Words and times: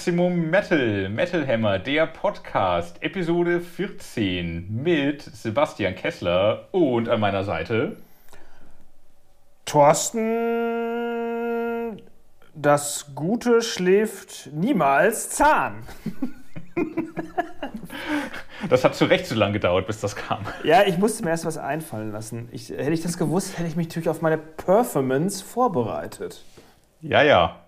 Maximum 0.00 0.48
Metal, 0.48 1.10
Metal 1.10 1.46
Hammer, 1.46 1.78
der 1.78 2.06
Podcast, 2.06 3.02
Episode 3.02 3.60
14 3.60 4.82
mit 4.82 5.20
Sebastian 5.20 5.94
Kessler 5.94 6.68
und 6.70 7.10
an 7.10 7.20
meiner 7.20 7.44
Seite 7.44 7.98
Thorsten, 9.66 10.22
das 12.54 13.10
Gute 13.14 13.60
schläft 13.60 14.48
niemals 14.54 15.28
Zahn. 15.28 15.82
Das 18.68 18.84
hat 18.84 18.94
zu 18.94 19.06
Recht 19.06 19.26
zu 19.26 19.34
lange 19.34 19.54
gedauert, 19.54 19.86
bis 19.86 20.00
das 20.00 20.14
kam. 20.16 20.44
Ja, 20.64 20.82
ich 20.86 20.98
musste 20.98 21.24
mir 21.24 21.30
erst 21.30 21.46
was 21.46 21.56
einfallen 21.58 22.12
lassen. 22.12 22.48
Ich, 22.52 22.68
hätte 22.68 22.92
ich 22.92 23.00
das 23.02 23.16
gewusst, 23.18 23.58
hätte 23.58 23.68
ich 23.68 23.76
mich 23.76 23.88
natürlich 23.88 24.08
auf 24.10 24.22
meine 24.22 24.36
Performance 24.38 25.42
vorbereitet. 25.42 26.44
Ja, 27.00 27.22
ja. 27.22 27.60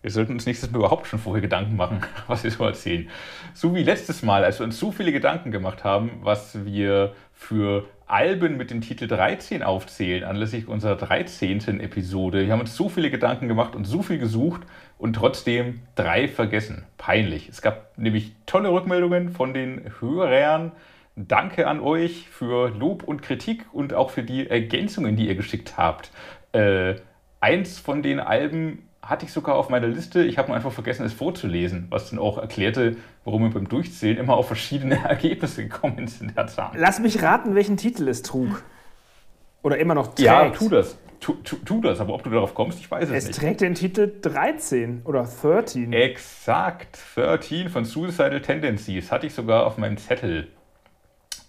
Wir 0.00 0.12
sollten 0.12 0.32
uns 0.32 0.46
nächstes 0.46 0.70
Mal 0.70 0.78
überhaupt 0.78 1.08
schon 1.08 1.18
vorher 1.18 1.42
Gedanken 1.42 1.74
machen, 1.76 2.00
was 2.28 2.44
wir 2.44 2.50
so 2.50 2.64
erzählen. 2.64 3.08
So 3.52 3.74
wie 3.74 3.82
letztes 3.82 4.22
Mal, 4.22 4.44
als 4.44 4.60
wir 4.60 4.64
uns 4.64 4.78
so 4.78 4.92
viele 4.92 5.12
Gedanken 5.12 5.50
gemacht 5.50 5.82
haben, 5.82 6.20
was 6.22 6.64
wir 6.64 7.14
für 7.32 7.84
Alben 8.06 8.56
mit 8.56 8.70
dem 8.70 8.80
Titel 8.80 9.06
13 9.06 9.62
aufzählen, 9.62 10.24
anlässlich 10.24 10.68
unserer 10.68 10.96
13. 10.96 11.80
Episode. 11.80 12.46
Wir 12.46 12.52
haben 12.52 12.60
uns 12.60 12.76
so 12.76 12.88
viele 12.88 13.10
Gedanken 13.10 13.48
gemacht 13.48 13.74
und 13.74 13.84
so 13.84 14.02
viel 14.02 14.18
gesucht 14.18 14.62
und 14.98 15.14
trotzdem 15.14 15.80
drei 15.94 16.28
vergessen. 16.28 16.86
Peinlich. 16.96 17.48
Es 17.48 17.60
gab 17.60 17.98
nämlich 17.98 18.34
tolle 18.46 18.72
Rückmeldungen 18.72 19.30
von 19.30 19.52
den 19.52 19.92
Hörern. 20.00 20.72
Danke 21.16 21.66
an 21.66 21.80
euch 21.80 22.28
für 22.30 22.70
Lob 22.70 23.02
und 23.02 23.20
Kritik 23.20 23.66
und 23.72 23.92
auch 23.92 24.10
für 24.10 24.22
die 24.22 24.48
Ergänzungen, 24.48 25.16
die 25.16 25.26
ihr 25.26 25.34
geschickt 25.34 25.76
habt. 25.76 26.12
Äh, 26.52 26.94
eins 27.40 27.78
von 27.78 28.02
den 28.02 28.20
Alben 28.20 28.87
hatte 29.08 29.24
ich 29.24 29.32
sogar 29.32 29.54
auf 29.54 29.70
meiner 29.70 29.88
Liste. 29.88 30.22
Ich 30.22 30.36
habe 30.36 30.48
nur 30.48 30.56
einfach 30.56 30.70
vergessen, 30.70 31.06
es 31.06 31.14
vorzulesen, 31.14 31.86
was 31.88 32.10
dann 32.10 32.18
auch 32.18 32.36
erklärte, 32.36 32.96
warum 33.24 33.42
wir 33.42 33.50
beim 33.50 33.68
Durchzählen 33.68 34.18
immer 34.18 34.34
auf 34.34 34.46
verschiedene 34.46 35.02
Ergebnisse 35.08 35.62
gekommen 35.62 36.06
sind. 36.06 36.36
Der 36.36 36.46
Zahn. 36.46 36.72
Lass 36.76 37.00
mich 37.00 37.22
raten, 37.22 37.54
welchen 37.54 37.78
Titel 37.78 38.06
es 38.08 38.22
trug. 38.22 38.62
Oder 39.62 39.78
immer 39.78 39.94
noch 39.94 40.08
trägt. 40.08 40.20
Ja, 40.20 40.50
tu 40.50 40.68
das. 40.68 40.98
Tu, 41.20 41.32
tu, 41.42 41.56
tu, 41.56 41.80
das, 41.80 41.98
aber 42.00 42.14
ob 42.14 42.22
du 42.22 42.30
darauf 42.30 42.54
kommst, 42.54 42.78
ich 42.78 42.88
weiß 42.88 43.04
es, 43.04 43.10
es 43.10 43.24
nicht. 43.24 43.36
Es 43.36 43.42
trägt 43.42 43.60
den 43.60 43.74
Titel 43.74 44.12
13 44.22 45.02
oder 45.04 45.24
13. 45.24 45.92
Exakt, 45.92 46.96
13 47.16 47.68
von 47.70 47.84
Suicidal 47.84 48.40
Tendencies. 48.40 49.10
Hatte 49.10 49.26
ich 49.26 49.34
sogar 49.34 49.66
auf 49.66 49.78
meinem 49.78 49.96
Zettel 49.96 50.48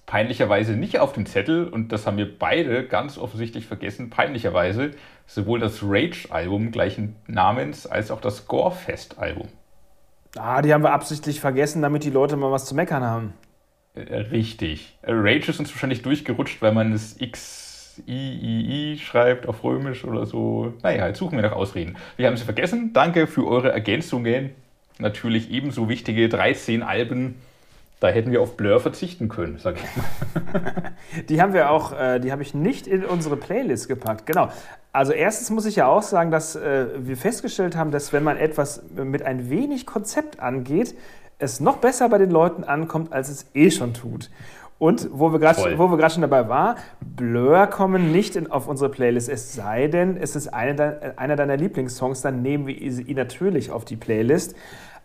peinlicherweise 0.10 0.74
nicht 0.74 0.98
auf 0.98 1.14
dem 1.14 1.28
Zettel, 1.28 1.68
und 1.68 1.92
das 1.92 2.08
haben 2.08 2.18
wir 2.18 2.40
beide 2.40 2.84
ganz 2.88 3.20
offensichtlich 3.20 3.68
vergessen, 3.68 4.10
peinlicherweise 4.10 4.90
sowohl 5.28 5.60
das 5.60 5.84
Rage-Album 5.84 6.72
gleichen 6.72 7.16
Namens 7.28 7.86
als 7.86 8.10
auch 8.10 8.20
das 8.20 8.48
Gorefest-Album. 8.48 9.50
Ah, 10.36 10.64
die 10.64 10.74
haben 10.74 10.82
wir 10.82 10.94
absichtlich 10.94 11.40
vergessen, 11.40 11.84
damit 11.84 12.04
die 12.04 12.10
Leute 12.10 12.38
mal 12.38 12.52
was 12.52 12.66
zu 12.66 12.74
meckern 12.74 13.04
haben. 13.04 13.34
Äh, 13.94 14.16
richtig. 14.16 14.98
Rage 15.04 15.52
ist 15.52 15.60
uns 15.60 15.72
wahrscheinlich 15.72 16.02
durchgerutscht, 16.02 16.60
weil 16.64 16.72
man 16.72 16.92
es 16.92 17.22
X, 17.22 18.02
I, 18.08 18.12
I, 18.12 18.94
I 18.94 18.98
schreibt 18.98 19.48
auf 19.48 19.64
Römisch 19.64 20.06
oder 20.06 20.26
so. 20.26 20.74
Naja, 20.82 21.06
jetzt 21.06 21.20
suchen 21.20 21.38
wir 21.38 21.44
nach 21.44 21.56
Ausreden. 21.56 21.98
Wir 22.18 22.26
haben 22.26 22.36
sie 22.36 22.46
vergessen. 22.46 22.94
Danke 22.94 23.28
für 23.28 23.46
eure 23.48 23.72
Ergänzungen. 23.72 24.56
Natürlich 24.98 25.52
ebenso 25.52 25.88
wichtige 25.88 26.30
13 26.30 26.82
Alben 26.82 27.36
da 28.00 28.08
hätten 28.08 28.32
wir 28.32 28.42
auf 28.42 28.56
Blur 28.56 28.80
verzichten 28.80 29.28
können, 29.28 29.58
sag 29.58 29.76
ich 29.76 29.84
mal. 29.98 30.94
die 31.30 31.42
haben 31.42 31.54
wir 31.54 31.70
auch, 31.70 31.92
äh, 31.92 32.20
die 32.20 32.32
habe 32.32 32.42
ich 32.42 32.54
nicht 32.54 32.88
in 32.88 33.04
unsere 33.04 33.36
Playlist 33.36 33.88
gepackt. 33.88 34.26
Genau. 34.26 34.50
Also 34.94 35.12
erstens 35.12 35.50
muss 35.50 35.66
ich 35.66 35.76
ja 35.76 35.88
auch 35.88 36.02
sagen, 36.02 36.32
dass 36.32 36.56
äh, 36.56 36.88
wir 36.98 37.18
festgestellt 37.18 37.76
haben, 37.76 37.92
dass 37.92 38.14
wenn 38.14 38.24
man 38.24 38.38
etwas 38.38 38.84
mit 38.96 39.24
ein 39.24 39.50
wenig 39.50 39.86
Konzept 39.86 40.40
angeht, 40.40 40.96
es 41.40 41.60
noch 41.60 41.78
besser 41.78 42.10
bei 42.10 42.18
den 42.18 42.32
Leuten 42.32 42.64
ankommt, 42.64 43.12
als 43.12 43.30
es 43.30 43.48
eh 43.54 43.70
schon 43.70 43.94
tut. 43.94 44.30
Und 44.78 45.10
wo 45.12 45.34
wir 45.34 45.40
gerade 45.40 46.10
schon 46.10 46.22
dabei 46.22 46.48
waren, 46.48 46.78
Blur 47.02 47.68
kommen 47.68 48.14
nicht 48.14 48.38
in, 48.38 48.50
auf 48.50 48.70
unsere 48.70 48.90
Playlist. 48.90 49.28
Es 49.28 49.54
sei 49.54 49.88
denn, 49.88 50.16
es 50.16 50.38
ist 50.38 50.48
eine, 50.48 51.14
einer 51.18 51.36
deiner 51.36 51.58
Lieblingssongs, 51.58 52.22
dann 52.22 52.42
nehmen 52.42 52.66
wir 52.66 52.78
ihn 52.78 53.16
natürlich 53.18 53.72
auf 53.72 53.84
die 53.84 53.98
Playlist 53.98 54.56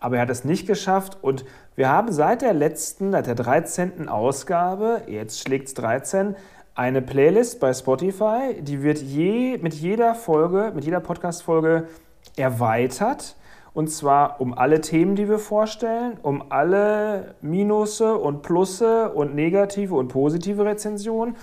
aber 0.05 0.17
er 0.17 0.23
hat 0.23 0.31
es 0.31 0.45
nicht 0.45 0.67
geschafft 0.67 1.17
und 1.23 1.47
wir 1.77 1.89
haben 1.89 2.13
seit 2.13 2.43
der 2.43 2.55
letzten, 2.55 3.11
seit 3.11 3.27
der 3.27 3.35
13. 3.35 4.09
Ausgabe, 4.09 5.03
jetzt 5.09 5.41
schlägt 5.41 5.69
es 5.69 5.75
13, 5.75 6.37
eine 6.77 7.03
Playlist 7.03 7.59
bei 7.59 7.73
Spotify, 7.73 8.61
die 8.61 8.83
wird 8.83 8.99
je, 8.99 9.59
mit 9.59 9.75
jeder 9.75 10.15
Folge, 10.15 10.73
mit 10.75 10.85
jeder 10.85 11.01
Podcast-Folge 11.01 11.89
erweitert. 12.37 13.37
Und 13.73 13.89
zwar 13.89 14.41
um 14.41 14.57
alle 14.57 14.81
Themen, 14.81 15.17
die 15.17 15.29
wir 15.29 15.41
vorstellen, 15.41 16.17
um 16.23 16.45
alle 16.51 17.35
Minusse 17.43 18.17
und 18.19 18.43
Plusse 18.43 19.11
und 19.11 19.35
negative 19.35 19.97
und 19.97 20.09
positive 20.09 20.65
Rezensionen 20.65 21.35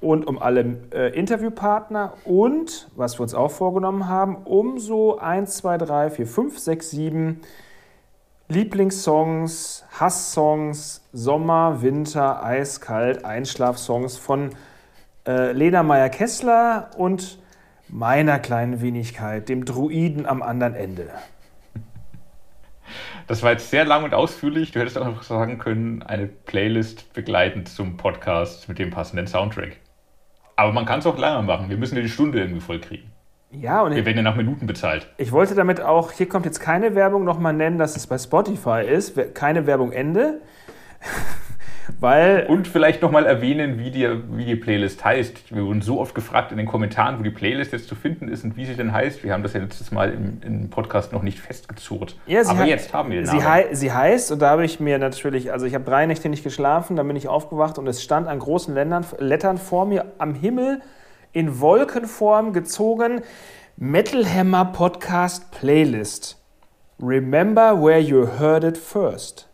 und 0.00 0.26
um 0.26 0.42
alle 0.42 0.78
äh, 0.92 1.16
Interviewpartner 1.16 2.14
und, 2.24 2.90
was 2.96 3.18
wir 3.18 3.22
uns 3.22 3.34
auch 3.34 3.52
vorgenommen 3.52 4.08
haben, 4.08 4.38
um 4.44 4.78
so 4.80 5.18
1, 5.18 5.56
2, 5.56 5.78
3, 5.78 6.10
4, 6.10 6.26
5, 6.26 6.58
6, 6.58 6.90
7 6.90 7.40
Lieblingssongs, 8.50 9.84
Hasssongs, 9.92 11.06
Sommer, 11.12 11.82
Winter, 11.82 12.42
Eiskalt, 12.42 13.24
Einschlafsongs 13.24 14.16
von 14.16 14.50
äh, 15.26 15.52
Lena 15.52 15.82
Meyer-Kessler 15.82 16.90
und 16.96 17.38
meiner 17.88 18.38
kleinen 18.38 18.80
Wenigkeit, 18.80 19.50
dem 19.50 19.66
Druiden 19.66 20.24
am 20.24 20.42
anderen 20.42 20.74
Ende. 20.74 21.10
Das 23.26 23.42
war 23.42 23.52
jetzt 23.52 23.68
sehr 23.68 23.84
lang 23.84 24.04
und 24.04 24.14
ausführlich. 24.14 24.72
Du 24.72 24.80
hättest 24.80 24.96
auch 24.96 25.04
einfach 25.04 25.24
sagen 25.24 25.58
können, 25.58 26.02
eine 26.02 26.26
Playlist 26.26 27.12
begleitend 27.12 27.68
zum 27.68 27.98
Podcast 27.98 28.66
mit 28.70 28.78
dem 28.78 28.88
passenden 28.88 29.26
Soundtrack. 29.26 29.76
Aber 30.56 30.72
man 30.72 30.86
kann 30.86 31.00
es 31.00 31.06
auch 31.06 31.18
länger 31.18 31.42
machen. 31.42 31.68
Wir 31.68 31.76
müssen 31.76 31.96
ja 31.96 32.02
die 32.02 32.08
Stunde 32.08 32.40
irgendwie 32.40 32.60
voll 32.60 32.80
kriegen. 32.80 33.12
Ja, 33.50 33.82
und 33.82 33.94
wir 33.94 34.04
werden 34.04 34.18
ja 34.18 34.22
nach 34.22 34.36
Minuten 34.36 34.66
bezahlt. 34.66 35.08
Ich 35.16 35.32
wollte 35.32 35.54
damit 35.54 35.80
auch, 35.80 36.12
hier 36.12 36.28
kommt 36.28 36.44
jetzt 36.44 36.60
keine 36.60 36.94
Werbung, 36.94 37.24
nochmal 37.24 37.54
nennen, 37.54 37.78
dass 37.78 37.96
es 37.96 38.06
bei 38.06 38.18
Spotify 38.18 38.82
ist. 38.86 39.34
Keine 39.34 39.66
Werbung 39.66 39.92
Ende. 39.92 40.40
Weil 42.00 42.44
und 42.48 42.68
vielleicht 42.68 43.00
nochmal 43.00 43.24
erwähnen, 43.24 43.78
wie 43.78 43.90
die, 43.90 44.06
wie 44.32 44.44
die 44.44 44.56
Playlist 44.56 45.02
heißt. 45.02 45.54
Wir 45.54 45.64
wurden 45.64 45.80
so 45.80 45.98
oft 45.98 46.14
gefragt 46.14 46.52
in 46.52 46.58
den 46.58 46.66
Kommentaren, 46.66 47.18
wo 47.18 47.22
die 47.22 47.30
Playlist 47.30 47.72
jetzt 47.72 47.88
zu 47.88 47.94
finden 47.94 48.28
ist 48.28 48.44
und 48.44 48.58
wie 48.58 48.66
sie 48.66 48.74
denn 48.74 48.92
heißt. 48.92 49.24
Wir 49.24 49.32
haben 49.32 49.42
das 49.42 49.54
ja 49.54 49.60
letztes 49.60 49.90
Mal 49.90 50.12
im, 50.12 50.40
im 50.44 50.70
Podcast 50.70 51.14
noch 51.14 51.22
nicht 51.22 51.40
festgezurrt. 51.40 52.16
Ja, 52.26 52.46
Aber 52.46 52.66
jetzt 52.66 52.92
haben 52.92 53.10
wir 53.10 53.22
den 53.22 53.26
Namen. 53.26 53.40
Sie, 53.40 53.46
hei 53.46 53.66
sie 53.72 53.90
heißt, 53.90 54.30
und 54.30 54.42
da 54.42 54.50
habe 54.50 54.66
ich 54.66 54.80
mir 54.80 54.98
natürlich, 54.98 55.50
also 55.50 55.64
ich 55.64 55.74
habe 55.74 55.84
drei 55.84 56.04
Nächte 56.04 56.28
nicht 56.28 56.44
geschlafen, 56.44 56.94
dann 56.94 57.06
bin 57.06 57.16
ich 57.16 57.26
aufgewacht 57.26 57.78
und 57.78 57.86
es 57.86 58.02
stand 58.02 58.28
an 58.28 58.38
großen 58.38 58.74
Ländern, 58.74 59.06
Lettern 59.18 59.56
vor 59.56 59.86
mir 59.86 60.04
am 60.18 60.34
Himmel 60.34 60.82
in 61.38 61.60
Wolkenform 61.60 62.52
gezogen. 62.52 63.22
Metal 63.76 64.26
Hammer 64.26 64.64
Podcast 64.64 65.52
Playlist. 65.52 66.36
Remember 67.00 67.80
where 67.80 68.00
you 68.00 68.26
heard 68.26 68.64
it 68.64 68.76
first. 68.76 69.48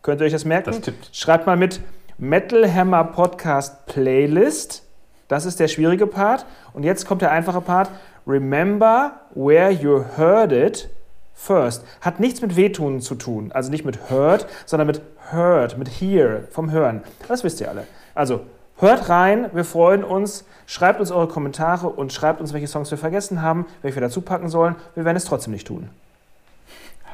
Könnt 0.00 0.22
ihr 0.22 0.24
euch 0.24 0.32
das 0.32 0.46
merken? 0.46 0.80
Das 0.80 0.94
Schreibt 1.12 1.44
mal 1.44 1.58
mit 1.58 1.82
Metal 2.16 2.72
Hammer 2.72 3.04
Podcast 3.04 3.84
Playlist. 3.84 4.86
Das 5.28 5.44
ist 5.44 5.60
der 5.60 5.68
schwierige 5.68 6.06
Part. 6.06 6.46
Und 6.72 6.82
jetzt 6.82 7.06
kommt 7.06 7.20
der 7.20 7.30
einfache 7.30 7.60
Part. 7.60 7.90
Remember 8.26 9.20
where 9.34 9.70
you 9.70 10.02
heard 10.16 10.50
it 10.52 10.88
first. 11.34 11.84
Hat 12.00 12.20
nichts 12.20 12.40
mit 12.40 12.56
Wehtun 12.56 13.02
zu 13.02 13.16
tun. 13.16 13.52
Also 13.52 13.70
nicht 13.70 13.84
mit 13.84 14.10
heard, 14.10 14.46
sondern 14.64 14.86
mit 14.86 15.02
heard, 15.30 15.76
mit 15.76 15.88
hear, 15.88 16.44
vom 16.50 16.70
Hören. 16.70 17.02
Das 17.28 17.44
wisst 17.44 17.60
ihr 17.60 17.68
alle. 17.68 17.86
Also 18.14 18.46
Hört 18.80 19.10
rein, 19.10 19.50
wir 19.52 19.64
freuen 19.64 20.02
uns. 20.02 20.46
Schreibt 20.66 21.00
uns 21.00 21.10
eure 21.10 21.28
Kommentare 21.28 21.86
und 21.86 22.14
schreibt 22.14 22.40
uns, 22.40 22.54
welche 22.54 22.66
Songs 22.66 22.90
wir 22.90 22.96
vergessen 22.96 23.42
haben, 23.42 23.66
welche 23.82 23.96
wir 23.96 24.00
dazu 24.00 24.22
packen 24.22 24.48
sollen. 24.48 24.74
Wir 24.94 25.04
werden 25.04 25.18
es 25.18 25.26
trotzdem 25.26 25.52
nicht 25.52 25.66
tun. 25.66 25.90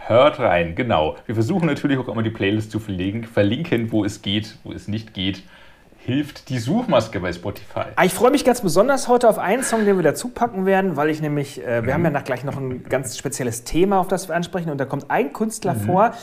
Hört 0.07 0.39
rein, 0.39 0.77
genau. 0.77 1.17
Wir 1.27 1.35
versuchen 1.35 1.67
natürlich 1.67 1.99
auch 1.99 2.07
immer 2.07 2.23
die 2.23 2.31
Playlist 2.31 2.71
zu 2.71 2.79
verlinken, 2.79 3.91
wo 3.91 4.05
es 4.05 4.23
geht, 4.23 4.59
wo 4.63 4.71
es 4.71 4.87
nicht 4.87 5.13
geht. 5.13 5.43
Hilft 5.99 6.51
die 6.51 6.59
Suchmaske 6.59 7.19
bei 7.19 7.33
Spotify. 7.33 7.87
Ah, 7.97 8.05
ich 8.05 8.15
freue 8.15 8.31
mich 8.31 8.45
ganz 8.45 8.61
besonders 8.61 9.09
heute 9.09 9.29
auf 9.29 9.39
einen 9.39 9.65
Song, 9.65 9.85
den 9.85 9.97
wir 9.97 10.05
dazu 10.05 10.29
packen 10.29 10.67
werden, 10.67 10.95
weil 10.95 11.11
ich 11.11 11.21
nämlich, 11.21 11.61
äh, 11.61 11.83
wir 11.83 11.83
mhm. 11.83 11.93
haben 11.95 12.05
ja 12.05 12.11
nach 12.11 12.23
gleich 12.23 12.45
noch 12.45 12.57
ein 12.57 12.85
ganz 12.85 13.19
spezielles 13.19 13.65
Thema, 13.65 13.99
auf 13.99 14.07
das 14.07 14.29
wir 14.29 14.37
ansprechen, 14.37 14.71
und 14.71 14.79
da 14.79 14.85
kommt 14.85 15.11
ein 15.11 15.33
Künstler 15.33 15.75
mhm. 15.75 15.81
vor, 15.81 16.15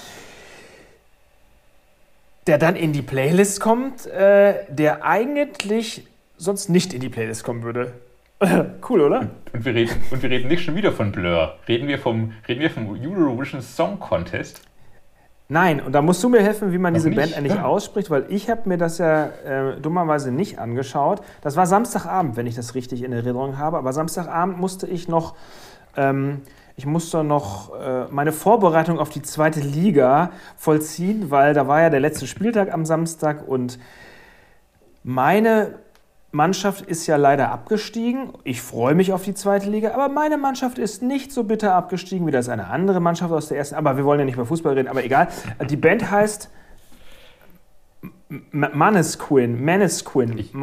der 2.47 2.57
dann 2.57 2.75
in 2.75 2.93
die 2.93 3.01
Playlist 3.01 3.59
kommt, 3.59 4.05
äh, 4.07 4.65
der 4.69 5.05
eigentlich 5.05 6.07
sonst 6.37 6.69
nicht 6.69 6.93
in 6.93 6.99
die 6.99 7.09
Playlist 7.09 7.43
kommen 7.43 7.63
würde. 7.63 7.93
cool, 8.89 9.01
oder? 9.01 9.29
Und 9.53 9.65
wir, 9.65 9.73
reden, 9.73 9.95
und 10.11 10.21
wir 10.21 10.29
reden 10.29 10.49
nicht 10.49 10.63
schon 10.63 10.75
wieder 10.75 10.91
von 10.91 11.11
Blur. 11.11 11.55
Reden 11.67 11.87
wir 11.87 11.99
vom, 11.99 12.33
reden 12.47 12.61
wir 12.61 12.69
vom 12.69 12.89
Eurovision 12.89 13.61
Song 13.61 13.99
Contest? 13.99 14.61
Nein, 15.49 15.81
und 15.81 15.93
da 15.93 16.01
musst 16.01 16.23
du 16.23 16.29
mir 16.29 16.41
helfen, 16.41 16.71
wie 16.73 16.77
man 16.77 16.93
Noch 16.93 16.97
diese 16.97 17.09
nicht? 17.09 17.19
Band 17.19 17.37
eigentlich 17.37 17.55
ja. 17.55 17.65
ausspricht, 17.65 18.09
weil 18.09 18.25
ich 18.29 18.49
habe 18.49 18.67
mir 18.67 18.77
das 18.77 18.97
ja 18.97 19.27
äh, 19.45 19.79
dummerweise 19.79 20.31
nicht 20.31 20.57
angeschaut. 20.57 21.21
Das 21.41 21.55
war 21.55 21.67
Samstagabend, 21.67 22.37
wenn 22.37 22.47
ich 22.47 22.55
das 22.55 22.75
richtig 22.75 23.03
in 23.03 23.13
Erinnerung 23.13 23.57
habe. 23.57 23.77
Aber 23.77 23.93
Samstagabend 23.93 24.59
musste 24.59 24.87
ich 24.87 25.07
noch 25.07 25.35
Ähm, 25.95 26.41
ich 26.75 26.85
muss 26.85 27.11
doch 27.11 27.23
noch 27.23 27.73
äh, 27.79 28.05
meine 28.09 28.31
Vorbereitung 28.31 28.99
auf 28.99 29.09
die 29.09 29.21
zweite 29.21 29.59
Liga 29.59 30.31
vollziehen, 30.57 31.29
weil 31.29 31.53
da 31.53 31.67
war 31.67 31.81
ja 31.81 31.89
der 31.89 31.99
letzte 31.99 32.25
Spieltag 32.25 32.73
am 32.73 32.85
Samstag 32.85 33.47
und 33.47 33.77
meine 35.03 35.75
Mannschaft 36.31 36.81
ist 36.81 37.05
ja 37.05 37.15
leider 37.15 37.51
abgestiegen. 37.51 38.29
Ich 38.43 38.61
freue 38.61 38.95
mich 38.95 39.13
auf 39.13 39.23
die 39.23 39.35
zweite 39.35 39.69
Liga, 39.69 39.91
aber 39.93 40.09
meine 40.09 40.37
Mannschaft 40.37 40.79
ist 40.79 41.03
nicht 41.03 41.31
so 41.31 41.43
bitter 41.43 41.75
abgestiegen 41.75 42.25
wie 42.25 42.31
das 42.31 42.49
eine 42.49 42.67
andere 42.67 42.99
Mannschaft 42.99 43.31
aus 43.31 43.49
der 43.49 43.57
ersten. 43.59 43.75
Aber 43.75 43.97
wir 43.97 44.03
wollen 44.03 44.19
ja 44.19 44.25
nicht 44.25 44.35
über 44.35 44.45
Fußball 44.47 44.73
reden, 44.73 44.87
aber 44.87 45.03
egal. 45.03 45.27
Die 45.69 45.77
Band 45.77 46.09
heißt 46.09 46.49
Mannesquin. 48.51 49.63
Mannesquin. 49.63 50.39
Ich, 50.39 50.53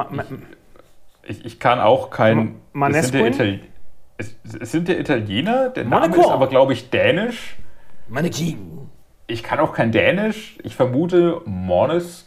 ich, 1.22 1.44
ich, 1.44 1.60
kann 1.60 1.78
auch 1.78 2.10
kein. 2.10 2.56
Mannesquin? 2.72 3.60
Es, 4.20 4.37
es, 4.61 4.70
sind 4.70 4.87
ja 4.90 4.96
Italiener, 4.96 5.70
der 5.70 5.84
Name 5.84 6.08
Monaco. 6.08 6.20
ist 6.20 6.31
aber, 6.31 6.49
glaube 6.49 6.75
ich, 6.75 6.90
dänisch. 6.90 7.56
Mannequin. 8.06 8.90
Ich 9.26 9.43
kann 9.43 9.58
auch 9.61 9.72
kein 9.72 9.93
Dänisch. 9.93 10.58
Ich 10.62 10.76
vermute 10.76 11.40
Moneskin. 11.46 12.26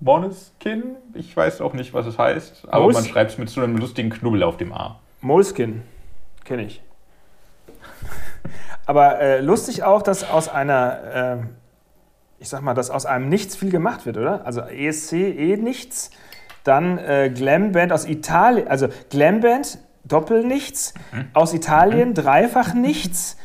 Moneskin. 0.00 0.96
Ich 1.14 1.36
weiß 1.36 1.60
auch 1.60 1.72
nicht, 1.72 1.94
was 1.94 2.06
es 2.06 2.18
heißt, 2.18 2.66
aber 2.68 2.82
Moles 2.82 2.96
man 2.96 3.04
schreibt 3.04 3.30
es 3.30 3.38
mit 3.38 3.48
so 3.48 3.60
einem 3.60 3.76
lustigen 3.76 4.10
Knubbel 4.10 4.42
auf 4.42 4.56
dem 4.56 4.72
A. 4.72 4.98
Moleskin. 5.20 5.82
Kenne 6.44 6.64
ich. 6.64 6.82
aber 8.86 9.20
äh, 9.20 9.40
lustig 9.40 9.84
auch, 9.84 10.02
dass 10.02 10.28
aus 10.28 10.48
einer. 10.48 11.42
Äh, 11.42 11.46
ich 12.40 12.48
sag 12.48 12.62
mal, 12.62 12.74
dass 12.74 12.90
aus 12.90 13.06
einem 13.06 13.28
Nichts 13.28 13.54
viel 13.54 13.70
gemacht 13.70 14.04
wird, 14.04 14.16
oder? 14.16 14.44
Also 14.44 14.62
ESC 14.62 15.12
eh 15.12 15.56
nichts, 15.56 16.10
dann 16.64 16.98
äh, 16.98 17.30
Glamband 17.32 17.92
aus 17.92 18.04
Italien, 18.04 18.66
also 18.66 18.88
Glamband 19.10 19.78
Doppel 20.06 20.44
nichts, 20.44 20.94
mhm. 21.12 21.26
aus 21.32 21.54
Italien 21.54 22.10
mhm. 22.10 22.14
dreifach 22.14 22.74
nichts, 22.74 23.36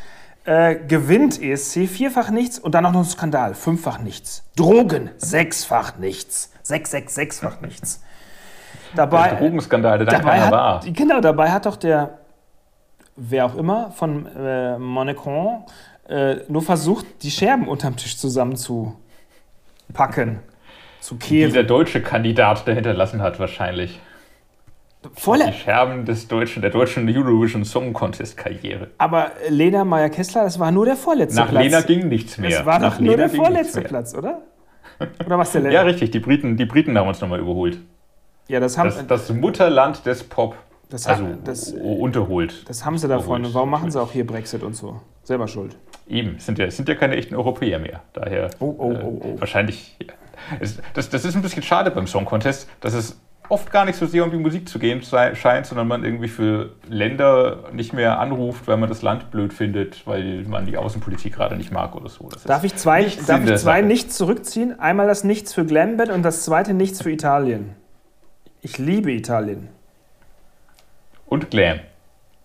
äh, 0.46 0.76
gewinnt 0.76 1.42
ESC 1.42 1.88
vierfach 1.88 2.32
nichts 2.32 2.60
und 2.60 2.74
dann 2.74 2.86
auch 2.86 2.92
noch 2.92 3.02
ein 3.02 3.06
Skandal, 3.06 3.54
fünffach 3.54 4.00
nichts. 4.00 4.44
Drogen, 4.56 5.12
sechsfach 5.18 5.98
nichts, 5.98 6.52
sechs, 6.64 6.92
sechs, 6.92 7.16
sechsfach 7.16 7.62
nichts. 7.62 8.04
Dabei, 8.96 9.30
der 9.30 9.40
Drogenskandal, 9.40 10.00
der 10.00 10.08
dann 10.08 10.22
keiner 10.22 10.46
hat, 10.46 10.52
war. 10.52 10.82
Genau, 10.86 11.22
dabei 11.22 11.52
hat 11.52 11.66
doch 11.66 11.78
der, 11.78 12.18
wer 13.16 13.46
auch 13.46 13.56
immer, 13.56 13.92
von 13.92 14.26
äh, 14.36 14.78
Monaco 14.78 15.66
äh, 16.10 16.38
nur 16.48 16.62
versucht, 16.62 17.06
die 17.24 17.32
Scherben 17.32 17.68
unterm 17.68 17.96
Tisch 17.96 18.18
zusammenzupacken, 18.18 20.40
zu 21.00 21.18
kehren. 21.18 21.50
Die 21.50 21.54
der 21.54 21.64
deutsche 21.64 22.02
Kandidat 22.02 22.68
der 22.68 22.76
hinterlassen 22.76 23.22
hat, 23.22 23.40
wahrscheinlich. 23.40 24.00
Voller. 25.14 25.48
Die 25.48 25.54
Scherben 25.54 26.06
des 26.06 26.28
deutschen, 26.28 26.62
der 26.62 26.70
deutschen 26.70 27.10
Eurovision 27.10 27.66
Song 27.66 27.92
Contest 27.92 28.38
Karriere. 28.38 28.90
Aber 29.00 29.32
Lena 29.50 29.84
Meyer-Kessler, 29.84 30.44
das 30.44 30.60
war 30.60 30.72
nur 30.72 30.86
der 30.86 30.96
vorletzte 30.96 31.40
Nach 31.40 31.50
Platz. 31.50 31.56
Nach 31.56 31.64
Lena 31.64 31.82
ging 31.82 32.08
nichts 32.08 32.38
mehr. 32.38 32.52
Das 32.52 32.66
war 32.66 32.80
Nach 32.80 32.94
doch 32.94 33.00
nur 33.00 33.16
Lena 33.16 33.28
der 33.28 33.36
vorletzte 33.36 33.82
Platz, 33.82 34.14
oder? 34.14 34.42
Oder 35.26 35.40
was 35.40 35.52
der 35.52 35.72
Ja, 35.72 35.82
richtig. 35.82 36.12
Die 36.12 36.20
Briten, 36.20 36.58
die 36.58 36.66
Briten 36.66 36.96
haben 36.98 37.08
uns 37.08 37.20
nochmal 37.20 37.40
überholt. 37.40 37.80
Ja, 38.48 38.60
das 38.60 38.78
haben 38.78 38.90
das, 38.90 39.08
das 39.08 39.34
Mutterland 39.34 40.06
des 40.06 40.24
Pop. 40.24 40.56
Das 40.90 41.08
also 41.08 41.26
das, 41.44 41.72
unterholt. 41.72 42.68
Das 42.68 42.86
haben 42.86 42.98
sie 42.98 43.08
davon. 43.08 43.48
Warum 43.54 43.70
machen 43.70 43.90
sie 43.90 44.00
auch 44.00 44.12
hier 44.12 44.28
Brexit 44.28 44.62
und 44.62 44.76
so? 44.76 45.00
Selber 45.24 45.48
schuld. 45.48 45.78
Eben, 46.08 46.38
sind 46.38 46.60
ja, 46.60 46.70
sind 46.70 46.90
ja 46.90 46.96
keine 46.96 47.16
echten 47.16 47.34
Europäer 47.36 47.80
mehr. 47.80 48.02
Daher 48.14 48.50
oh, 48.60 48.76
oh, 48.78 48.92
oh, 48.92 49.22
oh. 49.24 49.28
Äh, 49.36 49.40
wahrscheinlich. 49.40 49.96
Ja. 50.02 50.14
Das, 50.94 51.10
das 51.10 51.24
ist 51.24 51.36
ein 51.36 51.42
bisschen 51.42 51.64
schade 51.64 51.92
beim 51.92 52.08
Song 52.08 52.26
Contest, 52.26 52.68
dass 52.82 52.94
es 52.94 53.22
oft 53.50 53.72
gar 53.72 53.86
nicht 53.86 53.98
so 53.98 54.06
sehr 54.06 54.24
um 54.24 54.32
die 54.32 54.38
Musik 54.38 54.70
zu 54.70 54.80
gehen 54.80 55.02
scheint, 55.04 55.66
sondern 55.66 55.88
man 55.88 56.06
irgendwie 56.06 56.30
für 56.30 56.72
Länder 56.88 57.70
nicht 57.74 57.94
mehr 57.94 58.20
anruft, 58.20 58.68
weil 58.68 58.78
man 58.78 58.88
das 58.88 59.02
Land 59.02 59.30
blöd 59.30 59.54
findet, 59.54 60.08
weil 60.08 60.44
man 60.44 60.66
die 60.66 60.78
Außenpolitik 60.78 61.34
gerade 61.34 61.58
nicht 61.58 61.72
mag 61.72 61.96
oder 61.96 62.10
so. 62.10 62.30
Das 62.30 62.44
darf 62.44 62.64
ich 62.64 62.76
zwei, 62.76 63.04
darf 63.28 63.46
ich 63.46 63.58
zwei 63.58 63.82
Nichts 63.82 64.18
zurückziehen? 64.18 64.80
Einmal 64.80 65.08
das 65.08 65.24
Nichts 65.24 65.54
für 65.54 65.66
Glambett 65.66 66.10
und 66.10 66.24
das 66.24 66.46
zweite 66.46 66.74
Nichts 66.74 67.02
für 67.02 67.12
Italien. 67.12 67.76
Ich 68.62 68.78
liebe 68.78 69.12
Italien. 69.12 69.70
Und 71.26 71.50
Glam. 71.50 71.80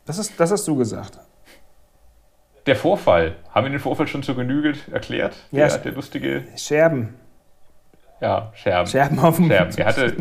Das, 0.07 0.19
ist, 0.19 0.39
das 0.39 0.51
hast 0.51 0.67
du 0.67 0.77
gesagt. 0.77 1.19
Der 2.67 2.75
Vorfall. 2.75 3.37
Haben 3.53 3.67
wir 3.67 3.71
den 3.71 3.81
Vorfall 3.81 4.09
schon 4.09 4.23
zur 4.23 4.35
Genüge 4.35 4.75
erklärt? 4.91 5.37
Ja, 5.53 5.69
der, 5.69 5.79
der 5.79 5.93
lustige. 5.93 6.45
Scherben. 6.57 7.15
Ja, 8.21 8.51
Scherben. 8.55 8.91
Scherben 8.91 9.19
auf 9.19 9.37
dem 9.37 9.49
Scherben. 9.49 9.77
Er 9.77 9.87
hatte. 9.87 10.17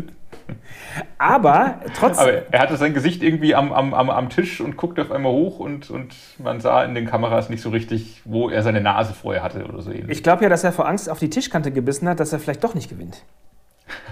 Aber 1.18 1.80
trotzdem. 1.94 2.28
Aber 2.28 2.52
er 2.52 2.60
hatte 2.60 2.76
sein 2.76 2.94
Gesicht 2.94 3.22
irgendwie 3.22 3.54
am, 3.54 3.72
am, 3.72 3.94
am, 3.94 4.10
am 4.10 4.28
Tisch 4.30 4.60
und 4.60 4.76
guckte 4.76 5.02
auf 5.02 5.10
einmal 5.10 5.32
hoch 5.32 5.58
und, 5.58 5.90
und 5.90 6.14
man 6.38 6.60
sah 6.60 6.84
in 6.84 6.94
den 6.94 7.06
Kameras 7.06 7.48
nicht 7.48 7.62
so 7.62 7.70
richtig, 7.70 8.22
wo 8.24 8.48
er 8.48 8.62
seine 8.62 8.80
Nase 8.80 9.14
vorher 9.14 9.42
hatte 9.42 9.64
oder 9.64 9.82
so 9.82 9.90
ähnlich. 9.90 10.10
Ich 10.18 10.22
glaube 10.22 10.42
ja, 10.44 10.48
dass 10.48 10.64
er 10.64 10.72
vor 10.72 10.86
Angst 10.88 11.10
auf 11.10 11.18
die 11.18 11.30
Tischkante 11.30 11.70
gebissen 11.70 12.08
hat, 12.08 12.20
dass 12.20 12.32
er 12.32 12.38
vielleicht 12.38 12.64
doch 12.64 12.74
nicht 12.74 12.88
gewinnt. 12.88 13.22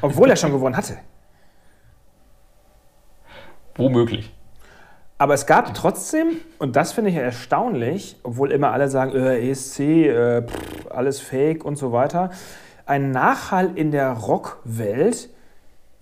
Obwohl 0.00 0.30
er 0.30 0.36
schon 0.36 0.52
gewonnen 0.52 0.76
hatte. 0.76 0.96
Womöglich. 3.76 4.32
Aber 5.18 5.34
es 5.34 5.46
gab 5.46 5.72
trotzdem, 5.74 6.38
und 6.58 6.76
das 6.76 6.92
finde 6.92 7.10
ich 7.10 7.16
erstaunlich, 7.16 8.16
obwohl 8.24 8.50
immer 8.50 8.72
alle 8.72 8.88
sagen, 8.88 9.12
äh, 9.14 9.50
ESC, 9.50 9.80
äh, 9.80 10.42
pff, 10.42 10.90
alles 10.90 11.20
fake 11.20 11.64
und 11.64 11.76
so 11.76 11.92
weiter, 11.92 12.30
einen 12.86 13.10
Nachhall 13.12 13.76
in 13.76 13.90
der 13.90 14.10
Rockwelt, 14.12 15.30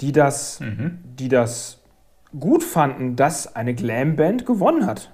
die 0.02 0.12
das, 0.12 0.60
mhm. 0.60 0.98
die 1.04 1.28
das 1.28 1.80
gut 2.38 2.64
fanden, 2.64 3.16
dass 3.16 3.54
eine 3.54 3.74
Glamband 3.74 4.44
gewonnen 4.44 4.84
hat. 4.84 5.10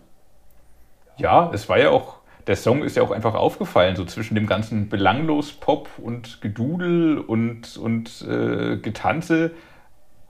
Ja, 1.16 1.50
es 1.52 1.68
war 1.68 1.78
ja 1.78 1.90
auch, 1.90 2.16
der 2.46 2.56
Song 2.56 2.82
ist 2.82 2.96
ja 2.96 3.02
auch 3.02 3.10
einfach 3.10 3.34
aufgefallen, 3.34 3.96
so 3.96 4.04
zwischen 4.04 4.34
dem 4.34 4.46
ganzen 4.46 4.88
Belanglos-Pop 4.88 5.90
und 5.98 6.40
Gedudel 6.40 7.18
und, 7.18 7.76
und 7.76 8.22
äh, 8.22 8.76
Getanze 8.78 9.50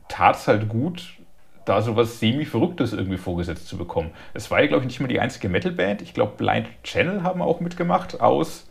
tat 0.09 0.37
es 0.37 0.49
halt 0.49 0.69
gut, 0.69 1.19
da 1.67 1.83
so 1.83 1.95
was 1.95 2.19
semi-Verrücktes 2.19 2.95
irgendwie 2.95 3.19
vorgesetzt 3.19 3.69
zu 3.69 3.77
bekommen. 3.77 4.11
Es 4.35 4.51
war 4.51 4.61
ja, 4.61 4.67
glaube 4.67 4.83
ich, 4.83 4.89
nicht 4.89 5.01
mal 5.01 5.09
die 5.09 5.21
einzige 5.21 5.51
Metalband. 5.51 6.03
Ich 6.03 6.15
glaube, 6.15 6.33
Blind 6.37 6.67
Channel 6.83 7.23
haben 7.23 7.43
auch 7.43 7.61
mitgemacht 7.61 8.21
aus, 8.21 8.67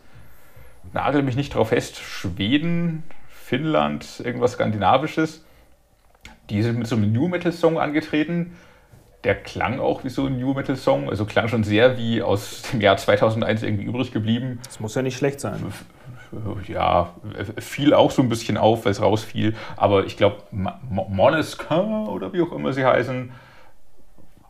nagel 0.92 1.22
mich 1.22 1.36
nicht 1.36 1.54
drauf 1.54 1.68
fest, 1.68 1.96
Schweden, 1.98 3.04
Finnland, 3.28 4.20
irgendwas 4.24 4.52
Skandinavisches. 4.52 5.44
Die 6.50 6.62
sind 6.62 6.78
mit 6.78 6.86
so 6.86 6.96
einem 6.96 7.12
New 7.12 7.28
Metal-Song 7.28 7.78
angetreten. 7.78 8.56
Der 9.24 9.34
klang 9.34 9.80
auch 9.80 10.04
wie 10.04 10.10
so 10.10 10.26
ein 10.26 10.38
New 10.38 10.54
Metal-Song, 10.54 11.10
also 11.10 11.24
klang 11.24 11.48
schon 11.48 11.64
sehr 11.64 11.98
wie 11.98 12.22
aus 12.22 12.62
dem 12.72 12.80
Jahr 12.80 12.96
2001 12.96 13.62
irgendwie 13.62 13.84
übrig 13.84 14.12
geblieben. 14.12 14.60
Das 14.64 14.78
muss 14.78 14.94
ja 14.94 15.02
nicht 15.02 15.18
schlecht 15.18 15.40
sein 15.40 15.72
ja, 16.66 17.14
fiel 17.58 17.94
auch 17.94 18.10
so 18.10 18.22
ein 18.22 18.28
bisschen 18.28 18.56
auf, 18.56 18.84
weil 18.84 18.92
es 18.92 19.02
rausfiel. 19.02 19.54
Aber 19.76 20.04
ich 20.04 20.16
glaube, 20.16 20.42
Moneskin 20.50 22.06
oder 22.08 22.32
wie 22.32 22.42
auch 22.42 22.52
immer 22.52 22.72
sie 22.72 22.84
heißen, 22.84 23.32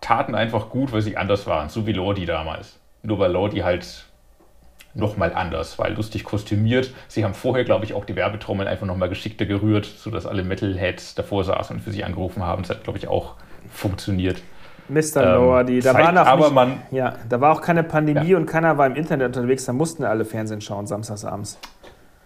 taten 0.01 0.35
einfach 0.35 0.71
gut, 0.71 0.93
weil 0.93 1.03
sie 1.03 1.17
anders 1.17 1.47
waren, 1.47 1.69
so 1.69 1.87
wie 1.87 1.93
Lordi 1.93 2.27
damals. 2.27 2.79
Nur 3.03 3.19
weil 3.19 3.33
Lordi 3.33 3.59
halt 3.59 4.07
nochmal 4.95 5.33
anders, 5.33 5.79
weil 5.79 5.95
lustig 5.95 6.25
kostümiert. 6.25 6.93
Sie 7.09 7.25
haben 7.25 7.35
vorher, 7.35 7.65
glaube 7.65 7.85
ich, 7.85 7.95
auch 7.95 8.05
die 8.05 8.17
Werbetrommel 8.17 8.67
einfach 8.67 8.87
nochmal 8.87 9.09
geschickter 9.09 9.47
gerührt, 9.47 9.87
sodass 9.87 10.27
alle 10.27 10.43
Metalheads 10.43 11.15
davor 11.15 11.45
saßen 11.45 11.77
und 11.77 11.83
für 11.83 11.93
sie 11.93 12.05
angerufen 12.05 12.43
haben. 12.43 12.63
Das 12.63 12.71
hat, 12.71 12.85
glaube 12.85 12.99
ich, 12.99 13.09
auch 13.09 13.35
funktioniert. 13.71 14.43
Mr. 14.89 15.17
Ähm, 15.17 15.35
Lordi. 15.35 15.81
Da 15.81 15.95
war, 15.95 16.13
noch 16.13 16.27
aber 16.27 16.45
nicht, 16.45 16.55
man, 16.55 16.83
ja, 16.91 17.15
da 17.29 17.41
war 17.41 17.53
auch 17.53 17.61
keine 17.61 17.83
Pandemie 17.83 18.31
ja. 18.31 18.37
und 18.37 18.47
keiner 18.47 18.79
war 18.79 18.87
im 18.87 18.97
Internet 18.97 19.37
unterwegs. 19.37 19.67
Da 19.67 19.73
mussten 19.73 20.05
alle 20.05 20.25
Fernsehen 20.25 20.61
schauen, 20.61 20.87
samstagsabends. 20.87 21.59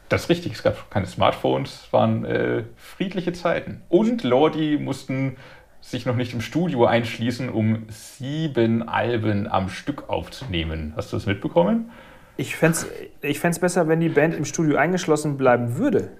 Das 0.08 0.24
ist 0.24 0.28
richtig. 0.28 0.52
Es 0.52 0.62
gab 0.62 0.90
keine 0.90 1.06
Smartphones. 1.06 1.84
Es 1.86 1.92
waren 1.92 2.24
äh, 2.24 2.64
friedliche 2.76 3.32
Zeiten. 3.32 3.82
Und 3.88 4.22
Lordi 4.22 4.78
mussten 4.80 5.36
sich 5.80 6.06
noch 6.06 6.14
nicht 6.14 6.32
im 6.32 6.40
Studio 6.40 6.86
einschließen, 6.86 7.48
um 7.48 7.86
sieben 7.88 8.88
Alben 8.88 9.48
am 9.48 9.68
Stück 9.68 10.08
aufzunehmen. 10.08 10.92
Hast 10.96 11.12
du 11.12 11.16
das 11.16 11.26
mitbekommen? 11.26 11.90
Ich 12.36 12.56
fände 12.56 12.78
es 12.78 12.86
ich 13.52 13.60
besser, 13.60 13.88
wenn 13.88 14.00
die 14.00 14.08
Band 14.08 14.34
im 14.34 14.44
Studio 14.44 14.76
eingeschlossen 14.76 15.36
bleiben 15.36 15.76
würde. 15.76 16.10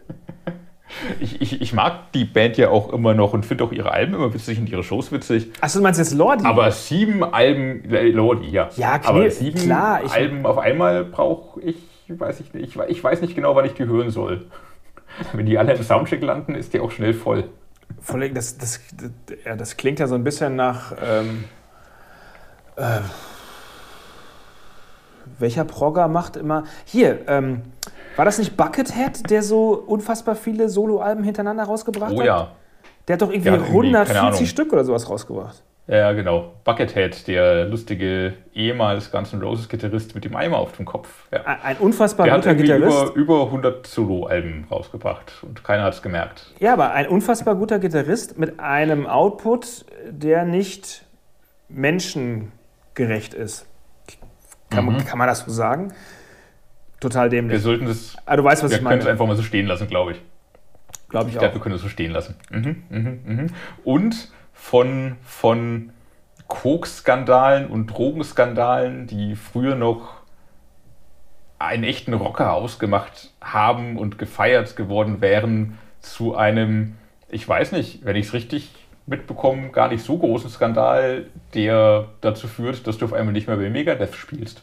Ich, 1.20 1.40
ich, 1.40 1.62
ich, 1.62 1.72
mag 1.72 2.12
die 2.12 2.26
Band 2.26 2.58
ja 2.58 2.68
auch 2.68 2.92
immer 2.92 3.14
noch 3.14 3.32
und 3.32 3.46
finde 3.46 3.64
auch 3.64 3.72
ihre 3.72 3.92
Alben 3.92 4.14
immer 4.14 4.32
witzig 4.34 4.58
und 4.58 4.68
ihre 4.68 4.82
Shows 4.82 5.10
witzig. 5.10 5.50
Achso, 5.60 5.78
du 5.78 5.82
meinst 5.82 5.98
jetzt 5.98 6.12
Lordi? 6.12 6.44
Aber 6.44 6.70
sieben 6.70 7.24
Alben, 7.24 7.90
äh, 7.90 8.08
Lordi, 8.10 8.50
ja. 8.50 8.68
Ja, 8.76 8.98
klar. 8.98 9.14
Aber 9.14 9.30
sieben 9.30 9.58
klar, 9.58 10.02
Alben 10.10 10.44
auf 10.44 10.58
einmal 10.58 11.04
brauche 11.04 11.60
ich, 11.62 11.76
weiß 12.08 12.40
ich 12.40 12.52
nicht. 12.52 12.78
Ich 12.88 13.02
weiß 13.02 13.22
nicht 13.22 13.34
genau, 13.34 13.56
wann 13.56 13.64
ich 13.64 13.72
die 13.72 13.86
hören 13.86 14.10
soll. 14.10 14.44
Wenn 15.32 15.46
die 15.46 15.56
alle 15.56 15.72
im 15.74 15.82
Soundcheck 15.82 16.22
landen, 16.22 16.54
ist 16.54 16.74
die 16.74 16.80
auch 16.80 16.90
schnell 16.90 17.14
voll. 17.14 17.44
Das, 18.34 18.58
das, 18.58 18.58
das, 18.58 19.10
ja, 19.44 19.56
das 19.56 19.76
klingt 19.76 19.98
ja 19.98 20.06
so 20.06 20.14
ein 20.14 20.24
bisschen 20.24 20.56
nach. 20.56 20.92
Ähm, 21.02 21.44
äh, 22.76 23.00
welcher 25.38 25.64
Progger 25.64 26.08
macht 26.08 26.36
immer. 26.36 26.64
Hier, 26.84 27.20
ähm, 27.28 27.62
war 28.16 28.24
das 28.24 28.38
nicht 28.38 28.56
Buckethead, 28.56 29.30
der 29.30 29.42
so 29.42 29.72
unfassbar 29.86 30.34
viele 30.34 30.68
Soloalben 30.68 31.24
hintereinander 31.24 31.64
rausgebracht 31.64 32.12
oh, 32.12 32.18
hat? 32.18 32.22
Oh 32.22 32.26
ja. 32.26 32.48
Der 33.08 33.14
hat 33.14 33.22
doch 33.22 33.30
irgendwie, 33.30 33.48
irgendwie 33.48 33.70
140 33.70 34.48
Stück 34.48 34.72
oder 34.72 34.84
sowas 34.84 35.08
rausgebracht. 35.08 35.62
Ja, 35.88 36.12
genau. 36.12 36.52
Buckethead, 36.64 37.26
der 37.26 37.64
lustige 37.64 38.34
ehemals 38.54 39.10
Guns 39.10 39.32
N' 39.32 39.42
Roses 39.42 39.68
Gitarrist 39.68 40.14
mit 40.14 40.24
dem 40.24 40.36
Eimer 40.36 40.58
auf 40.58 40.72
dem 40.72 40.86
Kopf. 40.86 41.08
Ja. 41.32 41.40
Ein 41.62 41.76
unfassbar 41.78 42.26
Der 42.26 42.36
guter 42.36 42.54
Gitarrist. 42.54 43.16
über, 43.16 43.40
über 43.40 43.44
100 43.46 43.86
Solo-Alben 43.86 44.66
rausgebracht 44.70 45.32
und 45.42 45.64
keiner 45.64 45.82
hat 45.82 45.94
es 45.94 46.02
gemerkt. 46.02 46.52
Ja, 46.60 46.74
aber 46.74 46.92
ein 46.92 47.08
unfassbar 47.08 47.56
guter 47.56 47.80
Gitarrist 47.80 48.38
mit 48.38 48.60
einem 48.60 49.06
Output, 49.06 49.84
der 50.08 50.44
nicht 50.44 51.04
menschengerecht 51.68 53.34
ist. 53.34 53.66
Kann, 54.74 54.84
man- 54.86 55.04
kann 55.04 55.18
man 55.18 55.28
das 55.28 55.40
so 55.40 55.50
sagen? 55.50 55.92
Total 57.00 57.30
Wir 57.30 57.40
dämlich. 57.40 57.62
sollten 57.62 57.86
das, 57.86 58.16
Ah, 58.26 58.36
du 58.36 58.44
weißt, 58.44 58.62
was 58.62 58.70
wir 58.70 58.78
ich 58.78 58.84
können 58.84 58.98
es 58.98 59.04
meine. 59.04 59.12
einfach 59.12 59.26
mal 59.26 59.36
so 59.36 59.42
stehen 59.42 59.66
lassen, 59.66 59.88
glaube 59.88 60.12
ich. 60.12 60.20
Glaube 61.08 61.28
ich 61.28 61.34
Ich 61.34 61.38
glaube, 61.38 61.50
auch. 61.52 61.56
wir 61.56 61.60
können 61.62 61.74
es 61.74 61.82
so 61.82 61.88
stehen 61.88 62.12
lassen. 62.12 62.36
Mhm, 62.50 62.82
mhm, 62.88 63.20
mhm. 63.24 63.46
Und 63.84 64.30
von, 64.54 65.16
von 65.24 65.90
Koks-Skandalen 66.48 67.66
und 67.68 67.86
Drogenskandalen, 67.88 69.06
die 69.06 69.36
früher 69.36 69.74
noch 69.74 70.14
einen 71.58 71.84
echten 71.84 72.14
Rocker 72.14 72.52
ausgemacht 72.52 73.30
haben 73.40 73.96
und 73.98 74.18
gefeiert 74.18 74.76
geworden 74.76 75.20
wären, 75.20 75.78
zu 76.00 76.34
einem, 76.36 76.96
ich 77.28 77.48
weiß 77.48 77.72
nicht, 77.72 78.04
wenn 78.04 78.16
ich 78.16 78.26
es 78.26 78.32
richtig 78.32 78.72
mitbekomme, 79.12 79.68
gar 79.70 79.88
nicht 79.88 80.04
so 80.04 80.18
großen 80.18 80.50
Skandal, 80.50 81.26
der 81.54 82.06
dazu 82.20 82.48
führt, 82.48 82.86
dass 82.86 82.98
du 82.98 83.04
auf 83.04 83.12
einmal 83.12 83.32
nicht 83.32 83.46
mehr 83.46 83.56
bei 83.56 83.70
Megadeth 83.70 84.14
spielst. 84.16 84.62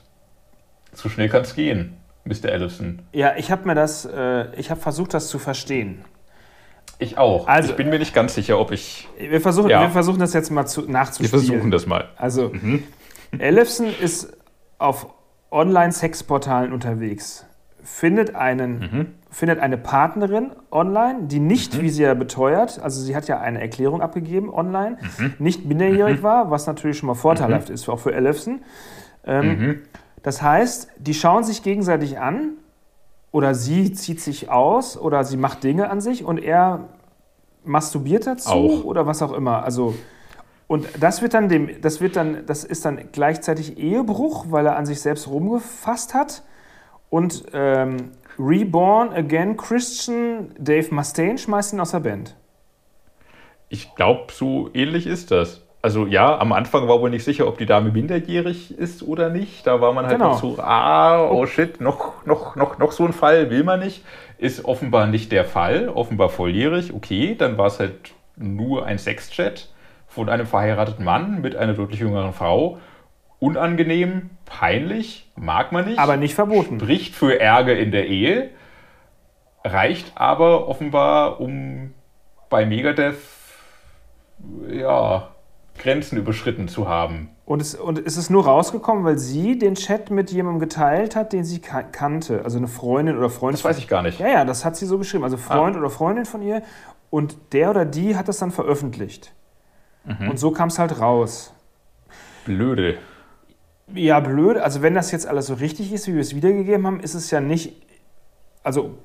So 0.93 1.07
schnell 1.07 1.29
kann 1.29 1.43
es 1.43 1.55
gehen, 1.55 1.95
Mr. 2.25 2.45
Ellison. 2.49 3.01
Ja, 3.13 3.33
ich 3.37 3.51
habe 3.51 3.65
mir 3.67 3.75
das, 3.75 4.05
äh, 4.05 4.53
ich 4.55 4.69
habe 4.71 4.81
versucht, 4.81 5.13
das 5.13 5.27
zu 5.29 5.39
verstehen. 5.39 6.03
Ich 6.97 7.17
auch. 7.17 7.47
Also- 7.47 7.69
ich 7.69 7.75
bin 7.77 7.89
mir 7.89 7.99
nicht 7.99 8.13
ganz 8.13 8.35
sicher, 8.35 8.59
ob 8.59 8.71
ich. 8.71 9.07
Wir 9.17 9.39
versuchen, 9.39 9.69
Ja. 9.69 9.81
wir 9.81 9.89
versuchen 9.89 10.19
das 10.19 10.33
jetzt 10.33 10.49
mal 10.51 10.65
zu, 10.65 10.85
Wir 10.87 10.91
nachzuspielen. 10.91 11.29
versuchen 11.29 11.71
das 11.71 11.85
mal. 11.85 12.09
Also, 12.17 12.51
Ellefson 13.37 13.87
ist 14.01 14.35
auf 14.79 15.07
Online-Sexportalen 15.51 16.73
unterwegs, 16.73 17.45
findet, 17.83 18.35
einen, 18.35 19.15
findet 19.29 19.59
eine 19.59 19.77
Partnerin 19.77 20.51
online, 20.71 21.23
die 21.23 21.39
nicht, 21.39 21.81
wie 21.81 21.89
sie 21.89 22.03
ja 22.03 22.13
beteuert, 22.13 22.79
also 22.79 23.01
sie 23.01 23.15
hat 23.15 23.27
ja 23.27 23.39
eine 23.39 23.61
Erklärung 23.61 24.01
abgegeben 24.01 24.53
online, 24.53 24.97
nicht 25.39 25.65
minderjährig 25.65 26.23
war, 26.23 26.51
was 26.51 26.67
natürlich 26.67 26.97
schon 26.97 27.07
mal 27.07 27.15
vorteilhaft 27.15 27.69
ist, 27.69 27.87
auch 27.89 27.99
für 27.99 28.13
Ellefson. 28.13 28.61
Ähm, 29.25 29.81
Das 30.21 30.41
heißt, 30.41 30.89
die 30.97 31.13
schauen 31.13 31.43
sich 31.45 31.63
gegenseitig 31.63 32.19
an 32.19 32.51
oder 33.31 33.55
sie 33.55 33.93
zieht 33.93 34.19
sich 34.19 34.49
aus 34.49 34.97
oder 34.97 35.23
sie 35.23 35.37
macht 35.37 35.63
Dinge 35.63 35.89
an 35.89 36.01
sich 36.01 36.25
und 36.25 36.39
er 36.39 36.89
masturbiert 37.63 38.27
dazu 38.27 38.49
Auch. 38.49 38.83
oder 38.83 39.05
was 39.05 39.21
auch 39.21 39.31
immer. 39.31 39.63
Also 39.63 39.95
und 40.67 40.87
das 40.99 41.21
wird 41.21 41.33
dann 41.33 41.49
dem, 41.49 41.81
das 41.81 41.99
wird 41.99 42.15
dann, 42.15 42.45
das 42.45 42.63
ist 42.63 42.85
dann 42.85 42.99
gleichzeitig 43.11 43.77
Ehebruch, 43.79 44.47
weil 44.49 44.67
er 44.67 44.75
an 44.75 44.85
sich 44.85 45.01
selbst 45.01 45.27
rumgefasst 45.27 46.13
hat. 46.13 46.43
Und 47.09 47.43
ähm, 47.53 48.11
Reborn 48.37 49.11
Again 49.13 49.57
Christian 49.57 50.51
Dave 50.57 50.93
Mustaine 50.93 51.37
schmeißt 51.37 51.73
ihn 51.73 51.79
aus 51.79 51.91
der 51.91 51.99
Band. 51.99 52.35
Ich 53.67 53.95
glaube, 53.95 54.31
so 54.31 54.69
ähnlich 54.73 55.05
ist 55.07 55.31
das. 55.31 55.61
Also 55.81 56.05
ja, 56.05 56.37
am 56.37 56.51
Anfang 56.51 56.87
war 56.89 56.99
wohl 56.99 57.09
nicht 57.09 57.23
sicher, 57.23 57.47
ob 57.47 57.57
die 57.57 57.65
Dame 57.65 57.91
minderjährig 57.91 58.77
ist 58.77 59.01
oder 59.01 59.29
nicht. 59.29 59.65
Da 59.65 59.79
war 59.79 59.93
man 59.93 60.05
halt 60.05 60.17
Genau. 60.17 60.31
noch 60.31 60.41
so, 60.41 60.57
ah, 60.59 61.29
oh 61.29 61.45
shit, 61.45 61.79
noch, 61.79 62.25
noch, 62.25 62.55
noch, 62.57 62.77
noch 62.79 62.91
so 62.91 63.05
ein 63.05 63.13
Fall 63.13 63.49
will 63.49 63.63
man 63.63 63.79
nicht. 63.79 64.03
Ist 64.37 64.65
offenbar 64.65 65.07
nicht 65.07 65.31
der 65.31 65.45
Fall, 65.45 65.87
offenbar 65.89 66.29
volljährig. 66.29 66.93
Okay, 66.93 67.35
dann 67.35 67.57
war 67.57 67.67
es 67.67 67.79
halt 67.79 68.11
nur 68.35 68.85
ein 68.85 68.97
Sexchat 68.97 69.69
von 70.07 70.27
einem 70.27 70.47
verheirateten 70.47 71.05
Mann 71.05 71.39
mit 71.41 71.55
einer 71.55 71.73
deutlich 71.73 71.99
jüngeren 71.99 72.33
Frau. 72.33 72.79
Unangenehm, 73.39 74.29
peinlich, 74.45 75.31
mag 75.35 75.71
man 75.71 75.85
nicht. 75.85 75.99
Aber 75.99 76.17
nicht 76.17 76.35
verboten. 76.35 76.79
spricht 76.79 77.15
für 77.15 77.39
Ärger 77.39 77.77
in 77.77 77.91
der 77.91 78.07
Ehe, 78.07 78.49
reicht 79.63 80.13
aber 80.15 80.67
offenbar, 80.67 81.39
um 81.39 81.93
bei 82.49 82.65
Megadeth 82.65 83.17
ja, 84.69 85.29
Grenzen 85.77 86.17
überschritten 86.17 86.67
zu 86.67 86.87
haben. 86.87 87.29
Und 87.45 87.61
es, 87.61 87.75
und 87.75 87.97
es 87.97 88.17
ist 88.17 88.29
nur 88.29 88.45
rausgekommen, 88.45 89.03
weil 89.05 89.17
sie 89.17 89.57
den 89.57 89.75
Chat 89.75 90.11
mit 90.11 90.31
jemandem 90.31 90.59
geteilt 90.59 91.15
hat, 91.15 91.33
den 91.33 91.43
sie 91.43 91.59
ka 91.59 91.81
kannte. 91.81 92.43
Also 92.43 92.57
eine 92.57 92.67
Freundin 92.67 93.17
oder 93.17 93.29
Freund. 93.29 93.55
Das 93.55 93.65
weiß 93.65 93.77
ich 93.79 93.87
gar 93.87 94.03
nicht. 94.03 94.19
Ja, 94.19 94.27
ja, 94.27 94.45
das 94.45 94.65
hat 94.65 94.75
sie 94.75 94.85
so 94.85 94.97
geschrieben. 94.97 95.23
Also 95.23 95.37
Freund 95.37 95.75
oder 95.75 95.89
Freundin 95.89 96.25
von 96.25 96.41
ihr. 96.41 96.61
Und 97.09 97.37
der 97.53 97.71
oder 97.71 97.85
die 97.85 98.15
hat 98.15 98.27
das 98.27 98.37
dann 98.37 98.51
veröffentlicht. 98.51 99.33
Und 100.27 100.39
so 100.39 100.51
kam 100.51 100.69
es 100.69 100.79
halt 100.79 100.99
raus. 100.99 101.53
Blöde. 102.45 102.97
Ja, 103.95 104.19
blöd. 104.19 104.57
Also 104.57 104.81
wenn 104.81 104.93
das 104.93 105.11
jetzt 105.11 105.27
alles 105.27 105.47
so 105.47 105.55
richtig 105.55 105.91
ist, 105.93 106.07
wie 106.07 106.13
wir 106.13 106.21
es 106.21 106.35
wiedergegeben 106.35 106.85
haben, 106.85 106.99
ist 106.99 107.13
es 107.15 107.31
ja 107.31 107.41
nicht, 107.41 107.81
also 108.63 108.97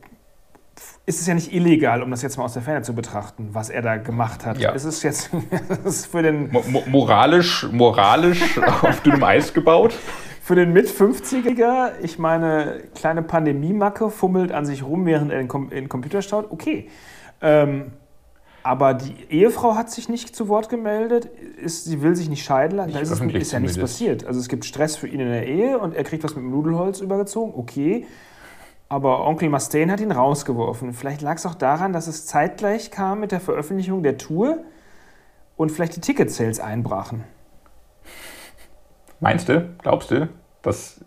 ist 1.07 1.21
es 1.21 1.26
ja 1.26 1.35
nicht 1.35 1.53
illegal, 1.53 2.03
um 2.03 2.11
das 2.11 2.23
jetzt 2.23 2.38
mal 2.38 2.45
aus 2.45 2.55
der 2.55 2.62
Ferne 2.62 2.83
zu 2.83 2.95
betrachten, 2.95 3.50
was 3.53 3.71
er 3.71 3.83
da 3.83 3.97
gemacht 3.97 4.47
hat. 4.47 4.59
Ja. 4.59 4.73
Es 4.75 4.85
ist 4.85 5.03
jetzt 5.03 5.31
es 5.85 5.97
ist 5.97 6.07
für 6.07 6.23
den, 6.23 6.50
Mo 6.50 6.64
mo 6.69 6.83
moralisch, 6.87 7.67
moralisch 7.71 8.59
auf 8.83 9.00
dünnem 9.03 9.23
Eis 9.23 9.53
gebaut. 9.53 9.95
für 10.43 10.55
den 10.55 10.73
Mit-50er, 10.73 11.93
ich 12.03 12.19
meine, 12.19 12.83
kleine 12.95 13.23
Pandemie-Macke 13.23 14.11
fummelt 14.11 14.53
an 14.53 14.64
sich 14.67 14.83
rum, 14.83 15.07
während 15.07 15.31
er 15.31 15.41
in 15.41 15.45
den, 15.45 15.49
Com 15.49 15.64
in 15.64 15.85
den 15.85 15.88
Computer 15.88 16.23
staut. 16.23 16.50
Okay. 16.50 16.88
Ähm, 17.43 17.93
aber 18.64 18.94
die 18.94 19.14
Ehefrau 19.28 19.76
hat 19.76 19.90
sich 19.90 20.09
nicht 20.09 20.35
zu 20.35 20.49
Wort 20.49 20.71
gemeldet, 20.71 21.26
ist, 21.26 21.85
sie 21.85 22.00
will 22.00 22.16
sich 22.16 22.30
nicht 22.30 22.44
scheiden 22.44 22.78
lassen. 22.78 22.94
Da 22.94 23.00
ist, 23.00 23.11
es, 23.11 23.21
ist 23.21 23.52
ja 23.52 23.61
nichts 23.61 23.78
passiert. 23.78 24.26
Also 24.26 24.40
es 24.40 24.49
gibt 24.49 24.64
Stress 24.64 24.97
für 24.97 25.06
ihn 25.06 25.21
in 25.21 25.28
der 25.28 25.47
Ehe 25.47 25.78
und 25.78 25.94
er 25.94 26.02
kriegt 26.02 26.25
was 26.25 26.35
mit 26.35 26.42
dem 26.42 26.50
Nudelholz 26.50 27.00
übergezogen, 27.00 27.52
okay. 27.54 28.06
Aber 28.88 29.26
Onkel 29.26 29.50
Mustaine 29.50 29.92
hat 29.92 30.00
ihn 30.00 30.12
rausgeworfen. 30.12 30.94
Vielleicht 30.94 31.21
lag 31.21 31.37
es 31.37 31.44
auch 31.44 31.54
daran, 31.54 31.92
dass 31.92 32.06
es 32.06 32.25
zeitgleich 32.25 32.90
kam 32.90 33.21
mit 33.21 33.33
der 33.33 33.40
Veröffentlichung 33.40 34.02
der 34.02 34.16
Tour 34.16 34.59
und 35.56 35.71
vielleicht 35.71 35.97
die 35.97 36.00
Ticket-Sales 36.00 36.59
einbrachen. 36.59 37.23
Meinst 39.21 39.50
du, 39.50 39.68
glaubst 39.83 40.11
du, 40.11 40.28
dass 40.62 41.04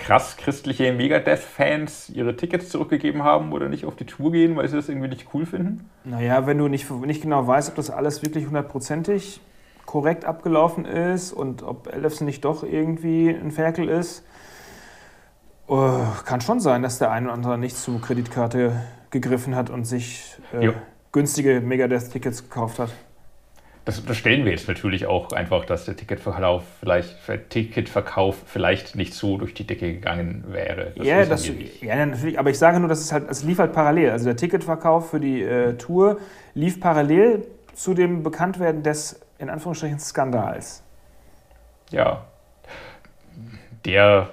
krass 0.00 0.36
christliche 0.36 0.92
Megadeth-Fans 0.92 2.10
ihre 2.10 2.34
Tickets 2.34 2.70
zurückgegeben 2.70 3.22
haben 3.22 3.52
oder 3.52 3.68
nicht 3.68 3.84
auf 3.84 3.96
die 3.96 4.06
Tour 4.06 4.32
gehen, 4.32 4.56
weil 4.56 4.66
sie 4.66 4.76
das 4.76 4.88
irgendwie 4.88 5.08
nicht 5.08 5.28
cool 5.34 5.46
finden? 5.46 5.90
Naja, 6.04 6.46
wenn 6.46 6.58
du 6.58 6.68
nicht, 6.68 6.90
nicht 6.90 7.22
genau 7.22 7.46
weißt, 7.46 7.68
ob 7.68 7.76
das 7.76 7.90
alles 7.90 8.22
wirklich 8.22 8.46
hundertprozentig 8.46 9.40
korrekt 9.84 10.24
abgelaufen 10.24 10.84
ist 10.84 11.32
und 11.32 11.62
ob 11.62 11.92
Ellefson 11.92 12.24
nicht 12.24 12.44
doch 12.44 12.62
irgendwie 12.64 13.28
ein 13.28 13.50
Ferkel 13.50 13.88
ist, 13.88 14.24
äh, 15.68 15.74
kann 16.24 16.40
schon 16.40 16.60
sein, 16.60 16.82
dass 16.82 16.98
der 16.98 17.10
eine 17.10 17.26
oder 17.26 17.34
andere 17.34 17.58
nicht 17.58 17.76
zur 17.76 18.00
Kreditkarte 18.00 18.80
gegriffen 19.10 19.54
hat 19.54 19.68
und 19.68 19.84
sich 19.84 20.36
äh, 20.52 20.72
günstige 21.12 21.60
Megadeth-Tickets 21.60 22.44
gekauft 22.44 22.78
hat. 22.78 22.90
Das, 24.06 24.16
stellen 24.16 24.44
wir 24.44 24.52
jetzt 24.52 24.68
natürlich 24.68 25.06
auch 25.06 25.32
einfach, 25.32 25.64
dass 25.64 25.84
der 25.84 25.96
Ticketverkauf 25.96 26.62
vielleicht, 26.80 27.16
Ticketverkauf 27.50 28.36
vielleicht 28.46 28.96
nicht 28.96 29.14
so 29.14 29.36
durch 29.36 29.54
die 29.54 29.66
Decke 29.66 29.92
gegangen 29.92 30.44
wäre. 30.48 30.92
Das 30.96 31.06
ja, 31.06 31.24
das, 31.24 31.50
ja, 31.80 32.06
natürlich, 32.06 32.38
aber 32.38 32.50
ich 32.50 32.58
sage 32.58 32.80
nur, 32.80 32.88
dass 32.88 33.00
es 33.00 33.12
halt, 33.12 33.30
es 33.30 33.42
lief 33.42 33.58
halt 33.58 33.72
parallel. 33.72 34.10
Also 34.10 34.26
der 34.26 34.36
Ticketverkauf 34.36 35.10
für 35.10 35.20
die 35.20 35.42
äh, 35.42 35.74
Tour 35.74 36.18
lief 36.54 36.80
parallel 36.80 37.46
zu 37.74 37.94
dem 37.94 38.22
Bekanntwerden 38.22 38.82
des, 38.82 39.20
in 39.38 39.48
Anführungsstrichen, 39.48 39.98
Skandals. 39.98 40.82
ja, 41.90 42.24
der, 43.84 44.30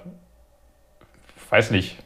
weiß 1.50 1.72
nicht, 1.72 1.98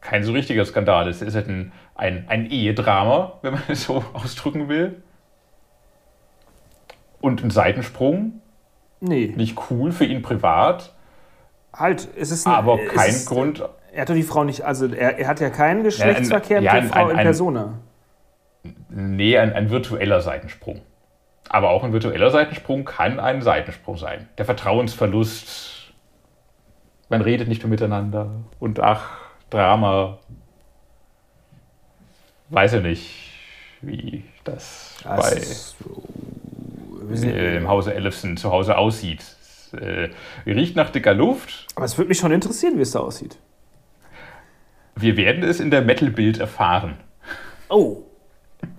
kein 0.00 0.24
so 0.24 0.32
richtiger 0.32 0.64
Skandal 0.64 1.08
ist. 1.08 1.22
Es 1.22 1.28
ist 1.28 1.34
halt 1.34 1.48
ein, 1.48 1.72
ein, 1.94 2.24
ein 2.28 2.50
Ehedrama, 2.50 3.38
wenn 3.42 3.54
man 3.54 3.62
es 3.68 3.84
so 3.86 4.04
ausdrücken 4.12 4.68
will. 4.68 5.02
Und 7.20 7.42
ein 7.42 7.50
Seitensprung, 7.50 8.40
Nee, 9.00 9.32
nicht 9.36 9.56
cool 9.70 9.92
für 9.92 10.04
ihn 10.04 10.22
privat, 10.22 10.94
halt, 11.72 12.08
es 12.16 12.30
ist 12.30 12.46
ein, 12.46 12.52
aber 12.52 12.78
kein 12.78 13.10
ist, 13.10 13.26
Grund. 13.28 13.62
Er 13.92 14.02
hat 14.02 14.08
doch 14.10 14.14
die 14.14 14.22
Frau 14.22 14.44
nicht, 14.44 14.62
also 14.62 14.86
er, 14.86 15.18
er 15.18 15.28
hat 15.28 15.40
ja 15.40 15.50
keinen 15.50 15.82
Geschlechtsverkehr 15.84 16.60
ja, 16.60 16.74
mit 16.74 16.82
ein- 16.82 16.88
der 16.88 16.92
Frau 16.96 17.06
ein- 17.06 17.16
in 17.16 17.22
Persona. 17.22 17.78
Nee, 18.88 19.38
ein, 19.38 19.52
ein 19.52 19.70
virtueller 19.70 20.20
Seitensprung. 20.20 20.80
Aber 21.48 21.70
auch 21.70 21.82
ein 21.84 21.92
virtueller 21.92 22.30
Seitensprung 22.30 22.84
kann 22.84 23.18
ein 23.20 23.40
Seitensprung 23.40 23.96
sein. 23.96 24.28
Der 24.36 24.44
Vertrauensverlust, 24.44 25.92
man 27.08 27.22
redet 27.22 27.48
nicht 27.48 27.62
mehr 27.62 27.70
miteinander 27.70 28.30
und 28.58 28.80
ach, 28.80 29.18
Drama. 29.50 30.18
Weiß 32.50 32.74
ich 32.74 32.82
nicht, 32.82 33.14
wie 33.82 34.24
das 34.44 34.96
bei 35.04 35.30
ist 35.32 35.76
so, 35.78 36.02
äh, 37.12 37.56
im 37.56 37.68
Hause 37.68 37.94
Ellefson 37.94 38.36
zu 38.36 38.50
Hause 38.50 38.76
aussieht. 38.78 39.20
Es, 39.20 39.72
äh, 39.74 40.10
riecht 40.46 40.76
nach 40.76 40.90
dicker 40.90 41.14
Luft. 41.14 41.66
aber 41.76 41.84
es 41.84 41.96
würde 41.98 42.08
mich 42.08 42.18
schon 42.18 42.32
interessieren, 42.32 42.76
wie 42.78 42.82
es 42.82 42.92
da 42.92 43.00
aussieht. 43.00 43.38
Wir 44.96 45.16
werden 45.16 45.42
es 45.44 45.60
in 45.60 45.70
der 45.70 45.82
Metal-Bild 45.82 46.38
erfahren. 46.38 46.96
Oh, 47.68 48.02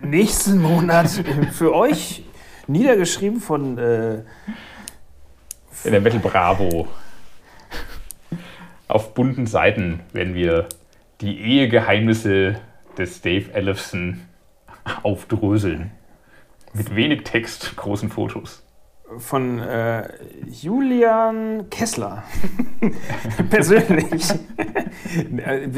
nächsten 0.01 0.61
Monat 0.61 1.09
für 1.51 1.73
euch, 1.73 2.23
Niedergeschrieben 2.67 3.39
von. 3.39 3.77
Äh, 3.77 4.23
In 5.83 5.91
der 5.91 6.01
Metal 6.01 6.19
Bravo. 6.19 6.87
Auf 8.87 9.13
bunten 9.13 9.45
Seiten 9.45 10.01
werden 10.13 10.33
wir 10.33 10.67
die 11.21 11.39
Ehegeheimnisse 11.39 12.59
des 12.97 13.21
Dave 13.21 13.53
Ellefson 13.53 14.21
aufdröseln. 15.03 15.91
Mit 16.73 16.95
wenig 16.95 17.23
Text, 17.23 17.75
großen 17.75 18.09
Fotos. 18.09 18.63
Von 19.17 19.57
äh, 19.57 20.07
Julian 20.47 21.67
Kessler. 21.71 22.23
Persönlich. 23.49 24.23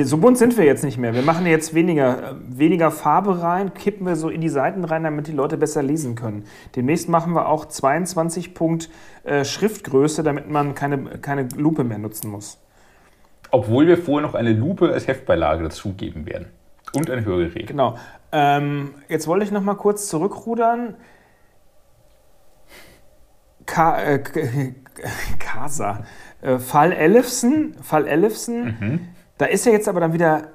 so 0.04 0.18
bunt 0.18 0.38
sind 0.38 0.58
wir 0.58 0.66
jetzt 0.66 0.84
nicht 0.84 0.98
mehr. 0.98 1.14
Wir 1.14 1.22
machen 1.22 1.46
jetzt 1.46 1.74
weniger, 1.74 2.36
weniger 2.46 2.92
Farbe 2.92 3.42
rein, 3.42 3.74
kippen 3.74 4.06
wir 4.06 4.18
so 4.18 4.28
in 4.30 4.42
die 4.42 4.50
Seiten 4.50 4.84
rein, 4.84 5.06
damit 5.06 5.28
die 5.28 5.32
Leute 5.32 5.56
besser 5.56 5.82
lesen 5.82 6.16
können. 6.16 6.44
Demnächst 6.76 7.08
machen 7.08 7.32
wir 7.34 7.48
auch 7.48 7.66
22 7.66 8.54
Punkt 8.54 8.90
äh, 9.24 9.46
Schriftgröße, 9.46 10.24
damit 10.24 10.50
man 10.50 10.76
keine, 10.76 11.20
keine 11.20 11.48
Lupe 11.56 11.86
mehr 11.86 12.00
nutzen 12.00 12.30
muss. 12.30 12.60
Obwohl 13.50 13.88
wir 13.88 13.98
vorher 13.98 14.28
noch 14.28 14.36
eine 14.36 14.52
Lupe 14.52 14.92
als 14.92 15.08
Heftbeilage 15.08 15.64
dazugeben 15.64 16.26
werden. 16.26 16.48
Und 16.94 17.10
ein 17.10 17.26
Hörgerät. 17.26 17.68
Genau. 17.68 17.98
Ähm, 18.32 18.96
jetzt 19.08 19.28
wollte 19.28 19.46
ich 19.46 19.52
noch 19.52 19.62
mal 19.62 19.76
kurz 19.76 20.08
zurückrudern. 20.08 20.96
Ka 23.66 24.02
äh, 24.02 24.20
Casa. 25.40 26.06
Äh, 26.42 26.58
Fall 26.60 26.92
Ellefson. 26.92 27.76
Fall 27.82 28.08
Ellefson. 28.08 28.64
Mhm. 28.64 29.08
Da 29.38 29.46
ist 29.46 29.66
ja 29.66 29.72
jetzt 29.72 29.88
aber 29.88 30.00
dann 30.00 30.14
wieder. 30.14 30.50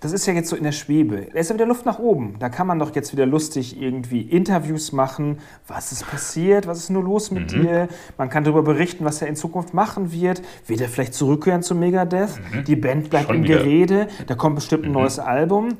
Das 0.00 0.12
ist 0.12 0.26
ja 0.26 0.32
jetzt 0.32 0.48
so 0.48 0.54
in 0.54 0.62
der 0.62 0.72
Schwebe. 0.72 1.26
Da 1.32 1.40
ist 1.40 1.50
ja 1.50 1.54
wieder 1.54 1.66
Luft 1.66 1.84
nach 1.84 1.98
oben. 1.98 2.36
Da 2.38 2.48
kann 2.48 2.68
man 2.68 2.78
doch 2.78 2.94
jetzt 2.94 3.12
wieder 3.12 3.26
lustig 3.26 3.80
irgendwie 3.80 4.20
Interviews 4.20 4.92
machen. 4.92 5.38
Was 5.66 5.90
ist 5.90 6.08
passiert? 6.08 6.68
Was 6.68 6.78
ist 6.78 6.90
nur 6.90 7.02
los 7.02 7.32
mit 7.32 7.52
mhm. 7.52 7.62
dir? 7.62 7.88
Man 8.16 8.30
kann 8.30 8.44
darüber 8.44 8.62
berichten, 8.62 9.04
was 9.04 9.20
er 9.20 9.28
in 9.28 9.34
Zukunft 9.34 9.74
machen 9.74 10.12
wird. 10.12 10.40
Wird 10.66 10.80
er 10.80 10.88
vielleicht 10.88 11.14
zurückkehren 11.14 11.62
zu 11.62 11.74
Megadeth? 11.74 12.38
Mhm. 12.52 12.64
Die 12.64 12.76
Band 12.76 13.10
bleibt 13.10 13.26
Schon 13.26 13.36
im 13.36 13.42
wieder. 13.42 13.58
Gerede. 13.58 14.08
Da 14.28 14.36
kommt 14.36 14.54
bestimmt 14.54 14.84
ein 14.84 14.88
mhm. 14.88 14.98
neues 14.98 15.18
Album. 15.18 15.70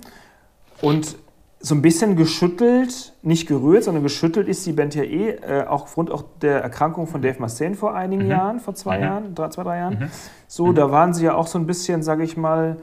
Und 0.80 1.16
so 1.60 1.74
ein 1.74 1.82
bisschen 1.82 2.16
geschüttelt, 2.16 3.14
nicht 3.22 3.48
gerührt, 3.48 3.84
sondern 3.84 4.02
geschüttelt 4.02 4.48
ist 4.48 4.64
die 4.66 4.72
Band 4.72 4.94
ja 4.94 5.02
eh, 5.02 5.30
äh, 5.30 5.66
auch 5.66 5.82
aufgrund 5.82 6.10
auch 6.10 6.24
der 6.40 6.60
Erkrankung 6.60 7.06
von 7.06 7.20
Dave 7.20 7.40
Mustaine 7.40 7.74
vor 7.74 7.94
einigen 7.94 8.24
mhm. 8.24 8.30
Jahren, 8.30 8.60
vor 8.60 8.74
zwei. 8.74 9.00
Jahren, 9.00 9.34
drei, 9.34 9.48
zwei, 9.48 9.64
drei 9.64 9.78
Jahren. 9.78 9.98
Mhm. 9.98 10.10
So, 10.46 10.66
mhm. 10.66 10.74
da 10.76 10.90
waren 10.90 11.14
sie 11.14 11.24
ja 11.24 11.34
auch 11.34 11.46
so 11.46 11.58
ein 11.58 11.66
bisschen, 11.66 12.02
sage 12.02 12.22
ich 12.22 12.36
mal, 12.36 12.78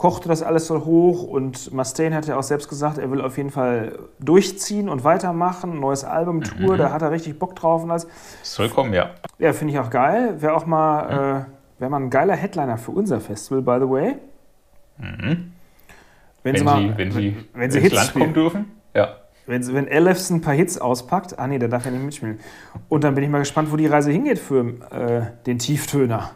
kochte 0.00 0.30
das 0.30 0.42
alles 0.42 0.66
so 0.66 0.86
hoch 0.86 1.24
und 1.24 1.74
Mustaine 1.74 2.16
hat 2.16 2.26
ja 2.26 2.38
auch 2.38 2.42
selbst 2.42 2.70
gesagt, 2.70 2.96
er 2.96 3.10
will 3.10 3.20
auf 3.20 3.36
jeden 3.36 3.50
Fall 3.50 3.98
durchziehen 4.18 4.88
und 4.88 5.04
weitermachen, 5.04 5.78
neues 5.78 6.04
Album, 6.04 6.40
Tour, 6.40 6.72
mhm. 6.72 6.78
da 6.78 6.90
hat 6.90 7.02
er 7.02 7.10
richtig 7.10 7.38
Bock 7.38 7.54
drauf 7.54 7.82
und 7.82 7.90
alles. 7.90 8.08
Soll 8.42 8.70
kommen, 8.70 8.94
ja. 8.94 9.10
Ja, 9.38 9.52
finde 9.52 9.74
ich 9.74 9.78
auch 9.78 9.90
geil. 9.90 10.40
Wäre 10.40 10.54
auch 10.54 10.64
mal, 10.64 11.02
mhm. 11.04 11.42
äh, 11.42 11.80
wäre 11.80 11.90
mal 11.90 11.98
ein 11.98 12.08
geiler 12.08 12.34
Headliner 12.34 12.78
für 12.78 12.92
unser 12.92 13.20
Festival, 13.20 13.60
by 13.60 13.84
the 13.84 13.90
way. 13.90 14.16
Mhm. 14.96 15.18
Wenn, 15.26 15.52
wenn, 16.44 16.56
sie, 16.56 16.64
mal, 16.64 16.96
wenn 16.96 17.12
sie, 17.12 17.36
wenn 17.52 17.70
sie 17.70 17.78
ins 17.80 17.84
Hits 17.84 17.96
Land 17.96 18.08
spielen. 18.08 18.22
kommen 18.22 18.34
dürfen. 18.34 18.64
Ja. 18.94 19.16
Wenn, 19.46 19.74
wenn 19.74 19.86
Ellefson 19.86 20.38
ein 20.38 20.40
paar 20.40 20.54
Hits 20.54 20.78
auspackt, 20.78 21.38
ah 21.38 21.46
nee, 21.46 21.58
der 21.58 21.68
darf 21.68 21.84
ja 21.84 21.90
nicht 21.90 22.02
mitspielen. 22.02 22.40
Und 22.88 23.04
dann 23.04 23.14
bin 23.14 23.22
ich 23.22 23.28
mal 23.28 23.40
gespannt, 23.40 23.70
wo 23.70 23.76
die 23.76 23.86
Reise 23.86 24.10
hingeht 24.10 24.38
für 24.38 24.60
äh, 24.92 25.44
den 25.44 25.58
Tieftöner. 25.58 26.30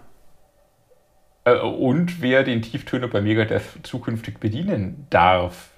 Äh, 1.44 1.58
und 1.58 2.20
wer 2.20 2.42
den 2.42 2.62
Tieftöner 2.62 3.08
bei 3.08 3.20
Megadeth 3.20 3.62
zukünftig 3.82 4.40
bedienen 4.40 5.06
darf. 5.10 5.70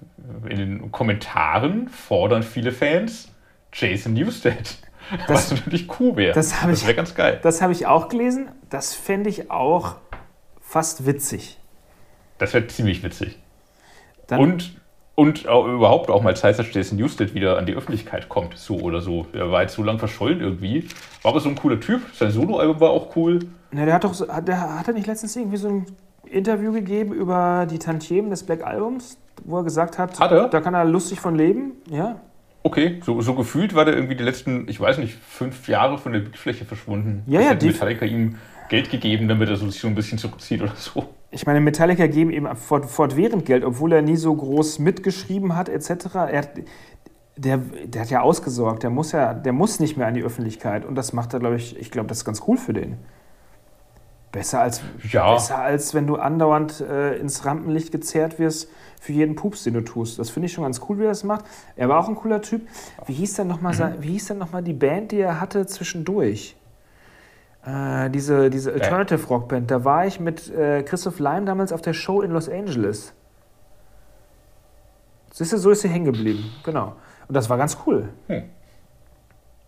In 0.48 0.56
den 0.56 0.92
Kommentaren 0.92 1.88
fordern 1.88 2.42
viele 2.42 2.72
Fans 2.72 3.32
Jason 3.72 4.14
Newsted. 4.14 4.78
Das, 5.28 5.28
was 5.28 5.50
natürlich 5.52 6.00
cool 6.00 6.16
wäre. 6.16 6.34
Das, 6.34 6.52
das 6.62 6.84
wäre 6.84 6.96
ganz 6.96 7.14
geil. 7.14 7.38
Das 7.42 7.62
habe 7.62 7.72
ich 7.72 7.86
auch 7.86 8.08
gelesen. 8.08 8.48
Das 8.70 8.92
fände 8.94 9.30
ich 9.30 9.52
auch 9.52 9.96
fast 10.60 11.06
witzig. 11.06 11.58
Das 12.38 12.52
wäre 12.54 12.66
ziemlich 12.66 13.04
witzig. 13.04 13.38
Dann 14.26 14.40
und 14.40 14.80
und 15.16 15.48
auch, 15.48 15.66
überhaupt 15.66 16.10
auch 16.10 16.22
mal 16.22 16.36
Zeit, 16.36 16.58
dass 16.58 16.72
Jason 16.72 16.98
Newsted 16.98 17.34
wieder 17.34 17.58
an 17.58 17.66
die 17.66 17.74
Öffentlichkeit 17.74 18.28
kommt, 18.28 18.56
so 18.56 18.76
oder 18.76 19.00
so. 19.00 19.26
Er 19.32 19.50
war 19.50 19.62
jetzt 19.62 19.74
so 19.74 19.82
lang 19.82 19.98
verschollen 19.98 20.40
irgendwie. 20.40 20.84
War 21.22 21.32
aber 21.32 21.40
so 21.40 21.48
ein 21.48 21.56
cooler 21.56 21.80
Typ. 21.80 22.02
Sein 22.14 22.30
Soloalbum 22.30 22.78
war 22.80 22.90
auch 22.90 23.16
cool. 23.16 23.40
Na, 23.72 23.86
der 23.86 23.94
hat 23.94 24.04
doch, 24.04 24.28
hat, 24.28 24.46
der, 24.46 24.78
hat 24.78 24.86
er 24.86 24.94
nicht 24.94 25.06
letztens 25.06 25.34
irgendwie 25.34 25.56
so 25.56 25.68
ein 25.68 25.86
Interview 26.26 26.70
gegeben 26.70 27.14
über 27.14 27.66
die 27.68 27.78
Tantiemen 27.78 28.30
des 28.30 28.42
Black 28.42 28.64
Albums, 28.64 29.16
wo 29.44 29.58
er 29.58 29.64
gesagt 29.64 29.98
hat, 29.98 30.20
hat 30.20 30.32
er? 30.32 30.48
da 30.48 30.60
kann 30.60 30.74
er 30.74 30.84
lustig 30.84 31.18
von 31.18 31.34
leben, 31.34 31.72
ja. 31.90 32.20
Okay, 32.62 33.00
so, 33.02 33.20
so 33.22 33.34
gefühlt 33.34 33.74
war 33.74 33.84
der 33.84 33.94
irgendwie 33.94 34.16
die 34.16 34.24
letzten, 34.24 34.68
ich 34.68 34.80
weiß 34.80 34.98
nicht, 34.98 35.14
fünf 35.14 35.68
Jahre 35.68 35.98
von 35.98 36.12
der 36.12 36.20
Bildfläche 36.20 36.64
verschwunden. 36.64 37.22
Ja, 37.26 37.40
ja. 37.40 37.54
Die 37.54 37.68
Metallica 37.68 38.04
ihm 38.04 38.36
Geld 38.68 38.90
gegeben, 38.90 39.28
damit 39.28 39.48
er 39.48 39.56
sich 39.56 39.78
so 39.78 39.88
ein 39.88 39.94
bisschen 39.94 40.18
zurückzieht 40.18 40.62
oder 40.62 40.74
so. 40.76 41.08
Ich 41.30 41.46
meine, 41.46 41.60
Metallica 41.60 42.06
geben 42.06 42.30
ihm 42.30 42.48
fortwährend 42.56 43.44
Geld, 43.44 43.64
obwohl 43.64 43.92
er 43.92 44.02
nie 44.02 44.16
so 44.16 44.34
groß 44.34 44.78
mitgeschrieben 44.78 45.56
hat, 45.56 45.68
etc. 45.68 46.14
Er 46.14 46.38
hat, 46.38 46.50
der, 47.36 47.58
der 47.58 48.02
hat 48.02 48.10
ja 48.10 48.20
ausgesorgt, 48.22 48.82
der 48.82 48.90
muss 48.90 49.12
ja, 49.12 49.34
der 49.34 49.52
muss 49.52 49.80
nicht 49.80 49.96
mehr 49.96 50.06
an 50.06 50.14
die 50.14 50.22
Öffentlichkeit. 50.22 50.84
Und 50.84 50.94
das 50.94 51.12
macht 51.12 51.34
er, 51.34 51.40
glaube 51.40 51.56
ich, 51.56 51.78
ich 51.78 51.90
glaube, 51.90 52.08
das 52.08 52.18
ist 52.18 52.24
ganz 52.24 52.42
cool 52.46 52.56
für 52.56 52.72
den. 52.72 52.96
Besser 54.32 54.60
als, 54.60 54.82
ja. 55.10 55.32
besser 55.32 55.58
als 55.58 55.94
wenn 55.94 56.06
du 56.06 56.16
andauernd 56.16 56.80
äh, 56.80 57.16
ins 57.16 57.44
Rampenlicht 57.44 57.92
gezerrt 57.92 58.38
wirst 58.38 58.68
für 59.00 59.12
jeden 59.12 59.34
Pups, 59.34 59.64
den 59.64 59.74
du 59.74 59.82
tust. 59.82 60.18
Das 60.18 60.30
finde 60.30 60.46
ich 60.46 60.52
schon 60.52 60.64
ganz 60.64 60.80
cool, 60.88 60.98
wie 60.98 61.04
er 61.04 61.08
das 61.08 61.24
macht. 61.24 61.44
Er 61.76 61.88
war 61.88 62.00
auch 62.00 62.08
ein 62.08 62.16
cooler 62.16 62.42
Typ. 62.42 62.66
Wie 63.06 63.14
hieß 63.14 63.34
denn 63.34 63.46
nochmal 63.46 63.74
mhm. 63.74 64.38
noch 64.38 64.60
die 64.60 64.72
Band, 64.72 65.12
die 65.12 65.20
er 65.20 65.40
hatte 65.40 65.66
zwischendurch? 65.66 66.55
Äh, 67.66 68.10
diese, 68.10 68.48
diese 68.48 68.72
Alternative 68.72 69.26
Rock 69.26 69.48
Band, 69.48 69.70
da 69.70 69.84
war 69.84 70.06
ich 70.06 70.20
mit 70.20 70.48
äh, 70.50 70.82
Christoph 70.84 71.18
Leim 71.18 71.46
damals 71.46 71.72
auf 71.72 71.82
der 71.82 71.94
Show 71.94 72.22
in 72.22 72.30
Los 72.30 72.48
Angeles. 72.48 73.12
Siehst 75.32 75.52
du, 75.52 75.58
so 75.58 75.70
ist 75.70 75.82
sie 75.82 75.88
hängen 75.88 76.04
geblieben. 76.04 76.44
Genau. 76.64 76.94
Und 77.28 77.36
das 77.36 77.50
war 77.50 77.58
ganz 77.58 77.76
cool. 77.84 78.08
Hm. 78.28 78.44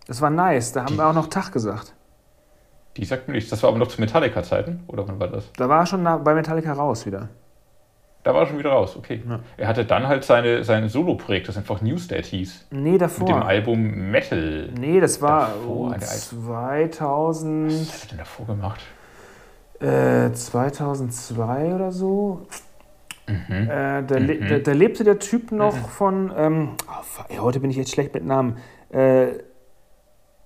Das 0.07 0.21
war 0.21 0.29
nice. 0.29 0.71
Da 0.71 0.81
haben 0.81 0.93
die, 0.93 0.97
wir 0.97 1.07
auch 1.07 1.13
noch 1.13 1.27
Tag 1.27 1.51
gesagt. 1.51 1.93
Die 2.97 3.05
sagt 3.05 3.27
mir 3.27 3.33
nichts. 3.33 3.49
Das 3.49 3.61
war 3.61 3.69
aber 3.69 3.77
noch 3.77 3.89
zu 3.89 3.99
Metallica-Zeiten? 4.01 4.83
Oder 4.87 5.07
wann 5.07 5.19
war 5.19 5.27
das? 5.27 5.51
Da 5.53 5.69
war 5.69 5.81
er 5.81 5.85
schon 5.85 6.03
bei 6.03 6.33
Metallica 6.33 6.73
raus 6.73 7.05
wieder. 7.05 7.29
Da 8.23 8.33
war 8.33 8.41
er 8.41 8.47
schon 8.47 8.59
wieder 8.59 8.71
raus, 8.71 8.97
okay. 8.97 9.23
Ja. 9.27 9.39
Er 9.55 9.67
hatte 9.67 9.85
dann 9.85 10.07
halt 10.07 10.25
seine, 10.25 10.63
sein 10.63 10.89
Solo-Projekt, 10.89 11.47
das 11.47 11.57
einfach 11.57 11.81
Newstat 11.81 12.25
hieß. 12.25 12.67
Nee, 12.71 12.97
davor. 12.97 13.27
Mit 13.27 13.35
dem 13.37 13.43
Album 13.43 14.11
Metal. 14.11 14.69
Nee, 14.77 14.99
das 14.99 15.21
war 15.21 15.53
davor, 15.53 15.97
2000. 15.97 17.71
Was 17.71 17.93
hat 17.93 18.03
er 18.03 18.07
denn 18.09 18.17
davor 18.17 18.45
gemacht? 18.45 18.81
Äh, 19.79 20.33
2002 20.33 21.73
oder 21.73 21.91
so. 21.93 22.45
Mhm. 23.27 23.69
Äh, 23.69 24.03
da, 24.03 24.19
mhm. 24.19 24.47
da, 24.49 24.59
da, 24.59 24.71
lebte 24.73 25.03
der 25.05 25.19
Typ 25.19 25.51
noch 25.51 25.75
mhm. 25.75 25.85
von. 25.85 26.33
Ähm, 26.35 26.69
oh, 26.87 27.41
heute 27.41 27.61
bin 27.61 27.69
ich 27.69 27.77
jetzt 27.77 27.91
schlecht 27.91 28.13
mit 28.13 28.25
Namen. 28.25 28.57
Äh, 28.91 29.27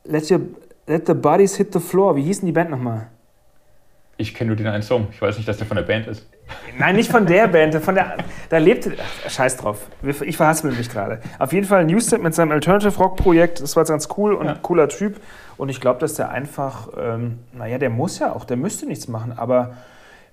let, 0.03 0.29
your, 0.29 0.41
let 0.85 1.07
the 1.07 1.13
Bodies 1.13 1.55
Hit 1.55 1.73
the 1.73 1.79
Floor. 1.79 2.15
Wie 2.15 2.23
hießen 2.23 2.45
die 2.45 2.51
Band 2.51 2.69
nochmal? 2.69 3.07
Ich 4.17 4.35
kenne 4.35 4.49
nur 4.49 4.57
den 4.57 4.67
einen 4.67 4.83
Song. 4.83 5.07
Ich 5.11 5.21
weiß 5.21 5.37
nicht, 5.37 5.47
dass 5.47 5.57
der 5.57 5.65
von 5.65 5.77
der 5.77 5.83
Band 5.83 6.07
ist. 6.07 6.27
Nein, 6.77 6.95
nicht 6.95 7.11
von 7.11 7.25
der 7.25 7.47
Band. 7.47 7.75
Von 7.75 7.95
der, 7.95 8.17
da 8.49 8.57
lebte. 8.57 8.95
Ach, 8.99 9.29
scheiß 9.29 9.57
drauf. 9.57 9.87
Ich 10.21 10.37
verhaspel 10.37 10.71
mich 10.71 10.89
gerade. 10.89 11.21
Auf 11.39 11.53
jeden 11.53 11.67
Fall 11.67 11.85
Newstep 11.85 12.21
mit 12.21 12.33
seinem 12.33 12.51
Alternative 12.51 12.95
Rock 12.97 13.17
Projekt. 13.17 13.61
Das 13.61 13.75
war 13.75 13.83
ganz 13.85 14.07
cool 14.17 14.33
und 14.33 14.45
ja. 14.47 14.53
ein 14.53 14.61
cooler 14.61 14.89
Typ. 14.89 15.19
Und 15.57 15.69
ich 15.69 15.79
glaube, 15.79 15.99
dass 15.99 16.15
der 16.15 16.29
einfach. 16.29 16.89
Ähm, 16.97 17.39
naja, 17.53 17.77
der 17.77 17.89
muss 17.89 18.19
ja 18.19 18.33
auch. 18.33 18.45
Der 18.45 18.57
müsste 18.57 18.85
nichts 18.85 19.07
machen. 19.07 19.33
Aber 19.37 19.75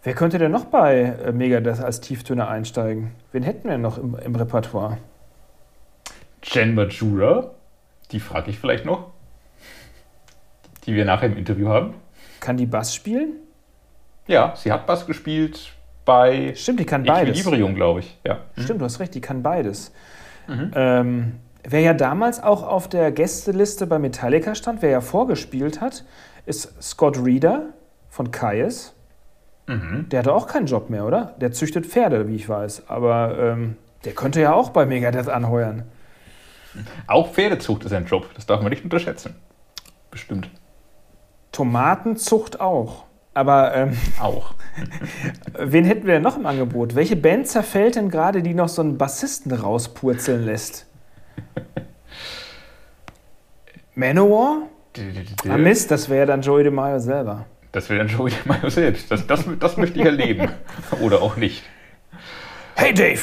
wer 0.03 0.15
könnte 0.15 0.39
denn 0.39 0.51
noch 0.51 0.65
bei 0.67 1.15
äh, 1.25 1.33
Megadeth 1.33 1.81
als 1.81 2.01
Tieftöner 2.01 2.49
einsteigen? 2.49 3.13
Wen 3.33 3.43
hätten 3.43 3.69
wir 3.69 3.79
noch 3.79 3.99
im, 3.99 4.17
im 4.25 4.35
Repertoire? 4.35 4.97
Jen 6.43 6.75
Majura. 6.75 7.51
Die 8.13 8.21
frage 8.21 8.51
ich 8.51 8.59
vielleicht 8.59 8.87
noch. 8.87 9.11
Die 10.87 10.95
wir 10.95 11.05
nachher 11.05 11.27
im 11.27 11.37
Interview 11.37 11.69
haben. 11.69 11.95
Kann 12.41 12.57
die 12.57 12.67
Bass 12.67 12.95
spielen? 12.95 13.35
Ja, 14.27 14.55
sie 14.57 14.73
hat 14.73 14.87
Bass 14.87 15.07
gespielt 15.07 15.75
bei 16.11 16.55
Stimmt, 16.57 16.81
die 16.81 16.85
kann 16.85 17.05
beides. 17.05 17.39
Equilibrium, 17.39 17.77
glaube 17.77 18.01
ich. 18.01 18.19
Ja. 18.27 18.41
Stimmt, 18.55 18.71
mhm. 18.71 18.79
du 18.81 18.85
hast 18.87 18.99
recht, 18.99 19.15
die 19.15 19.21
kann 19.21 19.45
beides. 19.45 19.93
Mhm. 20.49 20.73
Ähm, 20.75 21.33
wer 21.63 21.81
ja 21.83 21.95
damals 21.95 22.43
auch 22.43 22.65
auf 22.65 22.89
der 22.89 23.13
Gästeliste 23.13 23.87
bei 23.87 24.01
Metallica 24.01 24.57
stand, 24.57 24.83
wer 24.83 24.91
ja 24.91 25.01
vorgespielt 25.03 25.81
hat, 25.81 26.05
ist 26.47 26.83
Scott 26.83 27.25
Reeder 27.25 27.67
von 28.09 28.33
Kaius. 28.33 28.93
Mhm. 29.69 30.09
Der 30.09 30.19
hatte 30.19 30.35
auch 30.35 30.49
keinen 30.49 30.67
Job 30.67 30.91
mehr, 30.91 31.07
oder? 31.07 31.37
Der 31.41 31.53
züchtet 31.53 31.87
Pferde, 31.87 32.27
wie 32.27 32.35
ich 32.35 32.49
weiß. 32.49 32.89
Aber 32.89 33.39
ähm, 33.39 33.77
der 34.05 34.13
könnte 34.13 34.41
ja 34.41 34.53
auch 34.53 34.71
bei 34.71 34.87
Megadeth 34.87 35.29
anheuern. 35.29 35.85
Auch 37.07 37.31
Pferdezucht 37.33 37.85
ist 37.85 37.93
ein 37.93 38.07
Job, 38.07 38.29
das 38.35 38.47
darf 38.47 38.63
man 38.63 38.71
nicht 38.71 38.83
unterschätzen. 38.83 39.37
Bestimmt. 40.11 40.51
Tomatenzucht 41.53 42.61
auch. 42.61 43.05
Aber 43.41 43.75
ähm, 43.75 43.97
auch. 44.21 44.53
wen 45.59 45.87
hätten 45.87 46.07
wir 46.07 46.13
denn 46.13 46.23
noch 46.23 46.37
im 46.37 46.45
Angebot? 46.45 46.95
Welche 46.95 47.17
Band 47.17 47.49
zerfällt 47.49 47.97
denn 47.97 48.11
gerade, 48.11 48.43
die 48.43 48.53
noch 48.53 48.69
so 48.69 48.83
einen 48.83 48.99
Bassisten 48.99 49.51
rauspurzeln 49.51 50.45
lässt? 50.45 50.85
Manowar? 53.95 54.69
Ah 55.49 55.57
Mist, 55.57 55.91
das 55.91 56.11
wäre 56.11 56.27
dann 56.27 56.43
Joey 56.43 56.65
DeMaio 56.65 56.99
selber. 56.99 57.47
Das 57.73 57.89
wäre 57.89 58.01
dann 58.05 58.09
Joey 58.09 58.31
DeMaio 58.31 58.69
selbst. 58.69 59.11
Das, 59.11 59.27
das, 59.27 59.47
das 59.59 59.79
möchte 59.79 59.99
ich 59.99 60.05
erleben. 60.05 60.51
Oder 61.01 61.23
auch 61.23 61.37
nicht. 61.37 61.63
Hey 62.75 62.93
Dave, 62.93 63.23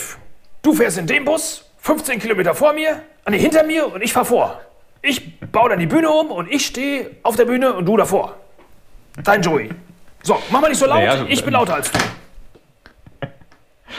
du 0.63 0.73
fährst 0.73 0.97
in 0.97 1.06
dem 1.06 1.25
Bus, 1.25 1.63
15 1.77 2.17
Kilometer 2.17 2.56
vor 2.56 2.73
mir, 2.73 3.03
an 3.23 3.34
die 3.34 3.39
hinter 3.39 3.63
mir 3.63 3.93
und 3.93 4.01
ich 4.01 4.13
fahr 4.13 4.25
vor. 4.25 4.60
Ich 5.03 5.39
baue 5.51 5.69
dann 5.69 5.77
die 5.77 5.86
Bühne 5.86 6.10
um 6.10 6.32
und 6.32 6.51
ich 6.51 6.65
stehe 6.65 7.12
auf 7.21 7.36
der 7.36 7.45
Bühne 7.45 7.75
und 7.75 7.86
du 7.86 7.97
davor. 7.97 8.36
Dein 9.23 9.43
Joey. 9.43 9.69
So, 10.27 10.37
mach 10.51 10.59
mal 10.59 10.67
nicht 10.67 10.77
so 10.77 10.85
laut, 10.85 10.97
naja, 10.97 11.25
ich 11.29 11.41
bin 11.41 11.53
lauter 11.53 11.75
als 11.75 11.89
du. 11.89 11.99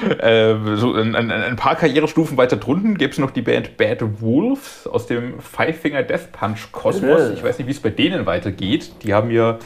Äh, 0.01 0.55
so 0.77 0.95
ein, 0.95 1.17
ein, 1.17 1.33
ein, 1.33 1.57
paar 1.57 1.75
Karrierestufen 1.75 2.37
weiter 2.37 2.57
drunten 2.57 2.97
gibt 2.99 3.15
es 3.15 3.19
noch 3.19 3.33
die 3.33 3.41
Band 3.43 3.77
Bad 3.77 4.21
Wolves 4.21 4.87
aus 4.87 5.09
dem 5.09 5.41
Five 5.41 5.81
Finger 5.81 6.05
Death 6.05 6.31
Punch 6.31 6.71
Kosmos. 6.71 7.31
Ich 7.31 7.43
weiß 7.43 7.59
nicht, 7.59 7.67
wie 7.67 7.73
es 7.73 7.81
bei 7.81 7.91
denen 7.91 8.25
weitergeht. 8.25 8.93
Die 9.03 9.13
haben 9.13 9.33
ja 9.33 9.59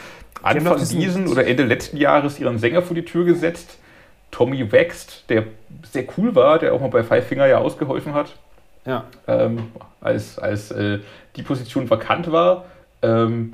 Anfang 0.43 0.79
diesen 0.79 1.29
oder 1.29 1.47
Ende 1.47 1.65
letzten 1.65 1.99
Jahres 1.99 2.39
ihren 2.39 2.59
Sänger 2.59 2.81
vor 2.81 2.95
die 2.95 3.05
Tür 3.05 3.27
gesetzt. 3.27 3.79
Tommy 4.31 4.73
Wächst, 4.73 5.25
der 5.29 5.45
sehr 5.83 6.07
cool 6.17 6.35
war, 6.35 6.59
der 6.59 6.73
auch 6.73 6.81
mal 6.81 6.89
bei 6.89 7.03
Five 7.03 7.27
Finger 7.27 7.47
ja 7.47 7.59
ausgeholfen 7.59 8.15
hat. 8.15 8.35
Ja. 8.87 9.05
Ähm, 9.27 9.73
als 10.01 10.39
als 10.39 10.71
äh, 10.71 11.01
die 11.37 11.43
Position 11.43 11.91
vakant 11.91 12.33
war. 12.33 12.65
Ähm, 13.03 13.53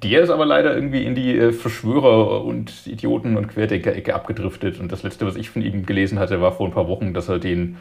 der 0.00 0.22
ist 0.22 0.30
aber 0.30 0.46
leider 0.46 0.74
irgendwie 0.74 1.04
in 1.04 1.14
die 1.14 1.36
äh, 1.36 1.52
Verschwörer 1.52 2.44
und 2.44 2.86
Idioten 2.86 3.36
und 3.36 3.48
Querdenker-Ecke 3.48 4.14
abgedriftet. 4.14 4.80
Und 4.80 4.90
das 4.92 5.02
letzte, 5.02 5.26
was 5.26 5.36
ich 5.36 5.50
von 5.50 5.62
ihm 5.62 5.84
gelesen 5.84 6.18
hatte, 6.18 6.40
war 6.40 6.52
vor 6.52 6.66
ein 6.66 6.72
paar 6.72 6.88
Wochen, 6.88 7.14
dass 7.14 7.28
er 7.28 7.38
den 7.38 7.76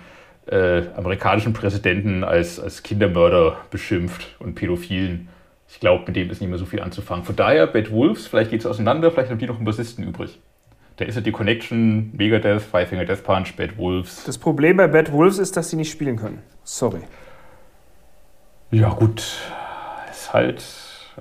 äh, 0.48 0.84
amerikanischen 0.96 1.54
Präsidenten 1.54 2.24
als, 2.24 2.60
als 2.60 2.84
Kindermörder 2.84 3.58
beschimpft 3.70 4.36
und 4.40 4.56
Pädophilen. 4.56 5.30
Ich 5.70 5.80
glaube, 5.80 6.04
mit 6.08 6.16
dem 6.16 6.30
ist 6.30 6.42
nicht 6.42 6.50
mehr 6.50 6.60
so 6.60 6.66
viel 6.66 6.82
anzufangen. 6.82 7.24
Von 7.24 7.36
daher, 7.36 7.68
Bad 7.68 7.92
Wolves, 7.92 8.28
vielleicht 8.28 8.52
geht 8.52 8.62
es 8.62 8.66
auseinander, 8.66 9.12
vielleicht 9.12 9.30
haben 9.30 9.40
die 9.40 9.46
noch 9.46 9.56
einen 9.56 9.66
Bassisten 9.66 10.04
übrig. 10.04 10.40
Da 10.98 11.06
ist 11.06 11.16
ja 11.16 11.22
die 11.22 11.32
Connection, 11.32 12.12
Megadeth, 12.16 12.62
Five 12.62 12.90
Finger 12.90 13.06
Death 13.06 13.24
Punch, 13.24 13.56
Bad 13.56 13.78
Wolves. 13.78 14.24
Das 14.26 14.38
Problem 14.38 14.78
bei 14.78 14.88
Bad 14.88 15.12
Wolves 15.12 15.38
ist, 15.40 15.56
dass 15.56 15.70
sie 15.70 15.78
nicht 15.78 15.92
spielen 15.92 16.18
können. 16.18 16.40
Sorry. 16.64 17.02
Ja, 18.72 18.90
gut. 18.90 19.24
Ist 20.12 20.34
halt 20.34 20.64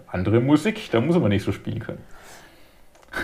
andere 0.06 0.40
Musik, 0.40 0.90
da 0.90 1.00
muss 1.00 1.18
man 1.18 1.30
nicht 1.30 1.44
so 1.44 1.52
spielen 1.52 1.80
können. 1.80 2.02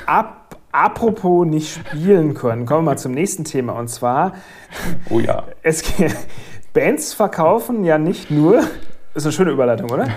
Ab, 0.07 0.57
apropos 0.73 1.47
nicht 1.47 1.75
spielen 1.75 2.35
können, 2.35 2.67
kommen 2.67 2.85
wir 2.85 2.93
mal 2.93 2.99
zum 2.99 3.13
nächsten 3.13 3.45
Thema. 3.45 3.73
Und 3.75 3.89
zwar, 3.89 4.35
oh 5.11 5.21
ja. 5.21 5.45
Es, 5.63 5.85
Bands 6.73 7.15
verkaufen 7.15 7.85
ja 7.85 7.99
nicht 7.99 8.31
nur, 8.31 8.63
ist 9.15 9.25
eine 9.25 9.33
schöne 9.33 9.51
Überleitung, 9.51 9.91
oder? 9.91 10.09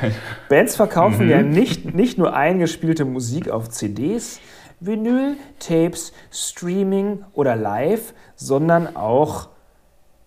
Bands 0.50 0.76
verkaufen 0.76 1.26
mhm. 1.26 1.32
ja 1.32 1.42
nicht, 1.42 1.94
nicht 1.94 2.18
nur 2.18 2.36
eingespielte 2.36 3.06
Musik 3.06 3.50
auf 3.50 3.70
CDs, 3.70 4.42
Vinyl, 4.80 5.38
Tapes, 5.60 6.14
Streaming 6.32 7.24
oder 7.34 7.56
Live, 7.56 8.14
sondern 8.36 8.96
auch 8.96 9.50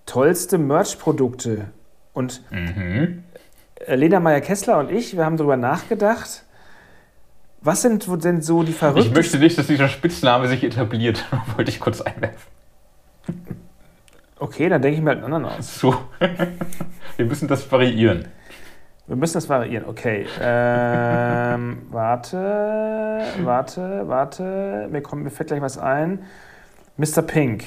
tollste 0.07 0.59
Merch-Produkte. 0.59 1.69
Und 2.13 2.43
mhm. 2.51 3.25
Äh, 3.87 3.97
Lena 3.97 4.21
Meyer-Kessler 4.21 4.79
und 4.79 4.91
ich, 4.91 5.17
wir 5.17 5.25
haben 5.25 5.37
darüber 5.37 5.57
nachgedacht. 5.57 6.45
Was 7.61 7.83
sind 7.83 8.07
denn 8.25 8.43
so 8.43 8.63
die 8.63 8.73
verrückten... 8.73 9.09
Ich 9.09 9.15
möchte 9.15 9.39
nicht, 9.39 9.57
dass 9.57 9.69
dieser 9.69 9.89
Spitzname 9.89 10.49
sich 10.49 10.65
etabliert. 10.65 11.25
Wollte 11.57 11.71
ich 11.71 11.79
kurz 11.79 12.01
einwerfen. 12.01 12.53
Okay, 14.39 14.69
dann 14.69 14.83
denke 14.83 14.97
ich 14.97 15.03
mir 15.03 15.11
halt 15.11 15.23
einen 15.23 15.33
anderen 15.33 15.57
aus. 15.57 15.79
So. 15.79 15.95
Wir 17.17 17.27
müssen 17.27 17.47
das 17.47 17.71
variieren. 17.71 18.27
Wir 19.07 19.17
müssen 19.17 19.35
das 19.35 19.49
variieren, 19.49 19.85
okay. 19.87 20.27
Ähm, 20.41 21.83
warte, 21.91 23.23
warte, 23.43 24.03
warte. 24.07 24.89
Mir, 24.91 25.03
kommt, 25.03 25.23
mir 25.23 25.31
fällt 25.31 25.49
gleich 25.49 25.61
was 25.61 25.77
ein. 25.77 26.25
Mr. 26.97 27.23
Pink. 27.23 27.65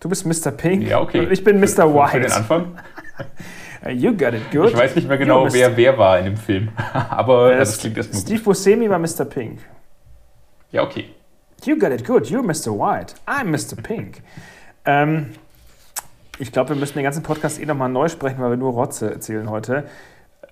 Du 0.00 0.08
bist 0.08 0.26
Mr. 0.26 0.50
Pink. 0.50 0.86
Ja, 0.86 1.00
okay. 1.00 1.20
Und 1.20 1.32
ich 1.32 1.44
bin 1.44 1.60
Mr. 1.60 1.94
White. 1.94 2.10
Für 2.10 2.20
den 2.20 2.32
Anfang? 2.32 2.78
You 3.90 4.12
got 4.12 4.34
it 4.34 4.50
good. 4.50 4.70
Ich 4.70 4.76
weiß 4.76 4.96
nicht 4.96 5.08
mehr 5.08 5.18
genau, 5.18 5.52
wer 5.52 5.76
wer 5.76 5.96
war 5.98 6.18
in 6.18 6.26
dem 6.26 6.36
Film. 6.36 6.70
Aber 6.92 7.52
äh, 7.52 7.58
das 7.58 7.78
klingt 7.78 7.96
erstmal 7.96 8.20
Steve 8.20 8.42
Buscemi 8.42 8.88
war 8.90 8.98
Mr. 8.98 9.24
Pink. 9.24 9.60
Ja, 10.70 10.82
okay. 10.82 11.06
You 11.64 11.78
got 11.78 11.90
it 11.90 12.06
good. 12.06 12.26
You're 12.26 12.42
Mr. 12.42 12.72
White. 12.72 13.14
I'm 13.26 13.46
Mr. 13.46 13.80
Pink. 13.80 14.22
ähm, 14.84 15.30
ich 16.38 16.52
glaube, 16.52 16.70
wir 16.70 16.76
müssen 16.76 16.94
den 16.94 17.04
ganzen 17.04 17.22
Podcast 17.22 17.60
eh 17.60 17.66
nochmal 17.66 17.88
neu 17.88 18.08
sprechen, 18.08 18.40
weil 18.40 18.50
wir 18.50 18.56
nur 18.56 18.72
Rotze 18.72 19.10
erzählen 19.12 19.50
heute. 19.50 19.84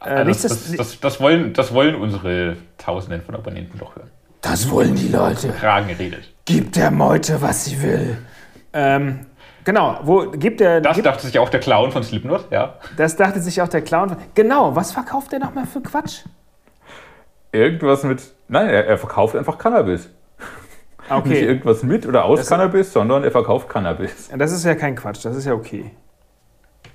Äh, 0.05 0.25
das, 0.25 0.43
das, 0.43 0.73
das, 0.73 1.01
das, 1.01 1.21
wollen, 1.21 1.53
das 1.53 1.73
wollen 1.73 1.95
unsere 1.95 2.57
Tausenden 2.79 3.23
von 3.23 3.35
Abonnenten 3.35 3.79
doch 3.79 3.95
hören. 3.97 4.11
Das 4.41 4.71
wollen 4.71 4.95
die 4.95 5.09
Leute. 5.09 5.49
Kragen 5.51 5.89
geredet. 5.89 6.33
Gib 6.45 6.73
der 6.73 6.91
Meute, 6.91 7.41
was 7.41 7.65
sie 7.65 7.83
will. 7.83 8.19
Ähm, 8.73 9.27
Genau, 9.67 9.99
wo 10.05 10.31
gibt 10.31 10.61
der. 10.61 10.81
Das 10.81 10.95
gibt, 10.95 11.07
dachte 11.07 11.27
sich 11.27 11.41
auch 11.41 11.49
der 11.49 11.59
Clown 11.59 11.91
von 11.91 12.05
Slipknot, 12.05 12.47
ja. 12.53 12.75
Das 12.97 13.17
dachte 13.17 13.41
sich 13.41 13.61
auch 13.61 13.67
der 13.67 13.83
Clown. 13.83 14.11
Von, 14.11 14.19
genau, 14.33 14.77
was 14.77 14.93
verkauft 14.93 15.33
der 15.33 15.41
nochmal 15.41 15.67
für 15.67 15.81
Quatsch? 15.81 16.21
Irgendwas 17.51 18.05
mit. 18.05 18.23
Nein, 18.47 18.69
er, 18.69 18.87
er 18.87 18.97
verkauft 18.97 19.35
einfach 19.35 19.59
Cannabis. 19.59 20.09
Okay. 21.11 21.29
Nicht 21.29 21.43
irgendwas 21.43 21.83
mit 21.83 22.07
oder 22.07 22.25
aus 22.25 22.39
das 22.39 22.49
Cannabis, 22.49 22.93
sondern 22.93 23.25
er 23.25 23.33
verkauft 23.33 23.69
Cannabis. 23.69 24.29
Das 24.37 24.53
ist 24.53 24.65
ja 24.65 24.77
kein 24.77 24.95
Quatsch, 24.95 25.25
das 25.25 25.35
ist 25.35 25.47
ja 25.47 25.55
okay. 25.55 25.91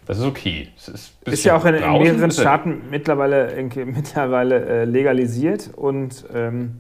Das 0.06 0.18
ist 0.18 0.26
okay. 0.26 0.70
Das 0.76 0.88
ist, 0.88 1.14
ist 1.26 1.44
ja 1.44 1.58
auch 1.58 1.66
in, 1.66 1.76
in 1.76 1.92
mehreren 1.92 2.32
Staaten 2.32 2.84
mittlerweile, 2.90 3.54
mittlerweile 3.86 4.66
äh, 4.66 4.86
legalisiert 4.86 5.72
und 5.76 6.26
ähm, 6.34 6.80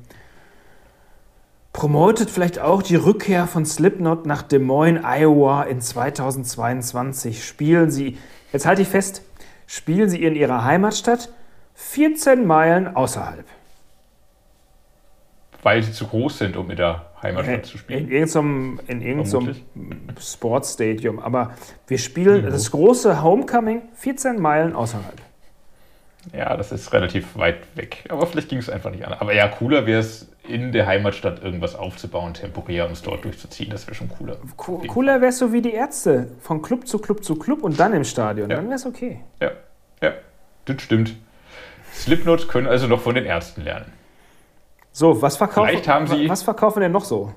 promotet 1.74 2.30
vielleicht 2.30 2.60
auch 2.60 2.82
die 2.82 2.96
Rückkehr 2.96 3.48
von 3.48 3.66
Slipknot 3.66 4.26
nach 4.26 4.42
Des 4.42 4.62
Moines, 4.62 5.04
Iowa 5.04 5.64
in 5.64 5.82
2022. 5.82 7.46
Spielen 7.46 7.92
sie, 7.92 8.18
jetzt 8.52 8.66
halte 8.66 8.82
ich 8.82 8.88
fest, 8.88 9.24
spielen 9.68 10.10
sie 10.10 10.24
in 10.24 10.36
ihrer 10.36 10.64
Heimatstadt 10.64 11.30
14 11.76 12.46
Meilen 12.46 12.96
außerhalb. 12.96 13.46
Weil 15.64 15.84
sie 15.84 15.92
zu 15.92 16.08
groß 16.08 16.40
sind, 16.40 16.58
um 16.58 16.70
in 16.72 16.78
der 16.78 17.06
Heimatstadt 17.22 17.56
in, 17.56 17.64
zu 17.64 17.78
spielen? 17.78 18.06
In 18.06 18.12
irgendeinem, 18.12 18.80
in 18.88 19.02
irgendeinem 19.02 19.56
Sportstadium. 20.20 21.20
Aber 21.20 21.54
wir 21.88 22.00
spielen 22.00 22.46
mhm. 22.46 22.50
das 22.50 22.72
große 22.72 23.22
Homecoming 23.22 23.84
14 23.94 24.40
Meilen 24.40 24.74
außerhalb. 24.74 25.22
Ja, 26.34 26.56
das 26.58 26.72
ist 26.72 26.92
relativ 26.94 27.36
weit 27.36 27.60
weg. 27.76 28.06
Aber 28.10 28.28
vielleicht 28.28 28.50
ging 28.50 28.60
es 28.60 28.70
einfach 28.70 28.92
nicht 28.92 29.06
an. 29.06 29.14
Aber 29.14 29.34
ja, 29.34 29.48
cooler 29.48 29.86
wäre 29.86 30.00
es, 30.00 30.31
in 30.52 30.72
der 30.72 30.86
Heimatstadt 30.86 31.44
irgendwas 31.44 31.76
aufzubauen, 31.76 32.34
temporär 32.34 32.86
und 32.86 32.94
es 32.94 33.02
dort 33.02 33.24
durchzuziehen. 33.24 33.70
Das 33.70 33.88
wäre 33.88 33.96
schon 33.96 34.10
cooler. 34.10 34.38
Co 34.58 34.78
cooler 34.88 35.22
wäre 35.22 35.30
es 35.30 35.40
so 35.40 35.54
wie 35.54 35.62
die 35.62 35.74
Ärzte. 35.74 36.32
Von 36.40 36.62
Club 36.62 36.88
zu 36.88 37.00
Club 37.00 37.24
zu 37.24 37.36
Club 37.36 37.64
und 37.64 37.80
dann 37.80 37.94
im 37.94 38.04
Stadion. 38.04 38.50
Ja. 38.50 38.58
Dann 38.58 38.66
wäre 38.66 38.76
es 38.76 38.86
okay. 38.86 39.22
Ja, 39.42 39.52
ja, 40.02 40.14
das 40.66 40.82
stimmt. 40.82 41.16
Slipknot 41.94 42.48
können 42.48 42.68
also 42.68 42.88
noch 42.88 43.02
von 43.02 43.16
den 43.16 43.26
Ärzten 43.26 43.64
lernen. 43.64 43.92
So, 44.92 45.22
was 45.22 45.38
verkaufen, 45.38 46.30
was 46.30 46.44
verkaufen 46.44 46.82
denn 46.82 46.92
noch 46.92 47.06
so? 47.06 47.34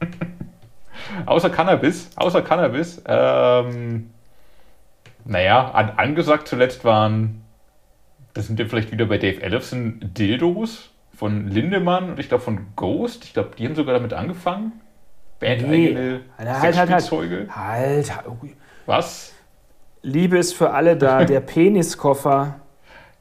außer 1.26 1.50
Cannabis, 1.50 2.10
außer 2.16 2.42
Cannabis, 2.42 3.02
ähm, 3.06 4.10
naja, 5.24 5.70
an, 5.70 5.90
angesagt 5.96 6.48
zuletzt 6.48 6.84
waren, 6.84 7.42
das 8.34 8.46
sind 8.46 8.58
wir 8.58 8.68
vielleicht 8.68 8.92
wieder 8.92 9.06
bei 9.06 9.18
Dave 9.18 9.42
Ellefson, 9.42 9.98
Dildos 10.00 10.90
von 11.16 11.48
Lindemann 11.48 12.10
und 12.10 12.20
ich 12.20 12.28
glaube 12.28 12.44
von 12.44 12.66
Ghost. 12.76 13.24
Ich 13.24 13.32
glaube, 13.32 13.50
die 13.58 13.66
haben 13.66 13.74
sogar 13.74 13.94
damit 13.94 14.12
angefangen. 14.12 14.72
Band-eigene 15.40 16.18
nee. 16.18 16.20
halt, 16.38 16.48
halt, 16.60 16.76
halt, 16.76 17.12
halt, 17.50 18.16
halt. 18.16 18.56
Was? 18.86 19.32
Liebe 20.02 20.38
ist 20.38 20.52
für 20.52 20.70
alle 20.70 20.96
da, 20.96 21.24
der 21.24 21.40
Peniskoffer. 21.40 22.60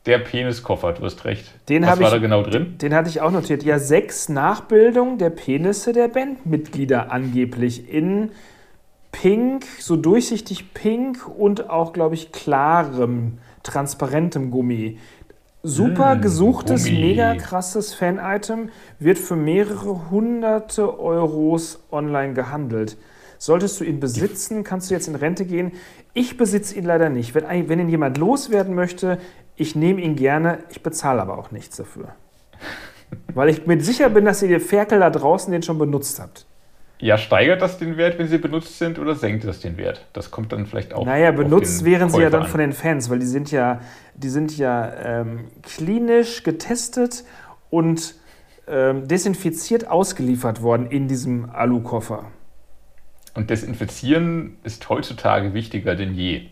Der 0.05 0.19
Peniskoffer, 0.19 0.93
du 0.93 1.03
hast 1.03 1.25
recht. 1.25 1.51
Den 1.67 1.83
Was 1.83 1.99
war 1.99 2.07
ich, 2.07 2.13
da 2.13 2.17
genau 2.19 2.43
drin? 2.43 2.77
Den 2.77 2.93
hatte 2.93 3.09
ich 3.09 3.21
auch 3.21 3.31
notiert. 3.31 3.63
Ja, 3.63 3.79
sechs 3.79 4.29
Nachbildungen 4.29 5.17
der 5.17 5.31
Penisse 5.31 5.93
der 5.93 6.09
Bandmitglieder 6.09 7.11
angeblich 7.11 7.91
in 7.91 8.29
pink, 9.11 9.65
so 9.79 9.95
durchsichtig 9.95 10.73
pink 10.73 11.27
und 11.27 11.69
auch, 11.69 11.91
glaube 11.91 12.15
ich, 12.15 12.31
klarem, 12.31 13.39
transparentem 13.63 14.51
Gummi. 14.51 14.99
Super 15.67 16.15
mmh, 16.15 16.21
gesuchtes, 16.21 16.85
Gummi. 16.85 16.99
mega 16.99 17.33
krasses 17.33 17.95
Fan-Item, 17.95 18.69
wird 18.99 19.17
für 19.17 19.35
mehrere 19.35 20.11
hunderte 20.11 20.99
Euros 20.99 21.83
online 21.91 22.35
gehandelt. 22.35 22.97
Solltest 23.39 23.79
du 23.79 23.83
ihn 23.83 23.99
besitzen, 23.99 24.63
kannst 24.63 24.89
du 24.89 24.93
jetzt 24.93 25.07
in 25.07 25.15
Rente 25.15 25.43
gehen. 25.43 25.71
Ich 26.13 26.37
besitze 26.37 26.75
ihn 26.75 26.85
leider 26.85 27.09
nicht. 27.09 27.33
Wenn, 27.33 27.67
wenn 27.67 27.79
ihn 27.79 27.89
jemand 27.89 28.19
loswerden 28.19 28.75
möchte, 28.75 29.17
ich 29.55 29.75
nehme 29.75 30.01
ihn 30.01 30.15
gerne, 30.15 30.59
ich 30.69 30.83
bezahle 30.83 31.19
aber 31.19 31.39
auch 31.39 31.49
nichts 31.49 31.77
dafür. 31.77 32.09
Weil 33.33 33.49
ich 33.49 33.65
mir 33.65 33.81
sicher 33.81 34.09
bin, 34.09 34.25
dass 34.25 34.43
ihr 34.43 34.49
die 34.49 34.59
Ferkel 34.59 34.99
da 34.99 35.09
draußen 35.09 35.51
den 35.51 35.63
schon 35.63 35.79
benutzt 35.79 36.19
habt. 36.19 36.45
Ja, 36.99 37.17
steigert 37.17 37.61
das 37.61 37.77
den 37.77 37.97
Wert, 37.97 38.17
wenn 38.17 38.27
sie 38.27 38.37
benutzt 38.37 38.79
sind, 38.79 38.99
oder 38.99 39.15
senkt 39.15 39.43
das 39.43 39.59
den 39.59 39.77
Wert? 39.77 40.05
Das 40.13 40.31
kommt 40.31 40.53
dann 40.53 40.65
vielleicht 40.65 40.93
auch. 40.93 41.05
Naja, 41.05 41.31
benutzt 41.31 41.83
wären 41.83 42.09
sie 42.09 42.21
ja 42.21 42.29
dann 42.29 42.43
an. 42.43 42.47
von 42.47 42.59
den 42.59 42.71
Fans, 42.71 43.09
weil 43.09 43.19
die 43.19 43.25
sind 43.25 43.51
ja, 43.51 43.81
die 44.15 44.29
sind 44.29 44.57
ja 44.57 44.93
ähm, 45.03 45.47
klinisch 45.61 46.43
getestet 46.43 47.25
und 47.69 48.15
ähm, 48.67 49.07
desinfiziert 49.07 49.87
ausgeliefert 49.87 50.61
worden 50.61 50.87
in 50.87 51.07
diesem 51.07 51.49
Alukoffer. 51.49 52.25
Und 53.35 53.49
Desinfizieren 53.49 54.57
ist 54.63 54.87
heutzutage 54.89 55.53
wichtiger 55.53 55.95
denn 55.95 56.13
je. 56.13 56.47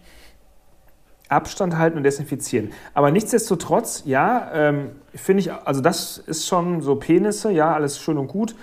Abstand 1.29 1.77
halten 1.77 1.97
und 1.97 2.03
desinfizieren. 2.03 2.71
Aber 2.93 3.09
nichtsdestotrotz, 3.09 4.03
ja, 4.05 4.51
ähm, 4.53 4.91
finde 5.15 5.41
ich, 5.41 5.51
also 5.51 5.81
das 5.81 6.17
ist 6.17 6.47
schon 6.47 6.81
so 6.81 6.97
Penisse, 6.97 7.51
ja, 7.51 7.73
alles 7.73 7.99
schön 7.99 8.17
und 8.17 8.27
gut. 8.27 8.53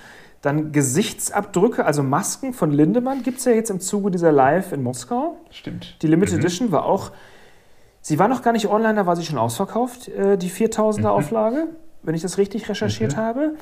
Dann 0.42 0.72
Gesichtsabdrücke, 0.72 1.84
also 1.84 2.02
Masken 2.02 2.54
von 2.54 2.70
Lindemann 2.70 3.22
gibt 3.22 3.38
es 3.38 3.44
ja 3.44 3.52
jetzt 3.52 3.70
im 3.70 3.80
Zuge 3.80 4.10
dieser 4.10 4.32
Live 4.32 4.72
in 4.72 4.82
Moskau. 4.82 5.36
Stimmt. 5.50 5.96
Die 6.02 6.06
Limited 6.06 6.36
mhm. 6.36 6.40
Edition 6.40 6.72
war 6.72 6.86
auch, 6.86 7.10
sie 8.00 8.18
war 8.18 8.26
noch 8.28 8.42
gar 8.42 8.52
nicht 8.52 8.66
online, 8.66 8.94
da 8.94 9.06
war 9.06 9.16
sie 9.16 9.24
schon 9.24 9.38
ausverkauft, 9.38 10.08
äh, 10.08 10.38
die 10.38 10.50
4000er 10.50 11.00
mhm. 11.00 11.06
Auflage, 11.06 11.66
wenn 12.02 12.14
ich 12.14 12.22
das 12.22 12.38
richtig 12.38 12.68
recherchiert 12.70 13.16
mhm. 13.16 13.20
habe. 13.20 13.54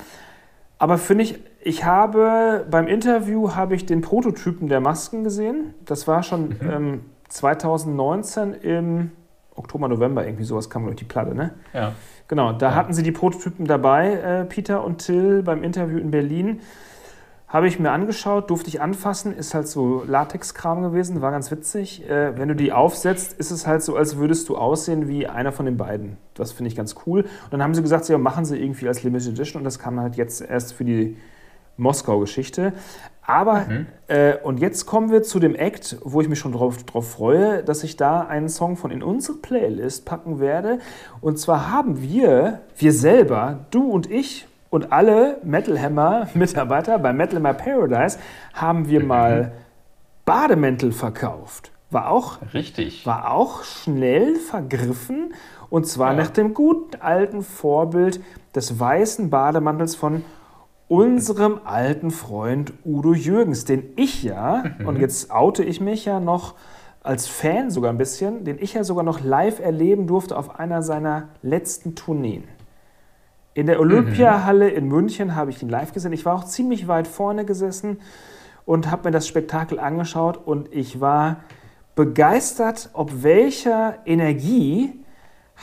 Aber 0.79 0.99
finde 0.99 1.25
ich, 1.25 1.41
ich 1.61 1.85
habe 1.85 2.65
beim 2.71 2.87
Interview 2.87 3.57
habe 3.57 3.75
ich 3.75 3.85
den 3.85 4.01
Prototypen 4.01 4.69
der 4.69 4.81
Masken 4.81 5.25
gesehen. 5.25 5.75
Das 5.85 6.07
war 6.07 6.23
schon 6.23 6.51
mhm. 6.51 6.71
ähm, 6.71 7.01
2019 7.29 8.55
im 8.55 9.11
Oktober, 9.57 9.89
November, 9.89 10.25
irgendwie 10.25 10.45
sowas 10.45 10.71
kam 10.71 10.85
durch 10.85 10.97
die 10.97 11.05
Platte, 11.05 11.35
ne? 11.35 11.55
Ja. 11.75 11.93
Genau, 12.29 12.53
da 12.53 12.71
ja. 12.71 12.75
hatten 12.75 12.93
sie 12.93 13.03
die 13.03 13.13
Prototypen 13.13 13.67
dabei, 13.67 14.13
äh, 14.13 14.45
Peter 14.45 14.85
und 14.85 14.99
Till, 14.99 15.43
beim 15.43 15.65
Interview 15.65 15.99
in 15.99 16.11
Berlin. 16.11 16.61
Habe 17.49 17.67
ich 17.67 17.79
mir 17.79 17.93
angeschaut, 17.93 18.51
durfte 18.51 18.69
ich 18.69 18.83
anfassen, 18.83 19.35
ist 19.35 19.55
halt 19.55 19.67
so 19.67 20.05
Latexkram 20.07 20.83
gewesen, 20.83 21.23
war 21.23 21.31
ganz 21.31 21.51
witzig. 21.51 22.07
Äh, 22.07 22.37
wenn 22.37 22.49
du 22.49 22.55
die 22.55 22.73
aufsetzt, 22.73 23.33
ist 23.39 23.51
es 23.51 23.67
halt 23.67 23.83
so, 23.83 23.97
als 23.97 24.19
würdest 24.19 24.51
du 24.51 24.59
aussehen 24.59 25.09
wie 25.09 25.27
einer 25.27 25.51
von 25.51 25.65
den 25.65 25.79
beiden. 25.79 26.19
Das 26.35 26.53
finde 26.53 26.69
ich 26.69 26.77
ganz 26.77 26.97
cool. 27.07 27.23
Und 27.23 27.53
dann 27.53 27.63
haben 27.63 27.75
sie 27.75 27.81
gesagt, 27.81 28.07
ja, 28.11 28.19
machen 28.19 28.45
sie 28.45 28.59
irgendwie 28.59 28.87
als 28.87 29.03
Limited 29.03 29.33
Edition 29.33 29.61
und 29.61 29.65
das 29.65 29.79
kam 29.79 29.99
halt 29.99 30.17
jetzt 30.17 30.43
erst 30.43 30.75
für 30.75 30.85
die 30.85 31.17
Moskau-Geschichte. 31.79 32.75
Aber, 33.29 33.67
mhm. 33.69 33.87
äh, 34.07 34.37
und 34.43 34.59
jetzt 34.59 34.87
kommen 34.87 35.13
wir 35.13 35.23
zu 35.23 35.39
dem 35.39 35.55
Act, 35.55 35.99
wo 36.03 36.23
ich 36.23 36.31
mich 36.31 36.39
schon 36.39 36.53
drauf, 36.53 36.83
drauf 36.85 37.11
freue, 37.11 37.63
dass 37.63 37.85
ich 37.85 37.99
da 37.99 38.23
einen 38.23 38.49
Song 38.49 38.79
von 38.79 38.91
in 38.91 39.03
unsere 39.03 39.37
Playlist 39.37 40.07
packen 40.07 40.41
werde. 40.41 40.79
Und 41.21 41.39
zwar 41.39 41.71
haben 41.71 42.01
wir, 42.01 42.61
wir 42.79 42.93
selber, 42.95 43.67
du 43.71 43.83
und 43.83 44.11
ich 44.11 44.47
und 44.71 44.93
alle 44.93 45.37
Metal 45.45 45.79
Hammer-Mitarbeiter 45.79 46.99
bei 47.01 47.13
Metal 47.13 47.37
Hammer 47.37 47.53
Paradise, 47.53 48.19
haben 48.55 48.89
wir 48.89 49.01
mhm. 49.01 49.07
mal 49.07 49.53
Bademäntel 50.25 50.93
verkauft. 50.93 51.71
War 51.91 52.11
auch, 52.11 52.39
Richtig. 52.55 53.05
war 53.05 53.31
auch 53.31 53.63
schnell 53.63 54.37
vergriffen. 54.37 55.35
Und 55.69 55.87
zwar 55.87 56.13
ja. 56.13 56.23
nach 56.23 56.31
dem 56.31 56.55
guten 56.55 56.99
alten 57.03 57.43
Vorbild 57.43 58.21
des 58.55 58.81
weißen 58.81 59.29
Bademantels 59.29 59.97
von 59.97 60.25
unserem 60.89 61.61
alten 61.65 62.11
Freund 62.11 62.73
Udo 62.85 63.13
Jürgens, 63.13 63.65
den 63.65 63.93
ich 63.97 64.23
ja, 64.23 64.65
mhm. 64.79 64.89
und 64.89 64.99
jetzt 64.99 65.31
oute 65.31 65.63
ich 65.63 65.81
mich 65.81 66.05
ja 66.05 66.19
noch 66.19 66.55
als 67.03 67.29
Fan 67.29 67.71
sogar 67.71 67.93
ein 67.93 67.99
bisschen, 67.99 68.45
den 68.45 68.59
ich 68.59 68.75
ja 68.75 68.85
sogar 68.85 69.05
noch 69.05 69.21
live 69.23 69.61
erleben 69.61 70.07
durfte 70.07 70.37
auf 70.37 70.59
einer 70.59 70.83
seiner 70.83 71.29
letzten 71.43 71.95
Tourneen. 71.95 72.45
In 73.55 73.67
der 73.67 73.81
Olympiahalle 73.81 74.69
in 74.69 74.89
München 74.89 75.35
habe 75.35 75.51
ich 75.51 75.63
ihn 75.63 75.69
live 75.69 75.93
gesehen. 75.93 76.13
Ich 76.13 76.25
war 76.25 76.37
auch 76.37 76.45
ziemlich 76.45 76.87
weit 76.87 77.09
vorne 77.09 77.45
gesessen 77.45 77.99
und 78.65 78.91
habe 78.91 79.09
mir 79.09 79.11
das 79.11 79.27
Spektakel 79.27 79.81
angeschaut 79.81 80.39
und 80.47 80.73
ich 80.73 81.01
war 81.01 81.37
begeistert, 81.95 82.91
ob 82.93 83.23
welcher 83.23 83.99
Energie 84.07 84.93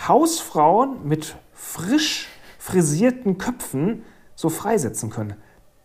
Hausfrauen 0.07 1.07
mit 1.07 1.35
frisch 1.53 2.27
frisierten 2.57 3.37
Köpfen 3.37 4.03
so 4.35 4.49
freisetzen 4.49 5.09
können. 5.09 5.35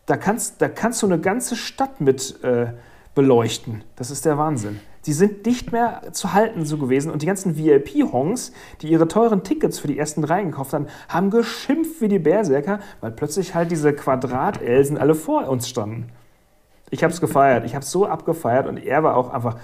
Da 0.07 0.17
kannst, 0.17 0.61
da 0.61 0.69
kannst 0.69 1.03
du 1.03 1.07
eine 1.07 1.21
ganze 1.21 1.57
Stadt 1.57 2.01
mit 2.01 2.43
äh, 2.43 2.73
beleuchten. 3.15 3.85
Das 3.97 4.11
ist 4.11 4.25
der 4.25 4.39
Wahnsinn. 4.39 4.81
Die 5.07 5.13
sind 5.13 5.47
nicht 5.47 5.73
mehr 5.73 6.03
zu 6.13 6.35
halten 6.35 6.67
so 6.67 6.77
gewesen 6.77 7.11
und 7.11 7.23
die 7.23 7.27
ganzen 7.27 7.57
VIP-Hongs, 7.57 8.53
die 8.83 8.89
ihre 8.89 9.09
teuren 9.09 9.43
Tickets 9.43 9.79
für 9.79 9.89
die 9.89 9.99
ersten 9.99 10.25
Reihen 10.25 10.51
gekauft 10.51 10.75
haben, 10.75 10.89
haben 11.09 11.31
geschimpft 11.31 12.03
wie 12.03 12.09
die 12.09 12.19
Berserker, 12.19 12.81
weil 13.01 13.11
plötzlich 13.13 13.55
halt 13.55 13.71
diese 13.71 13.95
Quadratelsen 13.95 14.99
alle 14.99 15.15
vor 15.15 15.49
uns 15.49 15.69
standen. 15.69 16.11
Ich 16.91 17.03
habe 17.03 17.13
es 17.13 17.21
gefeiert, 17.21 17.65
ich 17.65 17.75
habe 17.75 17.85
es 17.85 17.91
so 17.91 18.05
abgefeiert 18.05 18.67
und 18.67 18.77
er 18.77 19.03
war 19.03 19.17
auch 19.17 19.31
einfach 19.31 19.57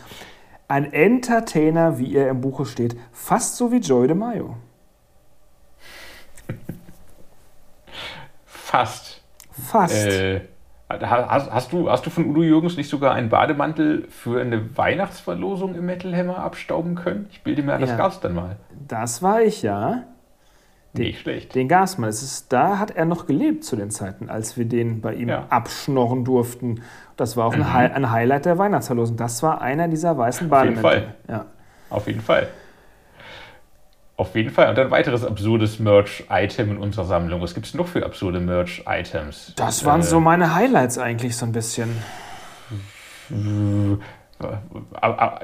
ein 0.68 0.92
Entertainer, 0.92 1.98
wie 1.98 2.14
er 2.14 2.30
im 2.30 2.40
Buche 2.40 2.64
steht, 2.64 2.96
fast 3.12 3.56
so 3.56 3.70
wie 3.70 3.78
Joy 3.78 4.06
de 4.06 4.16
Mayo. 4.16 4.56
Fast. 8.66 9.22
Fast. 9.52 9.94
Äh, 9.94 10.40
hast, 10.90 11.52
hast, 11.52 11.72
du, 11.72 11.88
hast 11.88 12.04
du 12.04 12.10
von 12.10 12.26
Udo 12.26 12.42
Jürgens 12.42 12.76
nicht 12.76 12.90
sogar 12.90 13.14
einen 13.14 13.28
Bademantel 13.28 14.08
für 14.08 14.40
eine 14.40 14.76
Weihnachtsverlosung 14.76 15.76
im 15.76 15.86
Metal 15.86 16.12
Hammer 16.12 16.38
abstauben 16.38 16.96
können? 16.96 17.28
Ich 17.30 17.42
bilde 17.42 17.62
mir 17.62 17.74
an, 17.74 17.80
das 17.80 17.90
ja. 17.90 17.96
gab 17.96 18.20
dann 18.22 18.34
mal. 18.34 18.56
Das 18.88 19.22
war 19.22 19.40
ich, 19.40 19.62
ja. 19.62 20.02
Den, 20.94 21.04
nicht 21.06 21.20
schlecht. 21.20 21.54
Den 21.54 21.68
Gasmann. 21.68 22.10
Es 22.10 22.24
ist, 22.24 22.52
da 22.52 22.80
hat 22.80 22.90
er 22.90 23.04
noch 23.04 23.26
gelebt 23.26 23.62
zu 23.62 23.76
den 23.76 23.92
Zeiten, 23.92 24.28
als 24.28 24.56
wir 24.56 24.64
den 24.64 25.00
bei 25.00 25.14
ihm 25.14 25.28
ja. 25.28 25.46
abschnorren 25.48 26.24
durften. 26.24 26.82
Das 27.16 27.36
war 27.36 27.46
auch 27.46 27.56
mhm. 27.56 27.62
ein, 27.62 27.92
ein, 27.92 28.10
Highlight 28.10 28.46
der 28.46 28.58
Weihnachtsverlosung. 28.58 29.16
Das 29.16 29.44
war 29.44 29.60
einer 29.60 29.86
dieser 29.86 30.18
weißen 30.18 30.48
Bademäntel. 30.48 30.84
Auf 30.84 30.92
jeden 30.92 31.06
Fall. 31.06 31.14
Ja. 31.28 31.46
Auf 31.88 32.06
jeden 32.08 32.20
Fall. 32.20 32.48
Auf 34.16 34.34
jeden 34.34 34.50
Fall. 34.50 34.70
Und 34.70 34.78
ein 34.78 34.90
weiteres 34.90 35.24
absurdes 35.24 35.78
Merch-Item 35.78 36.70
in 36.70 36.76
unserer 36.78 37.04
Sammlung. 37.04 37.42
Was 37.42 37.54
gibt 37.54 37.66
es 37.66 37.74
noch 37.74 37.86
für 37.86 38.04
absurde 38.04 38.40
Merch-Items? 38.40 39.52
Das 39.56 39.84
waren 39.84 40.00
äh, 40.00 40.04
so 40.04 40.20
meine 40.20 40.54
Highlights 40.54 40.96
eigentlich 40.96 41.36
so 41.36 41.44
ein 41.44 41.52
bisschen. 41.52 41.90
Äh, 43.30 43.96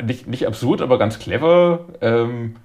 nicht, 0.03 0.27
nicht 0.27 0.47
absurd, 0.47 0.81
aber 0.81 0.99
ganz 0.99 1.19
clever. 1.19 1.87
Ähm, 2.01 2.57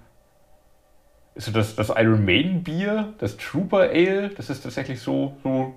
ist 1.35 1.53
das, 1.55 1.75
das 1.75 1.89
Iron 1.89 2.23
Maiden 2.23 2.63
Bier, 2.63 3.13
das 3.19 3.35
Trooper 3.35 3.81
Ale. 3.81 4.29
Das 4.29 4.49
ist 4.49 4.61
tatsächlich 4.61 5.01
so, 5.01 5.35
so 5.43 5.75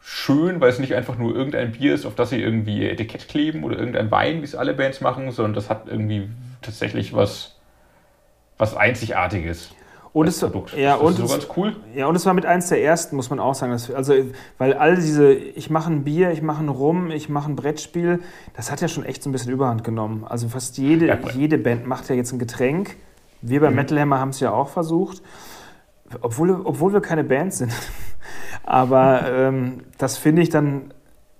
schön, 0.00 0.60
weil 0.60 0.70
es 0.70 0.78
nicht 0.78 0.94
einfach 0.94 1.16
nur 1.18 1.34
irgendein 1.34 1.72
Bier 1.72 1.94
ist, 1.94 2.04
auf 2.04 2.14
das 2.14 2.30
sie 2.30 2.40
irgendwie 2.40 2.88
Etikett 2.88 3.28
kleben 3.28 3.62
oder 3.62 3.78
irgendein 3.78 4.10
Wein, 4.10 4.40
wie 4.40 4.44
es 4.44 4.54
alle 4.54 4.74
Bands 4.74 5.00
machen, 5.00 5.30
sondern 5.30 5.54
das 5.54 5.70
hat 5.70 5.86
irgendwie 5.86 6.28
tatsächlich 6.62 7.14
was 7.14 7.57
was 8.58 8.76
Einzigartiges. 8.76 9.70
Und 10.12 10.26
es, 10.26 10.44
ja, 10.76 10.94
und 10.94 11.16
so 11.16 11.24
es, 11.24 11.48
cool. 11.56 11.76
Ja, 11.94 12.06
und 12.06 12.16
es 12.16 12.24
war 12.24 12.32
mit 12.34 12.46
eins 12.46 12.68
der 12.68 12.82
ersten, 12.82 13.14
muss 13.14 13.30
man 13.30 13.38
auch 13.38 13.54
sagen. 13.54 13.72
Dass, 13.72 13.90
also, 13.90 14.14
weil 14.56 14.72
all 14.72 14.96
diese, 14.96 15.32
ich 15.32 15.70
mache 15.70 15.92
ein 15.92 16.02
Bier, 16.02 16.30
ich 16.32 16.42
mache 16.42 16.62
ein 16.62 16.68
Rum, 16.68 17.10
ich 17.10 17.28
mache 17.28 17.50
ein 17.50 17.56
Brettspiel, 17.56 18.20
das 18.54 18.72
hat 18.72 18.80
ja 18.80 18.88
schon 18.88 19.04
echt 19.04 19.22
so 19.22 19.28
ein 19.28 19.32
bisschen 19.32 19.52
Überhand 19.52 19.84
genommen. 19.84 20.24
Also 20.26 20.48
fast 20.48 20.78
jede, 20.78 21.06
ja, 21.06 21.18
jede 21.34 21.58
Band 21.58 21.86
macht 21.86 22.08
ja 22.08 22.14
jetzt 22.16 22.32
ein 22.32 22.38
Getränk. 22.38 22.96
Wir 23.42 23.60
bei 23.60 23.70
mhm. 23.70 23.76
Metal 23.76 24.00
Hammer 24.00 24.18
haben 24.18 24.30
es 24.30 24.40
ja 24.40 24.50
auch 24.50 24.70
versucht, 24.70 25.22
obwohl, 26.20 26.50
obwohl 26.52 26.92
wir 26.92 27.00
keine 27.00 27.22
Band 27.22 27.54
sind. 27.54 27.72
Aber 28.64 29.30
ähm, 29.30 29.84
das 29.98 30.16
finde 30.16 30.42
ich 30.42 30.48
dann 30.48 30.92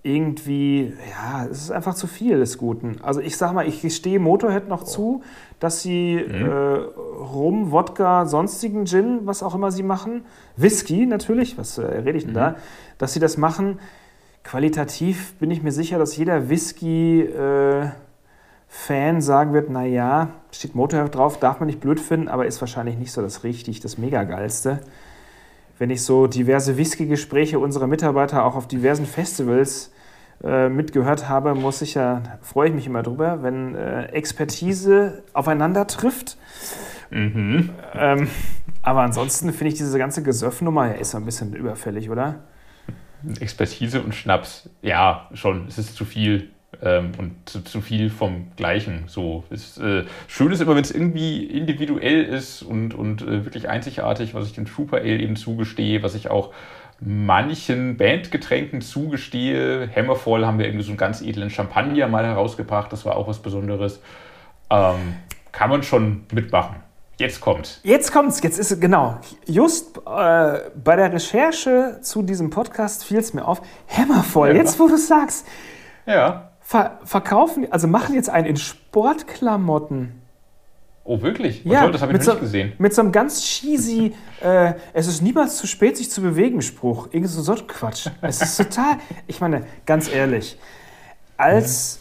irgendwie, 0.03 0.95
ja, 1.11 1.47
es 1.47 1.63
ist 1.63 1.71
einfach 1.71 1.95
zu 1.95 2.07
viel 2.07 2.39
des 2.39 2.59
Guten. 2.59 2.99
Also 3.03 3.21
ich 3.21 3.37
sag 3.37 3.53
mal, 3.53 3.67
ich 3.67 3.95
stehe 3.95 4.21
Motorhead 4.21 4.69
noch 4.69 4.83
oh. 4.83 4.87
zu, 4.87 5.23
dass 5.61 5.83
sie 5.83 6.25
mhm. 6.27 6.47
äh, 6.47 6.49
Rum, 6.49 7.71
Wodka, 7.73 8.27
sonstigen 8.27 8.87
Gin, 8.87 9.21
was 9.25 9.43
auch 9.43 9.55
immer 9.55 9.71
sie 9.71 9.83
machen, 9.83 10.25
Whisky 10.57 11.07
natürlich, 11.07 11.59
was 11.59 11.79
äh, 11.79 11.83
rede 11.85 12.19
ich 12.19 12.25
denn 12.25 12.33
mhm. 12.33 12.37
da, 12.37 12.57
dass 12.99 13.13
sie 13.13 13.21
das 13.21 13.37
machen. 13.37 13.79
Qualitativ 14.45 15.35
bin 15.35 15.51
ich 15.51 15.63
mir 15.63 15.73
sicher, 15.73 15.99
dass 15.99 16.17
jeder 16.17 16.49
Whisky-Fan 16.49 17.93
äh, 19.17 19.21
sagen 19.21 19.53
wird, 19.53 19.69
naja, 19.69 20.29
steht 20.53 20.75
Motorhead 20.75 21.15
drauf, 21.15 21.39
darf 21.39 21.61
man 21.61 21.67
nicht 21.67 21.81
blöd 21.81 22.01
finden, 22.01 22.29
aber 22.29 22.47
ist 22.47 22.61
wahrscheinlich 22.61 22.97
nicht 22.97 23.13
so 23.13 23.21
das 23.21 23.45
richtig, 23.45 23.81
das 23.81 23.99
Mega-Geilste 23.99 24.81
wenn 25.79 25.91
ich 25.91 26.03
so 26.03 26.27
diverse 26.27 26.77
Whisky-Gespräche 26.77 27.59
unserer 27.59 27.87
Mitarbeiter 27.87 28.45
auch 28.45 28.57
auf 28.57 28.67
diversen 28.67 29.07
Festivals 29.07 29.93
äh, 30.45 30.69
mitgehört 30.69 31.29
habe, 31.29 31.55
muss 31.55 31.83
ich 31.83 31.95
ja, 31.95 32.23
freue 32.43 32.69
ich 32.69 32.75
mich 32.75 32.87
immer 32.87 33.03
drüber, 33.03 33.43
wenn 33.43 33.75
äh, 33.75 34.07
Expertise 34.07 35.25
aufeinander 35.33 35.87
trifft. 35.87 36.37
Mhm. 37.11 37.71
Ähm, 37.95 38.29
aber 38.83 39.03
ansonsten 39.03 39.53
finde 39.53 39.73
ich 39.73 39.79
diese 39.79 39.99
ganze 39.99 40.23
Gesöffnummer 40.23 40.87
ja 40.87 40.93
ist 40.93 41.15
ein 41.15 41.25
bisschen 41.25 41.55
überfällig, 41.55 42.11
oder? 42.11 42.37
Expertise 43.41 44.01
und 44.01 44.15
Schnaps, 44.15 44.71
ja, 44.81 45.29
schon, 45.35 45.67
es 45.67 45.79
ist 45.79 45.97
zu 45.97 46.05
viel. 46.05 46.51
ähm, 46.83 47.13
und 47.19 47.49
zu, 47.49 47.65
zu, 47.65 47.81
viel 47.81 48.11
vom 48.11 48.53
Gleichen. 48.57 49.05
So 49.07 49.43
ist, 49.51 49.79
äh, 49.79 50.05
schön 50.29 50.53
ist 50.53 50.61
immer, 50.61 50.77
wenn 50.77 50.85
es 50.85 50.91
irgendwie 50.91 51.45
individuell 51.45 52.23
ist 52.25 52.63
und, 52.63 52.95
und 52.95 53.23
äh, 53.23 53.45
wirklich 53.45 53.69
einzigartig, 53.69 54.35
was 54.35 54.47
ich 54.47 54.53
dem 54.53 54.67
Trooper 54.67 54.99
Ale 54.99 55.19
eben 55.19 55.35
zugestehe, 55.35 56.03
was 56.03 56.15
ich 56.15 56.31
auch 56.31 56.53
manchen 57.01 57.97
Bandgetränken 57.97 58.81
zugestehe. 58.81 59.89
Hammerfall 59.95 60.47
haben 60.47 60.59
wir 60.59 60.67
irgendwie 60.67 60.85
so 60.85 60.91
einen 60.91 60.99
ganz 60.99 61.23
edlen 61.23 61.51
Champagner 61.51 62.09
mal 62.09 62.25
herausgebracht, 62.25 62.93
das 62.93 63.05
war 63.05 63.17
auch 63.17 63.29
was 63.29 63.39
Besonderes. 63.41 64.01
Ähm, 64.71 65.17
kann 65.53 65.71
man 65.71 65.83
schon 65.83 66.27
mitmachen. 66.33 66.77
Jetzt 67.19 67.41
kommt's. 67.41 67.81
Jetzt 67.83 68.13
kommt's. 68.13 68.41
Jetzt 68.43 68.59
ist 68.59 68.71
es 68.71 68.81
genau. 68.81 69.19
Just 69.45 69.97
äh, 69.99 70.01
bei 70.03 70.95
der 70.95 71.13
Recherche 71.13 71.99
zu 72.01 72.23
diesem 72.23 72.51
Podcast 72.51 73.05
fiel 73.05 73.19
es 73.19 73.35
mir 73.35 73.45
auf. 73.45 73.61
Hammervoll. 73.89 74.51
Ja. 74.51 74.55
Jetzt, 74.55 74.79
wo 74.79 74.87
du 74.87 74.97
sagst. 74.97 75.47
Ja. 76.07 76.53
Ver 76.61 77.01
verkaufen, 77.05 77.67
also 77.73 77.89
machen 77.89 78.15
jetzt 78.15 78.31
einen 78.31 78.47
in 78.47 78.57
Sportklamotten. 78.57 80.23
Oh, 81.09 81.23
wirklich? 81.23 81.65
ja, 81.65 81.85
toll, 81.85 81.93
das 81.93 82.03
habe 82.03 82.13
ich 82.13 82.19
noch 82.19 82.25
so, 82.27 82.33
nicht 82.33 82.41
gesehen. 82.43 82.73
Mit 82.77 82.93
so 82.93 83.01
einem 83.01 83.13
ganz 83.13 83.43
cheesy, 83.43 84.13
äh, 84.43 84.75
es 84.93 85.07
ist 85.07 85.23
niemals 85.23 85.57
zu 85.57 85.67
spät, 85.67 85.97
sich 85.97 86.11
zu 86.11 86.21
bewegen, 86.21 86.61
Spruch. 86.61 87.09
Irgend 87.13 87.31
so, 87.31 87.41
so 87.41 87.55
Quatsch. 87.67 88.09
Es 88.21 88.43
ist 88.43 88.59
total, 88.59 88.99
ich 89.27 89.41
meine, 89.41 89.65
ganz 89.87 90.13
ehrlich, 90.13 90.59
als 91.39 92.01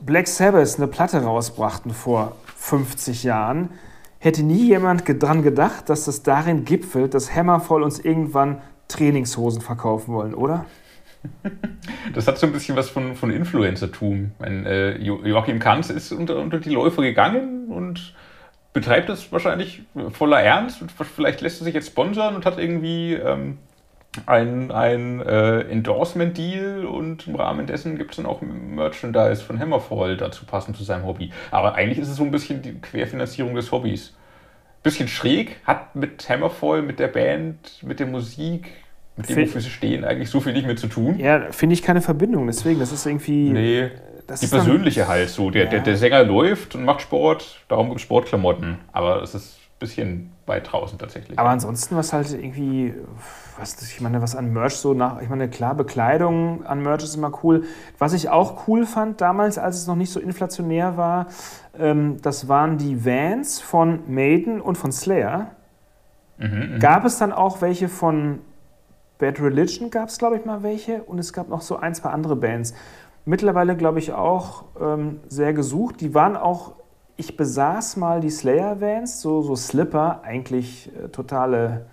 Black 0.00 0.28
Sabbath 0.28 0.76
eine 0.76 0.88
Platte 0.88 1.22
rausbrachten 1.22 1.92
vor 1.92 2.36
50 2.56 3.22
Jahren, 3.22 3.70
hätte 4.18 4.42
nie 4.42 4.66
jemand 4.66 5.04
dran 5.06 5.42
gedacht, 5.42 5.88
dass 5.88 6.04
das 6.04 6.22
darin 6.22 6.66
gipfelt, 6.66 7.14
dass 7.14 7.34
Hammerfall 7.34 7.82
uns 7.82 7.98
irgendwann 7.98 8.60
Trainingshosen 8.88 9.62
verkaufen 9.62 10.12
wollen, 10.12 10.34
oder? 10.34 10.66
Das 12.14 12.26
hat 12.26 12.38
so 12.38 12.46
ein 12.46 12.52
bisschen 12.52 12.76
was 12.76 12.88
von, 12.88 13.14
von 13.14 13.30
Influencertum. 13.30 14.32
äh, 14.40 14.96
Joachim 14.98 15.58
Kanz 15.58 15.90
ist 15.90 16.12
unter, 16.12 16.36
unter 16.36 16.58
die 16.58 16.70
Läufer 16.70 17.02
gegangen 17.02 17.68
und 17.68 18.14
betreibt 18.72 19.08
das 19.08 19.30
wahrscheinlich 19.32 19.82
voller 20.10 20.40
Ernst. 20.40 20.82
Und 20.82 20.92
vielleicht 20.92 21.40
lässt 21.40 21.60
er 21.60 21.64
sich 21.64 21.74
jetzt 21.74 21.88
sponsern 21.88 22.34
und 22.34 22.46
hat 22.46 22.58
irgendwie 22.58 23.14
ähm, 23.14 23.58
ein, 24.26 24.70
ein 24.70 25.20
äh, 25.20 25.60
Endorsement-Deal 25.60 26.86
und 26.86 27.26
im 27.26 27.34
Rahmen 27.34 27.66
dessen 27.66 27.98
gibt 27.98 28.12
es 28.12 28.16
dann 28.16 28.26
auch 28.26 28.40
Merchandise 28.40 29.42
von 29.42 29.58
Hammerfall 29.58 30.16
dazu 30.16 30.46
passend 30.46 30.76
zu 30.76 30.84
seinem 30.84 31.04
Hobby. 31.04 31.30
Aber 31.50 31.74
eigentlich 31.74 31.98
ist 31.98 32.08
es 32.08 32.16
so 32.16 32.24
ein 32.24 32.30
bisschen 32.30 32.62
die 32.62 32.80
Querfinanzierung 32.80 33.54
des 33.54 33.70
Hobbys. 33.72 34.14
Bisschen 34.82 35.08
schräg, 35.08 35.60
hat 35.64 35.96
mit 35.96 36.28
Hammerfall, 36.28 36.82
mit 36.82 36.98
der 36.98 37.08
Band, 37.08 37.82
mit 37.82 38.00
der 38.00 38.06
Musik, 38.06 38.70
mit 39.18 39.28
dem, 39.28 39.36
wofür 39.36 39.60
sie 39.60 39.70
stehen, 39.70 40.04
eigentlich 40.04 40.30
so 40.30 40.40
viel 40.40 40.52
nicht 40.52 40.66
mehr 40.66 40.76
zu 40.76 40.86
tun. 40.86 41.18
Ja, 41.18 41.50
finde 41.50 41.74
ich 41.74 41.82
keine 41.82 42.00
Verbindung. 42.00 42.46
Deswegen, 42.46 42.78
das 42.78 42.92
ist 42.92 43.04
irgendwie. 43.04 43.50
Nee, 43.50 43.90
die 44.40 44.46
persönliche 44.46 45.00
dann, 45.00 45.08
halt 45.08 45.28
so. 45.28 45.50
Der, 45.50 45.64
ja. 45.64 45.70
der, 45.70 45.80
der 45.80 45.96
Sänger 45.96 46.22
läuft 46.22 46.74
und 46.74 46.84
macht 46.84 47.02
Sport, 47.02 47.60
darum 47.68 47.88
gibt 47.88 47.96
es 47.96 48.02
Sportklamotten. 48.02 48.78
Aber 48.92 49.22
es 49.22 49.34
ist 49.34 49.56
ein 49.56 49.78
bisschen 49.80 50.32
weit 50.46 50.70
draußen 50.70 50.98
tatsächlich. 50.98 51.38
Aber 51.38 51.48
ansonsten, 51.48 51.96
was 51.96 52.12
halt 52.12 52.32
irgendwie, 52.32 52.94
was, 53.58 53.82
ich 53.82 54.00
meine, 54.00 54.22
was 54.22 54.36
an 54.36 54.52
Merch 54.52 54.74
so 54.74 54.94
nach, 54.94 55.20
ich 55.20 55.28
meine, 55.28 55.48
klar, 55.48 55.74
Bekleidung 55.74 56.64
an 56.64 56.80
Merch 56.82 57.02
ist 57.02 57.16
immer 57.16 57.32
cool. 57.42 57.64
Was 57.98 58.12
ich 58.12 58.28
auch 58.28 58.68
cool 58.68 58.86
fand 58.86 59.20
damals, 59.20 59.58
als 59.58 59.78
es 59.78 59.86
noch 59.88 59.96
nicht 59.96 60.12
so 60.12 60.20
inflationär 60.20 60.96
war, 60.96 61.26
ähm, 61.76 62.18
das 62.22 62.46
waren 62.46 62.78
die 62.78 63.04
Vans 63.04 63.60
von 63.60 64.00
Maiden 64.06 64.60
und 64.60 64.78
von 64.78 64.92
Slayer. 64.92 65.52
Mhm, 66.38 66.74
mhm. 66.74 66.78
Gab 66.78 67.04
es 67.04 67.18
dann 67.18 67.32
auch 67.32 67.62
welche 67.62 67.88
von 67.88 68.38
Bad 69.18 69.40
Religion 69.40 69.90
gab 69.90 70.08
es, 70.08 70.18
glaube 70.18 70.36
ich, 70.36 70.44
mal 70.44 70.62
welche 70.62 71.02
und 71.02 71.18
es 71.18 71.32
gab 71.32 71.48
noch 71.48 71.60
so 71.60 71.76
ein, 71.76 71.94
zwei 71.94 72.10
andere 72.10 72.36
Bands. 72.36 72.72
Mittlerweile, 73.24 73.76
glaube 73.76 73.98
ich, 73.98 74.12
auch 74.12 74.64
ähm, 74.80 75.20
sehr 75.28 75.52
gesucht. 75.52 76.00
Die 76.00 76.14
waren 76.14 76.36
auch, 76.36 76.72
ich 77.16 77.36
besaß 77.36 77.96
mal 77.96 78.20
die 78.20 78.30
Slayer-Vans, 78.30 79.20
so, 79.20 79.42
so 79.42 79.56
Slipper, 79.56 80.22
eigentlich 80.22 80.90
äh, 80.96 81.08
totale, 81.08 81.86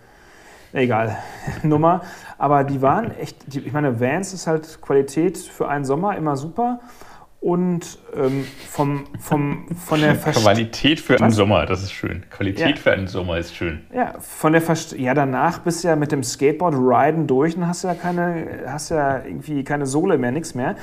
egal, 0.71 1.17
Nummer. 1.63 2.01
Aber 2.37 2.63
die 2.63 2.81
waren 2.81 3.11
echt, 3.11 3.53
die, 3.53 3.59
ich 3.59 3.73
meine, 3.73 3.99
Vans 3.99 4.33
ist 4.33 4.45
halt 4.45 4.81
Qualität 4.81 5.37
für 5.37 5.67
einen 5.67 5.83
Sommer 5.83 6.15
immer 6.15 6.37
super 6.37 6.79
und 7.45 7.99
ähm, 8.15 8.43
vom, 8.67 9.03
vom, 9.19 9.67
von 9.75 10.01
der 10.01 10.15
Verst 10.15 10.41
Qualität 10.41 10.99
für 10.99 11.21
einen 11.21 11.29
Sommer, 11.29 11.67
das 11.67 11.83
ist 11.83 11.91
schön. 11.91 12.23
Qualität 12.31 12.75
ja. 12.77 12.81
für 12.81 12.91
einen 12.91 13.05
Sommer 13.05 13.37
ist 13.37 13.55
schön. 13.55 13.81
Ja, 13.93 14.15
von 14.19 14.53
der 14.53 14.63
Verst 14.63 14.93
ja, 14.93 15.13
danach 15.13 15.59
bist 15.59 15.83
du 15.83 15.89
ja 15.89 15.95
mit 15.95 16.11
dem 16.11 16.23
Skateboard 16.23 16.73
riden 16.73 17.27
durch 17.27 17.55
und 17.55 17.67
hast 17.67 17.83
ja 17.83 17.93
keine, 17.93 18.63
hast 18.65 18.89
ja 18.89 19.23
irgendwie 19.23 19.63
keine 19.63 19.85
Sohle 19.85 20.17
mehr, 20.17 20.31
nichts 20.31 20.55
mehr. 20.55 20.75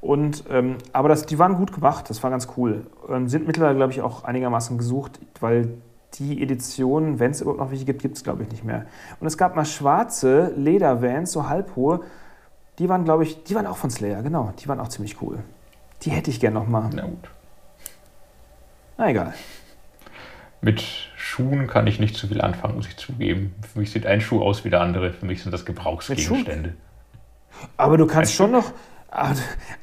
Und, 0.00 0.44
ähm, 0.50 0.76
aber 0.92 1.08
das, 1.08 1.26
die 1.26 1.40
waren 1.40 1.56
gut 1.56 1.72
gemacht, 1.72 2.08
das 2.08 2.22
war 2.22 2.30
ganz 2.30 2.46
cool. 2.56 2.86
Ähm, 3.08 3.28
sind 3.28 3.48
mittlerweile, 3.48 3.74
glaube 3.74 3.92
ich, 3.92 4.00
auch 4.00 4.22
einigermaßen 4.22 4.78
gesucht, 4.78 5.18
weil 5.40 5.78
die 6.20 6.40
Edition, 6.40 7.18
wenn 7.18 7.32
es 7.32 7.40
überhaupt 7.40 7.58
noch 7.58 7.72
welche 7.72 7.86
gibt, 7.86 8.02
gibt 8.02 8.16
es, 8.16 8.22
glaube 8.22 8.44
ich, 8.44 8.50
nicht 8.52 8.62
mehr. 8.62 8.86
Und 9.18 9.26
es 9.26 9.36
gab 9.36 9.56
mal 9.56 9.64
schwarze 9.64 10.52
Ledervans, 10.54 11.32
so 11.32 11.48
halbhohe, 11.48 12.02
die 12.78 12.88
waren, 12.88 13.02
glaube 13.02 13.24
ich, 13.24 13.42
die 13.42 13.56
waren 13.56 13.66
auch 13.66 13.78
von 13.78 13.90
Slayer, 13.90 14.22
genau, 14.22 14.52
die 14.60 14.68
waren 14.68 14.78
auch 14.78 14.88
ziemlich 14.88 15.20
cool. 15.20 15.40
Die 16.04 16.10
hätte 16.10 16.30
ich 16.30 16.40
gerne 16.40 16.58
nochmal. 16.58 16.90
Na 16.92 17.02
gut. 17.02 17.30
Na 18.98 19.10
egal. 19.10 19.34
Mit 20.60 20.82
Schuhen 21.16 21.66
kann 21.66 21.86
ich 21.86 22.00
nicht 22.00 22.16
zu 22.16 22.28
viel 22.28 22.40
anfangen, 22.40 22.76
muss 22.76 22.86
ich 22.86 22.96
zugeben. 22.96 23.54
Für 23.72 23.78
mich 23.78 23.90
sieht 23.90 24.06
ein 24.06 24.20
Schuh 24.20 24.42
aus 24.42 24.64
wie 24.64 24.70
der 24.70 24.80
andere. 24.80 25.12
Für 25.12 25.26
mich 25.26 25.42
sind 25.42 25.52
das 25.52 25.64
Gebrauchsgegenstände. 25.64 26.74
Aber 27.76 27.96
du 27.96 28.06
kannst 28.06 28.34
schon 28.34 28.50
noch. 28.50 28.72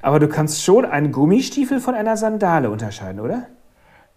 Aber 0.01 0.19
du 0.19 0.27
kannst 0.27 0.63
schon 0.63 0.86
einen 0.86 1.12
Gummistiefel 1.12 1.79
von 1.79 1.95
einer 1.95 2.17
Sandale 2.17 2.69
unterscheiden, 2.69 3.21
oder? 3.21 3.47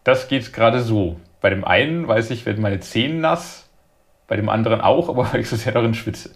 Das 0.03 0.29
geht 0.29 0.53
gerade 0.53 0.81
so. 0.83 1.21
Bei 1.41 1.51
dem 1.51 1.65
einen 1.65 2.09
weiß 2.09 2.31
ich, 2.31 2.47
werden 2.47 2.63
meine 2.63 2.81
Zehen 2.81 3.21
nass, 3.21 3.64
bei 4.27 4.37
dem 4.37 4.49
anderen 4.49 4.81
auch, 4.81 5.09
aber 5.09 5.29
weil 5.33 5.41
ich 5.41 5.49
so 5.49 5.57
sehr 5.57 5.73
darin 5.73 5.95
schwitze. 5.95 6.31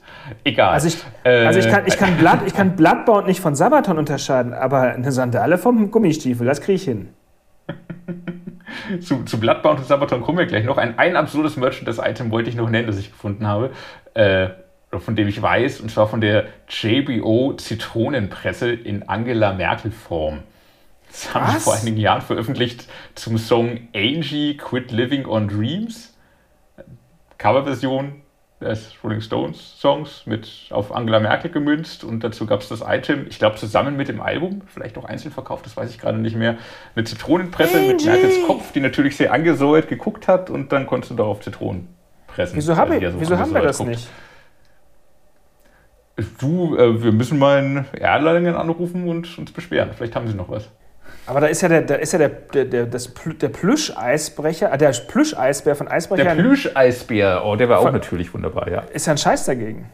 Egal. 0.44 0.72
Also 0.72 0.88
ich, 0.88 0.98
äh, 1.24 1.46
also 1.46 1.58
ich 1.58 1.68
kann, 1.68 1.86
ich 1.86 1.96
kann, 1.96 2.16
Blood, 2.16 2.40
ich 2.46 2.54
kann 2.54 2.76
Bloodbound 2.76 3.26
nicht 3.26 3.40
von 3.40 3.54
Sabaton 3.54 3.98
unterscheiden, 3.98 4.52
aber 4.52 4.82
eine 4.82 5.12
Sandale 5.12 5.58
vom 5.58 5.90
Gummistiefel, 5.90 6.46
das 6.46 6.60
kriege 6.60 6.76
ich 6.76 6.84
hin. 6.84 7.10
zu, 9.00 9.24
zu 9.24 9.40
Bloodbound 9.40 9.80
und 9.80 9.86
Sabaton 9.86 10.22
kommen 10.22 10.38
wir 10.38 10.46
gleich 10.46 10.64
noch. 10.64 10.78
Ein, 10.78 10.98
ein 10.98 11.16
absurdes 11.16 11.56
Merchandise-Item 11.56 12.30
wollte 12.30 12.50
ich 12.50 12.56
noch 12.56 12.70
nennen, 12.70 12.86
das 12.86 12.98
ich 12.98 13.10
gefunden 13.10 13.46
habe. 13.46 13.70
Äh, 14.14 14.48
von 14.90 15.16
dem 15.16 15.28
ich 15.28 15.40
weiß, 15.40 15.80
und 15.80 15.90
zwar 15.90 16.08
von 16.08 16.22
der 16.22 16.46
JBO 16.68 17.54
Zitronenpresse 17.54 18.70
in 18.70 19.06
Angela 19.06 19.52
Merkel 19.52 19.90
Form. 19.90 20.38
Das 21.10 21.34
haben 21.34 21.52
sie 21.52 21.60
vor 21.60 21.74
einigen 21.74 21.98
Jahren 21.98 22.22
veröffentlicht 22.22 22.86
zum 23.14 23.38
Song 23.38 23.80
Angie 23.94 24.56
Quit 24.56 24.90
Living 24.90 25.26
on 25.26 25.48
Dreams. 25.48 26.16
Coverversion 27.38 28.22
des 28.60 28.92
Rolling 29.04 29.20
Stones 29.20 29.80
Songs 29.80 30.24
mit 30.26 30.68
auf 30.70 30.94
Angela 30.94 31.20
Merkel 31.20 31.50
gemünzt 31.50 32.02
und 32.02 32.24
dazu 32.24 32.44
gab 32.44 32.60
es 32.60 32.68
das 32.68 32.82
Item, 32.86 33.26
ich 33.28 33.38
glaube 33.38 33.56
zusammen 33.56 33.96
mit 33.96 34.08
dem 34.08 34.20
Album, 34.20 34.62
vielleicht 34.66 34.98
auch 34.98 35.04
einzeln 35.04 35.30
verkauft, 35.30 35.64
das 35.64 35.76
weiß 35.76 35.90
ich 35.90 36.00
gerade 36.00 36.18
nicht 36.18 36.34
mehr, 36.34 36.56
eine 36.96 37.04
Zitronenpresse 37.04 37.78
Angie. 37.78 37.92
mit 37.92 38.04
Merkels 38.04 38.44
Kopf, 38.46 38.72
die 38.72 38.80
natürlich 38.80 39.16
sehr 39.16 39.32
angesäuert 39.32 39.88
geguckt 39.88 40.26
hat 40.26 40.50
und 40.50 40.72
dann 40.72 40.86
konntest 40.86 41.12
du 41.12 41.14
darauf 41.14 41.40
Zitronen 41.40 41.88
pressen. 42.26 42.56
Wieso, 42.56 42.76
hab 42.76 42.90
ich, 42.90 43.08
so 43.08 43.20
wieso 43.20 43.38
haben 43.38 43.54
wir 43.54 43.62
das 43.62 43.78
guckt. 43.78 43.90
nicht? 43.90 44.08
Du, 46.40 46.76
äh, 46.76 47.00
wir 47.00 47.12
müssen 47.12 47.38
mal 47.38 47.64
in 47.64 47.84
Erlangen 47.92 48.56
anrufen 48.56 49.08
und 49.08 49.38
uns 49.38 49.52
beschweren. 49.52 49.90
Vielleicht 49.96 50.16
haben 50.16 50.26
sie 50.26 50.34
noch 50.34 50.48
was. 50.48 50.68
Aber 51.28 51.40
da 51.40 51.46
ist 51.46 51.60
ja 51.60 51.68
der, 51.68 51.82
da 51.82 51.96
ist 51.96 52.12
ja 52.12 52.18
der, 52.18 52.30
der, 52.30 52.64
der, 52.64 52.86
das, 52.86 53.12
der 53.14 53.48
Plüsch-Eisbrecher, 53.50 54.72
äh, 54.72 54.78
der 54.78 54.92
Plüsch-Eisbär 54.92 55.76
von 55.76 55.86
Eisbrecher. 55.86 56.24
Der 56.24 56.34
Plüsch-Eisbär, 56.34 57.44
oh, 57.44 57.54
der 57.54 57.68
war 57.68 57.80
auch 57.80 57.92
natürlich 57.92 58.32
wunderbar, 58.32 58.70
ja. 58.70 58.80
Ist 58.92 59.06
ja 59.06 59.12
ein 59.12 59.18
Scheiß 59.18 59.44
dagegen. 59.44 59.90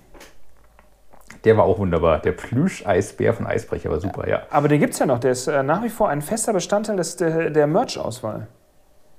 Der 1.43 1.57
war 1.57 1.65
auch 1.65 1.79
wunderbar. 1.79 2.21
Der 2.21 2.33
Plüsch-Eisbär 2.33 3.35
von 3.35 3.49
Eisbrecher 3.49 3.91
war 3.91 4.01
super, 4.01 4.29
ja. 4.29 4.43
Aber 4.51 4.69
den 4.69 4.79
gibt 4.79 4.93
es 4.93 5.01
ja 5.01 5.07
noch. 5.07 5.19
Der 5.19 5.33
ist 5.33 5.49
äh, 5.49 5.65
nach 5.65 5.83
wie 5.83 5.89
vor 5.89 6.09
ein 6.09 6.23
fester 6.23 6.53
Bestandteil 6.53 6.97
des, 6.97 7.17
der, 7.17 7.51
der 7.51 7.67
Merch-Auswahl. 7.67 8.47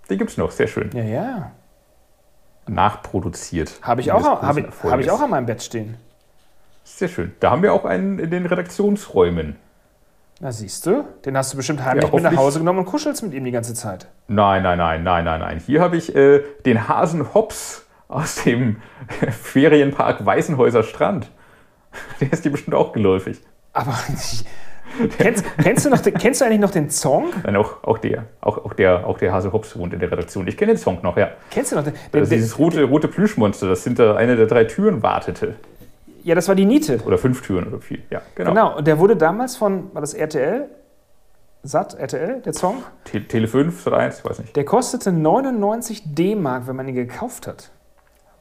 Den 0.10 0.18
gibt 0.18 0.32
es 0.32 0.38
noch, 0.38 0.52
sehr 0.52 0.68
schön. 0.68 0.92
Ja, 0.94 1.04
ja. 1.04 1.52
Nachproduziert. 2.68 3.74
Habe 3.82 4.00
ich, 4.00 4.14
auch, 4.14 4.42
hab 4.42 4.58
ich, 4.58 4.66
hab 4.84 5.00
ich 5.00 5.12
auch 5.12 5.20
an 5.20 5.32
meinem 5.32 5.46
Bett 5.46 5.62
stehen. 5.62 5.98
Sehr 6.86 7.10
schön. 7.10 7.34
Da 7.42 7.52
haben 7.52 7.62
wir 7.62 7.74
auch 7.74 7.84
einen 7.84 8.20
in 8.20 8.32
den 8.32 8.46
Redaktionsräumen. 8.46 9.58
Na 10.42 10.52
siehst 10.52 10.86
du, 10.86 11.06
den 11.24 11.38
hast 11.38 11.54
du 11.54 11.58
bestimmt 11.58 11.84
heimlich 11.86 12.04
ja, 12.04 12.14
mit 12.14 12.24
nach 12.24 12.36
Hause 12.36 12.60
genommen 12.60 12.80
und 12.80 12.86
kuschelst 12.86 13.24
mit 13.24 13.34
ihm 13.34 13.46
die 13.46 13.52
ganze 13.52 13.74
Zeit. 13.74 14.08
Nein, 14.28 14.64
nein, 14.64 14.78
nein, 14.78 15.02
nein, 15.02 15.24
nein, 15.24 15.40
nein. 15.40 15.62
Hier 15.66 15.80
habe 15.80 15.96
ich 15.96 16.14
äh, 16.14 16.42
den 16.66 16.90
Hasen 16.90 17.34
Hops 17.34 17.86
aus 18.10 18.44
dem 18.44 18.82
Ferienpark 19.32 20.26
Weißenhäuser 20.26 20.84
Strand. 20.84 21.32
Der 22.20 22.34
ist 22.34 22.44
dir 22.44 22.50
bestimmt 22.50 22.76
auch 22.76 22.92
geläufig. 22.92 23.40
Aber 23.72 23.94
kennst, 25.18 25.46
kennst, 25.58 25.86
du 25.86 25.90
noch, 25.90 26.02
kennst 26.02 26.42
du 26.42 26.46
eigentlich 26.46 26.60
noch 26.60 26.72
den 26.72 26.90
Song? 26.90 27.28
Nein, 27.44 27.56
auch, 27.56 27.84
auch 27.84 27.98
der. 27.98 28.26
Auch, 28.42 28.58
auch, 28.58 28.74
der, 28.74 29.08
auch 29.08 29.18
der 29.18 29.32
Hase 29.32 29.54
Hops 29.54 29.78
wohnt 29.78 29.94
in 29.94 30.00
der 30.02 30.12
Redaktion. 30.12 30.48
Ich 30.48 30.58
kenne 30.58 30.74
den 30.74 30.78
Song 30.78 31.00
noch, 31.02 31.16
ja. 31.16 31.32
Kennst 31.50 31.72
du 31.72 31.78
noch 31.78 31.84
den? 31.86 31.94
Also 32.12 32.30
dieses 32.30 32.60
rote, 32.60 32.84
rote 32.84 33.08
Plüschmonster, 33.08 33.70
das 33.70 33.86
hinter 33.86 34.18
einer 34.18 34.36
der 34.36 34.48
drei 34.48 34.66
Türen 34.66 35.02
wartete. 35.02 35.56
Ja, 36.26 36.34
das 36.34 36.48
war 36.48 36.56
die 36.56 36.66
Niete. 36.66 37.02
Oder 37.06 37.20
fünf 37.20 37.44
Türen 37.44 37.68
oder 37.68 37.80
vier. 37.80 38.00
Ja, 38.10 38.20
genau. 38.34 38.50
Genau, 38.50 38.78
und 38.78 38.88
der 38.88 38.98
wurde 38.98 39.16
damals 39.16 39.58
von, 39.58 39.94
war 39.94 40.02
das 40.02 40.16
RTL? 40.16 40.68
Sat, 41.62 41.94
RTL, 41.94 42.42
der 42.42 42.54
Song. 42.54 42.82
Te 43.04 43.28
Tele 43.28 43.48
5, 43.48 43.80
Sat 43.80 43.94
1, 43.94 44.18
ich 44.20 44.26
weiß 44.26 44.40
nicht. 44.40 44.56
Der 44.56 44.66
kostete 44.66 45.12
99 45.12 46.16
D-Mark, 46.16 46.66
wenn 46.66 46.76
man 46.76 46.88
ihn 46.88 46.96
gekauft 46.96 47.46
hat. 47.46 47.70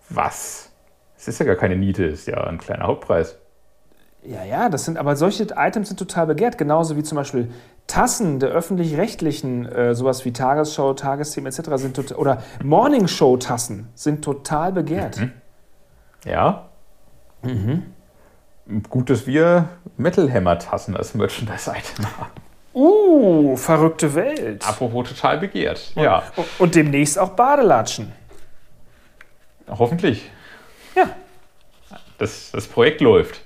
Was? 0.09 0.71
Es 1.19 1.29
ist 1.29 1.39
ja 1.41 1.45
gar 1.45 1.57
keine 1.57 1.77
Niete, 1.77 2.05
ist 2.05 2.27
ja 2.27 2.43
ein 2.45 2.57
kleiner 2.57 2.87
Hauptpreis. 2.87 3.37
Ja, 4.23 4.43
ja, 4.45 4.71
das 4.71 4.87
sind, 4.87 4.97
aber 4.97 5.15
solche 5.15 5.49
Items 5.55 5.89
sind 5.89 5.99
total 5.99 6.27
begehrt, 6.27 6.57
genauso 6.57 6.97
wie 6.97 7.03
zum 7.03 7.17
Beispiel 7.17 7.51
Tassen 7.87 8.41
der 8.41 8.49
öffentlich-rechtlichen, 8.49 9.67
äh, 9.67 9.95
sowas 9.95 10.25
wie 10.25 10.33
Tagesschau, 10.33 10.95
Tagesthemen 10.95 11.53
etc. 11.53 11.69
sind 11.75 11.97
total, 11.97 12.17
oder 12.17 12.43
Morningshow-Tassen 12.63 13.89
sind 13.95 14.25
total 14.25 14.73
begehrt. 14.73 15.21
Mhm. 15.21 15.33
Ja. 16.25 16.71
Mhm. 17.45 18.83
Gut, 18.89 19.11
dass 19.11 19.27
wir 19.27 19.69
Metal 19.97 20.33
Hammer-Tassen 20.33 20.97
als 20.97 21.15
Merchandise-Item 21.15 22.07
haben. 22.19 22.33
Uh, 22.75 23.57
verrückte 23.57 24.15
Welt. 24.15 24.67
Apropos 24.67 25.09
total 25.09 25.39
begehrt. 25.39 25.93
Und, 25.95 26.03
ja. 26.03 26.25
Und 26.59 26.75
demnächst 26.75 27.19
auch 27.19 27.31
Badelatschen. 27.31 28.13
Hoffentlich. 29.69 30.31
Ja. 30.97 31.11
Das, 32.19 32.51
das 32.53 32.67
Projekt 32.67 33.01
läuft. 33.01 33.43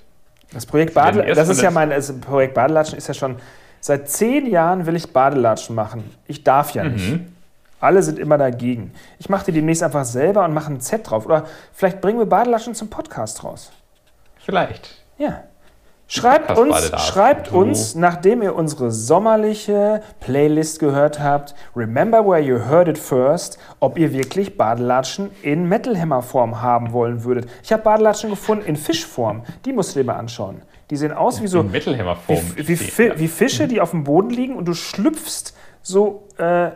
Das 0.53 0.65
Projekt 0.65 0.95
Badelatschen, 0.95 1.37
das 1.37 1.49
ist 1.49 1.61
ja 1.61 1.71
mein 1.71 1.91
das 1.91 2.19
Projekt 2.21 2.55
Badelatschen 2.55 2.97
ist 2.97 3.07
ja 3.07 3.15
schon 3.15 3.37
seit 3.81 4.09
zehn 4.09 4.47
Jahren 4.47 4.87
will 4.87 4.97
ich 4.97 5.13
Badelatschen 5.13 5.75
machen. 5.75 6.11
Ich 6.27 6.43
darf 6.43 6.73
ja 6.73 6.85
nicht. 6.85 7.11
Mhm. 7.11 7.33
Alle 7.81 8.03
sind 8.03 8.19
immer 8.19 8.39
dagegen. 8.39 8.93
Ich 9.19 9.29
mache 9.29 9.47
die 9.47 9.53
demnächst 9.53 9.83
einfach 9.83 10.05
selber 10.05 10.45
und 10.45 10.55
mache 10.55 10.73
ein 10.73 10.81
Z 10.81 11.09
drauf. 11.09 11.27
Oder 11.27 11.45
vielleicht 11.73 12.01
bringen 12.01 12.19
wir 12.19 12.27
Badelatschen 12.27 12.75
zum 12.75 12.89
Podcast 12.89 13.45
raus. 13.45 13.71
Vielleicht. 14.49 14.95
Ja. 15.19 15.45
Schreibt 16.07 16.57
uns, 16.57 16.91
schreibt 17.07 17.53
uns, 17.53 17.95
nachdem 17.95 18.41
ihr 18.41 18.55
unsere 18.55 18.91
sommerliche 18.91 20.03
Playlist 20.21 20.81
gehört 20.81 21.21
habt, 21.21 21.55
Remember 21.77 22.27
Where 22.27 22.41
You 22.41 22.59
Heard 22.59 22.89
It 22.89 22.97
First, 22.97 23.59
ob 23.79 23.99
ihr 23.99 24.11
wirklich 24.15 24.57
Badelatschen 24.57 25.31
in 25.43 25.69
Metalhammer-Form 25.69 26.63
haben 26.63 26.95
wollen 26.95 27.25
würdet. 27.25 27.51
Ich 27.63 27.75
habe 27.75 27.83
Badelatschen 27.83 28.31
gefunden 28.31 28.65
in 28.65 28.77
Fischform. 28.77 29.43
Die 29.67 29.75
musst 29.75 29.95
du 29.95 30.01
dir 30.01 30.07
mal 30.07 30.17
anschauen. 30.17 30.63
Die 30.89 30.97
sehen 30.97 31.13
aus 31.13 31.43
wie 31.43 31.47
so 31.47 31.63
Metalhammer-Form. 31.63 32.41
Wie, 32.57 32.67
wie, 32.67 33.19
wie, 33.19 33.29
Fische, 33.29 33.69
die 33.69 33.83
auf 33.83 33.91
dem 33.91 34.05
Boden 34.05 34.31
liegen 34.31 34.57
und 34.57 34.67
du 34.67 34.73
schlüpfst 34.73 35.53
so 35.83 36.27
äh, 36.39 36.71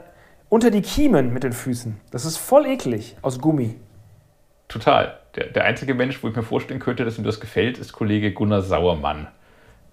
unter 0.51 0.71
die 0.71 0.83
Kiemen 0.83 1.33
mit 1.33 1.43
den 1.43 1.55
Füßen. 1.55 1.99
Das 2.11 2.27
ist 2.27 2.37
voll 2.37 2.67
eklig 2.67 3.17
aus 3.23 3.41
Gummi. 3.41 3.77
Total. 4.69 5.22
Der, 5.35 5.47
der 5.47 5.65
einzige 5.65 5.95
Mensch, 5.95 6.23
wo 6.23 6.29
ich 6.29 6.37
mir 6.37 6.43
vorstellen 6.43 6.81
könnte, 6.81 7.05
dass 7.05 7.19
ihm 7.19 7.25
das 7.25 7.41
gefällt, 7.41 7.79
ist 7.79 7.93
Kollege 7.93 8.33
Gunnar 8.33 8.63
Sauermann, 8.63 9.29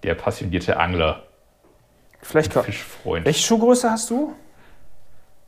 der 0.02 0.14
passionierte 0.14 0.78
Angler. 0.78 1.24
Vielleicht 2.20 2.52
Fischfreund. 2.52 3.24
Welche 3.24 3.42
Schuhgröße 3.42 3.90
hast 3.90 4.10
du? 4.10 4.34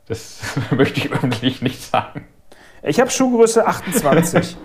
Das 0.07 0.41
möchte 0.71 0.99
ich 0.99 1.11
öffentlich 1.11 1.61
nicht 1.61 1.81
sagen. 1.81 2.27
Ich 2.81 2.99
habe 2.99 3.11
Schuhgröße 3.11 3.65
28. 3.65 4.57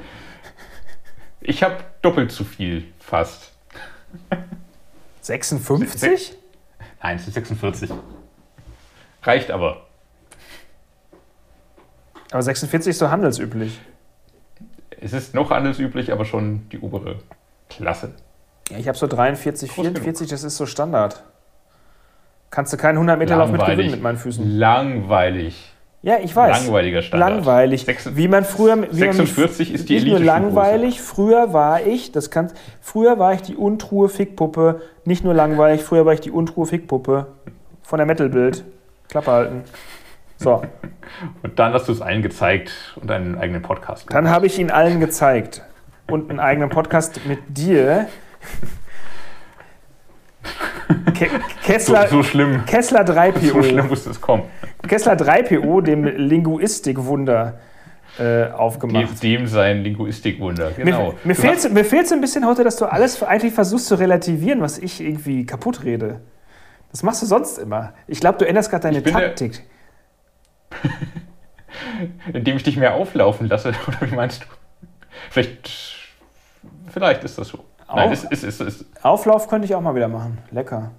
ich 1.41 1.63
habe 1.63 1.77
doppelt 2.01 2.33
so 2.33 2.45
viel, 2.45 2.85
fast. 2.99 3.53
56? 5.21 6.35
Nein, 7.03 7.17
es 7.17 7.29
ist 7.29 7.35
46. 7.35 7.91
Reicht 9.23 9.51
aber. 9.51 9.87
Aber 12.31 12.43
46 12.43 12.91
ist 12.91 12.99
so 12.99 13.11
handelsüblich 13.11 13.79
es 15.01 15.13
ist 15.13 15.35
noch 15.35 15.51
anders 15.51 15.79
üblich, 15.79 16.13
aber 16.13 16.25
schon 16.25 16.69
die 16.71 16.79
obere 16.79 17.17
Klasse. 17.69 18.15
Ja, 18.71 18.79
ich 18.79 18.89
habe 18.89 18.99
so 18.99 19.07
43, 19.07 19.71
44, 19.73 20.29
das 20.29 20.45
ist 20.45 20.57
so 20.57 20.67
Standard. 20.67 21.23
Kannst 22.51 22.73
du 22.73 22.77
keinen 22.77 22.97
100 22.97 23.19
Meter 23.19 23.37
Lauf 23.37 23.51
mit 23.51 23.65
gewinnen 23.65 23.91
mit 23.91 24.03
meinen 24.03 24.19
Füßen. 24.19 24.59
Langweilig. 24.59 25.73
Ja, 26.03 26.19
ich 26.23 26.35
weiß. 26.35 26.65
Langweiliger 26.65 27.03
Standard. 27.03 27.31
Langweilig. 27.31 27.87
Wie 28.15 28.29
man 28.29 28.45
früher. 28.45 28.81
Wie 28.91 28.97
46 28.97 29.69
man, 29.69 29.75
ist 29.75 29.89
die 29.89 29.95
Nicht 29.95 30.07
nur 30.07 30.21
langweilig, 30.21 31.01
früher 31.01 31.53
war 31.53 31.83
ich, 31.83 32.13
das 32.13 32.31
kann, 32.31 32.53
früher 32.81 33.19
war 33.19 33.35
ich 33.35 33.43
die 33.43 33.57
untruhe 33.57 34.09
Fickpuppe. 34.09 34.81
Nicht 35.05 35.25
nur 35.25 35.35
langweilig, 35.35 35.83
früher 35.83 36.07
war 36.07 36.13
ich 36.13 36.21
die 36.21 36.31
untruhe 36.31 36.67
Fickpuppe. 36.67 37.27
Von 37.83 37.99
der 37.99 38.07
Metal-Bild. 38.07 38.65
Klappe 39.09 39.31
halten. 39.31 39.65
So. 40.39 40.63
Und 41.43 41.59
dann 41.59 41.73
hast 41.73 41.89
du 41.89 41.93
es 41.93 42.01
allen 42.01 42.23
gezeigt 42.23 42.73
und 42.97 43.11
einen 43.11 43.37
eigenen 43.37 43.63
Podcast 43.63 44.07
gemacht. 44.07 44.25
Dann 44.25 44.33
habe 44.33 44.47
ich 44.47 44.59
ihn 44.59 44.71
allen 44.71 45.01
gezeigt. 45.01 45.63
Und 46.07 46.31
einen 46.31 46.41
eigenen 46.41 46.71
Podcast 46.71 47.27
mit 47.27 47.41
dir. 47.49 48.07
Ke 51.15 51.29
Kessler, 51.63 52.09
so, 52.09 52.19
so, 52.19 52.23
schlimm. 52.23 52.65
Kessler 52.65 53.03
3PO. 53.03 53.53
So 53.53 53.63
schlimm 53.63 53.89
musste 53.89 54.11
es 54.11 54.21
kommen. 54.21 54.45
Kessler 54.87 55.15
3PO, 55.15 55.83
dem 55.83 56.05
Linguistikwunder, 56.05 57.59
äh, 58.19 58.47
aufgemacht. 58.53 59.23
Dem 59.23 59.47
sein 59.47 59.83
Linguistikwunder, 59.83 60.71
genau. 60.71 61.15
Mir, 61.25 61.35
mir 61.35 61.85
fehlt 61.85 62.07
es 62.07 62.13
ein 62.13 62.21
bisschen 62.21 62.47
heute, 62.47 62.65
dass 62.65 62.77
du 62.77 62.87
alles 62.87 63.23
eigentlich 63.23 63.53
versuchst 63.53 63.87
zu 63.89 63.97
relativieren, 63.97 64.61
was 64.63 64.79
ich 64.79 65.01
irgendwie 65.01 65.45
kaputt 65.45 65.85
rede. 65.85 66.21
Das 66.91 67.03
machst 67.03 67.21
du 67.21 67.27
sonst 67.27 67.59
immer. 67.59 67.93
Ich 68.07 68.21
glaube, 68.21 68.39
du 68.39 68.47
änderst 68.47 68.71
gerade 68.71 68.85
deine 68.85 69.03
Taktik. 69.03 69.63
Indem 72.33 72.57
ich 72.57 72.63
dich 72.63 72.77
mehr 72.77 72.95
auflaufen 72.95 73.49
lasse, 73.49 73.73
oder 73.87 74.11
wie 74.11 74.15
meinst 74.15 74.43
du? 74.43 74.47
Vielleicht, 75.31 75.71
vielleicht 76.89 77.25
ist 77.25 77.39
das 77.39 77.49
so. 77.49 77.65
Nein, 77.95 78.13
ist, 78.13 78.25
ist, 78.25 78.45
ist, 78.45 78.61
ist. 78.61 78.85
Auflauf 79.03 79.49
könnte 79.49 79.67
ich 79.67 79.75
auch 79.75 79.81
mal 79.81 79.95
wieder 79.95 80.09
machen. 80.09 80.39
Lecker. 80.51 80.91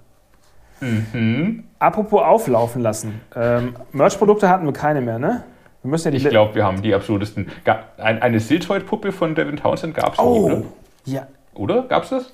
Mhm. 0.81 1.65
Apropos 1.77 2.21
auflaufen 2.23 2.81
lassen. 2.81 3.21
Ähm, 3.35 3.75
Merch-Produkte 3.91 4.49
hatten 4.49 4.65
wir 4.65 4.73
keine 4.73 5.01
mehr, 5.01 5.19
ne? 5.19 5.43
Wir 5.81 5.91
müssen 5.91 6.11
ja 6.11 6.17
ich 6.17 6.27
glaube, 6.27 6.55
wir 6.55 6.65
haben 6.65 6.81
die 6.81 6.93
absurdesten. 6.93 7.49
Ein, 7.97 8.21
eine 8.21 8.39
Siltoid-Puppe 8.39 9.11
von 9.11 9.35
Devin 9.35 9.57
Townsend 9.57 9.95
gab 9.95 10.13
es 10.13 10.19
oh, 10.19 10.65
Ja. 11.05 11.27
Oder? 11.53 11.83
Gab 11.83 12.03
es 12.03 12.09
das? 12.09 12.33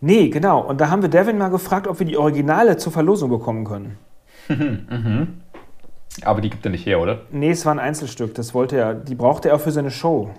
Nee, 0.00 0.28
genau. 0.28 0.60
Und 0.60 0.80
da 0.80 0.90
haben 0.90 1.02
wir 1.02 1.08
Devin 1.08 1.38
mal 1.38 1.48
gefragt, 1.48 1.88
ob 1.88 1.98
wir 1.98 2.06
die 2.06 2.16
Originale 2.16 2.76
zur 2.76 2.92
Verlosung 2.92 3.30
bekommen 3.30 3.64
können. 3.64 3.98
mhm. 4.48 5.40
Aber 6.22 6.40
die 6.40 6.50
gibt 6.50 6.64
er 6.64 6.70
nicht 6.70 6.86
her, 6.86 7.00
oder? 7.00 7.22
Nee, 7.30 7.50
es 7.50 7.66
war 7.66 7.72
ein 7.74 7.78
Einzelstück. 7.78 8.34
Das 8.34 8.54
wollte 8.54 8.76
er, 8.76 8.94
die 8.94 9.14
brauchte 9.14 9.48
er 9.50 9.56
auch 9.56 9.60
für 9.60 9.72
seine 9.72 9.90
Show. 9.90 10.30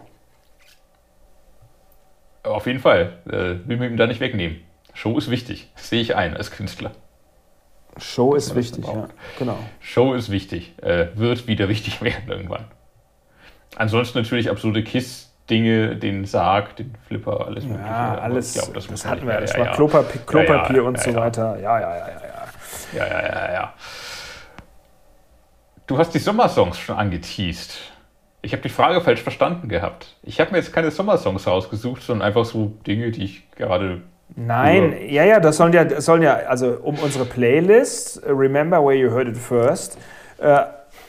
Auf 2.43 2.65
jeden 2.65 2.79
Fall. 2.79 3.13
Äh, 3.27 3.67
will 3.67 3.77
man 3.77 3.91
ihm 3.91 3.97
da 3.97 4.07
nicht 4.07 4.19
wegnehmen. 4.19 4.61
Show 4.93 5.17
ist 5.17 5.29
wichtig. 5.29 5.71
Das 5.75 5.89
sehe 5.89 6.01
ich 6.01 6.15
ein 6.15 6.35
als 6.35 6.51
Künstler. 6.51 6.91
Show 7.97 8.35
ist 8.35 8.55
wichtig, 8.55 8.85
ja. 8.85 9.07
Genau. 9.39 9.57
Show 9.79 10.13
ist 10.13 10.29
wichtig. 10.31 10.73
Äh, 10.81 11.07
wird 11.15 11.47
wieder 11.47 11.69
wichtig 11.69 12.01
werden 12.01 12.27
irgendwann. 12.27 12.65
Ansonsten 13.75 14.19
natürlich 14.19 14.49
absurde 14.49 14.83
Kiss-Dinge, 14.83 15.95
den 15.95 16.25
Sarg, 16.25 16.75
den 16.77 16.95
Flipper, 17.07 17.45
alles 17.45 17.63
Mögliche. 17.65 17.87
Ja, 17.87 18.17
alles. 18.17 18.53
Glaub, 18.53 18.73
das, 18.73 18.87
das 18.87 19.05
hatten 19.05 19.27
wir. 19.27 19.39
Das 19.39 19.53
ja, 19.53 19.59
war 19.59 19.65
ja. 19.67 19.75
Klopapier, 19.75 20.21
Klopapier 20.25 20.77
ja, 20.77 20.81
und 20.83 20.99
so 20.99 21.13
weiter. 21.13 21.59
Ja, 21.59 21.79
ja, 21.79 21.95
ja, 21.95 22.07
ja. 22.07 22.27
Ja, 22.93 23.05
ja, 23.05 23.21
ja, 23.21 23.53
ja. 23.53 23.73
Du 25.87 25.97
hast 25.97 26.13
die 26.13 26.19
Sommersongs 26.19 26.77
schon 26.77 26.97
angeteased. 26.97 27.79
Ich 28.41 28.51
habe 28.51 28.61
die 28.61 28.69
Frage 28.69 28.99
falsch 29.01 29.21
verstanden 29.21 29.69
gehabt. 29.69 30.17
Ich 30.21 30.39
habe 30.41 30.51
mir 30.51 30.57
jetzt 30.57 30.73
keine 30.73 30.91
Sommersongs 30.91 31.47
rausgesucht, 31.47 32.03
sondern 32.03 32.27
einfach 32.27 32.43
so 32.43 32.73
Dinge, 32.85 33.09
die 33.11 33.23
ich 33.23 33.49
gerade. 33.51 34.01
Nein, 34.35 34.95
ja, 35.07 35.23
ja, 35.23 35.39
das 35.39 35.55
sollen 35.55 35.71
ja, 35.71 35.85
das 35.85 36.03
sollen 36.03 36.21
ja, 36.21 36.35
also 36.35 36.77
um 36.83 36.99
unsere 36.99 37.23
Playlist, 37.23 38.21
Remember 38.25 38.83
Where 38.83 38.95
You 38.95 39.09
Heard 39.11 39.29
It 39.29 39.37
First, 39.37 39.97
äh, 40.39 40.59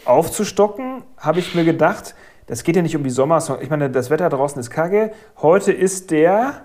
aufzustocken, 0.04 1.02
habe 1.18 1.40
ich 1.40 1.56
mir 1.56 1.64
gedacht, 1.64 2.14
das 2.46 2.62
geht 2.62 2.76
ja 2.76 2.82
nicht 2.82 2.94
um 2.94 3.02
die 3.02 3.10
Sommersongs. 3.10 3.60
Ich 3.62 3.70
meine, 3.70 3.90
das 3.90 4.10
Wetter 4.10 4.28
draußen 4.28 4.60
ist 4.60 4.70
kacke. 4.70 5.12
Heute 5.42 5.72
ist 5.72 6.12
der. 6.12 6.62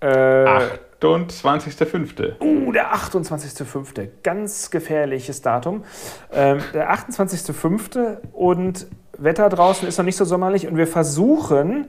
Äh, 0.00 0.68
28.05. 1.00 2.40
Uh, 2.40 2.72
der 2.72 2.94
28.05. 2.94 4.08
Ganz 4.22 4.70
gefährliches 4.70 5.42
Datum. 5.42 5.84
Ähm, 6.32 6.58
der 6.74 6.92
28.05. 6.92 8.18
und 8.32 8.86
Wetter 9.16 9.48
draußen 9.48 9.86
ist 9.86 9.98
noch 9.98 10.04
nicht 10.04 10.16
so 10.16 10.24
sommerlich 10.24 10.66
und 10.66 10.76
wir 10.76 10.86
versuchen 10.86 11.88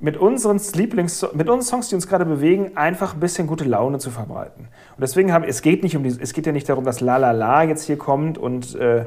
mit 0.00 0.16
unseren 0.16 0.60
Lieblings 0.74 1.26
mit 1.32 1.48
unseren 1.48 1.62
Songs, 1.62 1.88
die 1.88 1.96
uns 1.96 2.06
gerade 2.06 2.24
bewegen, 2.24 2.76
einfach 2.76 3.14
ein 3.14 3.20
bisschen 3.20 3.46
gute 3.46 3.64
Laune 3.64 3.98
zu 3.98 4.10
verbreiten. 4.10 4.68
Und 4.96 5.00
deswegen 5.00 5.32
haben 5.32 5.44
es 5.44 5.62
geht 5.62 5.82
nicht 5.82 5.96
um 5.96 6.04
die, 6.04 6.10
es 6.20 6.32
geht 6.32 6.46
ja 6.46 6.52
nicht 6.52 6.68
darum, 6.68 6.84
dass 6.84 7.00
La 7.00 7.16
La 7.16 7.32
La 7.32 7.64
jetzt 7.64 7.84
hier 7.84 7.98
kommt 7.98 8.38
und 8.38 8.74
äh, 8.76 9.06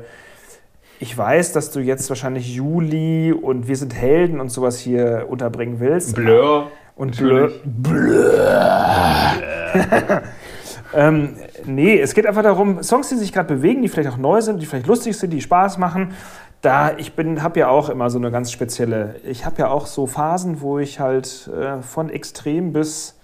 ich 0.99 1.17
weiß, 1.17 1.53
dass 1.53 1.71
du 1.71 1.79
jetzt 1.79 2.09
wahrscheinlich 2.09 2.53
Juli 2.53 3.33
und 3.33 3.67
Wir 3.67 3.75
sind 3.75 3.95
Helden 3.95 4.39
und 4.39 4.49
sowas 4.49 4.79
hier 4.79 5.27
unterbringen 5.29 5.79
willst. 5.79 6.15
Blur. 6.15 6.71
Und 6.95 7.17
Blur. 7.17 7.51
Blur. 7.63 8.33
ähm, 10.93 11.35
nee, 11.65 11.99
es 11.99 12.13
geht 12.13 12.27
einfach 12.27 12.43
darum, 12.43 12.83
Songs, 12.83 13.09
die 13.09 13.15
sich 13.15 13.31
gerade 13.33 13.55
bewegen, 13.55 13.81
die 13.81 13.89
vielleicht 13.89 14.09
auch 14.09 14.17
neu 14.17 14.41
sind, 14.41 14.61
die 14.61 14.65
vielleicht 14.65 14.87
lustig 14.87 15.17
sind, 15.17 15.31
die 15.31 15.41
Spaß 15.41 15.77
machen. 15.77 16.13
Da 16.61 16.95
ich 16.97 17.15
bin, 17.15 17.41
habe 17.41 17.59
ja 17.59 17.69
auch 17.69 17.89
immer 17.89 18.09
so 18.09 18.19
eine 18.19 18.29
ganz 18.29 18.51
spezielle. 18.51 19.15
Ich 19.23 19.45
habe 19.45 19.57
ja 19.59 19.69
auch 19.69 19.87
so 19.87 20.05
Phasen, 20.05 20.61
wo 20.61 20.77
ich 20.77 20.99
halt 20.99 21.49
äh, 21.57 21.81
von 21.81 22.09
extrem 22.09 22.71
bis 22.71 23.17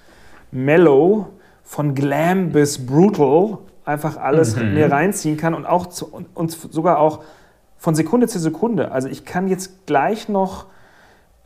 mellow, 0.52 1.28
von 1.64 1.94
glam 1.94 2.52
bis 2.52 2.86
brutal 2.86 3.60
einfach 3.86 4.18
alles 4.18 4.56
Mhm. 4.56 4.74
mir 4.74 4.92
reinziehen 4.92 5.38
kann 5.38 5.54
und 5.54 5.66
auch 5.66 5.88
zu, 5.88 6.08
und, 6.08 6.28
und 6.36 6.52
sogar 6.52 7.00
auch 7.00 7.24
von 7.78 7.96
Sekunde 7.96 8.28
zu 8.28 8.40
Sekunde. 8.40 8.92
Also 8.92 9.08
ich 9.08 9.24
kann 9.24 9.48
jetzt 9.48 9.86
gleich 9.86 10.30
noch, 10.30 10.66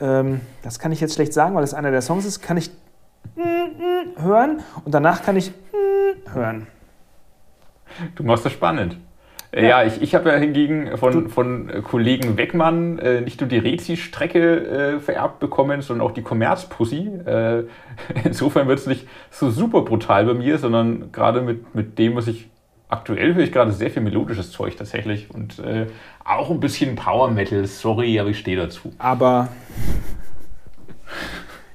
ähm, 0.02 0.42
das 0.64 0.80
kann 0.80 0.92
ich 0.92 1.00
jetzt 1.00 1.16
schlecht 1.16 1.34
sagen, 1.34 1.56
weil 1.56 1.64
es 1.64 1.74
einer 1.74 1.92
der 1.92 2.02
Songs 2.02 2.26
ist, 2.26 2.42
kann 2.42 2.58
ich 2.58 2.72
hören 4.18 4.62
und 4.84 4.94
danach 4.94 5.24
kann 5.24 5.38
ich 5.38 5.52
hören. 6.34 6.68
Du 8.16 8.24
machst 8.24 8.46
das 8.46 8.54
spannend. 8.54 8.98
Ja. 9.54 9.62
Ja, 9.62 9.84
ich, 9.84 10.02
ich 10.02 10.16
habe 10.16 10.30
ja 10.30 10.38
hingegen 10.38 10.98
von, 10.98 11.28
von 11.28 11.70
äh, 11.70 11.82
Kollegen 11.82 12.38
Weckmann 12.38 13.00
äh, 13.00 13.20
nicht 13.20 13.42
nur 13.42 13.50
die 13.50 13.58
Rezi-Strecke 13.58 14.96
äh, 14.96 15.00
vererbt 15.00 15.40
bekommen, 15.40 15.82
sondern 15.82 16.08
auch 16.08 16.14
die 16.14 16.22
Kommerzpussy. 16.22 17.10
Äh, 17.26 17.64
insofern 18.24 18.70
wird 18.70 18.80
es 18.80 18.88
nicht 18.88 19.08
so 19.30 19.50
super 19.50 19.82
brutal 19.82 20.26
bei 20.26 20.36
mir, 20.36 20.58
sondern 20.58 21.12
gerade 21.12 21.42
mit, 21.42 21.76
mit 21.76 22.00
dem, 22.00 22.16
was 22.16 22.28
ich 22.28 22.50
aktuell 22.88 23.34
höre, 23.34 23.44
ich 23.44 23.52
gerade 23.52 23.74
sehr 23.74 23.90
viel 23.90 24.02
melodisches 24.02 24.52
Zeug 24.52 24.78
tatsächlich 24.78 25.30
und 25.34 25.60
äh, 25.60 25.88
auch 26.24 26.50
ein 26.50 26.60
bisschen 26.60 26.96
Power 26.96 27.30
Metal. 27.30 27.66
Sorry, 27.66 28.20
aber 28.20 28.30
ich 28.30 28.40
stehe 28.40 28.58
dazu. 28.58 28.94
Aber 28.98 29.50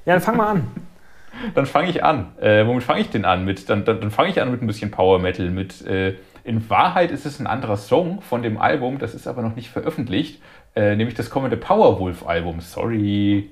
ja, 0.05 0.13
dann 0.15 0.23
fang 0.23 0.37
mal 0.37 0.51
an. 0.51 0.69
Dann 1.55 1.67
fange 1.67 1.91
ich 1.91 2.03
an. 2.03 2.33
Äh, 2.41 2.67
womit 2.67 2.83
fange 2.83 3.01
ich 3.03 3.11
denn 3.11 3.27
an? 3.27 3.45
Mit, 3.45 3.69
dann 3.69 3.85
dann, 3.85 4.01
dann 4.01 4.11
fange 4.11 4.31
ich 4.31 4.41
an 4.41 4.51
mit 4.51 4.63
ein 4.63 4.67
bisschen 4.67 4.91
Power 4.91 5.19
Metal. 5.19 5.51
Mit, 5.51 5.87
äh, 5.87 6.15
in 6.45 6.71
Wahrheit 6.71 7.11
ist 7.11 7.27
es 7.27 7.41
ein 7.41 7.47
anderer 7.47 7.77
Song 7.77 8.23
von 8.23 8.43
dem 8.43 8.57
Album, 8.57 8.99
das 8.99 9.15
ist 9.15 9.27
aber 9.27 9.43
noch 9.43 9.55
nicht 9.55 9.69
veröffentlicht, 9.69 10.41
äh, 10.75 10.97
nämlich 10.97 11.15
das 11.15 11.29
kommende 11.29 11.57
Powerwolf-Album. 11.57 12.61
Sorry. 12.61 13.51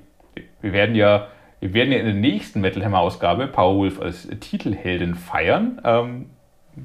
Wir 0.61 0.73
werden 0.73 0.95
ja, 0.95 1.27
wir 1.59 1.73
werden 1.73 1.91
ja 1.91 1.99
in 1.99 2.05
der 2.05 2.15
nächsten 2.15 2.61
Metal 2.61 2.83
Hammer-Ausgabe 2.83 3.47
Powerwolf 3.47 4.01
als 4.01 4.27
Titelheldin 4.39 5.13
feiern 5.13 5.79
ähm, 5.83 6.29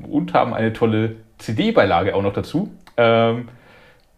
und 0.03 0.35
haben 0.35 0.53
eine 0.53 0.73
tolle 0.73 1.17
CD-Beilage 1.39 2.15
auch 2.15 2.23
noch 2.23 2.35
dazu. 2.35 2.75
Ähm, 2.97 3.49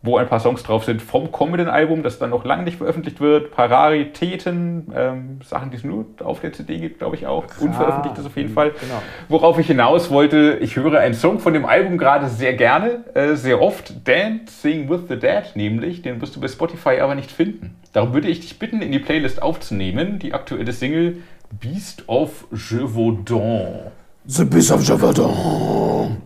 wo 0.03 0.17
ein 0.17 0.29
paar 0.29 0.41
Songs 0.41 0.65
drauf 0.65 0.85
sind 0.85 1.01
vom 1.01 1.31
kommenden 1.31 1.69
Album, 1.69 2.03
das 2.03 2.19
dann 2.19 2.31
noch 2.31 2.45
lange 2.45 2.65
nicht 2.65 2.79
veröffentlicht 2.79 3.21
wird. 3.21 3.47
Ein 3.47 3.51
paar 3.53 3.71
Raritäten, 3.71 4.93
ähm, 4.95 5.39
Sachen, 5.45 5.71
die 5.71 5.77
es 5.77 5.85
nur 5.85 6.07
auf 6.25 6.41
der 6.41 6.53
CD 6.53 6.79
gibt, 6.79 6.99
glaube 6.99 7.15
ich 7.15 7.27
auch. 7.27 7.45
Unveröffentlicht 7.61 8.19
ist 8.19 8.27
auf 8.27 8.37
jeden 8.37 8.53
Fall. 8.53 8.71
Genau. 8.71 9.01
Worauf 9.29 9.59
ich 9.61 9.69
hinaus 9.69 10.11
wollte, 10.11 10.59
ich 10.61 10.75
höre 10.75 10.99
einen 10.99 11.15
Song 11.15 11.39
von 11.39 11.55
dem 11.55 11.65
Album 11.65 11.99
gerade 11.99 12.29
sehr 12.29 12.55
gerne, 12.55 13.05
äh, 13.15 13.35
sehr 13.37 13.63
oft. 13.63 14.07
Dancing 14.07 14.91
with 14.91 15.03
the 15.09 15.17
Dead 15.17 15.45
nämlich. 15.55 16.03
Den 16.03 16.21
wirst 16.21 16.35
du 16.35 16.41
bei 16.41 16.49
Spotify 16.49 16.99
aber 17.01 17.15
nicht 17.15 17.31
finden. 17.31 17.77
Darum 17.93 18.13
würde 18.13 18.29
ich 18.29 18.41
dich 18.41 18.59
bitten, 18.59 18.83
in 18.83 18.91
die 18.91 18.99
Playlist 18.99 19.41
aufzunehmen, 19.41 20.19
die 20.19 20.35
aktuelle 20.35 20.73
Single 20.73 21.19
Beast 21.61 22.09
of 22.09 22.47
Gévaudan. 22.51 23.93
The 24.25 24.45
Beast 24.45 24.73
of 24.73 24.83
Javadon. 24.83 26.17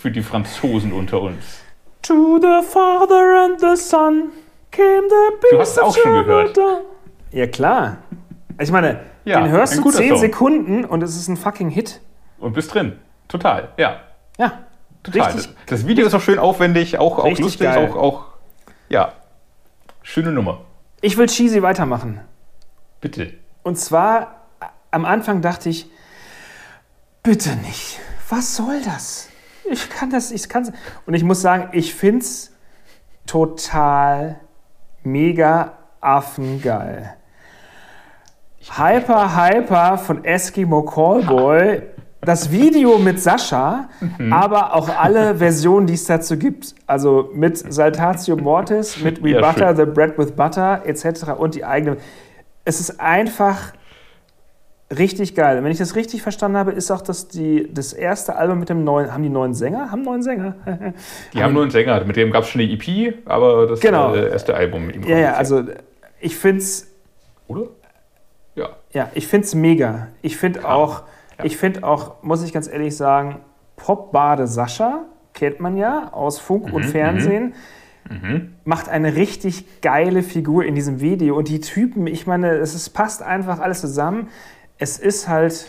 Für 0.00 0.10
die 0.10 0.22
Franzosen 0.22 0.92
unter 0.92 1.20
uns. 1.20 1.63
To 2.06 2.38
the 2.40 2.66
Father 2.66 3.44
and 3.44 3.60
the 3.60 3.76
Son 3.76 4.30
came 4.70 5.02
the 5.08 5.36
Beast 5.40 5.52
Du 5.52 5.58
hast 5.60 5.78
auch 5.80 5.96
schon 5.96 6.12
gehört. 6.24 6.58
Ja, 7.32 7.46
klar. 7.46 7.98
Ich 8.60 8.70
meine, 8.70 9.00
Ja, 9.24 9.40
den 9.40 9.50
hörst 9.50 9.76
du 9.76 9.82
guter 9.82 9.98
10 9.98 10.10
Song. 10.10 10.18
Sekunden 10.18 10.84
und 10.84 11.02
es 11.02 11.16
ist 11.16 11.28
ein 11.28 11.36
fucking 11.36 11.70
Hit. 11.70 12.00
Und 12.38 12.52
bist 12.52 12.74
drin. 12.74 12.98
Total, 13.28 13.68
ja. 13.78 14.00
Ja, 14.38 14.64
Total. 15.02 15.32
richtig. 15.32 15.54
Das 15.66 15.86
Video 15.86 16.06
ist 16.06 16.14
auch 16.14 16.20
schön 16.20 16.38
aufwendig, 16.38 16.98
auch, 16.98 17.18
auch 17.18 17.38
lustig, 17.38 17.60
geil. 17.60 17.88
auch, 17.90 17.96
auch, 17.96 18.24
ja, 18.88 19.12
schöne 20.02 20.30
Nummer. 20.30 20.60
Ich 21.00 21.16
will 21.16 21.26
cheesy 21.26 21.62
weitermachen. 21.62 22.20
Bitte. 23.00 23.32
Und 23.62 23.78
zwar, 23.78 24.42
a- 24.60 24.66
am 24.90 25.04
Anfang 25.06 25.40
dachte 25.40 25.68
ich, 25.70 25.90
bitte 27.22 27.50
nicht. 27.56 27.98
Was 28.28 28.56
soll 28.56 28.82
das? 28.84 29.28
Ich 29.70 29.88
kann 29.90 30.10
das, 30.10 30.30
ich 30.30 30.48
kann 30.48 30.72
Und 31.06 31.14
ich 31.14 31.24
muss 31.24 31.40
sagen, 31.40 31.68
ich 31.72 31.94
finde 31.94 32.20
es 32.20 32.52
total 33.26 34.36
mega 35.02 35.72
affengeil. 36.00 37.14
Hyper, 38.76 39.36
Hyper 39.36 39.98
von 39.98 40.24
Eskimo 40.24 40.82
Callboy. 40.82 41.82
Das 42.22 42.50
Video 42.50 42.96
mit 42.98 43.20
Sascha, 43.20 43.88
Mhm. 44.00 44.32
aber 44.32 44.74
auch 44.74 44.88
alle 44.88 45.34
Versionen, 45.38 45.86
die 45.86 45.92
es 45.92 46.06
dazu 46.06 46.38
gibt. 46.38 46.74
Also 46.86 47.28
mit 47.34 47.58
Saltatio 47.72 48.36
Mortis, 48.36 48.98
mit 49.02 49.22
We 49.22 49.30
Ja, 49.32 49.40
Butter, 49.42 49.68
schön. 49.68 49.76
The 49.76 49.84
Bread 49.92 50.16
with 50.18 50.32
Butter 50.32 50.80
etc. 50.86 51.32
und 51.36 51.54
die 51.54 51.64
eigene. 51.66 51.98
Es 52.64 52.80
ist 52.80 52.98
einfach 52.98 53.74
richtig 54.90 55.34
geil. 55.34 55.62
Wenn 55.64 55.70
ich 55.72 55.78
das 55.78 55.94
richtig 55.96 56.22
verstanden 56.22 56.56
habe, 56.58 56.72
ist 56.72 56.90
auch 56.90 57.00
das, 57.00 57.28
die, 57.28 57.72
das 57.72 57.92
erste 57.92 58.36
Album 58.36 58.58
mit 58.60 58.68
dem 58.68 58.84
neuen. 58.84 59.12
Haben 59.12 59.22
die 59.22 59.28
neuen 59.28 59.54
Sänger? 59.54 59.90
Haben 59.90 60.02
neuen 60.02 60.22
Sänger? 60.22 60.54
Die 61.32 61.42
haben 61.42 61.52
nur 61.54 61.62
einen 61.62 61.70
Sänger, 61.70 62.04
mit 62.04 62.16
dem 62.16 62.30
gab 62.30 62.42
es 62.44 62.50
schon 62.50 62.60
eine 62.60 62.70
EP, 62.70 63.14
aber 63.26 63.66
das 63.66 63.80
Genau. 63.80 64.14
äh, 64.14 64.28
erste 64.30 64.54
Album 64.54 64.86
mit 64.86 64.96
ihm. 64.96 65.02
ja, 65.04 65.18
ja, 65.18 65.32
also 65.34 65.62
ich 66.20 66.36
finde 66.36 66.58
es 66.62 66.90
Oder? 67.48 67.66
Ja. 68.54 68.68
Ja, 68.92 69.10
ich 69.14 69.26
finde 69.26 69.46
es 69.46 69.54
mega. 69.54 70.08
Ich 70.22 70.36
finde 70.36 70.68
auch, 70.68 71.02
Ja. 71.38 71.44
ich 71.44 71.56
finde 71.56 71.82
auch, 71.84 72.22
muss 72.22 72.42
ich 72.44 72.52
ganz 72.52 72.68
ehrlich 72.68 72.96
sagen, 72.96 73.40
Popbade 73.76 74.46
Sascha, 74.46 75.04
kennt 75.32 75.58
man 75.60 75.76
ja 75.76 76.10
aus 76.12 76.38
Funk 76.38 76.68
Mhm, 76.68 76.74
und 76.74 76.84
Fernsehen, 76.84 77.54
macht 78.64 78.88
eine 78.90 79.16
richtig 79.16 79.80
geile 79.80 80.22
Figur 80.22 80.64
in 80.64 80.74
diesem 80.74 81.00
Video. 81.00 81.36
Und 81.36 81.48
die 81.48 81.60
Typen, 81.60 82.06
ich 82.06 82.26
meine, 82.26 82.50
es 82.58 82.74
ist, 82.74 82.90
passt 82.90 83.22
einfach 83.22 83.60
alles 83.60 83.80
zusammen. 83.80 84.28
Es 84.78 84.98
ist 84.98 85.28
halt, 85.28 85.66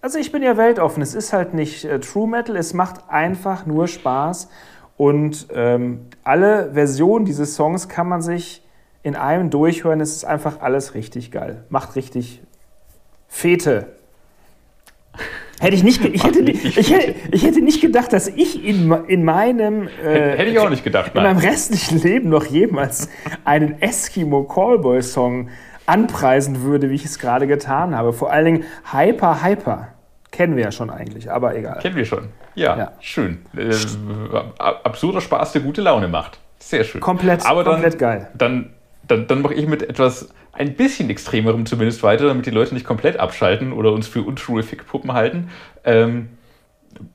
also 0.00 0.18
ich 0.18 0.32
bin 0.32 0.42
ja 0.42 0.56
weltoffen, 0.56 1.02
es 1.02 1.14
ist 1.14 1.32
halt 1.32 1.54
nicht 1.54 1.84
äh, 1.84 1.98
True 2.00 2.28
Metal, 2.28 2.56
es 2.56 2.74
macht 2.74 3.08
einfach 3.08 3.66
nur 3.66 3.88
Spaß. 3.88 4.48
Und 4.96 5.48
ähm, 5.52 6.06
alle 6.24 6.72
Versionen 6.72 7.26
dieses 7.26 7.54
Songs 7.54 7.88
kann 7.88 8.08
man 8.08 8.22
sich 8.22 8.62
in 9.02 9.14
einem 9.14 9.50
durchhören. 9.50 10.00
Es 10.00 10.16
ist 10.16 10.24
einfach 10.24 10.60
alles 10.60 10.94
richtig 10.94 11.30
geil. 11.30 11.64
Macht 11.68 11.96
richtig 11.96 12.40
Fete. 13.28 13.88
Hätte 15.58 15.74
ich 15.74 15.84
nicht, 15.84 16.04
ich 16.04 16.22
hätte, 16.22 16.40
ich 16.40 16.90
hätte, 16.90 17.14
ich 17.30 17.44
hätte 17.44 17.62
nicht 17.62 17.80
gedacht, 17.80 18.12
dass 18.12 18.28
ich 18.28 18.62
in, 18.62 18.92
in 19.06 19.24
meinem 19.24 19.88
äh, 19.88 20.36
Hätte 20.36 20.50
ich 20.50 20.58
auch 20.58 20.68
nicht 20.68 20.84
gedacht, 20.84 21.12
in 21.14 21.22
meinem 21.22 21.38
restlichen 21.38 21.98
Leben 22.02 22.28
noch 22.28 22.44
jemals 22.44 23.08
einen 23.44 23.80
Eskimo 23.80 24.44
Callboy 24.44 25.02
Song 25.02 25.48
anpreisen 25.86 26.62
würde, 26.62 26.90
wie 26.90 26.94
ich 26.94 27.04
es 27.04 27.18
gerade 27.18 27.46
getan 27.46 27.96
habe. 27.96 28.12
Vor 28.12 28.30
allen 28.32 28.44
Dingen 28.44 28.64
Hyper 28.92 29.42
Hyper. 29.42 29.88
Kennen 30.32 30.56
wir 30.56 30.64
ja 30.64 30.72
schon 30.72 30.90
eigentlich, 30.90 31.30
aber 31.30 31.56
egal. 31.56 31.78
Kennen 31.80 31.96
wir 31.96 32.04
schon. 32.04 32.28
Ja, 32.54 32.76
Ja. 32.76 32.92
schön. 33.00 33.38
Äh, 33.56 33.70
ab- 34.58 34.80
absurder 34.84 35.20
Spaß, 35.20 35.52
der 35.52 35.62
gute 35.62 35.80
Laune 35.82 36.08
macht. 36.08 36.38
Sehr 36.58 36.84
schön. 36.84 37.00
Komplett, 37.00 37.46
aber 37.46 37.64
dann, 37.64 37.74
komplett 37.74 37.98
geil. 37.98 38.28
Dann, 38.36 38.70
dann, 39.06 39.26
dann 39.26 39.40
mache 39.42 39.54
ich 39.54 39.66
mit 39.66 39.82
etwas 39.88 40.28
ein 40.52 40.74
bisschen 40.74 41.08
extremerem 41.10 41.64
zumindest 41.66 42.02
weiter, 42.02 42.26
damit 42.26 42.46
die 42.46 42.50
Leute 42.50 42.74
nicht 42.74 42.86
komplett 42.86 43.18
abschalten 43.20 43.72
oder 43.72 43.92
uns 43.92 44.08
für 44.08 44.22
untrue 44.22 44.62
Fickpuppen 44.62 45.12
halten. 45.12 45.50
Ähm, 45.84 46.30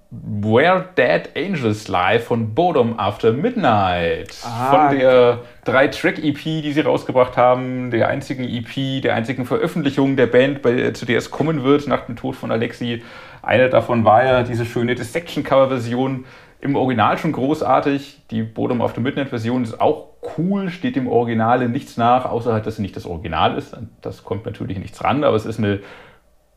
Where 0.09 0.89
Dead 0.97 1.29
Angels 1.36 1.88
Lie 1.88 2.19
von 2.19 2.53
Bodom 2.53 2.99
After 2.99 3.32
Midnight. 3.32 4.36
Ah, 4.43 4.69
von 4.89 4.97
der 4.97 5.39
drei 5.63 5.88
Track-EP, 5.88 6.43
die 6.43 6.73
sie 6.73 6.82
rausgebracht 6.82 7.38
haben, 7.38 7.91
der 7.91 8.09
einzigen 8.09 8.43
EP, 8.43 9.01
der 9.01 9.15
einzigen 9.15 9.45
Veröffentlichung 9.45 10.17
der 10.17 10.27
Band, 10.27 10.61
bei, 10.61 10.91
zu 10.91 11.05
der 11.05 11.17
es 11.17 11.32
kommen 11.32 11.63
wird 11.63 11.88
nach 11.88 12.05
dem 12.05 12.15
Tod 12.15 12.36
von 12.36 12.51
Alexi. 12.51 13.03
Eine 13.41 13.69
davon 13.69 14.03
war 14.03 14.25
ja 14.25 14.43
diese 14.43 14.65
schöne 14.65 14.95
Dissection-Cover-Version. 14.95 16.25
Im 16.59 16.75
Original 16.75 17.17
schon 17.17 17.32
großartig. 17.32 18.21
Die 18.32 18.43
Bodom 18.43 18.82
After 18.82 19.01
Midnight-Version 19.01 19.63
ist 19.63 19.79
auch 19.79 20.09
cool, 20.38 20.69
steht 20.69 20.95
dem 20.95 21.07
Originale 21.07 21.69
nichts 21.69 21.97
nach, 21.97 22.25
außer 22.25 22.53
halt, 22.53 22.67
dass 22.67 22.75
sie 22.75 22.82
nicht 22.82 22.95
das 22.95 23.05
Original 23.05 23.57
ist. 23.57 23.75
Das 24.01 24.23
kommt 24.23 24.45
natürlich 24.45 24.77
nichts 24.77 25.03
ran, 25.03 25.23
aber 25.23 25.36
es 25.36 25.45
ist 25.45 25.57
eine 25.57 25.79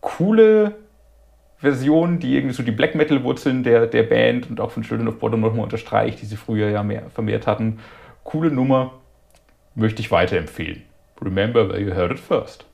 coole 0.00 0.74
Version, 1.64 2.18
die 2.20 2.36
irgendwie 2.36 2.54
so 2.54 2.62
die 2.62 2.70
Black 2.70 2.94
Metal-Wurzeln 2.94 3.64
der, 3.64 3.86
der 3.86 4.04
Band 4.04 4.48
und 4.48 4.60
auch 4.60 4.70
von 4.70 4.82
Children 4.82 5.08
of 5.08 5.18
Bottom 5.18 5.40
nochmal 5.40 5.64
unterstreicht, 5.64 6.20
die 6.20 6.26
sie 6.26 6.36
früher 6.36 6.68
ja 6.68 6.82
mehr 6.82 7.10
vermehrt 7.10 7.46
hatten. 7.46 7.80
Coole 8.22 8.50
Nummer, 8.50 8.92
möchte 9.74 10.00
ich 10.00 10.10
weiterempfehlen. 10.10 10.82
Remember 11.20 11.68
where 11.68 11.80
you 11.80 11.94
heard 11.94 12.12
it 12.12 12.20
first. 12.20 12.66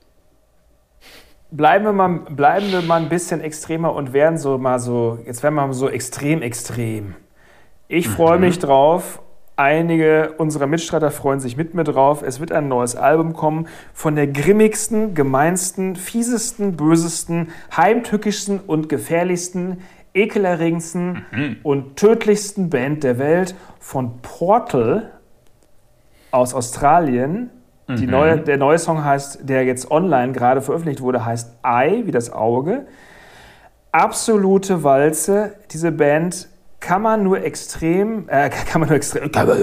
Bleiben 1.51 1.83
wir, 1.83 1.93
mal, 1.93 2.19
bleiben 2.29 2.71
wir 2.71 2.81
mal 2.81 3.01
ein 3.01 3.09
bisschen 3.09 3.41
extremer 3.41 3.93
und 3.93 4.13
werden 4.13 4.37
so 4.37 4.57
mal 4.57 4.79
so, 4.79 5.19
jetzt 5.25 5.43
werden 5.43 5.55
wir 5.55 5.67
mal 5.67 5.73
so 5.73 5.89
extrem, 5.89 6.41
extrem. 6.41 7.15
Ich 7.87 8.07
freue 8.07 8.39
mich 8.39 8.59
drauf. 8.59 9.21
Einige 9.61 10.33
unserer 10.39 10.65
Mitstreiter 10.65 11.11
freuen 11.11 11.39
sich 11.39 11.55
mit 11.55 11.75
mir 11.75 11.83
drauf. 11.83 12.23
Es 12.23 12.39
wird 12.39 12.51
ein 12.51 12.67
neues 12.67 12.95
Album 12.95 13.33
kommen 13.33 13.67
von 13.93 14.15
der 14.15 14.25
grimmigsten, 14.25 15.13
gemeinsten, 15.13 15.95
fiesesten, 15.95 16.75
bösesten, 16.75 17.49
heimtückischsten 17.77 18.59
und 18.59 18.89
gefährlichsten, 18.89 19.83
ekelerregendsten 20.15 21.59
und 21.61 21.95
tödlichsten 21.95 22.71
Band 22.71 23.03
der 23.03 23.19
Welt 23.19 23.53
von 23.79 24.23
Portal 24.23 25.11
aus 26.31 26.55
Australien. 26.55 27.51
Die 27.87 28.07
neue, 28.07 28.39
der 28.39 28.57
neue 28.57 28.79
Song 28.79 29.05
heißt, 29.05 29.47
der 29.47 29.63
jetzt 29.65 29.91
online 29.91 30.31
gerade 30.31 30.61
veröffentlicht 30.61 31.01
wurde, 31.01 31.23
heißt 31.23 31.57
Eye, 31.61 32.07
wie 32.07 32.11
das 32.11 32.33
Auge. 32.33 32.87
absolute 33.91 34.83
Walze. 34.83 35.53
Diese 35.69 35.91
Band 35.91 36.49
kann 36.81 37.03
man 37.03 37.23
nur 37.23 37.41
extrem, 37.41 38.27
äh, 38.27 38.49
kann 38.69 38.81
man 38.81 38.89
nur 38.89 38.97
extrem, 38.97 39.31
kann 39.31 39.47
man 39.47 39.57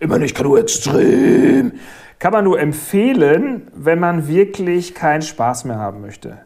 immer 0.00 0.18
nicht, 0.18 0.36
kann 0.36 0.46
nur 0.46 0.58
extrem, 0.58 1.72
kann 2.18 2.32
man 2.32 2.44
nur 2.44 2.60
empfehlen, 2.60 3.68
wenn 3.74 3.98
man 3.98 4.28
wirklich 4.28 4.94
keinen 4.94 5.22
Spaß 5.22 5.64
mehr 5.64 5.78
haben 5.78 6.02
möchte. 6.02 6.38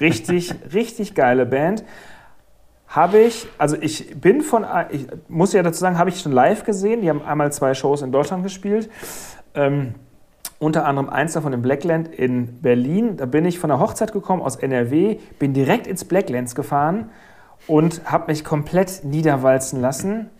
Richtig, 0.00 0.52
richtig 0.72 1.14
geile 1.14 1.46
Band. 1.46 1.84
Habe 2.88 3.18
ich, 3.18 3.46
also 3.58 3.76
ich 3.78 4.18
bin 4.18 4.40
von, 4.40 4.64
ich 4.90 5.06
muss 5.28 5.52
ja 5.52 5.62
dazu 5.62 5.78
sagen, 5.78 5.98
habe 5.98 6.08
ich 6.08 6.20
schon 6.20 6.32
live 6.32 6.64
gesehen. 6.64 7.02
Die 7.02 7.10
haben 7.10 7.20
einmal 7.20 7.52
zwei 7.52 7.74
Shows 7.74 8.00
in 8.00 8.12
Deutschland 8.12 8.42
gespielt. 8.44 8.88
Ähm, 9.54 9.94
unter 10.58 10.86
anderem 10.86 11.10
eins 11.10 11.34
davon 11.34 11.52
im 11.52 11.60
Blackland 11.60 12.08
in 12.08 12.62
Berlin. 12.62 13.18
Da 13.18 13.26
bin 13.26 13.44
ich 13.44 13.58
von 13.58 13.68
der 13.68 13.78
Hochzeit 13.78 14.12
gekommen 14.12 14.40
aus 14.40 14.56
NRW, 14.56 15.18
bin 15.38 15.52
direkt 15.52 15.86
ins 15.86 16.06
Blacklands 16.06 16.54
gefahren 16.54 17.10
und 17.66 18.10
habe 18.10 18.30
mich 18.30 18.44
komplett 18.44 19.04
niederwalzen 19.04 19.80
lassen. 19.80 20.30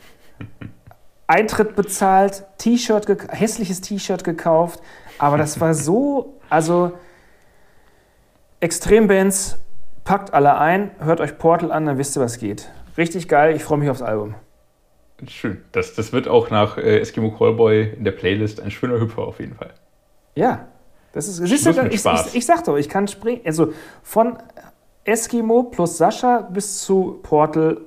Eintritt 1.26 1.76
bezahlt, 1.76 2.44
T-Shirt, 2.58 3.06
hässliches 3.30 3.80
T-Shirt 3.80 4.24
gekauft, 4.24 4.80
aber 5.18 5.36
das 5.36 5.60
war 5.60 5.74
so, 5.74 6.40
also 6.48 6.92
Extrembands, 8.60 9.58
packt 10.04 10.32
alle 10.32 10.56
ein, 10.56 10.90
hört 11.00 11.20
euch 11.20 11.36
Portal 11.36 11.70
an, 11.70 11.86
dann 11.86 11.98
wisst 11.98 12.16
ihr, 12.16 12.20
was 12.20 12.38
geht. 12.38 12.70
Richtig 12.96 13.28
geil, 13.28 13.54
ich 13.54 13.62
freue 13.62 13.78
mich 13.78 13.90
aufs 13.90 14.02
Album. 14.02 14.34
Schön. 15.26 15.64
Das, 15.72 15.94
das 15.94 16.12
wird 16.12 16.28
auch 16.28 16.50
nach 16.50 16.78
äh, 16.78 17.00
Eskimo 17.00 17.30
Callboy 17.30 17.94
in 17.96 18.04
der 18.04 18.12
Playlist 18.12 18.60
ein 18.60 18.70
schöner 18.70 19.00
Hüpfer 19.00 19.22
auf 19.22 19.40
jeden 19.40 19.54
Fall. 19.54 19.74
Ja, 20.34 20.68
das 21.12 21.26
ist. 21.26 21.36
Siehst 21.36 21.66
du, 21.66 21.70
ich, 21.70 22.04
ich, 22.04 22.34
ich, 22.34 22.46
sag 22.46 22.64
doch, 22.64 22.76
ich 22.76 22.88
kann 22.88 23.08
springen. 23.08 23.40
Also 23.44 23.72
von 24.02 24.38
Eskimo 25.08 25.64
plus 25.64 25.96
Sascha 25.96 26.42
bis 26.50 26.82
zu 26.82 27.18
Portal, 27.22 27.78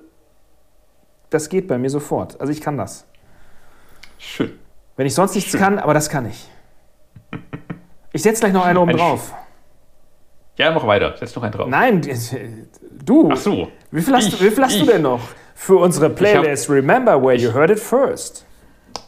das 1.30 1.48
geht 1.50 1.68
bei 1.68 1.78
mir 1.78 1.90
sofort. 1.90 2.40
Also 2.42 2.52
ich 2.52 2.60
kann 2.60 2.78
das. 2.78 3.06
Schön. 4.18 4.60
Wenn 4.98 5.06
ich 5.06 5.14
sonst 5.14 5.36
nichts 5.36 5.52
Schön. 5.52 5.60
kann, 5.60 5.80
aber 5.80 5.94
das 5.94 6.10
kann 6.10 6.26
ich. 6.26 6.50
Ich 8.12 8.24
setze 8.24 8.42
gleich 8.42 8.54
noch 8.54 8.66
einen 8.66 8.78
oben 8.78 8.98
drauf. 8.98 9.34
Ja, 10.58 10.72
mach 10.72 10.86
weiter. 10.86 11.16
Setz 11.18 11.36
noch 11.36 11.44
einen 11.44 11.54
drauf. 11.54 11.68
Nein, 11.70 12.02
du. 13.06 13.30
Ach 13.32 13.38
so. 13.38 13.70
Wie 13.92 14.02
viel 14.02 14.14
hast, 14.14 14.28
ich, 14.28 14.38
du, 14.38 14.46
wie 14.46 14.52
viel 14.52 14.64
hast 14.64 14.80
du 14.80 14.86
denn 14.86 15.02
noch 15.04 15.22
für 15.56 15.78
unsere 15.78 16.10
Playlist 16.10 16.70
Remember 16.70 17.22
Where 17.22 17.36
You 17.36 17.54
Heard 17.54 17.72
It 17.72 17.80
First? 17.80 18.46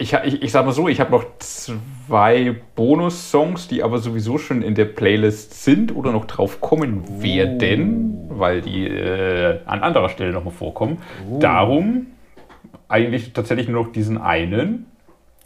Ich, 0.04 0.12
ich, 0.12 0.42
ich 0.42 0.52
sag 0.52 0.66
mal 0.66 0.74
so, 0.74 0.90
ich 0.90 1.00
habe 1.00 1.12
noch 1.12 1.24
zwei 1.40 2.58
Bonus-Songs, 2.76 3.70
die 3.70 3.84
aber 3.84 4.00
sowieso 4.00 4.38
schon 4.38 4.62
in 4.62 4.76
der 4.76 4.84
Playlist 4.84 5.64
sind 5.64 5.96
oder 5.96 6.12
noch 6.12 6.26
drauf 6.26 6.60
kommen 6.60 7.24
werden, 7.24 8.28
oh. 8.30 8.40
weil 8.40 8.60
die 8.60 8.86
äh, 8.86 9.60
an 9.66 9.82
anderer 9.82 10.10
Stelle 10.10 10.34
nochmal 10.34 10.54
vorkommen. 10.54 10.98
Oh. 11.32 11.40
Darum 11.40 12.08
eigentlich 12.90 13.32
tatsächlich 13.32 13.70
nur 13.70 13.86
noch 13.86 13.94
diesen 13.94 14.18
einen, 14.18 14.88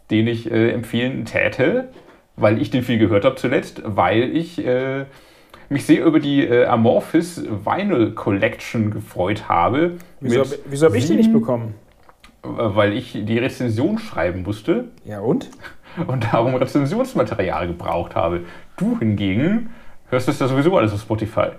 den 0.10 0.26
ich 0.26 0.50
äh, 0.50 0.72
empfehlen 0.72 1.26
täte, 1.26 1.90
weil 2.36 2.60
ich 2.60 2.72
den 2.72 2.82
viel 2.82 2.98
gehört 2.98 3.26
habe 3.26 3.36
zuletzt, 3.36 3.84
weil 3.86 4.36
ich 4.36 4.66
äh, 4.66 5.06
mich 5.70 5.86
sehr 5.86 6.04
über 6.04 6.20
die 6.20 6.44
äh, 6.44 6.66
Amorphis 6.66 7.44
Vinyl 7.64 8.14
Collection 8.16 8.90
gefreut 8.90 9.48
habe. 9.48 9.98
Wieso, 10.20 10.42
wieso 10.66 10.88
habe 10.88 10.98
ich 10.98 11.06
die 11.06 11.16
nicht 11.16 11.32
bekommen? 11.32 11.76
Weil 12.56 12.94
ich 12.94 13.14
die 13.14 13.38
Rezension 13.38 13.98
schreiben 14.00 14.44
musste. 14.44 14.86
Ja 15.06 15.20
und? 15.20 15.50
Und 16.06 16.32
darum 16.32 16.54
Rezensionsmaterial 16.54 17.68
gebraucht 17.68 18.14
habe. 18.14 18.42
Du 18.76 19.00
hingegen 19.00 19.72
hörst 20.10 20.30
es 20.30 20.40
ja 20.40 20.48
sowieso 20.48 20.78
alles 20.78 20.94
auf 20.94 21.02
Spotify. 21.02 21.50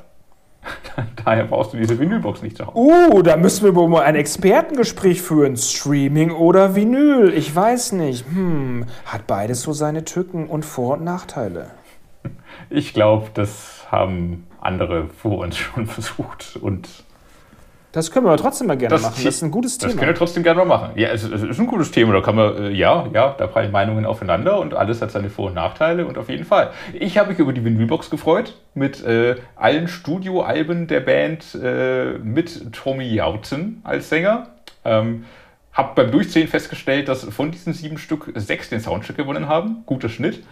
Daher 1.24 1.44
brauchst 1.44 1.72
du 1.72 1.76
diese 1.76 1.98
Vinylbox 1.98 2.42
nicht 2.42 2.56
zu 2.56 2.66
Hause. 2.66 2.78
Uh, 2.78 3.22
da 3.22 3.36
müssen 3.36 3.64
wir 3.64 3.74
wohl 3.74 3.88
mal 3.88 4.02
ein 4.02 4.14
Expertengespräch 4.14 5.22
führen. 5.22 5.56
Streaming 5.56 6.30
oder 6.30 6.74
Vinyl? 6.74 7.32
Ich 7.34 7.54
weiß 7.54 7.92
nicht. 7.92 8.26
Hm, 8.26 8.86
hat 9.06 9.26
beides 9.26 9.62
so 9.62 9.72
seine 9.72 10.04
Tücken 10.04 10.46
und 10.46 10.64
Vor- 10.64 10.98
und 10.98 11.04
Nachteile. 11.04 11.70
Ich 12.70 12.92
glaube, 12.92 13.28
das 13.34 13.86
haben 13.90 14.46
andere 14.60 15.08
vor 15.08 15.38
uns 15.38 15.56
schon 15.56 15.86
versucht 15.86 16.58
und 16.60 16.88
das 17.92 18.10
können 18.10 18.26
wir 18.26 18.30
aber 18.30 18.42
trotzdem 18.42 18.66
mal 18.66 18.76
gerne 18.76 18.94
das 18.94 19.02
machen. 19.02 19.14
Das 19.16 19.34
ist 19.34 19.42
ein 19.42 19.50
gutes 19.50 19.78
Thema. 19.78 19.92
Das 19.92 19.98
können 19.98 20.10
wir 20.10 20.18
trotzdem 20.18 20.42
gerne 20.42 20.58
mal 20.58 20.66
machen. 20.66 20.90
Ja, 20.96 21.08
es, 21.08 21.22
es 21.22 21.42
ist 21.42 21.58
ein 21.58 21.66
gutes 21.66 21.90
Thema. 21.90 22.12
Da 22.12 22.20
kann 22.20 22.36
man, 22.36 22.56
äh, 22.56 22.70
ja, 22.70 23.06
ja, 23.14 23.34
da 23.36 23.46
prallen 23.46 23.72
Meinungen 23.72 24.04
aufeinander 24.04 24.58
und 24.60 24.74
alles 24.74 25.00
hat 25.00 25.10
seine 25.10 25.30
Vor- 25.30 25.46
und 25.46 25.54
Nachteile 25.54 26.06
und 26.06 26.18
auf 26.18 26.28
jeden 26.28 26.44
Fall. 26.44 26.70
Ich 26.92 27.16
habe 27.16 27.30
mich 27.30 27.38
über 27.38 27.52
die 27.52 27.64
Vinylbox 27.64 28.10
gefreut 28.10 28.54
mit 28.74 29.02
äh, 29.04 29.36
allen 29.56 29.88
Studioalben 29.88 30.86
der 30.86 31.00
Band 31.00 31.54
äh, 31.54 32.18
mit 32.18 32.72
Tommy 32.72 33.14
Jautzen 33.14 33.80
als 33.84 34.10
Sänger. 34.10 34.48
Ähm, 34.84 35.24
habe 35.72 35.92
beim 35.94 36.10
Durchzählen 36.10 36.48
festgestellt, 36.48 37.08
dass 37.08 37.24
von 37.24 37.52
diesen 37.52 37.72
sieben 37.72 37.98
Stück 37.98 38.32
sechs 38.34 38.68
den 38.68 38.80
Soundcheck 38.80 39.16
gewonnen 39.16 39.48
haben. 39.48 39.84
Guter 39.86 40.08
Schnitt. 40.08 40.42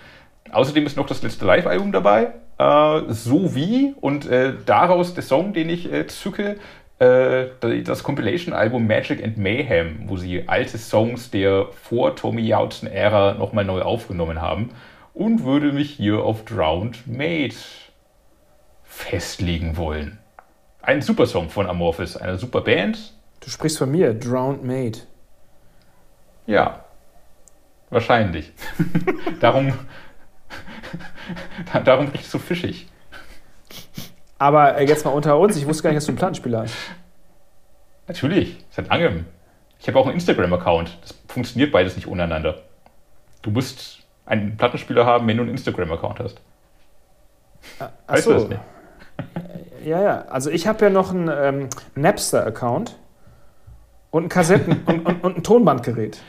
Außerdem 0.52 0.86
ist 0.86 0.96
noch 0.96 1.06
das 1.06 1.22
letzte 1.22 1.44
Live-Album 1.44 1.92
dabei, 1.92 2.28
äh, 2.58 3.00
sowie 3.08 3.94
und 4.00 4.26
äh, 4.26 4.54
daraus 4.64 5.14
der 5.14 5.24
Song, 5.24 5.52
den 5.52 5.68
ich 5.68 5.92
äh, 5.92 6.06
zücke, 6.06 6.56
das 6.98 8.02
Compilation-Album 8.02 8.86
Magic 8.86 9.22
and 9.22 9.36
Mayhem, 9.36 10.04
wo 10.06 10.16
sie 10.16 10.48
alte 10.48 10.78
Songs 10.78 11.30
der 11.30 11.66
vor 11.72 12.16
Tommy 12.16 12.42
Jautzen-Ära 12.42 13.34
nochmal 13.34 13.66
neu 13.66 13.82
aufgenommen 13.82 14.40
haben 14.40 14.70
und 15.12 15.44
würde 15.44 15.72
mich 15.72 15.90
hier 15.90 16.22
auf 16.22 16.44
Drowned 16.44 17.06
Maid 17.06 17.54
festlegen 18.84 19.76
wollen. 19.76 20.18
Ein 20.80 21.02
super 21.02 21.26
Song 21.26 21.50
von 21.50 21.66
Amorphis, 21.66 22.16
eine 22.16 22.38
super 22.38 22.62
Band. 22.62 23.12
Du 23.40 23.50
sprichst 23.50 23.78
von 23.78 23.90
mir, 23.90 24.14
Drowned 24.14 24.64
Maid. 24.64 25.06
Ja, 26.46 26.84
wahrscheinlich. 27.90 28.52
darum, 29.40 29.74
darum 31.84 32.06
bin 32.06 32.20
ich 32.20 32.28
so 32.28 32.38
fischig. 32.38 32.88
Aber 34.38 34.76
äh, 34.76 34.86
jetzt 34.86 35.04
mal 35.04 35.12
unter 35.12 35.38
uns, 35.38 35.56
ich 35.56 35.66
wusste 35.66 35.84
gar 35.84 35.90
nicht, 35.90 35.98
dass 35.98 36.06
du 36.06 36.12
einen 36.12 36.18
Plattenspieler 36.18 36.62
hast. 36.62 36.74
Natürlich, 38.08 38.64
seit 38.70 38.88
langem. 38.88 39.24
Ich 39.80 39.88
habe 39.88 39.98
auch 39.98 40.06
einen 40.06 40.14
Instagram-Account. 40.14 40.98
Das 41.02 41.14
funktioniert 41.28 41.72
beides 41.72 41.96
nicht 41.96 42.06
untereinander. 42.06 42.62
Du 43.42 43.50
musst 43.50 44.00
einen 44.24 44.56
Plattenspieler 44.56 45.06
haben, 45.06 45.26
wenn 45.26 45.36
du 45.36 45.42
einen 45.42 45.52
Instagram-Account 45.52 46.20
hast. 46.20 46.40
Ah, 47.78 47.90
weißt 48.06 48.24
so. 48.24 48.32
du 48.32 48.38
das 48.40 48.48
nicht? 48.48 48.60
Ja, 49.84 50.02
ja. 50.02 50.24
Also 50.28 50.50
ich 50.50 50.66
habe 50.66 50.84
ja 50.84 50.90
noch 50.90 51.10
einen 51.10 51.30
ähm, 51.32 51.68
Napster-Account 51.94 52.96
und 54.10 54.24
ein 54.24 54.28
Kassetten- 54.28 54.82
und, 54.86 55.06
und, 55.06 55.24
und, 55.24 55.36
ein 55.38 55.42
Tonbandgerät. 55.42 56.20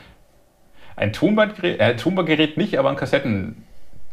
Ein 0.96 1.12
Tonbandgerät, 1.12 1.80
äh, 1.80 1.96
Tonbandgerät 1.96 2.56
nicht, 2.56 2.78
aber 2.78 2.90
ein 2.90 2.96
Kassetten. 2.96 3.64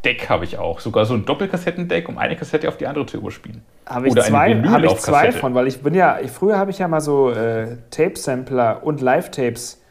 Deck 0.04 0.30
habe 0.30 0.46
ich 0.46 0.60
auch. 0.60 0.82
Sogar 0.82 1.06
so 1.06 1.16
ein 1.16 1.26
Doppelkassettendeck, 1.26 2.08
um 2.08 2.20
eine 2.20 2.36
Kassette 2.36 2.70
auf 2.70 2.78
die 2.78 2.86
andere 2.86 3.08
zu 3.08 3.18
überspielen. 3.18 3.64
Habe 3.86 4.08
ich, 4.08 4.16
zwei, 4.16 4.56
hab 4.64 4.84
ich 4.84 4.96
zwei 4.98 5.32
von, 5.32 5.54
weil 5.54 5.68
ich 5.68 5.82
bin 5.84 5.94
ja, 5.94 6.20
ich, 6.20 6.32
früher 6.32 6.58
habe 6.58 6.72
ich 6.72 6.80
ja 6.80 6.88
mal 6.88 7.02
so 7.02 7.30
äh, 7.30 7.78
Tape-Sampler 7.92 8.84
und 8.84 9.00
Live-Tapes 9.00 9.82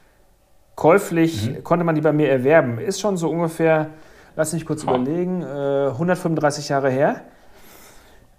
käuflich, 0.75 1.51
mhm. 1.51 1.65
konnte 1.65 1.85
man 1.85 1.95
die 1.95 2.01
bei 2.01 2.13
mir 2.13 2.29
erwerben. 2.29 2.79
Ist 2.79 3.01
schon 3.01 3.17
so 3.17 3.31
ungefähr, 3.31 3.91
lass 4.35 4.53
mich 4.53 4.67
kurz 4.67 4.85
oh. 4.85 4.91
überlegen, 4.91 5.43
äh, 5.43 5.91
135 5.91 6.69
Jahre 6.69 6.91
her. 6.91 7.21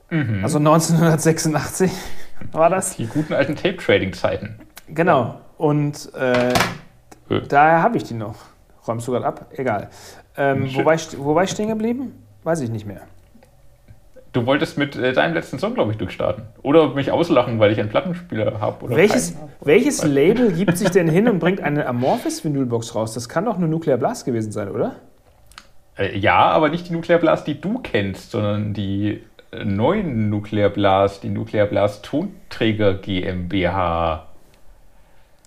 Mhm. 0.10 0.44
Also 0.44 0.58
1986 0.58 1.92
war 2.52 2.70
das. 2.70 2.98
Die 2.98 3.08
guten 3.08 3.34
alten 3.34 3.56
Tape-Trading-Zeiten. 3.56 4.60
Genau. 4.90 5.40
Und 5.58 6.14
äh, 6.16 6.50
äh. 6.50 6.54
daher 7.48 7.82
habe 7.82 7.98
ich 7.98 8.04
die 8.04 8.14
noch. 8.14 8.36
Räumst 8.88 9.08
du 9.08 9.14
gerade 9.14 9.26
ab? 9.26 9.48
Egal. 9.54 9.90
Ähm, 10.38 10.70
wo, 10.74 10.86
war 10.86 10.94
ich, 10.94 11.18
wo 11.18 11.34
war 11.34 11.44
ich 11.44 11.50
stehen 11.52 11.70
geblieben? 11.70 12.12
Weiß 12.44 12.60
ich 12.60 12.70
nicht 12.70 12.86
mehr. 12.86 13.02
Du 14.36 14.46
wolltest 14.46 14.78
mit 14.78 14.98
äh, 14.98 15.14
deinem 15.14 15.34
letzten 15.34 15.60
Song, 15.60 15.76
glaube 15.76 15.94
ich, 15.94 15.98
durchstarten. 15.98 16.44
Oder 16.62 16.94
mich 16.94 17.10
auslachen, 17.10 17.58
weil 17.58 17.72
ich 17.72 17.80
einen 17.80 17.88
Plattenspieler 17.88 18.60
habe. 18.60 18.90
Welches, 18.90 19.38
welches 19.62 20.04
Label 20.04 20.52
gibt 20.52 20.78
sich 20.78 20.90
denn 20.90 21.08
hin 21.08 21.30
und 21.30 21.40
bringt 21.40 21.62
eine 21.62 21.88
Amorphis-Vinylbox 21.88 22.96
raus? 22.96 23.14
Das 23.14 23.30
kann 23.30 23.46
doch 23.46 23.58
nur 23.58 23.70
Nuclear 23.70 23.98
Blast 23.98 24.26
gewesen 24.26 24.52
sein, 24.52 24.70
oder? 24.70 24.98
Äh, 25.98 26.18
ja, 26.18 26.36
aber 26.36 26.68
nicht 26.68 26.90
die 26.90 26.92
Nuclear 26.92 27.18
Blast, 27.18 27.48
die 27.48 27.62
du 27.62 27.80
kennst, 27.80 28.32
sondern 28.32 28.74
die 28.74 29.22
äh, 29.52 29.64
neuen 29.64 30.30
Nuclear 30.30 30.70
Blast, 30.70 31.24
die 31.24 31.30
Nuclear 31.30 31.68
Blast 31.68 32.04
Tonträger 32.04 32.96
GmbH. 32.96 34.28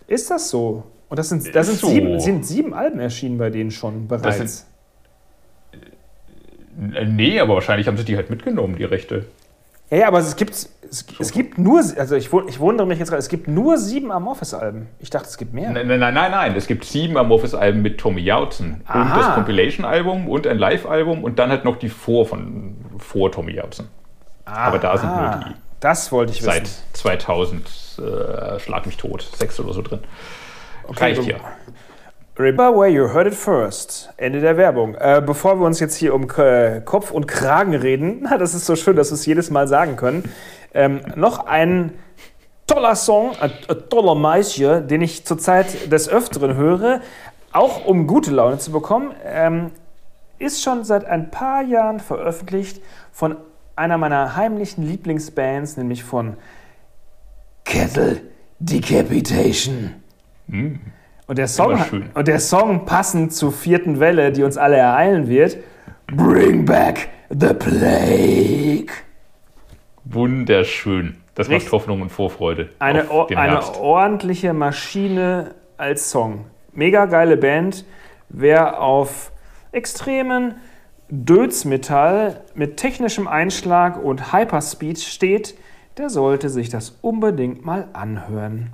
Ist 0.07 0.31
das 0.31 0.49
so? 0.49 0.85
Und 1.11 1.19
das 1.19 1.29
sind, 1.29 1.55
das 1.55 1.67
sind, 1.67 1.79
so. 1.79 1.89
sieben, 1.89 2.21
sind 2.21 2.47
sieben 2.47 2.73
Alben 2.73 3.01
erschienen 3.01 3.37
bei 3.37 3.51
denen 3.51 3.71
schon 3.71 4.09
bereits. 4.09 4.67
Äh, 6.95 7.05
nee, 7.05 7.41
aber 7.41 7.55
wahrscheinlich 7.55 7.87
haben 7.87 7.97
sie 7.97 8.05
die 8.05 8.17
halt 8.17 8.31
mitgenommen, 8.31 8.77
die 8.77 8.85
Rechte. 8.85 9.27
Ja, 9.91 10.09
aber 10.09 10.19
es 10.19 10.37
gibt, 10.37 10.53
es, 10.53 10.71
es 11.19 11.33
gibt 11.33 11.57
nur, 11.57 11.79
also 11.79 12.15
ich, 12.15 12.31
ich 12.49 12.61
wundere 12.61 12.87
mich 12.87 12.99
jetzt 12.99 13.09
gerade, 13.09 13.21
es 13.21 13.29
gibt 13.29 13.49
nur 13.49 13.79
sieben 13.79 14.13
Amorphis-Alben. 14.13 14.87
Ich 14.99 15.09
dachte, 15.09 15.29
es 15.29 15.39
gibt 15.39 15.55
mehr. 15.55 15.71
Nein, 15.71 15.87
nein, 15.87 15.99
nein, 15.99 16.31
nein, 16.31 16.55
es 16.57 16.67
gibt 16.67 16.85
sieben 16.85 17.17
Amorphis-Alben 17.17 17.81
mit 17.81 17.99
Tommy 17.99 18.21
Jautzen. 18.21 18.83
Und 18.93 19.11
das 19.11 19.35
Compilation-Album 19.35 20.29
und 20.29 20.47
ein 20.47 20.59
Live-Album 20.59 21.25
und 21.25 21.39
dann 21.39 21.49
halt 21.49 21.65
noch 21.65 21.77
die 21.77 21.89
vor 21.89 22.27
von 22.27 22.77
vor 22.99 23.33
Tommy 23.33 23.53
Jautzen. 23.53 23.89
Ah, 24.45 24.67
aber 24.67 24.79
da 24.79 24.97
sind 24.99 25.09
nur 25.09 25.41
die. 25.47 25.55
Das 25.81 26.13
wollte 26.13 26.33
ich 26.33 26.43
wissen. 26.43 26.67
Seit 26.67 26.69
2000, 26.95 27.67
äh, 27.99 28.59
schlag 28.59 28.85
mich 28.85 28.97
tot, 28.97 29.23
sechs 29.37 29.59
oder 29.59 29.73
so 29.73 29.81
drin. 29.81 30.01
Okay, 30.87 31.05
Reicht 31.05 31.25
ja. 31.25 31.37
Remember 32.39 32.71
where 32.73 32.89
you 32.89 33.13
heard 33.13 33.27
it 33.27 33.35
first. 33.35 34.11
Ende 34.17 34.41
der 34.41 34.57
Werbung. 34.57 34.95
Äh, 34.95 35.21
bevor 35.27 35.59
wir 35.59 35.67
uns 35.67 35.81
jetzt 35.81 35.97
hier 35.97 36.15
um 36.15 36.29
K 36.29 36.81
Kopf 36.85 37.11
und 37.11 37.27
Kragen 37.27 37.75
reden, 37.75 38.21
na, 38.23 38.39
das 38.39 38.55
ist 38.55 38.65
so 38.65 38.77
schön, 38.77 38.95
dass 38.95 39.11
wir 39.11 39.15
es 39.15 39.27
jedes 39.27 39.51
Mal 39.51 39.67
sagen 39.67 39.97
können, 39.97 40.23
ähm, 40.73 41.01
noch 41.17 41.47
ein 41.47 41.95
toller 42.69 42.95
Song, 42.95 43.33
ein, 43.41 43.51
toller 43.91 44.15
Maisje, 44.15 44.83
den 44.83 45.03
ich 45.03 45.27
zurzeit 45.27 45.91
des 45.91 46.09
Öfteren 46.09 46.55
höre, 46.55 47.01
auch 47.51 47.85
um 47.85 48.07
gute 48.07 48.31
Laune 48.31 48.59
zu 48.59 48.71
bekommen, 48.71 49.13
ähm, 49.25 49.73
ist 50.39 50.63
schon 50.63 50.85
seit 50.85 51.07
ein 51.07 51.33
paar 51.33 51.63
Jahren 51.63 51.99
veröffentlicht 51.99 52.81
von 53.11 53.37
einer 53.75 53.99
meiner 53.99 54.37
heimlichen 54.37 54.87
Lieblingsbands, 54.87 55.77
nämlich 55.77 56.05
von 56.05 56.37
Kettle 57.65 58.21
Decapitation. 58.61 59.95
Und 61.29 61.37
der, 61.37 61.47
Song, 61.47 61.79
und 62.15 62.27
der 62.27 62.41
Song 62.41 62.87
passend 62.87 63.35
zur 63.35 63.53
vierten 63.53 64.01
Welle, 64.01 64.33
die 64.33 64.43
uns 64.45 64.57
alle 64.57 64.77
ereilen 64.77 65.29
wird, 65.29 65.59
Bring 66.07 66.65
Back 66.65 67.11
the 67.29 67.53
Plague. 67.53 68.91
Wunderschön. 70.05 71.19
Das 71.35 71.51
Richtig. 71.51 71.65
macht 71.65 71.73
Hoffnung 71.73 72.01
und 72.01 72.11
Vorfreude. 72.11 72.71
Eine, 72.79 73.11
eine 73.37 73.63
ordentliche 73.77 74.55
Maschine 74.55 75.55
als 75.77 76.11
Song. 76.11 76.47
Mega 76.73 77.05
geile 77.05 77.37
Band. 77.37 77.85
Wer 78.31 78.81
auf 78.81 79.31
extremen 79.71 80.55
Dödsmetall 81.11 82.41
mit 82.55 82.79
technischem 82.79 83.29
Einschlag 83.29 84.03
und 84.03 84.33
Hyperspeed 84.33 84.99
steht, 84.99 85.59
der 85.99 86.09
sollte 86.09 86.49
sich 86.49 86.71
das 86.71 86.99
unbedingt 87.03 87.67
mal 87.67 87.89
anhören. 87.93 88.73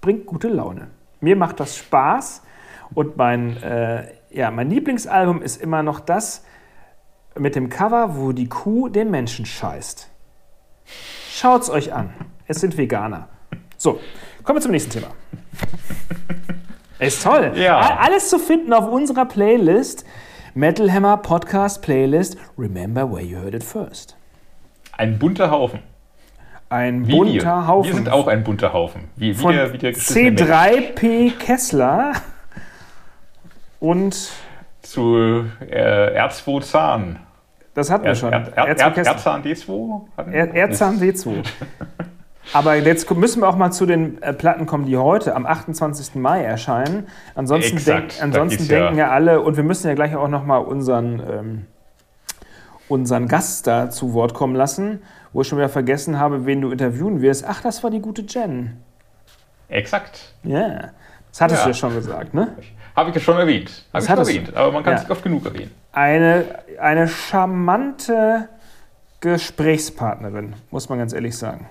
Bringt 0.00 0.24
gute 0.24 0.48
Laune. 0.48 0.88
Mir 1.20 1.36
macht 1.36 1.60
das 1.60 1.76
Spaß 1.76 2.42
und 2.94 3.16
mein, 3.16 3.56
äh, 3.62 4.12
ja, 4.30 4.50
mein 4.50 4.70
Lieblingsalbum 4.70 5.42
ist 5.42 5.60
immer 5.60 5.82
noch 5.82 6.00
das 6.00 6.44
mit 7.38 7.54
dem 7.54 7.68
Cover, 7.68 8.16
wo 8.16 8.32
die 8.32 8.48
Kuh 8.48 8.88
den 8.88 9.10
Menschen 9.10 9.46
scheißt. 9.46 10.10
Schaut's 11.30 11.68
euch 11.70 11.92
an. 11.92 12.10
Es 12.46 12.60
sind 12.60 12.76
Veganer. 12.78 13.28
So, 13.76 14.00
kommen 14.42 14.58
wir 14.58 14.62
zum 14.62 14.70
nächsten 14.70 14.90
Thema. 14.90 15.08
Ist 16.98 17.22
toll. 17.22 17.52
Ja. 17.56 17.98
Alles 17.98 18.30
zu 18.30 18.38
finden 18.38 18.72
auf 18.72 18.88
unserer 18.88 19.26
Playlist. 19.26 20.06
Metal 20.54 20.90
Hammer 20.90 21.18
Podcast 21.18 21.82
Playlist. 21.82 22.38
Remember 22.56 23.10
where 23.10 23.22
you 23.22 23.36
heard 23.36 23.54
it 23.54 23.62
first. 23.62 24.16
Ein 24.92 25.18
bunter 25.18 25.50
Haufen. 25.50 25.80
Ein 26.68 27.06
Wie 27.06 27.12
bunter 27.12 27.32
wir. 27.44 27.66
Haufen. 27.68 27.88
Wir 27.90 27.94
sind 27.94 28.08
auch 28.10 28.26
ein 28.26 28.42
bunter 28.42 28.72
Haufen. 28.72 29.04
Wie, 29.16 29.30
wie 29.30 29.34
von 29.34 29.52
der, 29.54 29.68
der 29.68 29.92
geschissene 29.92 30.30
Mensch. 30.32 30.42
C3P 30.42 31.38
Kessler 31.38 32.12
und 33.80 34.30
Zu 34.82 35.44
äh, 35.68 36.18
R2 36.20 36.62
Zahn. 36.62 37.18
das 37.74 37.90
hatten 37.90 38.04
wir 38.04 38.14
schon. 38.14 38.32
er, 38.32 38.48
er, 38.56 38.66
R2 38.76 38.80
er, 38.80 38.90
Kessler. 38.90 39.12
Erzahn 39.12 39.42
D2? 39.44 40.00
Hatten 40.16 40.32
wir? 40.32 40.38
Er- 40.38 40.54
Erzahn 40.54 41.00
W2. 41.00 41.44
Aber 42.52 42.76
jetzt 42.76 43.10
müssen 43.12 43.42
wir 43.42 43.48
auch 43.48 43.56
mal 43.56 43.72
zu 43.72 43.86
den 43.86 44.22
äh, 44.22 44.32
Platten 44.32 44.66
kommen, 44.66 44.86
die 44.86 44.96
heute 44.96 45.34
am 45.34 45.46
28. 45.46 46.14
Mai 46.14 46.42
erscheinen. 46.44 47.08
Ansonsten, 47.34 47.76
Exakt, 47.76 48.12
denk, 48.12 48.22
ansonsten 48.22 48.58
geht's 48.58 48.70
ja- 48.70 48.78
denken 48.84 48.98
ja 48.98 49.10
alle, 49.10 49.40
und 49.40 49.56
wir 49.56 49.64
müssen 49.64 49.88
ja 49.88 49.94
gleich 49.94 50.14
auch 50.16 50.28
noch 50.28 50.44
mal 50.44 50.58
unseren, 50.58 51.20
ähm, 51.28 51.66
unseren 52.88 53.26
Gast 53.26 53.66
da 53.66 53.90
zu 53.90 54.14
Wort 54.14 54.32
kommen 54.34 54.54
lassen, 54.54 55.02
wo 55.36 55.42
ich 55.42 55.48
schon 55.48 55.58
wieder 55.58 55.68
vergessen 55.68 56.18
habe, 56.18 56.46
wen 56.46 56.62
du 56.62 56.70
interviewen 56.70 57.20
wirst. 57.20 57.44
Ach, 57.46 57.60
das 57.60 57.84
war 57.84 57.90
die 57.90 58.00
gute 58.00 58.22
Jen. 58.22 58.78
Exakt. 59.68 60.32
Ja, 60.44 60.92
das 61.30 61.40
hattest 61.42 61.58
Ja. 61.60 61.64
du 61.64 61.70
ja 61.70 61.74
schon 61.74 61.94
gesagt, 61.94 62.32
ne? 62.32 62.56
Habe 62.96 63.10
ich 63.10 63.16
ja 63.16 63.20
schon 63.20 63.36
erwähnt. 63.36 63.84
Habe 63.92 64.02
ich 64.02 64.08
schon 64.08 64.16
du. 64.16 64.22
erwähnt. 64.22 64.56
Aber 64.56 64.72
man 64.72 64.82
kann 64.82 64.94
Ja. 64.94 64.96
es 64.96 65.02
nicht 65.02 65.10
oft 65.10 65.22
genug 65.22 65.44
erwähnen. 65.44 65.72
Eine, 65.92 66.46
eine 66.80 67.06
charmante 67.06 68.48
Gesprächspartnerin, 69.20 70.54
muss 70.70 70.88
man 70.88 71.00
ganz 71.00 71.12
ehrlich 71.12 71.36
sagen. 71.36 71.68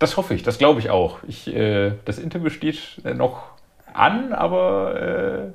Das 0.00 0.16
hoffe 0.16 0.34
ich, 0.34 0.42
das 0.42 0.58
glaube 0.58 0.80
ich 0.80 0.90
auch. 0.90 1.20
Ich, 1.28 1.46
äh, 1.54 1.92
das 2.04 2.18
Interview 2.18 2.50
steht 2.50 3.00
äh, 3.04 3.14
noch 3.14 3.44
an, 3.94 4.32
aber 4.32 5.00
äh, 5.00 5.52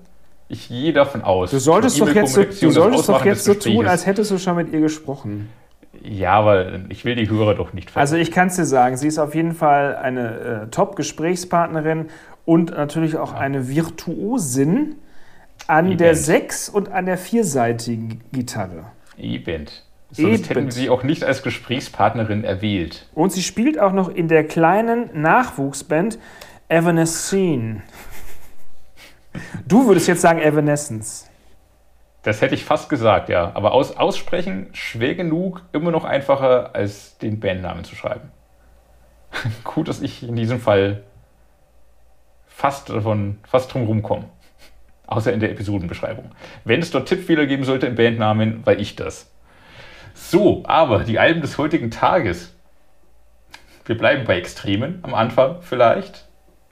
ich 0.47 0.69
gehe 0.69 0.93
davon 0.93 1.23
aus. 1.23 1.51
Du 1.51 1.59
solltest, 1.59 1.99
doch 1.99 2.07
jetzt, 2.15 2.32
so, 2.36 2.43
du 2.45 2.71
solltest 2.71 3.09
doch 3.09 3.25
jetzt 3.25 3.43
so 3.43 3.53
tun, 3.53 3.86
als 3.86 4.05
hättest 4.05 4.32
du 4.32 4.38
schon 4.38 4.55
mit 4.55 4.71
ihr 4.71 4.79
gesprochen. 4.79 5.49
Ja, 6.01 6.33
aber 6.33 6.79
ich 6.89 7.03
will 7.05 7.15
die 7.15 7.29
Hörer 7.29 7.55
doch 7.55 7.73
nicht 7.73 7.95
Also 7.95 8.15
ich 8.15 8.31
kann 8.31 8.47
es 8.47 8.55
dir 8.55 8.65
sagen, 8.65 8.97
sie 8.97 9.07
ist 9.07 9.19
auf 9.19 9.35
jeden 9.35 9.53
Fall 9.53 9.95
eine 9.95 10.63
äh, 10.63 10.67
Top-Gesprächspartnerin 10.71 12.07
und 12.45 12.71
natürlich 12.71 13.17
auch 13.17 13.33
eine 13.33 13.67
Virtuosin 13.67 14.95
an 15.67 15.87
Eben. 15.87 15.97
der 15.97 16.15
sechs- 16.15 16.69
und 16.69 16.91
an 16.91 17.05
der 17.05 17.17
vierseitigen 17.17 18.21
Gitarre. 18.31 18.85
Eben. 19.17 19.67
Sonst 20.11 20.49
hätten 20.49 20.59
Eben. 20.59 20.71
sie 20.71 20.89
auch 20.89 21.03
nicht 21.03 21.23
als 21.23 21.43
Gesprächspartnerin 21.43 22.43
erwählt. 22.43 23.07
Und 23.13 23.31
sie 23.31 23.43
spielt 23.43 23.79
auch 23.79 23.93
noch 23.93 24.09
in 24.09 24.27
der 24.27 24.45
kleinen 24.45 25.09
Nachwuchsband 25.21 26.19
Evanescene. 26.67 27.83
Du 29.67 29.87
würdest 29.87 30.07
jetzt 30.07 30.21
sagen 30.21 30.39
Evanescence. 30.39 31.30
Das 32.24 32.41
hätte 32.41 32.53
ich 32.53 32.65
fast 32.65 32.89
gesagt, 32.89 33.30
ja. 33.30 33.51
Aber 33.55 33.72
aus, 33.74 33.97
aussprechen 33.97 34.69
schwer 34.74 35.15
genug, 35.15 35.63
immer 35.74 35.91
noch 35.91 36.05
einfacher, 36.05 36.76
als 36.76 37.17
den 37.17 37.39
Bandnamen 37.39 37.84
zu 37.84 37.95
schreiben. 37.95 38.32
Gut, 39.63 39.88
dass 39.88 40.01
ich 40.01 40.24
in 40.24 40.36
diesem 40.36 40.59
Fall 40.59 41.03
fast 42.47 42.89
davon, 42.89 43.39
fast 43.47 43.74
drum 43.74 43.86
rumkomme. 43.86 44.26
Außer 45.07 45.34
in 45.34 45.39
der 45.39 45.51
Episodenbeschreibung. 45.51 46.32
Wenn 46.63 46.80
es 46.82 46.91
dort 46.91 47.07
Tippfehler 47.09 47.45
geben 47.45 47.63
sollte 47.63 47.88
im 47.88 47.95
Bandnamen, 47.95 48.65
war 48.65 48.78
ich 48.78 48.95
das. 48.95 49.30
So, 50.13 50.63
aber 50.65 50.99
die 50.99 51.19
Alben 51.19 51.41
des 51.41 51.57
heutigen 51.57 51.91
Tages. 51.91 52.53
Wir 53.86 53.97
bleiben 53.97 54.26
bei 54.26 54.38
Extremen 54.38 54.99
am 55.01 55.13
Anfang 55.13 55.57
vielleicht. 55.61 56.28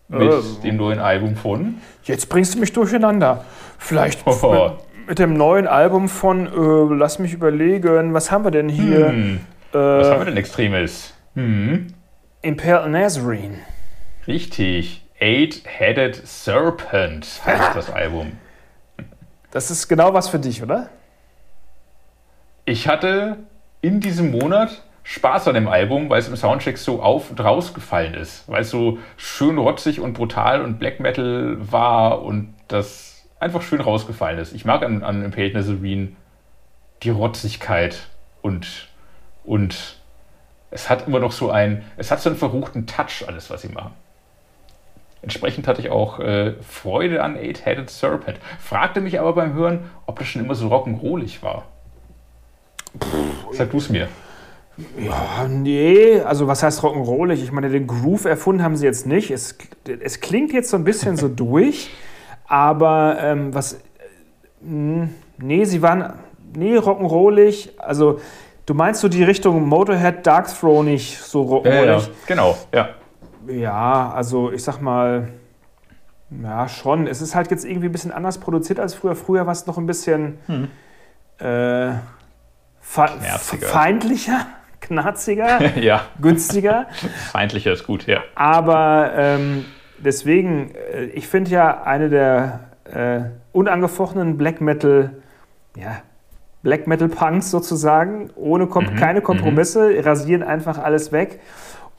Mit 0.07 0.31
Oh. 0.31 0.41
dem 0.63 0.77
neuen 0.77 0.99
Album 0.99 1.35
von. 1.35 1.81
Jetzt 2.03 2.29
bringst 2.29 2.55
du 2.55 2.59
mich 2.59 2.73
durcheinander. 2.73 3.43
Vielleicht 3.77 4.25
Hoho. 4.25 4.77
Mit, 5.09 5.19
dem 5.19 5.33
neuen 5.33 5.67
Album 5.67 6.07
von, 6.07 6.47
äh, 6.47 6.95
lass 6.95 7.19
mich 7.19 7.33
überlegen, 7.33 8.13
was 8.13 8.31
haben 8.31 8.43
wir 8.43 8.51
denn 8.51 8.69
hier? 8.69 9.09
Hm, 9.09 9.39
was 9.71 10.07
haben 10.07 10.15
Äh, 10.15 10.19
wir 10.19 10.25
denn 10.25 10.37
Extremes? 10.37 11.13
Hm. 11.35 11.87
Imperial 12.41 12.89
Nazarene. 12.89 13.59
Richtig. 14.27 15.03
Eight-Headed 15.19 16.15
Serpent 16.25 17.41
heißt 17.45 17.75
das 17.75 17.89
Album. 17.89 18.33
Das 19.51 19.69
ist 19.69 19.87
genau 19.89 20.13
was 20.13 20.29
für 20.29 20.39
dich, 20.39 20.63
oder? 20.63 20.89
Ich 22.65 22.87
hatte 22.87 23.37
in 23.81 23.99
diesem 23.99 24.31
Monat 24.31 24.83
Spaß 25.03 25.47
an 25.47 25.55
dem 25.55 25.67
Album, 25.67 26.09
weil 26.09 26.19
es 26.19 26.27
im 26.27 26.35
Soundcheck 26.35 26.77
so 26.77 27.01
auf 27.01 27.31
und 27.31 27.43
rausgefallen 27.43 28.13
ist. 28.13 28.47
Weil 28.47 28.61
es 28.61 28.69
so 28.69 28.99
schön 29.17 29.57
rotzig 29.57 29.99
und 29.99 30.13
brutal 30.13 30.61
und 30.61 30.77
Black 30.79 30.99
Metal 30.99 31.57
war 31.59 32.21
und 32.21 32.53
das 32.67 33.08
einfach 33.39 33.61
schön 33.61 33.81
rausgefallen 33.81 34.39
ist. 34.39 34.53
Ich 34.53 34.65
mag 34.65 34.83
an, 34.83 35.03
an 35.03 35.23
Impaled 35.23 35.53
Nazarene 35.53 36.09
die 37.03 37.09
Rotzigkeit 37.09 38.07
und, 38.41 38.89
und 39.43 39.97
es 40.71 40.89
hat 40.89 41.07
immer 41.07 41.19
noch 41.19 41.31
so 41.31 41.49
ein, 41.49 41.83
es 41.97 42.11
hat 42.11 42.21
so 42.21 42.29
einen 42.29 42.37
verruchten 42.37 42.85
Touch, 42.85 43.23
alles, 43.27 43.49
was 43.49 43.61
sie 43.61 43.69
machen. 43.69 43.93
Entsprechend 45.21 45.67
hatte 45.67 45.81
ich 45.81 45.89
auch 45.89 46.19
äh, 46.19 46.53
Freude 46.61 47.23
an 47.23 47.35
Eight-Headed 47.35 47.89
Serpent. 47.89 48.39
Fragte 48.59 49.01
mich 49.01 49.19
aber 49.19 49.33
beim 49.33 49.53
Hören, 49.53 49.89
ob 50.05 50.17
das 50.19 50.29
schon 50.29 50.43
immer 50.43 50.55
so 50.55 50.69
rock'n'rollig 50.69 51.41
war. 51.41 51.65
Sag 53.51 53.71
du 53.71 53.77
es 53.77 53.89
mir. 53.89 54.07
Ja, 54.97 55.45
nee, 55.49 56.21
also 56.21 56.47
was 56.47 56.63
heißt 56.63 56.81
rock'n'rollig? 56.81 57.43
Ich 57.43 57.51
meine, 57.51 57.69
den 57.69 57.85
Groove 57.85 58.25
erfunden 58.25 58.63
haben 58.63 58.77
sie 58.77 58.85
jetzt 58.85 59.05
nicht. 59.05 59.29
Es, 59.29 59.57
es 59.99 60.21
klingt 60.21 60.53
jetzt 60.53 60.69
so 60.69 60.77
ein 60.77 60.85
bisschen 60.85 61.17
so 61.17 61.27
durch, 61.27 61.89
aber 62.49 63.17
ähm, 63.21 63.53
was. 63.53 63.73
Äh, 63.73 63.79
mh, 64.61 65.07
nee, 65.37 65.63
sie 65.63 65.81
waren. 65.81 66.13
Nee, 66.55 66.77
rock'n'rollig. 66.77 67.69
Also, 67.77 68.19
du 68.65 68.73
meinst 68.73 69.01
so 69.01 69.07
die 69.07 69.23
Richtung 69.23 69.67
Motorhead, 69.67 70.25
Dark 70.25 70.47
Throne 70.47 70.89
nicht 70.91 71.19
so 71.19 71.43
rock'n'rollig? 71.43 72.09
Genau, 72.27 72.57
ja. 72.73 72.89
Ja, 73.47 74.11
also 74.11 74.51
ich 74.51 74.63
sag 74.63 74.79
mal, 74.81 75.29
ja, 76.43 76.67
schon. 76.67 77.07
Es 77.07 77.21
ist 77.21 77.33
halt 77.35 77.49
jetzt 77.51 77.65
irgendwie 77.65 77.87
ein 77.87 77.91
bisschen 77.91 78.11
anders 78.11 78.37
produziert 78.39 78.79
als 78.79 78.93
früher. 78.93 79.15
Früher 79.15 79.45
war 79.45 79.53
es 79.53 79.65
noch 79.65 79.77
ein 79.77 79.85
bisschen 79.85 80.37
äh, 81.39 81.91
fe 82.81 83.05
Knarziger. 83.05 83.67
feindlicher, 83.67 84.45
knarziger, 84.81 85.77
ja, 85.79 86.01
günstiger. 86.21 86.87
feindlicher 87.31 87.71
ist 87.73 87.85
gut, 87.85 88.05
ja. 88.07 88.21
Aber 88.35 89.11
ähm, 89.15 89.65
deswegen, 90.03 90.71
äh, 90.93 91.05
ich 91.05 91.27
finde 91.27 91.51
ja 91.51 91.83
eine 91.83 92.09
der 92.09 92.59
äh, 92.85 93.21
unangefochtenen 93.51 94.37
Black 94.37 94.61
Metal 94.61 95.11
ja, 95.75 96.01
Black 96.61 96.87
Metal 96.87 97.07
Punks 97.07 97.51
sozusagen, 97.51 98.29
ohne 98.35 98.67
Kom 98.67 98.85
mhm. 98.85 98.95
keine 98.95 99.21
Kompromisse, 99.21 99.91
mhm. 99.91 99.99
rasieren 100.01 100.43
einfach 100.43 100.77
alles 100.77 101.11
weg. 101.11 101.39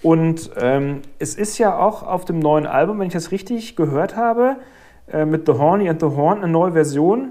Und 0.02 0.50
ähm, 0.58 1.02
es 1.18 1.34
ist 1.34 1.58
ja 1.58 1.78
auch 1.78 2.02
auf 2.02 2.24
dem 2.24 2.38
neuen 2.38 2.66
Album, 2.66 2.98
wenn 2.98 3.06
ich 3.06 3.12
das 3.12 3.32
richtig 3.32 3.76
gehört 3.76 4.16
habe, 4.16 4.56
äh, 5.12 5.24
mit 5.24 5.46
The 5.46 5.52
Horny 5.52 5.88
and 5.88 6.00
the 6.00 6.06
Horn 6.06 6.38
eine 6.38 6.48
neue 6.48 6.72
Version 6.72 7.30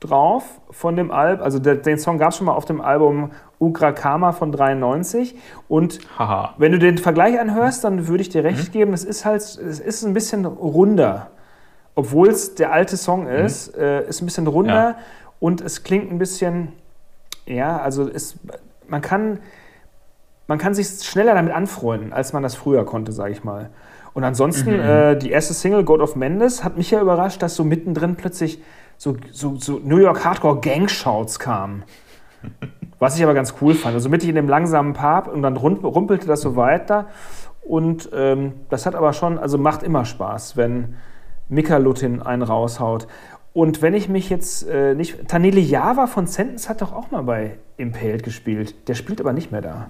drauf 0.00 0.60
von 0.70 0.96
dem 0.96 1.10
Album. 1.10 1.44
Also 1.44 1.58
der, 1.58 1.76
den 1.76 1.98
Song 1.98 2.18
gab 2.18 2.30
es 2.30 2.36
schon 2.36 2.46
mal 2.46 2.54
auf 2.54 2.64
dem 2.64 2.80
Album 2.80 3.30
Ugra 3.62 3.92
Karma 3.92 4.32
von 4.32 4.52
93. 4.52 5.36
Und 5.68 6.00
Haha. 6.18 6.54
wenn 6.58 6.72
du 6.72 6.78
den 6.78 6.98
Vergleich 6.98 7.38
anhörst, 7.38 7.84
dann 7.84 8.08
würde 8.08 8.22
ich 8.22 8.28
dir 8.28 8.44
recht 8.44 8.68
mhm. 8.68 8.72
geben, 8.72 8.92
es 8.92 9.04
ist 9.04 9.24
halt, 9.24 9.40
es 9.40 9.80
ist 9.80 10.02
ein 10.04 10.12
bisschen 10.12 10.44
runder. 10.44 11.30
Obwohl 11.94 12.28
es 12.28 12.54
der 12.54 12.72
alte 12.72 12.96
Song 12.96 13.24
mhm. 13.24 13.46
ist, 13.46 13.76
mhm. 13.76 13.82
äh, 13.82 14.08
ist 14.08 14.20
ein 14.20 14.26
bisschen 14.26 14.46
runder 14.46 14.74
ja. 14.74 14.96
und 15.40 15.60
es 15.60 15.84
klingt 15.84 16.10
ein 16.10 16.18
bisschen, 16.18 16.72
ja, 17.46 17.78
also 17.78 18.08
es, 18.08 18.36
man 18.88 19.00
kann, 19.00 19.38
man 20.48 20.58
kann 20.58 20.74
sich 20.74 20.88
schneller 21.02 21.34
damit 21.34 21.54
anfreunden, 21.54 22.12
als 22.12 22.32
man 22.32 22.42
das 22.42 22.54
früher 22.54 22.84
konnte, 22.84 23.12
sage 23.12 23.32
ich 23.32 23.44
mal. 23.44 23.70
Und 24.14 24.24
ansonsten, 24.24 24.74
mhm. 24.74 24.80
äh, 24.80 25.16
die 25.16 25.30
erste 25.30 25.54
Single, 25.54 25.84
God 25.84 26.00
of 26.00 26.16
Mendes, 26.16 26.64
hat 26.64 26.76
mich 26.76 26.90
ja 26.90 27.00
überrascht, 27.00 27.42
dass 27.42 27.54
so 27.54 27.64
mittendrin 27.64 28.16
plötzlich 28.16 28.60
so, 28.98 29.16
so, 29.30 29.56
so 29.56 29.80
New 29.82 29.98
York 29.98 30.24
Hardcore 30.24 30.60
Gang 30.60 30.90
Shouts 30.90 31.38
kamen. 31.38 31.84
Was 33.02 33.16
ich 33.16 33.24
aber 33.24 33.34
ganz 33.34 33.54
cool 33.60 33.74
fand. 33.74 33.96
Also 33.96 34.08
mittig 34.08 34.28
in 34.28 34.36
dem 34.36 34.48
langsamen 34.48 34.92
Part 34.92 35.26
und 35.26 35.42
dann 35.42 35.56
rumpelte 35.56 36.28
das 36.28 36.40
so 36.40 36.54
weiter. 36.54 37.08
Und 37.62 38.08
ähm, 38.14 38.52
das 38.70 38.86
hat 38.86 38.94
aber 38.94 39.12
schon, 39.12 39.40
also 39.40 39.58
macht 39.58 39.82
immer 39.82 40.04
Spaß, 40.04 40.56
wenn 40.56 40.94
Mika 41.48 41.78
Lutin 41.78 42.22
einen 42.22 42.42
raushaut. 42.42 43.08
Und 43.54 43.82
wenn 43.82 43.94
ich 43.94 44.08
mich 44.08 44.30
jetzt 44.30 44.68
äh, 44.68 44.94
nicht. 44.94 45.26
Tanele 45.26 45.58
Java 45.58 46.06
von 46.06 46.28
Sentence 46.28 46.68
hat 46.68 46.80
doch 46.80 46.92
auch 46.92 47.10
mal 47.10 47.24
bei 47.24 47.58
Impaled 47.76 48.22
gespielt. 48.22 48.88
Der 48.88 48.94
spielt 48.94 49.20
aber 49.20 49.32
nicht 49.32 49.50
mehr 49.50 49.62
da. 49.62 49.88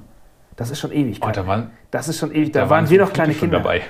Das 0.57 0.71
ist 0.71 0.81
schon 0.81 0.91
ewig. 0.91 1.21
Oh, 1.23 1.31
da 1.31 1.47
waren, 1.47 1.71
das 1.91 2.09
ist 2.09 2.19
schon 2.19 2.33
ewig. 2.33 2.53
Da, 2.53 2.61
da 2.61 2.71
waren, 2.71 2.85
waren 2.85 2.91
wir 2.91 2.99
noch 2.99 3.13
kleine 3.13 3.35
Kinder 3.35 3.59
dabei. 3.59 3.83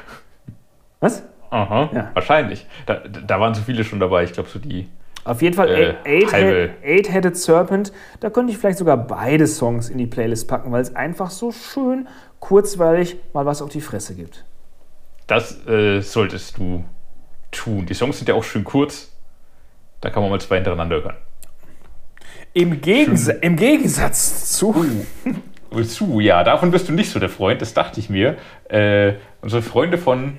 Was? 0.98 1.22
Aha, 1.50 1.90
ja. 1.94 2.10
wahrscheinlich. 2.14 2.66
Da, 2.86 2.94
da 2.96 3.38
waren 3.38 3.54
so 3.54 3.62
viele 3.62 3.84
schon 3.84 4.00
dabei. 4.00 4.24
Ich 4.24 4.32
glaube, 4.32 4.48
so 4.48 4.58
die 4.58 4.88
auf 5.24 5.40
jeden 5.40 5.54
Fall 5.54 5.68
äh, 5.68 6.24
Eight-Headed 6.82 7.36
Serpent. 7.36 7.92
Da 8.20 8.30
könnte 8.30 8.52
ich 8.52 8.58
vielleicht 8.58 8.78
sogar 8.78 8.96
beide 8.96 9.46
Songs 9.46 9.88
in 9.88 9.98
die 9.98 10.06
Playlist 10.06 10.48
packen, 10.48 10.72
weil 10.72 10.82
es 10.82 10.96
einfach 10.96 11.30
so 11.30 11.52
schön 11.52 12.08
kurzweilig 12.40 13.16
mal 13.32 13.46
was 13.46 13.62
auf 13.62 13.70
die 13.70 13.80
Fresse 13.80 14.14
gibt. 14.14 14.44
Das 15.28 15.66
äh, 15.66 16.00
solltest 16.00 16.58
du 16.58 16.84
tun. 17.52 17.86
Die 17.86 17.94
Songs 17.94 18.18
sind 18.18 18.28
ja 18.28 18.34
auch 18.34 18.42
schön 18.42 18.64
kurz. 18.64 19.12
Da 20.00 20.10
kann 20.10 20.22
man 20.22 20.30
mal 20.30 20.40
zwei 20.40 20.56
hintereinander 20.56 21.02
hören. 21.02 21.16
Im, 22.52 22.80
Gegens 22.80 23.28
im 23.28 23.56
Gegensatz 23.56 24.52
zu. 24.52 24.74
Uh, 25.70 25.82
zu, 25.84 26.20
ja, 26.20 26.42
davon 26.44 26.70
bist 26.70 26.88
du 26.88 26.92
nicht 26.92 27.10
so 27.10 27.18
der 27.18 27.30
Freund, 27.30 27.62
das 27.62 27.72
dachte 27.72 28.00
ich 28.00 28.10
mir. 28.10 28.36
Äh, 28.68 29.14
unsere 29.40 29.62
Freunde 29.62 29.96
von 29.96 30.36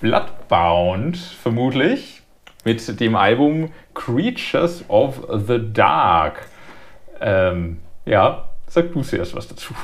Bloodbound 0.00 1.18
vermutlich 1.18 2.19
mit 2.64 3.00
dem 3.00 3.16
Album 3.16 3.70
Creatures 3.94 4.84
of 4.88 5.22
the 5.46 5.60
Dark. 5.72 6.46
Ähm, 7.20 7.78
ja, 8.04 8.50
sag 8.66 8.92
du 8.92 9.02
zuerst 9.02 9.34
was 9.34 9.48
dazu. 9.48 9.74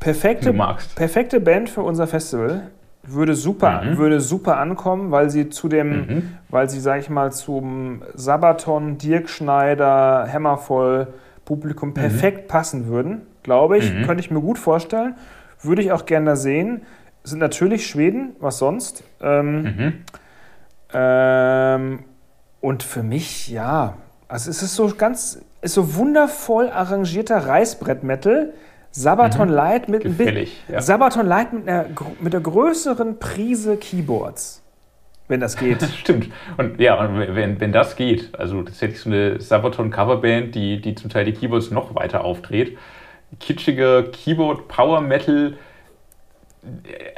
Perfekte, 0.00 0.46
du 0.46 0.52
magst. 0.52 0.94
perfekte 0.96 1.40
Band 1.40 1.70
für 1.70 1.82
unser 1.82 2.06
Festival. 2.06 2.70
Würde 3.06 3.34
super, 3.34 3.82
mhm. 3.82 3.98
würde 3.98 4.20
super 4.20 4.58
ankommen, 4.58 5.10
weil 5.10 5.28
sie 5.28 5.50
zu 5.50 5.68
dem, 5.68 5.90
mhm. 5.90 6.38
weil 6.48 6.70
sie, 6.70 6.80
sag 6.80 7.00
ich 7.00 7.10
mal, 7.10 7.32
zum 7.32 8.02
Sabaton, 8.14 8.96
Dirk 8.96 9.28
Schneider, 9.28 10.26
Hammervoll 10.32 11.08
Publikum 11.44 11.90
mhm. 11.90 11.94
perfekt 11.94 12.48
passen 12.48 12.86
würden. 12.86 13.22
Glaube 13.42 13.76
ich, 13.78 13.92
mhm. 13.92 14.04
könnte 14.04 14.22
ich 14.22 14.30
mir 14.30 14.40
gut 14.40 14.58
vorstellen. 14.58 15.16
Würde 15.60 15.82
ich 15.82 15.92
auch 15.92 16.06
gerne 16.06 16.36
sehen. 16.36 16.82
Sind 17.22 17.38
natürlich 17.38 17.86
Schweden, 17.86 18.36
was 18.40 18.58
sonst. 18.58 19.04
Ähm, 19.20 19.62
mhm. 19.62 19.92
ähm, 20.94 21.98
und 22.64 22.82
für 22.82 23.02
mich, 23.02 23.48
ja, 23.48 23.98
also 24.26 24.48
es 24.48 24.62
ist 24.62 24.74
so 24.74 24.90
ganz, 24.96 25.38
ist 25.60 25.74
so 25.74 25.96
wundervoll 25.96 26.70
arrangierter 26.70 27.46
Reißbrett-Metal. 27.46 28.54
Sabaton 28.90 29.48
mhm. 29.48 29.54
Light 29.54 29.88
mit 29.90 30.04
Gefällig, 30.04 30.64
ja. 30.72 30.80
Sabaton 30.80 31.26
Light 31.26 31.52
mit 31.52 31.68
einer, 31.68 31.84
mit 32.20 32.34
einer 32.34 32.42
größeren 32.42 33.18
Prise 33.18 33.76
Keyboards. 33.76 34.62
Wenn 35.28 35.40
das 35.40 35.58
geht. 35.58 35.82
Stimmt. 35.98 36.30
Und 36.56 36.80
ja, 36.80 36.98
wenn, 37.34 37.60
wenn 37.60 37.72
das 37.72 37.96
geht, 37.96 38.34
also 38.38 38.62
tatsächlich 38.62 39.00
so 39.00 39.10
eine 39.10 39.42
Sabaton 39.42 39.90
Coverband, 39.90 40.54
die, 40.54 40.80
die 40.80 40.94
zum 40.94 41.10
Teil 41.10 41.26
die 41.26 41.32
Keyboards 41.32 41.70
noch 41.70 41.94
weiter 41.94 42.24
aufdreht. 42.24 42.78
Kitschiger 43.40 44.04
Keyboard 44.04 44.68
Power 44.68 45.02
Metal, 45.02 45.58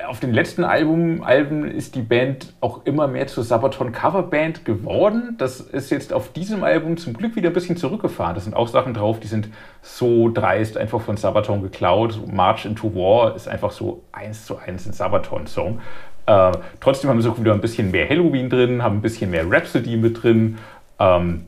auf 0.09 0.21
den 0.21 0.33
letzten 0.33 0.65
Album, 0.65 1.23
Alben 1.23 1.71
ist 1.71 1.95
die 1.95 2.03
Band 2.03 2.55
auch 2.61 2.85
immer 2.85 3.07
mehr 3.07 3.27
zur 3.27 3.45
Sabaton 3.45 3.93
Coverband 3.93 4.65
geworden. 4.65 5.37
Das 5.39 5.61
ist 5.61 5.91
jetzt 5.91 6.13
auf 6.13 6.33
diesem 6.33 6.65
Album 6.65 6.97
zum 6.97 7.15
Glück 7.15 7.37
wieder 7.37 7.51
ein 7.51 7.53
bisschen 7.53 7.77
zurückgefahren. 7.77 8.35
Da 8.35 8.41
sind 8.41 8.55
auch 8.55 8.69
Sachen 8.69 8.95
drauf, 8.95 9.21
die 9.21 9.27
sind 9.27 9.49
so 9.83 10.29
dreist 10.29 10.77
einfach 10.77 11.01
von 11.01 11.17
Sabaton 11.17 11.63
geklaut. 11.63 12.21
March 12.31 12.65
into 12.65 12.95
War 12.95 13.35
ist 13.37 13.49
einfach 13.49 13.71
so 13.71 14.03
eins 14.13 14.47
zu 14.47 14.59
eins 14.59 14.87
ein 14.87 14.93
Sabaton-Song. 14.93 15.81
Äh, 16.27 16.53
trotzdem 16.81 17.11
haben 17.11 17.21
sie 17.23 17.31
auch 17.31 17.39
wieder 17.39 17.53
ein 17.53 17.61
bisschen 17.61 17.91
mehr 17.91 18.09
Halloween 18.09 18.51
drin, 18.51 18.83
haben 18.83 18.99
ein 18.99 19.03
bisschen 19.03 19.31
mehr 19.31 19.45
Rhapsody 19.49 19.97
mit 19.97 20.23
drin. 20.23 20.59
Ähm, 20.99 21.47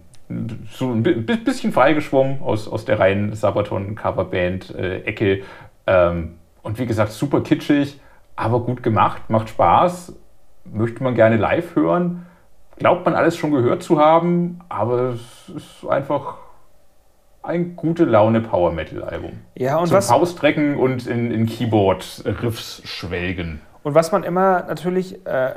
so 0.70 0.92
ein 0.92 1.02
bisschen 1.02 1.72
freigeschwommen 1.72 2.42
aus, 2.42 2.68
aus 2.68 2.84
der 2.84 2.98
reinen 3.00 3.34
Sabaton-Coverband-Ecke. 3.34 5.32
Äh, 5.32 5.42
ähm, 5.86 6.37
und 6.68 6.78
wie 6.78 6.84
gesagt, 6.84 7.12
super 7.12 7.40
kitschig, 7.40 7.98
aber 8.36 8.60
gut 8.60 8.82
gemacht, 8.82 9.30
macht 9.30 9.48
Spaß, 9.48 10.12
möchte 10.66 11.02
man 11.02 11.14
gerne 11.14 11.38
live 11.38 11.74
hören. 11.74 12.26
Glaubt 12.76 13.06
man 13.06 13.14
alles 13.14 13.38
schon 13.38 13.52
gehört 13.52 13.82
zu 13.82 13.98
haben, 13.98 14.60
aber 14.68 15.14
es 15.14 15.48
ist 15.56 15.88
einfach 15.88 16.36
ein 17.42 17.74
gute 17.74 18.04
Laune 18.04 18.42
Power 18.42 18.70
Metal 18.70 19.02
Album. 19.02 19.32
Ja, 19.54 19.78
und 19.78 19.86
Zum 19.86 19.96
was 19.96 20.08
Faustrecken 20.08 20.76
und 20.76 21.06
in, 21.06 21.30
in 21.30 21.46
Keyboard 21.46 22.22
Riffs 22.42 22.82
schwelgen. 22.84 23.62
Und 23.82 23.94
was 23.94 24.12
man 24.12 24.22
immer 24.22 24.64
natürlich 24.64 25.24
äh, 25.26 25.54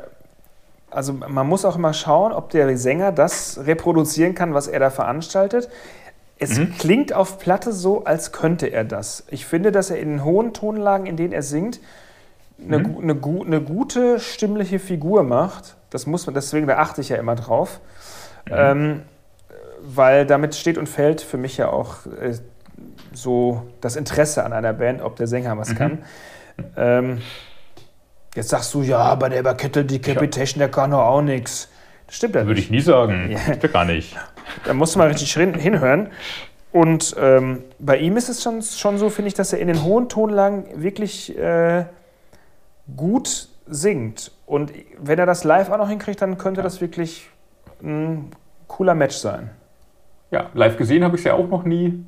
also 0.91 1.13
man 1.13 1.47
muss 1.47 1.65
auch 1.65 1.77
immer 1.77 1.93
schauen, 1.93 2.33
ob 2.33 2.49
der 2.49 2.77
Sänger 2.77 3.11
das 3.11 3.61
reproduzieren 3.65 4.35
kann, 4.35 4.53
was 4.53 4.67
er 4.67 4.79
da 4.79 4.89
veranstaltet. 4.89 5.69
Es 6.41 6.57
mhm. 6.57 6.75
klingt 6.79 7.13
auf 7.13 7.37
Platte 7.37 7.71
so, 7.71 8.03
als 8.03 8.31
könnte 8.31 8.65
er 8.65 8.83
das. 8.83 9.25
Ich 9.29 9.45
finde, 9.45 9.71
dass 9.71 9.91
er 9.91 9.99
in 9.99 10.09
den 10.09 10.23
hohen 10.25 10.53
Tonlagen, 10.53 11.05
in 11.05 11.15
denen 11.15 11.33
er 11.33 11.43
singt, 11.43 11.79
eine, 12.59 12.79
mhm. 12.79 12.97
eine, 12.97 13.13
eine 13.45 13.61
gute 13.61 14.19
stimmliche 14.19 14.79
Figur 14.79 15.21
macht. 15.21 15.75
Das 15.91 16.07
muss 16.07 16.25
man, 16.25 16.33
deswegen 16.33 16.65
da 16.65 16.77
achte 16.77 17.01
ich 17.01 17.09
ja 17.09 17.17
immer 17.17 17.35
drauf. 17.35 17.79
Mhm. 18.47 18.53
Ähm, 18.55 19.01
weil 19.83 20.25
damit 20.25 20.55
steht 20.55 20.79
und 20.79 20.89
fällt 20.89 21.21
für 21.21 21.37
mich 21.37 21.57
ja 21.57 21.69
auch 21.69 22.07
äh, 22.07 22.33
so 23.13 23.67
das 23.79 23.95
Interesse 23.95 24.43
an 24.43 24.51
einer 24.51 24.73
Band, 24.73 25.03
ob 25.03 25.17
der 25.17 25.27
Sänger 25.27 25.55
was 25.59 25.69
mhm. 25.69 25.75
kann. 25.75 25.97
Ähm, 26.75 27.21
jetzt 28.35 28.49
sagst 28.49 28.73
du, 28.73 28.81
ja, 28.81 29.13
bei 29.13 29.29
der 29.29 29.43
Kettle 29.53 29.85
Decapitation, 29.85 30.57
der 30.57 30.69
kann 30.69 30.89
doch 30.89 31.01
auch 31.01 31.21
nichts. 31.21 31.69
Das 32.07 32.17
stimmt 32.17 32.35
ja 32.35 32.45
Würde 32.45 32.59
ich 32.59 32.69
nie 32.69 32.81
sagen. 32.81 33.31
Ja. 33.31 33.39
Stimmt 33.55 33.73
gar 33.73 33.85
nicht. 33.85 34.17
Da 34.65 34.73
musst 34.73 34.95
du 34.95 34.99
mal 34.99 35.07
richtig 35.07 35.33
hinhören. 35.33 36.09
Und 36.71 37.15
ähm, 37.19 37.63
bei 37.79 37.97
ihm 37.97 38.15
ist 38.15 38.29
es 38.29 38.41
schon, 38.41 38.61
schon 38.61 38.97
so, 38.97 39.09
finde 39.09 39.27
ich, 39.27 39.33
dass 39.33 39.51
er 39.51 39.59
in 39.59 39.67
den 39.67 39.83
hohen 39.83 40.07
Tonlagen 40.07 40.65
wirklich 40.81 41.37
äh, 41.37 41.85
gut 42.95 43.49
singt. 43.67 44.31
Und 44.45 44.71
wenn 44.97 45.19
er 45.19 45.25
das 45.25 45.43
live 45.43 45.69
auch 45.69 45.77
noch 45.77 45.89
hinkriegt, 45.89 46.21
dann 46.21 46.37
könnte 46.37 46.59
ja. 46.59 46.63
das 46.63 46.79
wirklich 46.79 47.29
ein 47.83 48.31
cooler 48.67 48.95
Match 48.95 49.15
sein. 49.15 49.49
Ja, 50.29 50.49
live 50.53 50.77
gesehen 50.77 51.03
habe 51.03 51.15
ich 51.15 51.21
es 51.21 51.25
ja 51.25 51.33
auch 51.33 51.49
noch 51.49 51.63
nie. 51.63 52.05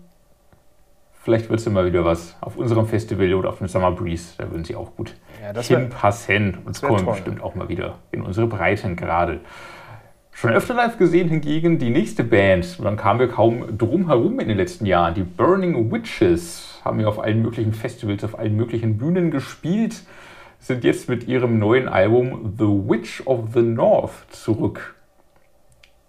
Vielleicht 1.24 1.50
wird 1.50 1.60
es 1.60 1.68
immer 1.68 1.86
wieder 1.86 2.04
was 2.04 2.36
auf 2.42 2.58
unserem 2.58 2.86
Festival 2.86 3.34
oder 3.34 3.50
auf 3.50 3.58
dem 3.58 3.68
Summer 3.68 3.92
Breeze. 3.92 4.34
Da 4.38 4.50
würden 4.50 4.66
sie 4.66 4.76
auch 4.76 4.96
gut 4.96 5.16
ja, 5.42 5.62
hinpassen. 5.62 6.58
Und 6.66 6.76
es 6.76 6.82
kommen 6.82 7.06
toll. 7.06 7.14
bestimmt 7.14 7.42
auch 7.42 7.56
mal 7.56 7.70
wieder 7.70 8.00
in 8.12 8.22
unsere 8.22 8.48
Breiten 8.48 8.96
gerade. 8.96 9.40
Schon 10.34 10.52
öfter 10.52 10.74
live 10.74 10.98
gesehen 10.98 11.30
hingegen 11.30 11.78
die 11.78 11.92
nächste 11.92 12.24
Band, 12.24 12.84
dann 12.84 12.98
kamen 12.98 13.20
wir 13.20 13.28
kaum 13.30 13.78
drum 13.78 14.08
herum 14.08 14.40
in 14.40 14.48
den 14.48 14.58
letzten 14.58 14.86
Jahren. 14.86 15.14
Die 15.14 15.24
Burning 15.24 15.92
Witches 15.92 16.82
haben 16.84 17.00
wir 17.00 17.08
auf 17.08 17.20
allen 17.20 17.42
möglichen 17.42 17.74
Festivals, 17.74 18.24
auf 18.24 18.38
allen 18.38 18.56
möglichen 18.56 18.98
Bühnen 18.98 19.30
gespielt, 19.32 20.02
sind 20.60 20.84
jetzt 20.84 21.08
mit 21.08 21.28
ihrem 21.28 21.60
neuen 21.60 21.88
Album 21.88 22.56
The 22.58 22.66
Witch 22.66 23.22
of 23.26 23.54
the 23.54 23.62
North 23.62 24.12
zurück. 24.32 24.96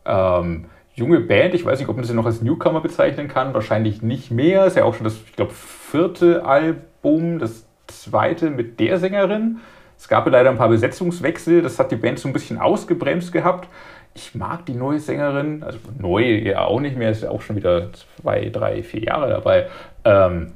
Ähm, 0.07 0.67
junge 0.95 1.21
Band, 1.21 1.55
ich 1.55 1.65
weiß 1.65 1.79
nicht, 1.79 1.89
ob 1.89 1.97
man 1.97 2.05
sie 2.05 2.15
noch 2.15 2.27
als 2.27 2.41
Newcomer 2.41 2.81
bezeichnen 2.81 3.29
kann, 3.29 3.53
wahrscheinlich 3.53 4.03
nicht 4.03 4.31
mehr. 4.31 4.65
Ist 4.67 4.77
ja 4.77 4.85
auch 4.85 4.95
schon 4.95 5.05
das, 5.05 5.17
ich 5.27 5.37
glaube, 5.37 5.53
vierte 5.53 6.45
Album, 6.45 7.39
das 7.39 7.67
zweite 7.89 8.51
mit 8.51 8.81
der 8.81 8.99
Sängerin. 8.99 9.59
Es 9.99 10.09
gab 10.09 10.27
leider 10.27 10.51
ein 10.51 10.57
paar 10.59 10.69
Besetzungswechsel, 10.69 11.63
das 11.63 11.79
hat 11.79 11.93
die 11.93 11.97
Band 11.97 12.19
so 12.19 12.29
ein 12.29 12.33
bisschen 12.33 12.59
ausgebremst 12.59 13.33
gehabt. 13.33 13.69
Ich 14.15 14.35
mag 14.35 14.65
die 14.67 14.75
neue 14.75 15.01
Sängerin, 15.01 15.63
also 15.63 15.79
neu 15.99 16.23
ja 16.23 16.65
auch 16.65 16.81
nicht 16.81 16.97
mehr, 16.97 17.11
ist 17.11 17.23
ja 17.23 17.31
auch 17.31 17.43
schon 17.43 17.57
wieder 17.57 17.93
zwei, 17.93 18.49
drei, 18.49 18.83
vier 18.83 19.03
Jahre 19.03 19.29
dabei. 19.29 19.67
Ähm, 20.05 20.53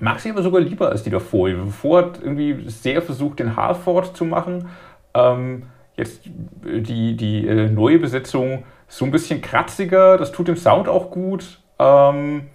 mag 0.00 0.18
sie 0.18 0.30
aber 0.30 0.42
sogar 0.42 0.60
lieber 0.60 0.90
als 0.90 1.04
die 1.04 1.10
davor. 1.10 1.48
Die 1.48 1.56
davor 1.56 1.98
hat 1.98 2.20
irgendwie 2.20 2.68
sehr 2.68 3.00
versucht, 3.00 3.38
den 3.38 3.56
Harford 3.56 4.16
zu 4.16 4.24
machen. 4.24 4.68
Ähm, 5.14 5.64
jetzt 5.96 6.22
die, 6.24 7.16
die 7.16 7.46
äh, 7.46 7.68
neue 7.68 7.98
Besetzung 7.98 8.64
so 8.88 9.04
ein 9.04 9.10
bisschen 9.10 9.40
kratziger, 9.42 10.16
das 10.16 10.32
tut 10.32 10.48
dem 10.48 10.56
Sound 10.56 10.88
auch 10.88 11.10
gut. 11.10 11.60
Ähm, 11.78 12.48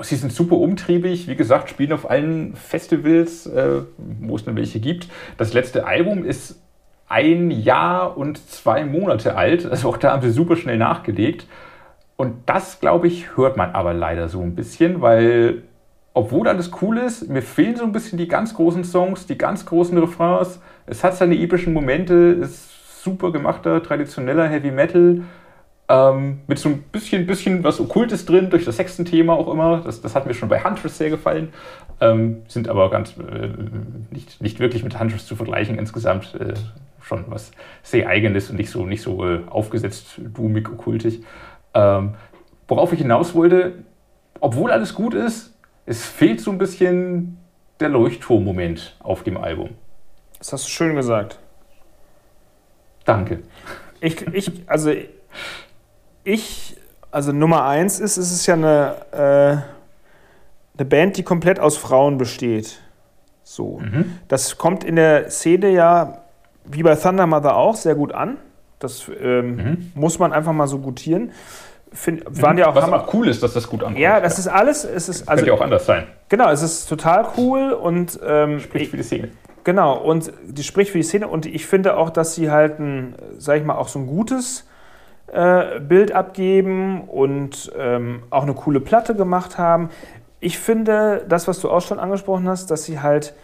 sie 0.00 0.16
sind 0.16 0.32
super 0.32 0.56
umtriebig, 0.56 1.26
wie 1.26 1.36
gesagt, 1.36 1.70
spielen 1.70 1.92
auf 1.92 2.08
allen 2.08 2.54
Festivals, 2.54 3.46
äh, 3.46 3.82
wo 4.20 4.36
es 4.36 4.44
dann 4.44 4.54
welche 4.54 4.78
gibt. 4.78 5.08
Das 5.38 5.54
letzte 5.54 5.86
Album 5.86 6.24
ist 6.24 6.60
ein 7.08 7.50
Jahr 7.50 8.16
und 8.16 8.38
zwei 8.50 8.84
Monate 8.84 9.36
alt, 9.36 9.66
also 9.66 9.88
auch 9.88 9.96
da 9.96 10.12
haben 10.12 10.22
sie 10.22 10.30
super 10.30 10.56
schnell 10.56 10.78
nachgelegt. 10.78 11.46
Und 12.16 12.34
das, 12.46 12.80
glaube 12.80 13.06
ich, 13.08 13.36
hört 13.36 13.56
man 13.56 13.72
aber 13.72 13.92
leider 13.92 14.28
so 14.28 14.40
ein 14.40 14.54
bisschen, 14.54 15.02
weil 15.02 15.62
obwohl 16.14 16.48
alles 16.48 16.70
cool 16.80 16.96
ist, 16.96 17.28
mir 17.28 17.42
fehlen 17.42 17.76
so 17.76 17.84
ein 17.84 17.92
bisschen 17.92 18.16
die 18.16 18.26
ganz 18.26 18.54
großen 18.54 18.84
Songs, 18.84 19.26
die 19.26 19.36
ganz 19.36 19.66
großen 19.66 19.98
Refrains. 19.98 20.60
Es 20.86 21.04
hat 21.04 21.14
seine 21.14 21.38
epischen 21.38 21.74
Momente, 21.74 22.14
ist 22.14 23.02
super 23.04 23.32
gemachter, 23.32 23.82
traditioneller 23.82 24.48
Heavy 24.48 24.70
Metal. 24.70 25.20
Ähm, 25.88 26.40
mit 26.46 26.58
so 26.58 26.70
ein 26.70 26.82
bisschen, 26.90 27.26
bisschen 27.26 27.62
was 27.62 27.80
Okkultes 27.80 28.24
drin, 28.24 28.48
durch 28.48 28.64
das 28.64 28.76
Sexten-Thema 28.76 29.34
auch 29.34 29.52
immer. 29.52 29.82
Das, 29.84 30.00
das 30.00 30.14
hat 30.14 30.26
mir 30.26 30.32
schon 30.32 30.48
bei 30.48 30.64
Huntress 30.64 30.96
sehr 30.96 31.10
gefallen. 31.10 31.52
Ähm, 32.00 32.38
sind 32.48 32.68
aber 32.68 32.88
ganz 32.90 33.14
äh, 33.18 33.50
nicht, 34.10 34.40
nicht 34.40 34.58
wirklich 34.58 34.84
mit 34.84 34.98
Huntress 34.98 35.26
zu 35.26 35.36
vergleichen 35.36 35.78
insgesamt. 35.78 36.34
Äh, 36.34 36.54
schon 37.06 37.24
was 37.28 37.52
sehr 37.82 38.08
Eigenes 38.08 38.50
und 38.50 38.56
nicht 38.56 38.70
so, 38.70 38.84
nicht 38.84 39.02
so 39.02 39.24
äh, 39.24 39.42
aufgesetzt, 39.48 40.18
doomig, 40.18 40.68
okkultig. 40.68 41.22
Ähm, 41.72 42.14
worauf 42.66 42.92
ich 42.92 42.98
hinaus 42.98 43.34
wollte, 43.34 43.84
obwohl 44.40 44.72
alles 44.72 44.94
gut 44.94 45.14
ist, 45.14 45.56
es 45.86 46.04
fehlt 46.04 46.40
so 46.40 46.50
ein 46.50 46.58
bisschen 46.58 47.38
der 47.78 47.90
Leuchtturm-Moment 47.90 48.96
auf 49.00 49.22
dem 49.22 49.36
Album. 49.36 49.70
Das 50.38 50.52
hast 50.52 50.66
du 50.66 50.70
schön 50.70 50.96
gesagt. 50.96 51.38
Danke. 53.04 53.42
Ich, 54.00 54.26
ich 54.26 54.62
also 54.66 54.92
ich, 56.24 56.76
also 57.12 57.30
Nummer 57.32 57.64
eins 57.66 58.00
ist, 58.00 58.16
es 58.16 58.32
ist 58.32 58.46
ja 58.46 58.54
eine, 58.54 58.96
äh, 59.12 60.78
eine 60.78 60.84
Band, 60.88 61.16
die 61.16 61.22
komplett 61.22 61.60
aus 61.60 61.76
Frauen 61.76 62.18
besteht. 62.18 62.80
So. 63.44 63.78
Mhm. 63.78 64.18
Das 64.26 64.58
kommt 64.58 64.82
in 64.82 64.96
der 64.96 65.30
Szene 65.30 65.70
ja, 65.70 66.25
wie 66.70 66.82
bei 66.82 66.94
Thunder 66.96 67.26
Mother 67.26 67.56
auch, 67.56 67.76
sehr 67.76 67.94
gut 67.94 68.12
an. 68.12 68.38
Das 68.78 69.10
ähm, 69.20 69.56
mhm. 69.56 69.92
muss 69.94 70.18
man 70.18 70.32
einfach 70.32 70.52
mal 70.52 70.66
so 70.66 70.78
gutieren. 70.78 71.32
Find, 71.92 72.24
waren 72.42 72.58
ja 72.58 72.68
auch, 72.68 72.74
Was 72.74 72.84
aber 72.84 73.08
cool 73.14 73.28
ist, 73.28 73.42
dass 73.42 73.54
das 73.54 73.68
gut 73.68 73.82
ankommt. 73.82 73.98
Ja, 73.98 74.20
das 74.20 74.38
ist 74.38 74.48
alles. 74.48 74.84
Es 74.84 75.08
ist, 75.08 75.28
also, 75.28 75.44
Könnte 75.44 75.46
ja 75.46 75.52
auch 75.54 75.64
anders 75.64 75.86
sein. 75.86 76.04
Genau, 76.28 76.50
es 76.50 76.62
ist 76.62 76.88
total 76.88 77.26
cool 77.38 77.72
und. 77.72 78.18
Ähm, 78.24 78.60
spricht 78.60 78.90
für 78.90 78.96
die 78.96 79.02
Szene. 79.02 79.28
Genau, 79.64 79.96
und 79.96 80.32
die 80.46 80.62
spricht 80.62 80.92
für 80.92 80.98
die 80.98 81.04
Szene 81.04 81.26
und 81.26 81.46
ich 81.46 81.66
finde 81.66 81.96
auch, 81.96 82.10
dass 82.10 82.34
sie 82.34 82.50
halt 82.50 82.78
ein, 82.78 83.16
sag 83.38 83.58
ich 83.58 83.64
mal, 83.64 83.74
auch 83.74 83.88
so 83.88 83.98
ein 83.98 84.06
gutes 84.06 84.68
äh, 85.32 85.80
Bild 85.80 86.12
abgeben 86.12 87.02
und 87.08 87.72
ähm, 87.76 88.22
auch 88.30 88.44
eine 88.44 88.54
coole 88.54 88.78
Platte 88.78 89.16
gemacht 89.16 89.58
haben. 89.58 89.90
Ich 90.38 90.58
finde, 90.58 91.24
das, 91.28 91.48
was 91.48 91.58
du 91.58 91.68
auch 91.68 91.80
schon 91.80 91.98
angesprochen 91.98 92.48
hast, 92.48 92.70
dass 92.70 92.84
sie 92.84 93.00
halt 93.00 93.34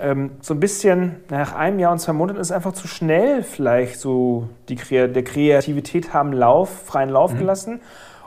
ähm, 0.00 0.32
so 0.40 0.54
ein 0.54 0.60
bisschen 0.60 1.16
nach 1.28 1.54
einem 1.54 1.78
Jahr 1.78 1.92
und 1.92 1.98
zwei 1.98 2.12
Monaten 2.12 2.38
ist 2.38 2.52
einfach 2.52 2.72
zu 2.72 2.86
schnell 2.86 3.42
vielleicht 3.42 3.98
so 3.98 4.48
die 4.68 4.76
der 4.76 5.24
Kreativität 5.24 6.14
haben 6.14 6.32
Lauf, 6.32 6.70
freien 6.86 7.10
Lauf 7.10 7.34
mhm. 7.34 7.38
gelassen. 7.38 7.80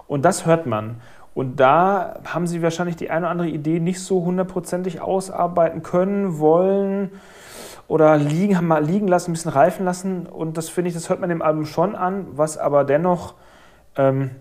Und 0.07 0.25
das 0.25 0.45
hört 0.45 0.65
man. 0.65 0.97
Und 1.33 1.61
da 1.61 2.19
haben 2.25 2.45
sie 2.45 2.61
wahrscheinlich 2.61 2.97
die 2.97 3.09
eine 3.09 3.25
oder 3.25 3.29
andere 3.29 3.47
Idee 3.47 3.79
nicht 3.79 4.01
so 4.01 4.25
hundertprozentig 4.25 4.99
ausarbeiten 4.99 5.81
können, 5.81 6.39
wollen 6.39 7.11
oder 7.87 8.17
liegen, 8.17 8.57
haben 8.57 8.67
mal 8.67 8.83
liegen 8.83 9.07
lassen, 9.07 9.31
ein 9.31 9.33
bisschen 9.33 9.51
reifen 9.51 9.85
lassen. 9.85 10.25
Und 10.25 10.57
das 10.57 10.67
finde 10.67 10.89
ich, 10.89 10.93
das 10.93 11.09
hört 11.09 11.21
man 11.21 11.29
dem 11.29 11.41
Album 11.41 11.65
schon 11.65 11.95
an, 11.95 12.27
was 12.33 12.57
aber 12.57 12.83
dennoch 12.83 13.35
ähm, 13.95 14.31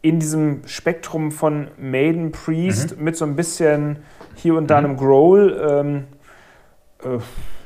in 0.00 0.20
diesem 0.20 0.62
Spektrum 0.66 1.32
von 1.32 1.68
Maiden 1.76 2.30
Priest 2.30 2.96
mhm. 2.96 3.04
mit 3.04 3.16
so 3.16 3.24
ein 3.24 3.34
bisschen 3.34 3.96
hier 4.36 4.54
und 4.54 4.68
da 4.68 4.78
mhm. 4.80 4.84
einem 4.84 4.96
Growl 4.96 5.68
ähm, 5.68 6.04
äh, 7.04 7.18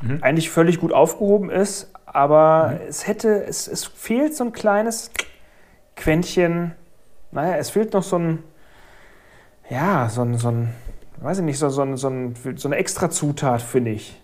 mhm. 0.04 0.18
eigentlich 0.22 0.50
völlig 0.50 0.80
gut 0.80 0.92
aufgehoben 0.92 1.50
ist, 1.50 1.90
aber 2.04 2.78
mhm. 2.80 2.88
es 2.88 3.06
hätte, 3.06 3.44
es, 3.44 3.68
es 3.68 3.84
fehlt 3.84 4.34
so 4.34 4.44
ein 4.44 4.52
kleines 4.52 5.10
Quäntchen, 5.96 6.72
naja, 7.30 7.56
es 7.56 7.70
fehlt 7.70 7.92
noch 7.92 8.02
so 8.02 8.18
ein, 8.18 8.42
ja, 9.70 10.08
so 10.08 10.22
ein, 10.22 10.36
so 10.36 10.48
ein 10.48 10.74
weiß 11.22 11.38
ich 11.38 11.44
nicht, 11.44 11.58
so, 11.58 11.68
so, 11.68 11.96
so, 11.96 12.08
ein, 12.08 12.34
so 12.56 12.68
eine 12.68 12.76
extra 12.76 13.10
Zutat, 13.10 13.62
finde 13.62 13.92
ich. 13.92 14.20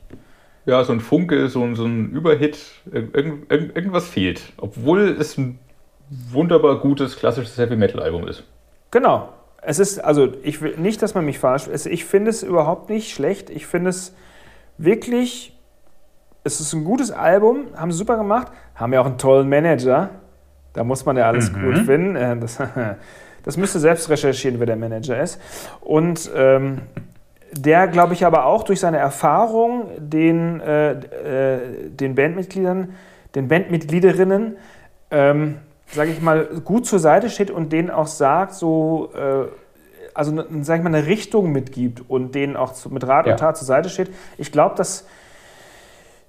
Ja, 0.66 0.84
so 0.84 0.92
ein 0.92 1.00
Funke, 1.00 1.48
so 1.48 1.62
ein, 1.62 1.76
so 1.76 1.84
ein 1.84 2.10
Überhit, 2.10 2.58
irgend, 2.90 3.50
irgend, 3.50 3.76
irgendwas 3.76 4.08
fehlt. 4.08 4.52
Obwohl 4.58 5.16
es 5.18 5.38
ein 5.38 5.58
wunderbar 6.10 6.80
gutes 6.80 7.16
klassisches 7.16 7.56
Heavy 7.56 7.76
Metal 7.76 8.02
Album 8.02 8.26
ist. 8.28 8.44
Genau. 8.90 9.30
Es 9.62 9.78
ist, 9.78 9.98
also 9.98 10.32
ich 10.42 10.60
will 10.60 10.76
nicht, 10.76 11.02
dass 11.02 11.14
man 11.14 11.24
mich 11.24 11.38
falsch. 11.38 11.68
Ich 11.86 12.04
finde 12.04 12.30
es 12.30 12.42
überhaupt 12.42 12.90
nicht 12.90 13.12
schlecht. 13.12 13.50
Ich 13.50 13.66
finde 13.66 13.90
es 13.90 14.14
wirklich, 14.78 15.56
es 16.44 16.60
ist 16.60 16.72
ein 16.72 16.84
gutes 16.84 17.10
Album, 17.10 17.66
haben 17.76 17.92
sie 17.92 17.98
super 17.98 18.16
gemacht, 18.16 18.50
haben 18.74 18.92
ja 18.92 19.00
auch 19.00 19.06
einen 19.06 19.18
tollen 19.18 19.48
Manager. 19.48 20.10
Da 20.72 20.84
muss 20.84 21.04
man 21.04 21.16
ja 21.16 21.26
alles 21.26 21.52
mhm. 21.52 21.62
gut 21.62 21.78
finden. 21.78 22.16
Äh, 22.16 22.36
das, 22.38 22.58
das 23.44 23.56
müsste 23.56 23.78
selbst 23.80 24.08
recherchieren, 24.08 24.58
wer 24.60 24.66
der 24.66 24.76
Manager 24.76 25.20
ist. 25.20 25.40
Und 25.80 26.30
ähm, 26.34 26.82
der, 27.52 27.88
glaube 27.88 28.14
ich, 28.14 28.24
aber 28.24 28.44
auch 28.44 28.62
durch 28.62 28.80
seine 28.80 28.98
Erfahrung 28.98 29.88
den, 29.98 30.60
äh, 30.60 30.92
äh, 30.92 31.90
den 31.90 32.14
Bandmitgliedern, 32.14 32.94
den 33.34 33.48
Bandmitgliederinnen, 33.48 34.56
ähm, 35.10 35.56
sage 35.86 36.10
ich 36.10 36.20
mal, 36.20 36.44
gut 36.64 36.86
zur 36.86 36.98
Seite 36.98 37.30
steht 37.30 37.50
und 37.50 37.72
denen 37.72 37.90
auch 37.90 38.06
sagt, 38.06 38.54
so, 38.54 39.10
äh, 39.14 39.46
also 40.18 40.44
sag 40.62 40.78
ich 40.78 40.82
mal, 40.82 40.94
eine 40.94 41.06
Richtung 41.06 41.52
mitgibt 41.52 42.02
und 42.10 42.34
denen 42.34 42.56
auch 42.56 42.74
mit 42.90 43.06
Rat 43.06 43.26
und 43.28 43.38
Tat 43.38 43.56
zur 43.56 43.66
Seite 43.66 43.88
steht. 43.88 44.10
Ich 44.36 44.50
glaube, 44.50 44.74
dass 44.74 45.06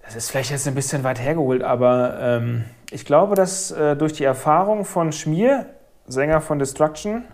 das 0.04 0.16
ist 0.16 0.32
vielleicht 0.32 0.50
jetzt 0.50 0.68
ein 0.68 0.76
bisschen 0.76 1.04
weit 1.04 1.20
hergeholt, 1.20 1.64
aber 1.64 2.18
ähm, 2.20 2.66
ich 2.90 3.06
glaube, 3.06 3.36
dass 3.36 3.70
äh, 3.70 3.96
durch 3.96 4.14
die 4.14 4.24
Erfahrung 4.24 4.86
von 4.86 5.12
Schmier, 5.12 5.68
Sänger 6.08 6.42
von 6.42 6.58
Destruction, 6.58 7.26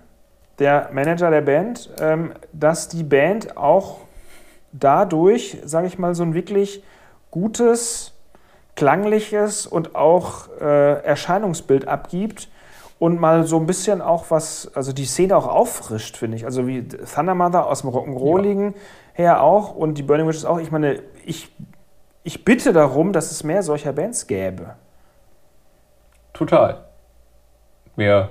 der 0.59 0.89
Manager 0.91 1.29
der 1.29 1.41
Band, 1.41 1.89
ähm, 1.99 2.33
dass 2.51 2.89
die 2.89 3.03
Band 3.03 3.55
auch 3.55 3.99
dadurch, 4.73 5.57
sage 5.63 5.87
ich 5.87 5.97
mal, 5.97 6.15
so 6.15 6.23
ein 6.23 6.33
wirklich 6.33 6.83
gutes, 7.31 8.13
klangliches 8.75 9.67
und 9.67 9.95
auch 9.95 10.49
äh, 10.59 11.01
Erscheinungsbild 11.01 11.87
abgibt, 11.87 12.49
und 12.99 13.19
mal 13.19 13.43
so 13.45 13.59
ein 13.59 13.65
bisschen 13.65 14.01
auch 14.01 14.25
was, 14.29 14.71
also 14.73 14.93
die 14.93 15.05
Szene 15.05 15.35
auch 15.35 15.47
auffrischt, 15.47 16.17
finde 16.17 16.37
ich. 16.37 16.45
Also 16.45 16.67
wie 16.67 16.87
Thunder 16.87 17.35
Mother 17.35 17.67
aus 17.67 17.81
dem 17.81 17.89
Rock'n'Rolligen 17.89 18.73
ja. 18.73 18.73
her 19.13 19.43
auch 19.43 19.75
und 19.75 19.97
die 19.97 20.03
Burning 20.03 20.27
Witches 20.27 20.45
auch. 20.45 20.59
Ich 20.59 20.71
meine, 20.71 21.01
ich, 21.25 21.49
ich 22.23 22.45
bitte 22.45 22.71
darum, 22.71 23.11
dass 23.11 23.31
es 23.31 23.43
mehr 23.43 23.63
solcher 23.63 23.91
Bands 23.93 24.27
gäbe. 24.27 24.75
Total. 26.33 26.85
Mehr, 27.95 28.29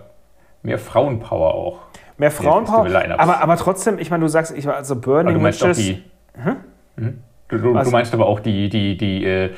mehr 0.63 0.79
Frauenpower 0.79 1.55
auch. 1.55 1.79
Mehr 2.17 2.31
Frauenpower. 2.31 2.87
Aber, 3.19 3.43
aber 3.43 3.57
trotzdem, 3.57 3.99
ich 3.99 4.11
meine, 4.11 4.23
du 4.23 4.29
sagst, 4.29 4.57
ich 4.57 4.67
war 4.67 4.77
also 4.77 4.97
Burning 4.97 5.37
aber 5.37 5.51
du 5.51 5.57
Witches. 5.57 5.77
Die, 5.77 6.05
hm? 6.35 6.57
Hm? 6.97 7.23
Du, 7.49 7.59
du, 7.59 7.75
du, 7.75 7.91
meinst 7.91 8.15
aber 8.15 8.27
auch 8.27 8.41
die, 8.41 8.69
die, 8.69 8.97
die 8.97 9.25
äh, 9.25 9.51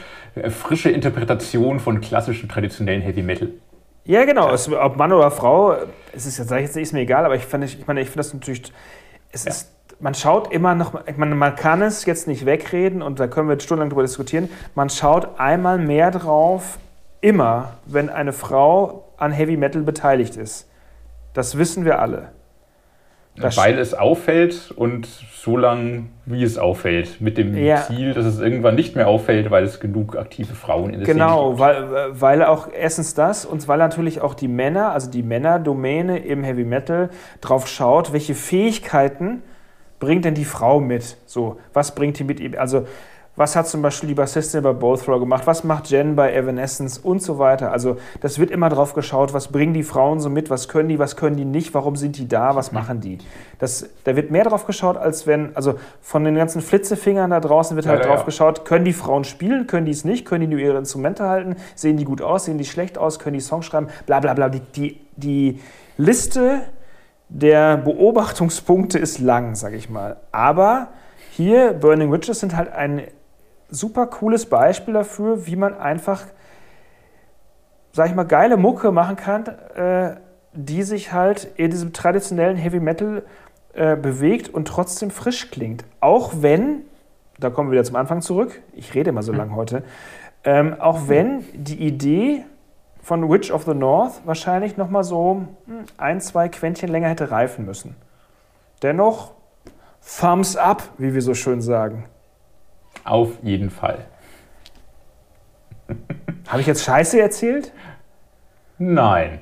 frische 0.51 0.91
Interpretation 0.91 1.79
von 1.79 2.01
klassischen 2.01 2.49
traditionellen 2.49 3.03
Heavy 3.03 3.23
Metal. 3.23 3.51
Ja, 4.07 4.25
genau. 4.25 4.53
Es, 4.53 4.73
ob 4.73 4.97
Mann 4.97 5.13
oder 5.13 5.31
Frau, 5.33 5.77
es 6.13 6.27
ist, 6.27 6.37
sag 6.37 6.59
ich 6.59 6.67
jetzt, 6.67 6.77
ist 6.77 6.93
mir 6.93 7.01
egal, 7.01 7.25
aber 7.25 7.35
ich, 7.35 7.45
fand, 7.45 7.65
ich, 7.65 7.87
meine, 7.87 8.01
ich 8.01 8.07
finde 8.07 8.19
das 8.19 8.33
natürlich. 8.33 8.73
Es 9.33 9.45
ja. 9.45 9.51
ist, 9.51 9.73
man 9.99 10.15
schaut 10.15 10.53
immer 10.53 10.75
noch, 10.77 11.07
ich 11.07 11.17
meine, 11.17 11.35
man 11.35 11.57
kann 11.57 11.83
es 11.83 12.05
jetzt 12.05 12.29
nicht 12.29 12.47
wegreden 12.47 13.03
und 13.03 13.19
da 13.19 13.27
können 13.27 13.49
wir 13.49 13.59
stundenlang 13.59 13.91
drüber 13.91 14.03
diskutieren. 14.03 14.49
Man 14.77 14.91
schaut 14.91 15.41
einmal 15.41 15.79
mehr 15.79 16.13
drauf, 16.13 16.79
immer, 17.21 17.73
wenn 17.85 18.09
eine 18.09 18.33
Frau 18.33 19.09
an 19.17 19.33
Heavy 19.33 19.57
Metal 19.57 19.83
beteiligt 19.83 20.37
ist. 20.37 20.69
Das 21.35 21.59
wissen 21.59 21.85
wir 21.85 21.99
alle. 21.99 22.31
Das 23.39 23.57
Weil 23.57 23.79
es 23.79 23.93
auffällt 23.95 24.73
und 24.75 25.07
so 25.07 25.57
lange, 25.57 26.07
wie 26.25 26.43
es 26.43 26.59
auffällt. 26.59 27.21
Mit 27.21 27.39
dem 27.39 27.57
ja. 27.57 27.83
Ziel, 27.83 28.15
dass 28.15 28.25
es 28.25 28.41
irgendwann 28.41 28.75
nicht 28.75 28.97
mehr 28.97 29.09
auffällt, 29.09 29.51
weil 29.51 29.65
es 29.65 29.79
genug 29.79 30.17
aktive 30.17 30.55
Frauen 30.55 30.93
in 30.95 31.01
der 31.01 31.07
genau, 31.07 31.55
Szene 31.55 31.71
gibt. 31.71 31.89
Genau, 31.89 31.91
weil, 31.93 32.21
weil 32.21 32.45
auch 32.45 32.69
erstens 32.73 33.15
das 33.15 33.45
und 33.45 33.69
weil 33.69 33.79
natürlich 33.79 34.21
auch 34.23 34.35
die 34.35 34.49
Männer, 34.49 34.93
also 34.93 35.11
die 35.11 35.23
Männerdomäne 35.23 36.19
im 36.19 36.43
Heavy 36.43 36.65
Metal, 36.65 37.11
drauf 37.41 37.69
schaut, 37.69 38.13
welche 38.13 38.35
Fähigkeiten 38.35 39.43
bringt 39.99 40.25
denn 40.25 40.35
die 40.35 40.45
Frau 40.45 40.81
mit? 40.81 41.17
So, 41.27 41.59
was 41.73 41.95
bringt 41.95 42.19
die 42.19 42.25
mit 42.25 42.41
ihm? 42.41 42.55
Also, 42.59 42.87
Was 43.37 43.55
hat 43.55 43.69
zum 43.69 43.83
Beispiel 43.83 44.09
die 44.09 44.15
Bassistin 44.15 44.63
bei 44.63 44.73
Bothrow 44.73 45.21
gemacht? 45.21 45.47
Was 45.47 45.63
macht 45.63 45.89
Jen 45.91 46.17
bei 46.17 46.33
Evanescence 46.33 46.97
und 46.97 47.23
so 47.23 47.39
weiter? 47.39 47.71
Also 47.71 47.99
das 48.23 48.39
wird 48.39 48.51
immer 48.51 48.71
drauf 48.71 48.95
geschaut, 48.95 49.35
was 49.35 49.49
bringen 49.49 49.75
die 49.75 49.83
Frauen 49.83 50.21
so 50.21 50.31
mit, 50.31 50.49
was 50.49 50.69
können 50.69 50.89
die, 50.89 50.99
was 50.99 51.17
können 51.17 51.37
die 51.37 51.45
nicht, 51.45 51.75
warum 51.75 51.97
sind 51.97 52.17
die 52.17 52.29
da, 52.29 52.57
was 52.57 52.73
machen 52.73 53.01
die? 53.01 53.19
Das, 53.59 53.91
da 54.05 54.17
wird 54.17 54.31
mehr 54.31 54.45
drauf 54.45 54.67
geschaut, 54.67 54.97
als 54.97 55.27
wenn, 55.27 55.55
also 55.55 55.75
von 56.01 56.25
den 56.25 56.35
ganzen 56.35 56.63
Flitzefingern 56.63 57.31
da 57.31 57.41
draußen 57.41 57.77
wird 57.77 57.87
halt 57.87 58.01
Ja, 58.01 58.07
drauf 58.07 58.21
ja. 58.21 58.25
geschaut, 58.25 58.65
können 58.65 58.87
die 58.87 58.95
Frauen 58.95 59.25
spielen, 59.25 59.67
können 59.67 59.85
die 59.85 59.93
es 59.93 60.05
nicht, 60.05 60.25
können 60.25 60.41
die 60.43 60.57
nur 60.57 60.59
ihre 60.59 60.79
Instrumente 60.79 61.25
halten, 61.25 61.57
sehen 61.75 61.99
die 61.99 62.05
gut 62.05 62.23
aus, 62.23 62.47
sehen 62.47 62.57
die 62.57 62.65
schlecht 62.65 62.97
aus, 62.97 63.19
können 63.19 63.35
die 63.35 63.41
Songs 63.41 63.67
schreiben, 63.67 63.89
bla 64.07 64.21
bla 64.21 64.33
bla. 64.33 64.49
Die, 64.49 64.61
die, 64.61 65.01
die 65.17 65.61
Liste 65.99 66.63
der 67.29 67.77
Beobachtungspunkte 67.77 68.99
ist 68.99 69.19
lang, 69.19 69.57
sag 69.57 69.75
ich 69.75 69.91
mal. 69.91 70.17
Aber 70.33 70.89
hier, 71.31 71.75
Burning 71.75 72.11
Witches 72.13 72.41
sind 72.41 72.57
halt 72.57 72.73
ein 72.73 73.03
super 73.69 74.07
cooles 74.07 74.47
Beispiel 74.47 74.95
dafür, 74.95 75.47
wie 75.47 75.57
man 75.57 75.75
einfach, 75.75 76.25
sag 77.93 78.09
ich 78.09 78.15
mal, 78.15 78.25
geile 78.25 78.57
Mucke 78.57 78.93
machen 78.93 79.17
kann, 79.17 79.47
äh, 79.47 80.17
die 80.53 80.83
sich 80.83 81.13
halt 81.13 81.45
in 81.57 81.71
diesem 81.71 81.93
traditionellen 81.93 82.57
Heavy 82.57 82.81
Metal 82.81 83.23
äh, 83.75 83.97
bewegt 83.97 84.49
und 84.49 84.69
trotzdem 84.69 85.11
frisch 85.11 85.51
klingt. 85.51 85.85
Auch 86.01 86.33
wenn, 86.41 86.83
da 87.39 87.51
kommen 87.51 87.69
wir 87.69 87.73
wieder 87.73 87.85
zum 87.85 87.97
Anfang 87.97 88.23
zurück, 88.23 88.63
ich 88.73 88.95
rede 88.95 89.11
immer 89.11 89.23
so 89.23 89.33
lang 89.33 89.55
heute, 89.55 89.83
ähm, 90.45 90.77
auch 90.81 91.09
wenn 91.09 91.45
die 91.53 91.87
Idee 91.87 92.45
von 93.03 93.31
Witch 93.31 93.51
of 93.51 93.65
the 93.65 93.75
North 93.75 94.23
wahrscheinlich 94.25 94.77
noch 94.77 94.89
mal 94.89 95.05
so 95.05 95.47
hm, 95.67 95.85
ein, 95.97 96.21
zwei 96.21 96.49
Quäntchen 96.49 96.89
länger 96.89 97.09
hätte 97.09 97.31
reifen 97.31 97.67
müssen. 97.67 97.97
Dennoch 98.83 99.33
Thumbs 100.21 100.57
up, 100.57 100.85
wie 100.99 101.15
wir 101.15 101.23
so 101.23 101.35
schön 101.35 101.61
sagen. 101.61 102.05
Auf 103.07 103.39
jeden 103.43 103.71
Fall. 103.71 104.05
Habe 106.49 106.61
ich 106.61 106.67
jetzt 106.67 106.85
Scheiße 106.85 107.21
erzählt? 107.21 107.73
Nein. 108.79 109.41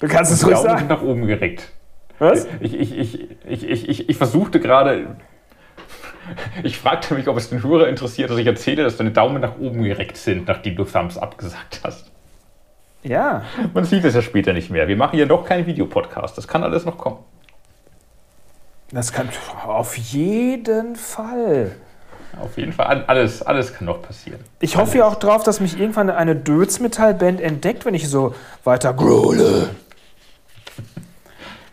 Du 0.00 0.08
kannst 0.08 0.32
es 0.32 0.44
ruhig 0.46 0.56
sagen. 0.56 0.78
sind 0.78 0.88
nach 0.88 1.02
oben 1.02 1.26
gereckt. 1.26 1.70
Was? 2.18 2.46
Ich, 2.60 2.74
ich, 2.74 2.96
ich, 2.96 3.30
ich, 3.46 3.68
ich, 3.68 3.88
ich, 3.88 4.08
ich 4.08 4.16
versuchte 4.16 4.58
gerade. 4.58 5.16
Ich 6.64 6.78
fragte 6.78 7.14
mich, 7.14 7.28
ob 7.28 7.36
es 7.36 7.50
den 7.50 7.62
Hörer 7.62 7.88
interessiert, 7.88 8.30
dass 8.30 8.38
ich 8.38 8.46
erzähle, 8.46 8.82
dass 8.82 8.96
deine 8.96 9.12
Daumen 9.12 9.40
nach 9.40 9.58
oben 9.58 9.82
gereckt 9.82 10.16
sind, 10.16 10.48
nachdem 10.48 10.76
du 10.76 10.84
Thumbs 10.84 11.18
up 11.18 11.38
gesagt 11.38 11.80
hast. 11.84 12.10
Ja. 13.02 13.44
Man 13.72 13.84
sieht 13.84 14.04
es 14.04 14.14
ja 14.14 14.22
später 14.22 14.52
nicht 14.52 14.70
mehr. 14.70 14.88
Wir 14.88 14.96
machen 14.96 15.16
hier 15.16 15.26
noch 15.26 15.44
keinen 15.44 15.66
Videopodcast. 15.66 16.36
Das 16.36 16.48
kann 16.48 16.64
alles 16.64 16.84
noch 16.84 16.98
kommen. 16.98 17.18
Das 18.90 19.12
kann 19.12 19.28
auf 19.64 19.96
jeden 19.96 20.96
Fall. 20.96 21.76
Auf 22.40 22.58
jeden 22.58 22.72
Fall. 22.72 23.04
Alles, 23.06 23.42
alles 23.42 23.74
kann 23.74 23.86
noch 23.86 24.02
passieren. 24.02 24.40
Ich 24.60 24.76
hoffe 24.76 24.98
ja 24.98 25.06
auch 25.06 25.16
drauf, 25.16 25.42
dass 25.42 25.60
mich 25.60 25.78
irgendwann 25.78 26.10
eine 26.10 26.36
Dödsmetall-Band 26.36 27.40
entdeckt, 27.40 27.86
wenn 27.86 27.94
ich 27.94 28.08
so 28.08 28.34
weiter 28.64 28.92
grole. 28.92 29.70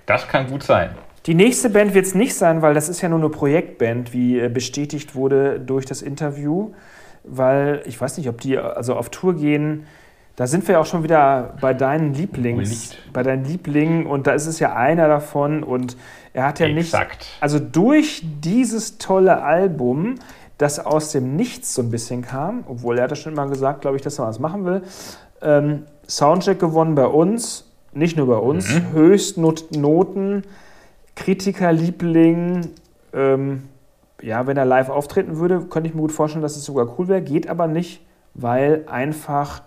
Das 0.05 0.27
kann 0.27 0.47
gut 0.47 0.63
sein. 0.63 0.91
Die 1.25 1.35
nächste 1.35 1.69
Band 1.69 1.93
wird 1.93 2.05
es 2.05 2.15
nicht 2.15 2.35
sein, 2.35 2.61
weil 2.61 2.73
das 2.73 2.89
ist 2.89 3.01
ja 3.01 3.09
nur 3.09 3.19
eine 3.19 3.29
Projektband, 3.29 4.13
wie 4.13 4.39
äh, 4.39 4.49
bestätigt 4.49 5.15
wurde 5.15 5.59
durch 5.59 5.85
das 5.85 6.01
Interview. 6.01 6.73
Weil 7.23 7.81
ich 7.85 7.99
weiß 7.99 8.17
nicht, 8.17 8.27
ob 8.27 8.41
die 8.41 8.57
also 8.57 8.95
auf 8.95 9.09
Tour 9.09 9.35
gehen. 9.35 9.85
Da 10.35 10.47
sind 10.47 10.67
wir 10.67 10.79
auch 10.79 10.85
schon 10.85 11.03
wieder 11.03 11.55
bei 11.61 11.73
deinen 11.75 12.13
Lieblings, 12.13 12.69
nicht. 12.69 13.13
bei 13.13 13.21
deinen 13.21 13.45
Lieblingen 13.45 14.07
und 14.07 14.25
da 14.25 14.33
ist 14.33 14.47
es 14.47 14.59
ja 14.59 14.73
einer 14.73 15.07
davon 15.07 15.61
und 15.61 15.95
er 16.33 16.47
hat 16.47 16.59
ja 16.59 16.67
nicht, 16.67 16.91
Exakt. 16.91 17.27
also 17.39 17.59
durch 17.59 18.23
dieses 18.23 18.97
tolle 18.97 19.43
Album, 19.43 20.15
das 20.57 20.79
aus 20.79 21.11
dem 21.11 21.35
Nichts 21.35 21.73
so 21.73 21.81
ein 21.81 21.91
bisschen 21.91 22.21
kam, 22.21 22.63
obwohl 22.67 22.97
er 22.97 23.05
hat 23.05 23.11
ja 23.11 23.15
schon 23.15 23.33
immer 23.33 23.47
gesagt, 23.47 23.81
glaube 23.81 23.97
ich, 23.97 24.03
dass 24.03 24.19
er 24.19 24.27
was 24.27 24.39
machen 24.39 24.65
will, 24.65 24.81
ähm, 25.41 25.83
Soundcheck 26.07 26.59
gewonnen 26.59 26.95
bei 26.95 27.05
uns, 27.07 27.65
nicht 27.93 28.17
nur 28.17 28.27
bei 28.27 28.37
uns, 28.37 28.73
Mhm. 28.73 28.91
Höchstnoten, 28.93 30.43
Kritikerliebling, 31.15 32.69
ähm, 33.13 33.63
ja, 34.21 34.47
wenn 34.47 34.57
er 34.57 34.65
live 34.65 34.89
auftreten 34.89 35.37
würde, 35.37 35.61
könnte 35.69 35.89
ich 35.89 35.95
mir 35.95 36.01
gut 36.01 36.11
vorstellen, 36.11 36.41
dass 36.41 36.55
es 36.55 36.63
sogar 36.63 36.87
cool 36.97 37.07
wäre, 37.07 37.21
geht 37.21 37.49
aber 37.49 37.67
nicht, 37.67 38.01
weil 38.33 38.85
einfach 38.89 39.61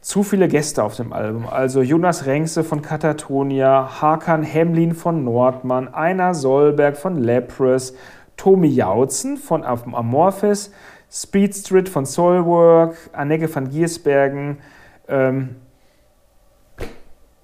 zu 0.00 0.22
viele 0.22 0.48
Gäste 0.48 0.82
auf 0.82 0.96
dem 0.96 1.12
Album. 1.12 1.46
Also 1.46 1.82
Jonas 1.82 2.24
Renkse 2.24 2.64
von 2.64 2.80
Katatonia, 2.80 4.00
Hakan 4.00 4.42
Hemlin 4.42 4.94
von 4.94 5.24
Nordmann, 5.24 5.92
Einar 5.92 6.34
Solberg 6.34 6.96
von 6.96 7.18
Leprous, 7.18 7.92
Tomi 8.40 8.68
Jautzen 8.68 9.36
von 9.36 9.64
Am- 9.64 9.94
Amorphis, 9.94 10.72
Speedstreet 11.12 11.90
von 11.90 12.06
Soulwork, 12.06 12.96
Anneke 13.12 13.54
van 13.54 13.68
Giersbergen. 13.68 14.60
Ähm, 15.08 15.56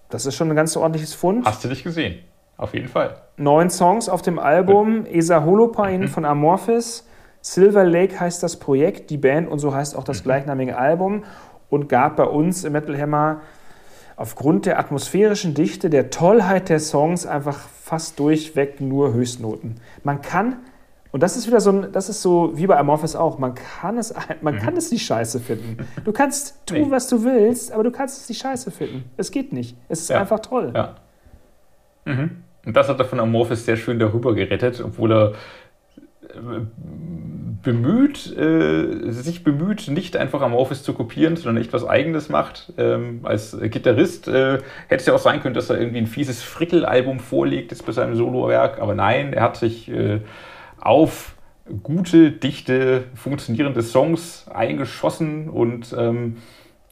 das 0.09 0.25
ist 0.25 0.37
schon 0.37 0.49
ein 0.49 0.57
ganz 0.57 0.75
ordentliches 0.75 1.13
Fund. 1.13 1.45
Hast 1.45 1.63
du 1.63 1.69
dich 1.69 1.85
gesehen? 1.85 2.21
Auf 2.57 2.73
jeden 2.73 2.89
Fall. 2.89 3.17
Neun 3.37 3.69
Songs 3.69 4.09
auf 4.09 4.23
dem 4.23 4.39
Album. 4.39 5.05
Esa 5.05 5.45
Holopain 5.45 6.09
von 6.09 6.25
Amorphis. 6.25 7.07
Silver 7.43 7.85
Lake 7.85 8.19
heißt 8.19 8.43
das 8.43 8.57
Projekt, 8.59 9.11
die 9.11 9.19
Band 9.19 9.51
und 9.51 9.59
so 9.59 9.75
heißt 9.75 9.97
auch 9.97 10.05
das 10.05 10.23
gleichnamige 10.23 10.79
Album. 10.79 11.25
Und 11.69 11.91
gab 11.91 12.17
bei 12.17 12.25
uns 12.25 12.65
im 12.65 12.73
Metal 12.73 12.99
Hammer 12.99 13.43
aufgrund 14.17 14.65
der 14.65 14.79
atmosphärischen 14.79 15.53
Dichte, 15.53 15.91
der 15.91 16.09
Tollheit 16.09 16.71
der 16.71 16.81
Songs 16.81 17.27
einfach 17.27 17.59
fast 17.83 18.19
durchweg 18.19 18.81
nur 18.81 19.13
Höchstnoten. 19.13 19.79
Man 20.03 20.23
kann, 20.23 20.57
und 21.17 21.23
das 21.23 21.35
ist 21.35 21.47
wieder 21.47 21.61
so 21.63 21.71
ein, 21.71 21.93
das 21.93 22.11
ist 22.11 22.21
so 22.21 22.53
wie 22.57 22.67
bei 22.67 22.77
Amorphis 22.77 23.17
auch, 23.17 23.39
man 23.39 23.55
kann 23.55 23.97
es, 23.97 24.13
man 24.43 24.59
kann 24.59 24.77
es 24.77 24.91
nicht 24.93 25.07
scheiße 25.07 25.41
finden. 25.41 25.79
Du 26.05 26.13
kannst 26.13 26.61
tun, 26.67 26.77
Nee. 26.83 26.87
was 26.91 27.09
du 27.09 27.25
willst, 27.25 27.73
aber 27.73 27.85
du 27.85 27.91
kannst 27.91 28.21
es 28.21 28.29
nicht 28.29 28.43
scheiße 28.43 28.71
finden. 28.71 29.05
Es 29.17 29.31
geht 29.31 29.51
nicht. 29.51 29.79
Es 29.89 30.01
ist 30.03 30.11
Ja. 30.11 30.21
einfach 30.21 30.41
toll. 30.41 30.73
Ja. 30.75 30.97
Mhm. 32.05 32.43
Und 32.67 32.77
das 32.77 32.91
hat 32.91 32.99
er 32.99 33.07
von 33.07 33.19
Amorphis 33.19 33.65
sehr 33.65 33.79
schön 33.79 33.99
darüber 33.99 34.35
gerettet, 34.35 34.83
obwohl 34.85 35.11
er 35.11 35.33
äh, 36.35 36.61
bemüht, 37.63 38.37
äh, 38.37 39.11
sich 39.11 39.43
bemüht, 39.43 39.89
nicht 39.89 40.19
einfach 40.19 40.43
Amorphis 40.43 40.83
zu 40.83 40.93
kopieren, 40.93 41.37
sondern 41.37 41.63
echt 41.63 41.73
was 41.73 41.87
Eigenes 41.87 42.29
macht. 42.29 42.75
Ähm, 42.77 43.21
als 43.23 43.57
Gitarrist 43.59 44.29
äh, 44.29 44.59
hätte 44.89 44.97
es 45.01 45.07
ja 45.07 45.15
auch 45.15 45.19
sein 45.19 45.41
können, 45.41 45.55
dass 45.55 45.71
er 45.71 45.79
irgendwie 45.79 45.99
ein 46.01 46.07
fieses 46.07 46.43
Frickel-Album 46.43 47.21
vorlegt 47.21 47.71
jetzt 47.73 47.87
bei 47.87 47.93
seinem 47.93 48.17
Solowerk, 48.17 48.81
aber 48.83 48.95
nein, 48.95 49.33
er 49.33 49.43
hat 49.45 49.57
sich 49.57 49.91
äh, 49.91 50.21
auf 50.87 51.35
gute, 51.83 52.31
dichte, 52.31 53.05
funktionierende 53.15 53.83
Songs 53.83 54.47
eingeschossen 54.53 55.49
und 55.49 55.95
ähm, 55.99 56.37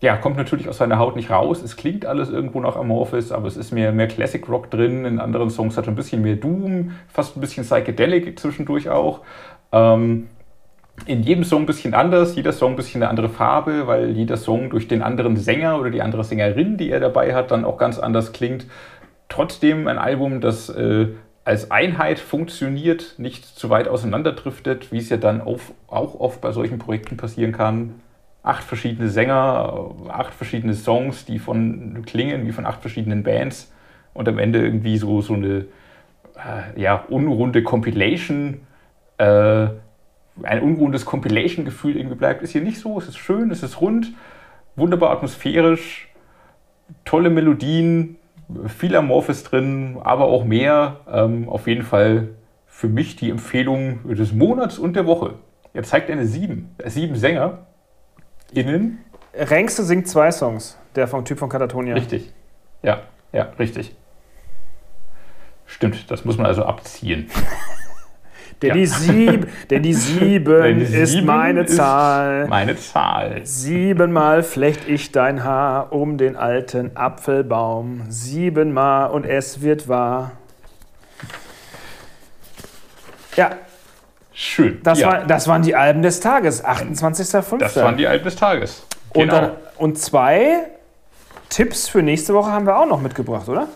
ja, 0.01 0.17
kommt 0.17 0.37
natürlich 0.37 0.69
aus 0.69 0.79
seiner 0.79 0.99
Haut 0.99 1.17
nicht 1.17 1.31
raus. 1.31 1.63
Es 1.63 1.77
klingt 1.77 2.05
alles 2.05 2.29
irgendwo 2.29 2.61
nach 2.61 2.77
Amorphis, 2.77 3.33
aber 3.33 3.47
es 3.47 3.57
ist 3.57 3.73
mehr, 3.73 3.93
mehr 3.93 4.09
Classic 4.09 4.47
Rock 4.49 4.71
drin. 4.71 5.05
In 5.05 5.19
anderen 5.19 5.49
Songs 5.49 5.79
hat 5.79 5.87
er 5.87 5.93
ein 5.93 5.97
bisschen 5.97 6.21
mehr 6.21 6.37
Doom, 6.37 6.91
fast 7.09 7.37
ein 7.37 7.41
bisschen 7.41 7.65
Psychedelic 7.65 8.39
zwischendurch 8.39 8.91
auch. 8.91 9.21
Ähm, 9.73 10.29
in 11.07 11.23
jedem 11.23 11.45
Song 11.45 11.63
ein 11.63 11.67
bisschen 11.67 11.95
anders, 11.95 12.37
jeder 12.37 12.53
Song 12.53 12.73
ein 12.73 12.77
bisschen 12.77 13.03
eine 13.03 13.11
andere 13.11 13.29
Farbe, 13.29 13.87
weil 13.87 14.11
jeder 14.11 14.37
Song 14.37 14.71
durch 14.71 14.89
den 14.89 15.03
anderen 15.03 15.37
Sänger 15.37 15.81
oder 15.81 15.91
die 15.91 16.03
andere 16.03 16.25
Sängerin, 16.25 16.77
die 16.77 16.91
er 16.91 17.01
dabei 17.01 17.35
hat, 17.35 17.51
dann 17.51 17.65
auch 17.65 17.79
ganz 17.79 17.99
anders 17.99 18.33
klingt. 18.33 18.67
Trotzdem 19.29 19.89
ein 19.89 19.99
Album, 19.99 20.41
das 20.41 20.69
äh, 20.69 21.09
als 21.45 21.71
Einheit 21.71 22.19
funktioniert, 22.19 23.15
nicht 23.19 23.45
zu 23.45 23.69
weit 23.69 23.87
auseinanderdriftet, 23.87 24.93
wie 24.93 24.99
es 24.99 25.11
ja 25.11 25.19
dann 25.19 25.41
auf, 25.43 25.73
auch 25.87 26.19
oft 26.19 26.41
bei 26.41 26.53
solchen 26.53 26.79
Projekten 26.79 27.17
passieren 27.17 27.53
kann. 27.53 28.01
Acht 28.43 28.65
verschiedene 28.65 29.09
Sänger, 29.09 29.91
acht 30.09 30.35
verschiedene 30.35 30.75
Songs, 30.75 31.25
die 31.25 31.39
von 31.39 32.03
klingen 32.07 32.47
wie 32.47 32.53
von 32.53 32.67
acht 32.67 32.81
verschiedenen 32.81 33.23
Bands 33.23 33.73
und 34.15 34.29
am 34.29 34.39
Ende 34.39 34.63
irgendwie 34.63 34.97
so, 34.97 35.21
so 35.21 35.35
eine 35.35 35.67
äh, 36.37 36.81
ja, 36.81 37.05
unrunde 37.09 37.63
Compilation, 37.63 38.61
äh, 39.19 39.67
ein 40.43 40.63
unrundes 40.63 41.05
Compilation-Gefühl 41.05 41.97
irgendwie 41.97 42.17
bleibt. 42.17 42.43
Ist 42.43 42.53
hier 42.53 42.63
nicht 42.63 42.79
so, 42.79 42.99
es 42.99 43.09
ist 43.09 43.19
schön, 43.19 43.51
es 43.51 43.63
ist 43.63 43.81
rund, 43.81 44.13
wunderbar 44.77 45.11
atmosphärisch, 45.11 46.09
tolle 47.05 47.31
Melodien, 47.31 48.17
viel 48.67 48.95
Amorphis 48.97 49.45
drin, 49.45 49.99
aber 50.03 50.25
auch 50.25 50.45
mehr. 50.45 51.01
Ähm, 51.11 51.49
auf 51.49 51.67
jeden 51.67 51.83
Fall 51.83 52.29
für 52.67 52.89
mich 52.89 53.17
die 53.17 53.31
Empfehlung 53.31 54.01
des 54.15 54.33
Monats 54.33 54.79
und 54.79 54.97
der 54.97 55.07
Woche. 55.07 55.35
Er 55.73 55.83
zeigt 55.83 56.11
eine 56.11 56.27
sieben, 56.27 56.75
äh, 56.79 56.91
sieben 56.91 57.17
Sänger 57.17 57.67
innen. 58.53 58.99
Renkste 59.35 59.83
singt 59.83 60.09
zwei 60.09 60.31
Songs, 60.31 60.79
der 60.95 61.09
vom 61.09 61.25
Typ 61.25 61.39
von 61.39 61.49
Katatonia. 61.49 61.95
Richtig. 61.95 62.33
Ja, 62.83 63.03
ja, 63.33 63.49
richtig. 63.59 63.95
Stimmt, 65.67 66.11
das 66.11 66.25
muss 66.25 66.37
man 66.37 66.47
also 66.47 66.65
abziehen. 66.65 67.31
Denn, 68.65 68.69
Ja. 68.69 68.75
die 68.75 68.87
sieb, 68.87 69.49
denn 69.71 69.83
die 69.83 69.95
sieben 69.95 70.63
Denn 70.63 70.79
die 70.81 70.85
ist 70.85 71.11
sieben 71.13 71.27
meine 71.27 71.61
ist 71.63 71.77
Zahl. 71.77 72.47
Meine 72.49 72.77
Zahl. 72.77 73.41
Siebenmal 73.45 74.43
flecht 74.43 74.89
ich 74.89 75.13
dein 75.13 75.45
Haar 75.45 75.93
um 75.93 76.19
den 76.19 76.37
alten 76.37 76.97
Apfelbaum. 76.97 78.03
Siebenmal 78.09 79.11
und 79.11 79.25
es 79.27 79.61
wird 79.63 79.89
wahr. 79.89 80.33
Ja, 83.37 83.51
Schön. 84.37 84.81
Das, 84.83 84.99
ja. 84.99 85.07
war, 85.07 85.25
das 85.27 85.47
waren 85.47 85.63
die 85.63 85.77
Alben 85.77 86.03
des 86.03 86.19
Tages, 86.19 86.65
28.05. 86.65 87.59
Das 87.59 87.77
waren 87.77 87.97
die 87.97 88.09
Alben 88.09 88.25
des 88.25 88.35
Tages. 88.35 88.85
und, 89.13 89.21
Genau. 89.29 89.33
dann, 89.33 89.51
und 89.77 89.97
zwei 89.99 90.57
Tipps 91.51 91.87
für 91.89 92.03
nächste 92.03 92.35
Woche 92.35 92.51
haben 92.51 92.67
wir 92.67 92.77
auch 92.77 92.87
noch 92.87 93.01
mitgebracht, 93.01 93.49
oder? 93.49 93.69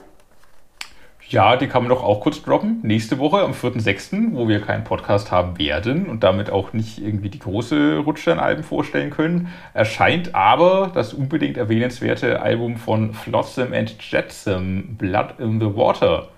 Ja, 1.30 1.56
die 1.56 1.66
kann 1.66 1.82
man 1.82 1.90
doch 1.90 2.02
auch 2.02 2.20
kurz 2.20 2.40
droppen. 2.40 2.80
Nächste 2.82 3.18
Woche 3.18 3.40
am 3.40 3.52
4.6., 3.52 4.32
wo 4.32 4.48
wir 4.48 4.62
keinen 4.62 4.84
Podcast 4.84 5.30
haben 5.30 5.58
werden 5.58 6.06
und 6.06 6.24
damit 6.24 6.48
auch 6.48 6.72
nicht 6.72 6.98
irgendwie 7.02 7.28
die 7.28 7.38
große 7.38 7.98
Rutsche 7.98 8.32
an 8.32 8.38
Alben 8.38 8.62
vorstellen 8.62 9.10
können, 9.10 9.48
erscheint 9.74 10.34
aber 10.34 10.90
das 10.94 11.12
unbedingt 11.12 11.58
erwähnenswerte 11.58 12.40
Album 12.40 12.76
von 12.76 13.12
Flotsam 13.12 13.74
and 13.74 13.94
Jetsam, 14.00 14.96
Blood 14.96 15.34
in 15.38 15.60
the 15.60 15.76
Water. 15.76 16.28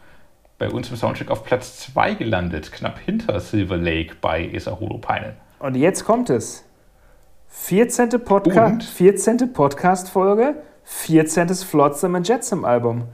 Bei 0.59 0.69
uns 0.69 0.91
im 0.91 0.97
Soundcheck 0.97 1.31
auf 1.31 1.45
Platz 1.45 1.79
2 1.93 2.15
gelandet, 2.15 2.73
knapp 2.73 2.99
hinter 2.99 3.39
Silver 3.39 3.77
Lake 3.77 4.17
bei 4.21 4.51
Esaholo 4.53 4.99
Peinen. 4.99 5.35
Und 5.61 5.77
jetzt 5.77 6.05
kommt 6.05 6.31
es. 6.31 6.65
14. 7.47 8.09
Podca 8.25 8.67
Und? 8.67 8.83
14. 8.83 9.53
Podcast-Folge, 9.53 10.57
14. 10.83 11.49
Flotsam 11.55 12.17
and 12.17 12.27
Jetsam 12.27 12.65
Album. 12.65 13.05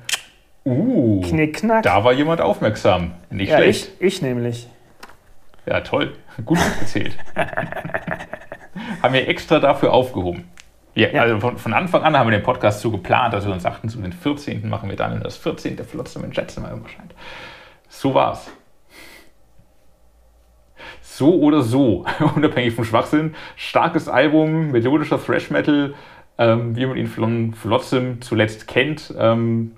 Uh, 0.66 1.20
Knick, 1.20 1.58
knack. 1.58 1.84
da 1.84 2.02
war 2.02 2.12
jemand 2.12 2.40
aufmerksam. 2.40 3.12
Nicht 3.30 3.50
ja, 3.50 3.58
schlecht. 3.58 3.92
ich, 4.00 4.06
ich 4.06 4.22
nämlich. 4.22 4.66
Ja, 5.64 5.80
toll. 5.80 6.12
Gut 6.44 6.58
gezählt. 6.80 7.16
haben 9.02 9.14
wir 9.14 9.28
extra 9.28 9.60
dafür 9.60 9.92
aufgehoben. 9.92 10.48
Ja, 10.96 11.08
Ja. 11.10 11.22
Also 11.22 11.38
von, 11.38 11.56
von 11.56 11.72
Anfang 11.72 12.02
an 12.02 12.18
haben 12.18 12.28
wir 12.28 12.36
den 12.36 12.42
Podcast 12.42 12.80
so 12.80 12.90
geplant, 12.90 13.32
dass 13.32 13.46
wir 13.46 13.52
uns 13.52 13.62
sagten, 13.62 13.88
zu 13.88 14.00
den 14.00 14.12
14. 14.12 14.68
machen 14.68 14.88
wir 14.88 14.96
dann 14.96 15.20
das 15.20 15.36
14. 15.36 15.78
Flotsam 15.84 16.24
und 16.24 16.36
Jetsam 16.36 16.64
Album 16.64 16.84
erscheint. 16.84 17.14
So 17.88 18.14
war's. 18.14 18.50
So 21.00 21.38
oder 21.40 21.62
so, 21.62 22.04
unabhängig 22.34 22.74
vom 22.74 22.84
Schwachsinn, 22.84 23.36
starkes 23.54 24.08
Album, 24.08 24.72
melodischer 24.72 25.24
Thrash 25.24 25.50
Metal, 25.50 25.94
ähm, 26.38 26.74
wie 26.74 26.86
man 26.86 26.96
ihn 26.96 27.06
von 27.06 27.54
Flotsam 27.54 28.20
zuletzt 28.20 28.66
kennt. 28.66 29.14
Ähm, 29.16 29.76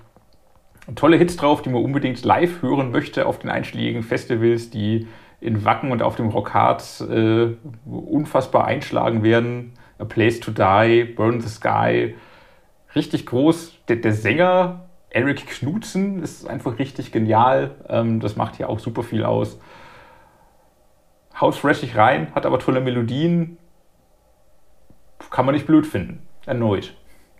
tolle 0.95 1.17
Hits 1.17 1.35
drauf, 1.35 1.61
die 1.61 1.69
man 1.69 1.83
unbedingt 1.83 2.23
live 2.23 2.61
hören 2.61 2.91
möchte 2.91 3.25
auf 3.25 3.39
den 3.39 3.49
einschlägigen 3.49 4.03
Festivals, 4.03 4.69
die 4.69 5.07
in 5.41 5.63
Wacken 5.63 5.91
und 5.91 6.01
auf 6.01 6.15
dem 6.15 6.29
Rockhard 6.29 7.01
äh, 7.01 7.55
unfassbar 7.85 8.65
einschlagen 8.65 9.23
werden. 9.23 9.73
A 9.97 10.05
Place 10.05 10.39
to 10.39 10.51
Die, 10.51 11.03
Burn 11.03 11.41
the 11.41 11.49
Sky. 11.49 12.15
Richtig 12.95 13.25
groß. 13.25 13.77
Der, 13.87 13.97
der 13.97 14.13
Sänger 14.13 14.89
Eric 15.09 15.47
Knudsen 15.47 16.21
ist 16.21 16.47
einfach 16.47 16.77
richtig 16.79 17.11
genial. 17.11 17.75
Ähm, 17.87 18.19
das 18.19 18.35
macht 18.35 18.57
hier 18.57 18.69
auch 18.69 18.79
super 18.79 19.03
viel 19.03 19.23
aus. 19.23 19.59
Haus 21.39 21.57
freshig 21.57 21.95
rein, 21.95 22.33
hat 22.35 22.45
aber 22.45 22.59
tolle 22.59 22.81
Melodien. 22.81 23.57
Kann 25.31 25.45
man 25.45 25.55
nicht 25.55 25.67
blöd 25.67 25.85
finden. 25.85 26.27
Erneut. 26.45 26.95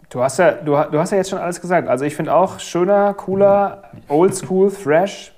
Du 0.09 0.23
hast, 0.23 0.39
ja, 0.39 0.51
du, 0.53 0.71
du 0.91 0.99
hast 0.99 1.11
ja 1.11 1.17
jetzt 1.17 1.29
schon 1.29 1.39
alles 1.39 1.61
gesagt. 1.61 1.87
Also 1.87 2.03
ich 2.05 2.15
finde 2.15 2.33
auch 2.33 2.59
schöner, 2.59 3.13
cooler, 3.13 3.83
oldschool, 4.07 4.71
thrash. 4.71 5.33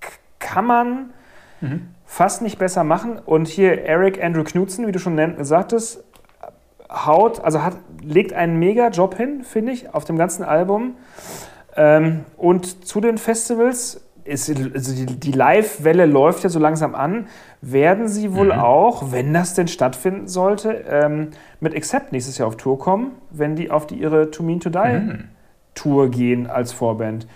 K- 0.00 0.10
Kann 0.38 0.66
man 0.66 1.10
fast 2.04 2.42
nicht 2.42 2.58
besser 2.58 2.82
machen. 2.82 3.18
Und 3.24 3.46
hier 3.46 3.84
Eric 3.84 4.22
Andrew 4.22 4.42
Knudsen, 4.42 4.86
wie 4.88 4.92
du 4.92 4.98
schon 4.98 5.44
sagtest, 5.44 6.02
haut, 6.90 7.44
also 7.44 7.62
hat, 7.62 7.74
legt 8.02 8.32
einen 8.32 8.58
mega 8.58 8.88
Job 8.88 9.16
hin, 9.16 9.44
finde 9.44 9.72
ich, 9.72 9.94
auf 9.94 10.04
dem 10.04 10.18
ganzen 10.18 10.42
Album. 10.42 10.96
Ähm, 11.76 12.24
und 12.36 12.86
zu 12.86 13.00
den 13.00 13.16
Festivals, 13.18 14.04
ist, 14.24 14.50
also 14.50 14.94
die, 14.94 15.06
die 15.06 15.32
Live-Welle 15.32 16.06
läuft 16.06 16.44
ja 16.44 16.48
so 16.48 16.58
langsam 16.58 16.94
an, 16.94 17.26
werden 17.60 18.08
sie 18.08 18.34
wohl 18.34 18.52
auch, 18.52 19.12
wenn 19.12 19.32
das 19.32 19.54
denn 19.54 19.68
stattfinden 19.68 20.28
sollte, 20.28 20.84
ähm, 20.88 21.30
mit 21.60 21.74
Accept 21.74 22.12
nächstes 22.12 22.38
Jahr 22.38 22.48
auf 22.48 22.56
Tour 22.56 22.78
kommen, 22.78 23.12
wenn 23.30 23.56
die 23.56 23.70
auf 23.70 23.86
die 23.86 23.96
ihre 23.96 24.30
To 24.30 24.42
Mean 24.42 24.60
to 24.60 24.70
Die 24.70 25.18
Tour 25.74 26.10
gehen 26.10 26.48
als 26.48 26.72
Vorband. 26.72 27.26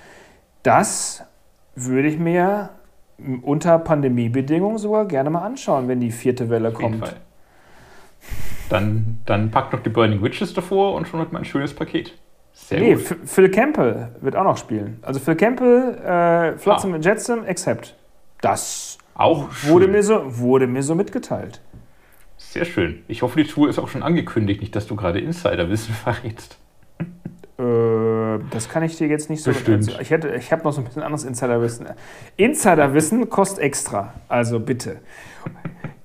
Das 0.62 1.24
würde 1.74 2.08
ich 2.08 2.18
mir 2.18 2.70
unter 3.42 3.78
Pandemiebedingungen 3.78 4.78
sogar 4.78 5.06
gerne 5.06 5.30
mal 5.30 5.42
anschauen, 5.42 5.88
wenn 5.88 6.00
die 6.00 6.10
vierte 6.10 6.50
Welle 6.50 6.68
Auf 6.68 6.80
jeden 6.80 7.00
kommt. 7.00 7.08
Fall. 7.08 7.20
Dann, 8.68 9.18
dann 9.26 9.50
packt 9.50 9.72
noch 9.72 9.82
die 9.82 9.90
Burning 9.90 10.22
Witches 10.22 10.52
davor 10.52 10.94
und 10.94 11.06
schon 11.06 11.20
hat 11.20 11.32
man 11.32 11.42
ein 11.42 11.44
schönes 11.44 11.72
Paket. 11.74 12.18
Sehr 12.58 12.80
Nee, 12.80 12.94
gut. 12.94 13.16
Phil 13.26 13.50
Campbell 13.50 14.08
wird 14.22 14.34
auch 14.34 14.42
noch 14.44 14.56
spielen. 14.56 14.98
Also 15.02 15.20
Phil 15.20 15.36
Campbell, 15.36 15.98
äh, 15.98 16.58
Flotsam 16.58 16.94
and 16.94 17.04
Jetsam, 17.04 17.44
Accept. 17.46 17.94
Das 18.40 18.96
Auch 19.14 19.48
wurde 19.64 19.84
schön. 19.84 19.92
mir, 19.92 20.02
so, 20.02 20.38
wurde 20.38 20.66
mir 20.66 20.82
so 20.82 20.94
mitgeteilt. 20.94 21.60
Sehr 22.38 22.64
schön. 22.64 23.02
Ich 23.08 23.20
hoffe, 23.22 23.42
die 23.42 23.48
Tour 23.48 23.68
ist 23.68 23.78
auch 23.78 23.88
schon 23.88 24.02
angekündigt, 24.02 24.60
nicht, 24.62 24.74
dass 24.74 24.86
du 24.86 24.96
gerade 24.96 25.20
Insiderwissen 25.20 25.94
verrätst. 26.04 26.58
Äh, 27.58 28.38
das 28.50 28.68
kann 28.70 28.82
ich 28.82 28.96
dir 28.96 29.06
jetzt 29.06 29.28
nicht 29.30 29.42
so. 29.42 29.50
Bestimmt. 29.50 29.88
Also 29.88 30.00
ich 30.00 30.10
hätte, 30.10 30.28
ich 30.34 30.50
habe 30.50 30.64
noch 30.64 30.72
so 30.72 30.80
ein 30.80 30.84
bisschen 30.84 31.02
anderes 31.02 31.24
Insiderwissen. 31.24 31.86
Insiderwissen 32.36 33.28
kostet 33.28 33.60
extra. 33.60 34.14
Also 34.28 34.60
bitte. 34.60 35.00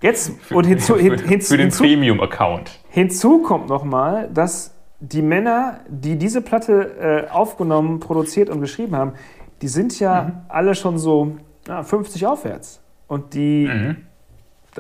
Jetzt 0.02 0.34
und 0.52 0.66
hinzu, 0.66 0.96
hin, 0.98 1.18
für, 1.18 1.28
hinzu, 1.28 1.54
für 1.54 1.58
den 1.58 1.70
Premium-Account. 1.70 2.80
hinzu 2.90 3.42
kommt 3.42 3.68
nochmal, 3.70 4.30
dass 4.34 4.76
die 5.02 5.22
Männer, 5.24 5.80
die 5.90 6.16
diese 6.18 6.42
Platte 6.42 7.28
äh, 7.28 7.30
aufgenommen, 7.32 8.00
produziert 8.00 8.50
und 8.50 8.62
geschrieben 8.62 8.96
haben, 8.96 9.14
die 9.62 9.68
sind 9.68 10.00
ja 10.00 10.22
Mhm. 10.24 10.32
alle 10.48 10.76
schon 10.76 10.98
so 10.98 11.38
ja, 11.68 11.84
50 11.84 12.26
aufwärts. 12.28 12.82
Und 13.08 13.34
die, 13.34 13.68
Mhm. 13.68 13.98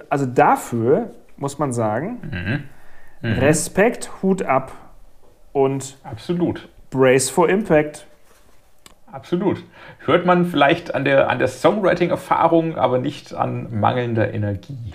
also 0.10 0.26
dafür 0.26 1.12
muss 1.38 1.60
man 1.60 1.74
sagen, 1.74 2.68
Mhm. 3.24 3.34
Respekt, 3.40 4.12
Hut 4.22 4.44
ab 4.44 4.72
und 5.54 5.98
Absolut. 6.04 6.70
Brace 6.92 7.30
for 7.30 7.50
Impact. 7.50 8.08
Absolut. 9.12 9.64
Hört 10.06 10.26
man 10.26 10.46
vielleicht 10.46 10.96
an 10.96 11.04
der, 11.04 11.30
an 11.30 11.38
der 11.40 11.48
Songwriting-Erfahrung, 11.50 12.78
aber 12.78 12.98
nicht 13.00 13.34
an 13.34 13.80
mangelnder 13.80 14.34
Energie. 14.34 14.94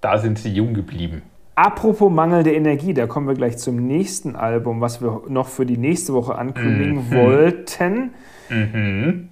Da 0.00 0.18
sind 0.18 0.38
sie 0.38 0.52
jung 0.52 0.74
geblieben. 0.74 1.22
Apropos 1.54 2.10
mangelnde 2.10 2.52
Energie, 2.54 2.94
da 2.94 3.06
kommen 3.06 3.28
wir 3.28 3.34
gleich 3.34 3.58
zum 3.58 3.76
nächsten 3.76 4.36
Album, 4.36 4.80
was 4.80 5.02
wir 5.02 5.22
noch 5.28 5.48
für 5.48 5.66
die 5.66 5.76
nächste 5.76 6.14
Woche 6.14 6.34
ankündigen 6.36 7.08
Mhm. 7.08 7.14
wollten. 7.14 8.10
Mhm. 8.48 9.28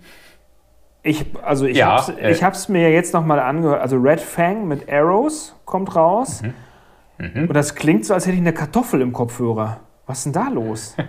Ich, 1.03 1.25
also 1.43 1.65
ich 1.65 1.79
Ja, 1.79 1.93
hab's, 1.97 2.09
äh. 2.11 2.31
ich 2.31 2.45
hab's 2.45 2.69
mir 2.69 2.91
jetzt 2.93 3.15
nochmal 3.15 3.41
angehört. 3.41 3.81
Also 3.81 3.97
Red 3.97 4.21
Fang 4.21 4.69
mit 4.69 4.91
Arrows 4.93 5.57
kommt 5.65 5.97
raus. 5.97 6.43
Mhm. 7.19 7.49
Und 7.49 7.55
das 7.55 7.75
klingt 7.75 8.05
so, 8.05 8.13
als 8.13 8.27
hätte 8.27 8.35
ich 8.35 8.41
eine 8.43 8.53
Kartoffel 8.53 9.01
im 9.01 9.13
Kopfhörer. 9.13 9.81
Was 10.07 10.19
ist 10.19 10.25
denn 10.25 10.33
da 10.35 10.49
los? 10.49 10.97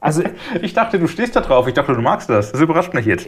Also 0.00 0.22
Ich 0.60 0.74
dachte, 0.74 0.98
du 0.98 1.06
stehst 1.06 1.34
da 1.34 1.40
drauf. 1.40 1.66
Ich 1.66 1.72
dachte, 1.72 1.94
du 1.94 2.02
magst 2.02 2.28
das. 2.28 2.52
Das 2.52 2.60
überrascht 2.60 2.92
mich 2.92 3.06
jetzt. 3.06 3.26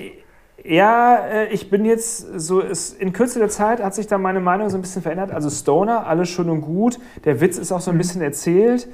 Ja, 0.68 1.16
äh, 1.26 1.47
ich 1.48 1.70
bin 1.70 1.84
jetzt 1.84 2.18
so, 2.40 2.60
es, 2.60 2.93
in 2.93 3.12
Kürze 3.12 3.38
der 3.38 3.48
Zeit 3.48 3.82
hat 3.82 3.94
sich 3.94 4.06
da 4.06 4.18
meine 4.18 4.40
Meinung 4.40 4.68
so 4.68 4.76
ein 4.76 4.80
bisschen 4.80 5.02
verändert. 5.02 5.30
Also 5.30 5.48
Stoner, 5.48 6.06
alles 6.06 6.28
schön 6.28 6.51
und 6.51 6.60
gut. 6.60 6.98
Der 7.24 7.40
Witz 7.40 7.56
ist 7.56 7.72
auch 7.72 7.80
so 7.80 7.90
ein 7.90 7.98
bisschen 7.98 8.20
erzählt. 8.20 8.88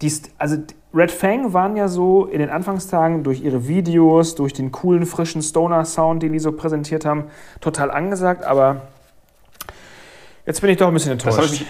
Die, 0.00 0.12
also 0.38 0.56
Red 0.94 1.10
Fang 1.10 1.52
waren 1.52 1.76
ja 1.76 1.88
so 1.88 2.24
in 2.24 2.38
den 2.38 2.48
Anfangstagen 2.48 3.22
durch 3.22 3.42
ihre 3.42 3.68
Videos, 3.68 4.34
durch 4.34 4.52
den 4.52 4.72
coolen, 4.72 5.06
frischen 5.06 5.42
Stoner-Sound, 5.42 6.22
den 6.22 6.32
die 6.32 6.38
so 6.38 6.52
präsentiert 6.52 7.04
haben, 7.04 7.24
total 7.60 7.90
angesagt. 7.90 8.44
Aber 8.44 8.82
jetzt 10.46 10.60
bin 10.62 10.70
ich 10.70 10.78
doch 10.78 10.88
ein 10.88 10.94
bisschen 10.94 11.12
enttäuscht. 11.12 11.64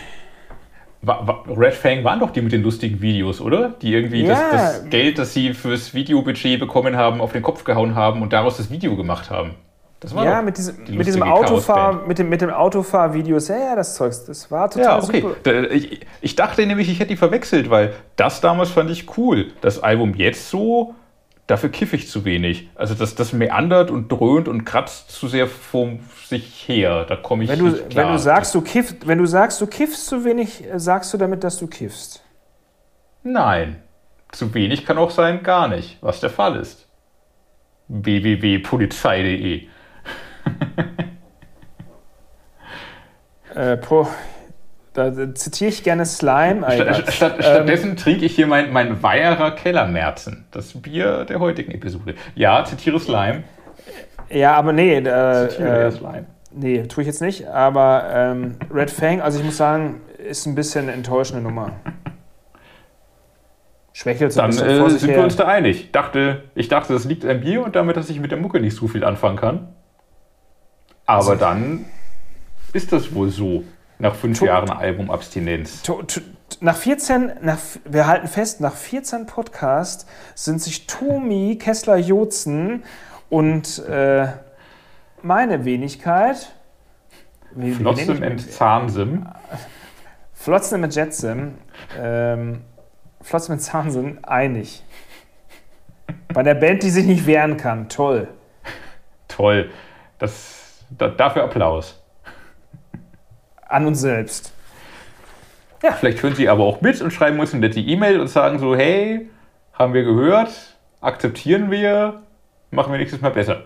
Red 1.07 1.75
Fang 1.75 2.05
waren 2.05 2.21
doch 2.21 2.31
die 2.31 2.41
mit 2.43 2.53
den 2.53 2.63
lustigen 2.63 3.01
Videos, 3.01 3.41
oder? 3.41 3.71
Die 3.81 3.93
irgendwie 3.93 4.23
Ja. 4.23 4.51
das, 4.53 4.81
das 4.83 4.91
Geld, 4.91 5.19
das 5.19 5.33
sie 5.35 5.55
fürs 5.55 5.95
Videobudget 5.95 6.59
bekommen 6.61 6.97
haben, 6.97 7.21
auf 7.21 7.33
den 7.33 7.43
Kopf 7.43 7.65
gehauen 7.65 7.95
haben 7.95 8.23
und 8.23 8.33
daraus 8.33 8.57
das 8.57 8.71
Video 8.71 8.97
gemacht 8.97 9.31
haben. 9.31 9.55
Das 10.01 10.15
war 10.15 10.25
Ja, 10.25 10.43
mit 10.43 10.59
diesem, 10.59 10.85
die 10.85 10.93
mit 10.93 11.07
diesem 11.07 11.23
Autofahr, 11.23 12.03
mit 12.07 12.19
dem, 12.19 12.29
mit 12.29 12.43
dem 12.43 12.51
Autofahr-Videos, 12.51 13.49
ja, 13.49 13.57
ja, 13.59 13.77
das 13.77 13.95
Zeugs, 13.95 14.25
das 14.27 14.51
war 14.51 14.69
total 14.71 14.85
Ja, 14.85 15.03
okay. 15.03 15.21
super. 15.23 15.71
Ich, 15.71 16.01
ich 16.21 16.37
dachte 16.37 16.67
nämlich, 16.67 16.91
ich 16.91 16.99
hätte 17.01 17.09
die 17.09 17.17
verwechselt, 17.17 17.71
weil 17.71 17.95
das 18.17 18.43
damals 18.43 18.71
fand 18.71 18.91
ich 18.91 19.17
cool. 19.17 19.47
Das 19.63 19.83
Album 19.83 20.13
jetzt 20.15 20.51
so, 20.51 20.95
dafür 21.47 21.69
kiffe 21.71 21.97
ich 21.97 22.09
zu 22.09 22.25
wenig. 22.25 22.71
Also 22.75 22.95
das, 22.95 23.15
das 23.15 23.33
meandert 23.33 23.91
und 23.91 24.09
dröhnt 24.11 24.49
und 24.49 24.65
kratzt 24.65 25.11
zu 25.11 25.29
sehr 25.29 25.47
vor 25.47 25.99
sich 26.27 26.69
her. 26.69 27.05
Da 27.09 27.16
komme 27.16 27.45
ich 27.45 27.51
Wenn 27.51 27.59
du, 27.59 27.66
nicht 27.66 27.91
klar. 27.91 28.07
wenn, 28.07 28.12
du 28.12 28.19
sagst, 28.19 28.55
du 28.55 28.61
kiffst, 28.62 29.07
wenn 29.07 29.19
du 29.19 29.27
sagst, 29.27 29.61
du 29.61 29.66
kiffst 29.66 30.07
zu 30.07 30.25
wenig, 30.25 30.65
äh, 30.65 30.79
sagst 30.79 31.12
du 31.12 31.19
damit, 31.19 31.45
dass 31.45 31.59
du 31.59 31.66
kiffst. 31.66 32.23
Nein. 33.23 33.83
Zu 34.33 34.53
wenig 34.55 34.85
kann 34.85 34.99
auch 34.99 35.11
sein, 35.11 35.43
gar 35.43 35.69
nicht, 35.69 35.99
was 36.01 36.21
der 36.21 36.31
Fall 36.31 36.57
ist. 36.57 36.89
www.polizei.de 37.89 39.69
Äh, 43.55 43.77
pro, 43.77 44.09
da, 44.95 45.35
zitiere 45.35 45.71
ich 45.71 45.83
gerne 45.83 46.07
Slime. 46.07 46.65
Statt, 46.71 47.12
statt, 47.12 47.35
Ähm, 47.37 47.43
stattdessen 47.43 47.97
trinke 47.97 48.25
ich 48.25 48.35
hier 48.35 48.47
mein, 48.47 48.73
mein 48.73 49.03
Weierer 49.03 49.51
Kellermärzen, 49.51 50.47
das 50.53 50.73
Bier 50.81 51.25
der 51.25 51.41
heutigen 51.41 51.73
Episode. 51.73 52.15
Ja, 52.35 52.65
zitiere 52.65 52.99
Slime. 53.01 53.43
ja, 54.31 54.55
aber 54.55 54.73
nee, 54.73 54.97
Zitiere 54.97 55.51
äh, 55.51 55.87
äh, 55.87 55.91
Slime. 55.91 56.27
Nee, 56.53 56.83
tue 56.85 57.03
ich 57.03 57.09
jetzt 57.09 57.21
nicht, 57.21 57.49
aber 57.49 58.05
ähm, 58.15 58.57
Red 58.73 58.91
Fang, 58.91 59.21
also 59.21 59.41
ich 59.41 59.45
muss 59.45 59.57
sagen, 59.57 60.01
ist 60.19 60.47
ein 60.47 60.55
bisschen 60.55 60.85
eine 60.85 60.93
enttäuschende 60.93 61.43
Nummer. 61.43 61.73
Schwächelt 63.93 64.33
so 64.33 64.41
ein 64.41 64.51
bisschen 64.51 64.69
äh, 64.69 64.79
vor 64.79 64.91
sich 64.91 65.01
sind 65.01 65.11
her. 65.11 65.19
wir 65.19 65.25
uns 65.25 65.37
da 65.37 65.47
einig. 65.47 65.85
Ich 65.87 65.93
dachte, 65.93 66.45
ich 66.55 66.69
dachte, 66.69 66.93
das 66.93 67.05
liegt 67.05 67.25
an 67.25 67.41
mir 67.41 67.65
und 67.65 67.75
damit, 67.77 67.97
dass 67.97 68.11
ich 68.11 68.21
mit 68.21 68.31
der 68.31 68.39
Mucke 68.39 68.61
nicht 68.61 68.77
so 68.77 68.87
viel 68.87 69.05
anfangen 69.05 69.37
kann. 69.37 69.69
Aber 71.07 71.19
also, 71.19 71.35
dann 71.35 71.85
ist 72.73 72.93
das 72.93 73.15
wohl 73.15 73.31
so, 73.31 73.65
nach 73.99 74.15
fünf 74.15 74.39
to, 74.39 74.47
Jahren 74.47 74.71
Albumabstinenz. 74.71 75.83
Nach 76.61 76.77
14, 76.77 77.33
nach, 77.43 77.59
wir 77.85 78.07
halten 78.07 78.29
fest, 78.29 78.61
nach 78.61 78.75
14 78.75 79.27
Podcasts 79.27 80.07
sind 80.35 80.61
sich 80.62 80.87
Tomi 80.87 81.59
Kessler-Jotzen 81.61 82.85
und 83.29 83.79
äh, 83.87 84.29
meine 85.23 85.65
Wenigkeit. 85.65 86.53
Flotsam 87.77 88.23
und 88.23 88.53
Zahnsim. 88.53 89.27
Flotsam 90.33 90.83
und 90.83 90.95
Jetsim. 90.95 91.55
Ähm, 91.99 92.62
Flotsam 93.21 93.55
und 93.55 93.61
Zahnsim 93.61 94.19
einig. 94.23 94.83
Bei 96.33 96.43
der 96.43 96.55
Band, 96.55 96.83
die 96.83 96.91
sich 96.91 97.07
nicht 97.07 97.27
wehren 97.27 97.57
kann. 97.57 97.89
Toll. 97.89 98.29
Toll. 99.29 99.71
Das, 100.19 100.85
da, 100.91 101.09
dafür 101.09 101.45
Applaus. 101.45 102.04
An 103.69 103.86
uns 103.86 104.01
selbst. 104.01 104.53
Ja. 105.82 105.93
Vielleicht 105.93 106.23
hören 106.23 106.35
Sie 106.35 106.49
aber 106.49 106.65
auch 106.65 106.81
mit 106.81 107.01
und 107.03 107.12
schreiben 107.12 107.39
uns 107.39 107.53
eine 107.53 107.66
nette 107.66 107.81
E-Mail 107.81 108.20
und 108.20 108.28
sagen 108.28 108.59
so: 108.59 108.74
Hey, 108.74 109.28
haben 109.73 109.93
wir 109.93 110.05
gehört, 110.05 110.51
akzeptieren 111.01 111.70
wir, 111.70 112.23
machen 112.70 112.93
wir 112.93 112.99
nächstes 112.99 113.20
Mal 113.20 113.31
besser. 113.31 113.65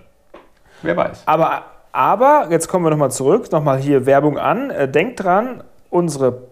Wer 0.83 0.97
weiß. 0.97 1.23
Aber, 1.27 1.65
aber 1.93 2.49
jetzt 2.51 2.69
kommen 2.69 2.85
wir 2.85 2.91
nochmal 2.91 3.11
zurück, 3.11 3.51
nochmal 3.53 3.79
hier 3.79 4.07
Werbung 4.07 4.39
an. 4.39 4.71
Äh, 4.71 4.89
denkt 4.89 5.23
dran, 5.23 5.63
unsere 5.91 6.43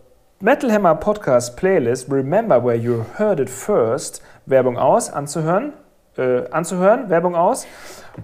Metal 0.41 0.71
Hammer 0.71 0.95
Podcast 0.97 1.57
Playlist 1.57 2.11
Remember 2.13 2.65
Where 2.65 2.77
You 2.77 3.05
Heard 3.17 3.41
It 3.41 3.51
First 3.51 4.23
Werbung 4.45 4.77
aus, 4.79 5.11
anzuhören, 5.11 5.73
äh, 6.19 6.49
anzuhören, 6.51 7.09
Werbung 7.09 7.35
aus. 7.35 7.67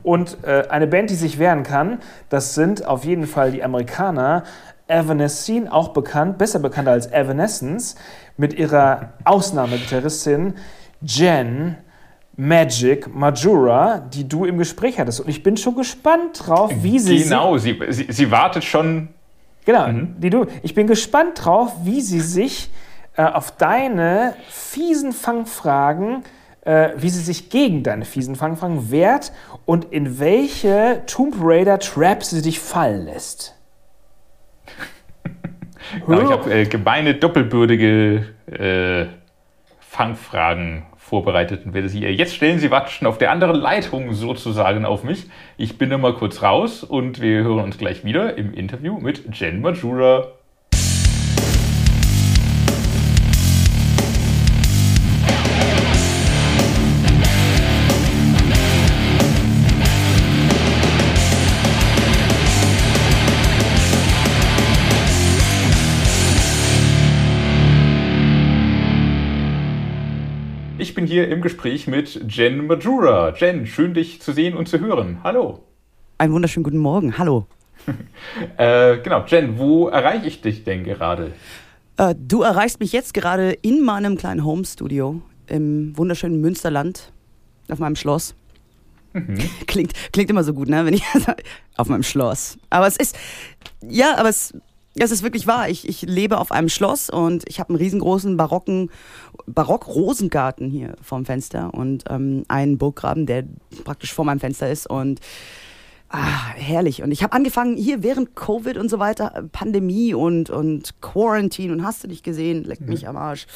Und 0.02 0.38
äh, 0.44 0.64
eine 0.68 0.86
Band, 0.86 1.10
die 1.10 1.14
sich 1.14 1.38
wehren 1.38 1.62
kann, 1.62 2.00
das 2.28 2.54
sind 2.54 2.86
auf 2.86 3.04
jeden 3.04 3.26
Fall 3.26 3.52
die 3.52 3.62
Amerikaner 3.62 4.44
Evanescence, 4.92 5.70
auch 5.70 5.88
bekannt, 5.88 6.38
besser 6.38 6.58
bekannt 6.58 6.88
als 6.88 7.06
Evanescence, 7.10 7.96
mit 8.36 8.54
ihrer 8.54 9.14
Ausnahmegitarristin 9.24 10.54
Jen 11.00 11.76
Magic 12.36 13.14
Majura, 13.14 13.98
die 13.98 14.28
du 14.28 14.44
im 14.44 14.58
Gespräch 14.58 14.98
hattest. 14.98 15.20
Und 15.20 15.28
ich 15.28 15.42
bin 15.42 15.56
schon 15.56 15.76
gespannt 15.76 16.46
drauf, 16.46 16.72
wie 16.80 16.98
sie. 16.98 17.22
Genau, 17.22 17.58
sie, 17.58 17.78
sie, 17.90 18.06
sie 18.08 18.30
wartet 18.30 18.64
schon. 18.64 19.08
Genau, 19.64 19.88
mhm. 19.88 20.16
die 20.18 20.30
du. 20.30 20.46
Ich 20.62 20.74
bin 20.74 20.86
gespannt 20.86 21.44
drauf, 21.44 21.72
wie 21.84 22.00
sie 22.00 22.20
sich 22.20 22.70
äh, 23.16 23.24
auf 23.24 23.56
deine 23.56 24.34
fiesen 24.48 25.12
Fangfragen, 25.12 26.24
äh, 26.62 26.90
wie 26.96 27.10
sie 27.10 27.20
sich 27.20 27.50
gegen 27.50 27.82
deine 27.82 28.04
fiesen 28.04 28.34
Fangfragen 28.34 28.90
wehrt 28.90 29.32
und 29.66 29.86
in 29.86 30.18
welche 30.18 31.02
Tomb 31.06 31.36
Raider 31.38 31.78
Trap 31.78 32.24
sie 32.24 32.42
dich 32.42 32.60
fallen 32.60 33.04
lässt. 33.04 33.54
Genau, 36.06 36.22
ich 36.22 36.30
habe 36.30 36.54
äh, 36.54 36.64
gemeine, 36.66 37.14
doppelbürdige 37.14 38.26
äh, 38.46 39.06
Fangfragen 39.80 40.84
vorbereitet 40.96 41.66
und 41.66 41.74
werde 41.74 41.90
sie 41.90 42.00
ihr 42.00 42.14
jetzt 42.14 42.34
stellen. 42.34 42.58
Sie 42.58 42.70
warten 42.70 42.88
schon 42.90 43.06
auf 43.06 43.18
der 43.18 43.30
anderen 43.30 43.56
Leitung 43.56 44.14
sozusagen 44.14 44.86
auf 44.86 45.04
mich. 45.04 45.26
Ich 45.58 45.76
bin 45.76 45.88
mal 46.00 46.14
kurz 46.14 46.42
raus 46.42 46.82
und 46.82 47.20
wir 47.20 47.42
hören 47.42 47.64
uns 47.64 47.76
gleich 47.76 48.04
wieder 48.04 48.38
im 48.38 48.54
Interview 48.54 48.98
mit 48.98 49.38
Jen 49.38 49.60
Majura. 49.60 50.28
Bin 70.94 71.06
hier 71.06 71.28
im 71.28 71.40
Gespräch 71.42 71.86
mit 71.86 72.20
Jen 72.28 72.66
Majura. 72.66 73.34
Jen, 73.36 73.66
schön 73.66 73.94
dich 73.94 74.20
zu 74.20 74.32
sehen 74.32 74.56
und 74.56 74.68
zu 74.68 74.80
hören. 74.80 75.18
Hallo. 75.24 75.62
Einen 76.18 76.32
wunderschönen 76.32 76.64
guten 76.64 76.78
Morgen. 76.78 77.18
Hallo. 77.18 77.46
äh, 78.56 78.98
genau, 78.98 79.24
Jen, 79.26 79.58
wo 79.58 79.88
erreiche 79.88 80.26
ich 80.26 80.40
dich 80.40 80.64
denn 80.64 80.84
gerade? 80.84 81.32
Äh, 81.96 82.14
du 82.18 82.42
erreichst 82.42 82.80
mich 82.80 82.92
jetzt 82.92 83.14
gerade 83.14 83.52
in 83.52 83.84
meinem 83.84 84.16
kleinen 84.16 84.44
Home-Studio 84.44 85.20
im 85.46 85.96
wunderschönen 85.96 86.40
Münsterland 86.40 87.12
auf 87.68 87.78
meinem 87.78 87.96
Schloss. 87.96 88.34
Mhm. 89.12 89.38
Klingt, 89.66 89.92
klingt 90.12 90.30
immer 90.30 90.44
so 90.44 90.54
gut, 90.54 90.68
ne? 90.68 90.84
Wenn 90.84 90.94
ich 90.94 91.04
auf 91.76 91.88
meinem 91.88 92.02
Schloss. 92.02 92.58
Aber 92.70 92.86
es 92.86 92.96
ist, 92.96 93.16
ja, 93.82 94.16
aber 94.16 94.28
es 94.28 94.54
das 94.94 95.10
ist 95.10 95.22
wirklich 95.22 95.46
wahr. 95.46 95.68
Ich, 95.68 95.88
ich 95.88 96.02
lebe 96.02 96.38
auf 96.38 96.52
einem 96.52 96.68
Schloss 96.68 97.08
und 97.08 97.44
ich 97.48 97.60
habe 97.60 97.70
einen 97.70 97.78
riesengroßen 97.78 98.36
barocken 98.36 98.90
Barock-Rosengarten 99.46 100.70
hier 100.70 100.94
vorm 101.00 101.24
Fenster 101.24 101.72
und 101.72 102.04
ähm, 102.10 102.44
einen 102.48 102.78
Burggraben, 102.78 103.26
der 103.26 103.44
praktisch 103.84 104.12
vor 104.12 104.24
meinem 104.24 104.40
Fenster 104.40 104.70
ist 104.70 104.86
und 104.86 105.20
ah, 106.10 106.52
herrlich. 106.54 107.02
Und 107.02 107.10
ich 107.10 107.22
habe 107.22 107.32
angefangen 107.32 107.76
hier 107.76 108.02
während 108.02 108.36
Covid 108.36 108.76
und 108.76 108.90
so 108.90 108.98
weiter, 108.98 109.48
Pandemie 109.50 110.12
und, 110.12 110.50
und 110.50 111.00
Quarantine 111.00 111.72
und 111.72 111.84
hast 111.84 112.04
du 112.04 112.08
dich 112.08 112.22
gesehen, 112.22 112.64
leckt 112.64 112.86
mich 112.86 113.02
mhm. 113.02 113.08
am 113.08 113.16
Arsch, 113.16 113.46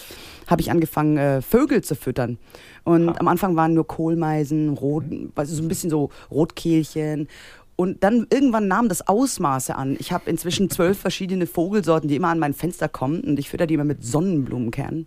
habe 0.46 0.62
ich 0.62 0.70
angefangen, 0.70 1.18
äh, 1.18 1.42
Vögel 1.42 1.84
zu 1.84 1.94
füttern. 1.94 2.38
Und 2.84 3.10
ah. 3.10 3.16
am 3.18 3.28
Anfang 3.28 3.56
waren 3.56 3.74
nur 3.74 3.86
Kohlmeisen, 3.86 4.70
Rot, 4.70 5.04
also 5.34 5.54
so 5.54 5.62
ein 5.62 5.68
bisschen 5.68 5.90
so 5.90 6.10
Rotkehlchen 6.30 7.28
und 7.76 8.02
dann 8.02 8.26
irgendwann 8.30 8.68
nahm 8.68 8.88
das 8.88 9.06
Ausmaße 9.06 9.76
an. 9.76 9.96
Ich 9.98 10.10
habe 10.10 10.28
inzwischen 10.30 10.70
zwölf 10.70 10.98
verschiedene 10.98 11.46
Vogelsorten, 11.46 12.08
die 12.08 12.16
immer 12.16 12.28
an 12.28 12.38
mein 12.38 12.54
Fenster 12.54 12.88
kommen. 12.88 13.20
Und 13.20 13.38
ich 13.38 13.50
fütter 13.50 13.66
die 13.66 13.74
immer 13.74 13.84
mit 13.84 14.02
Sonnenblumenkernen. 14.02 15.06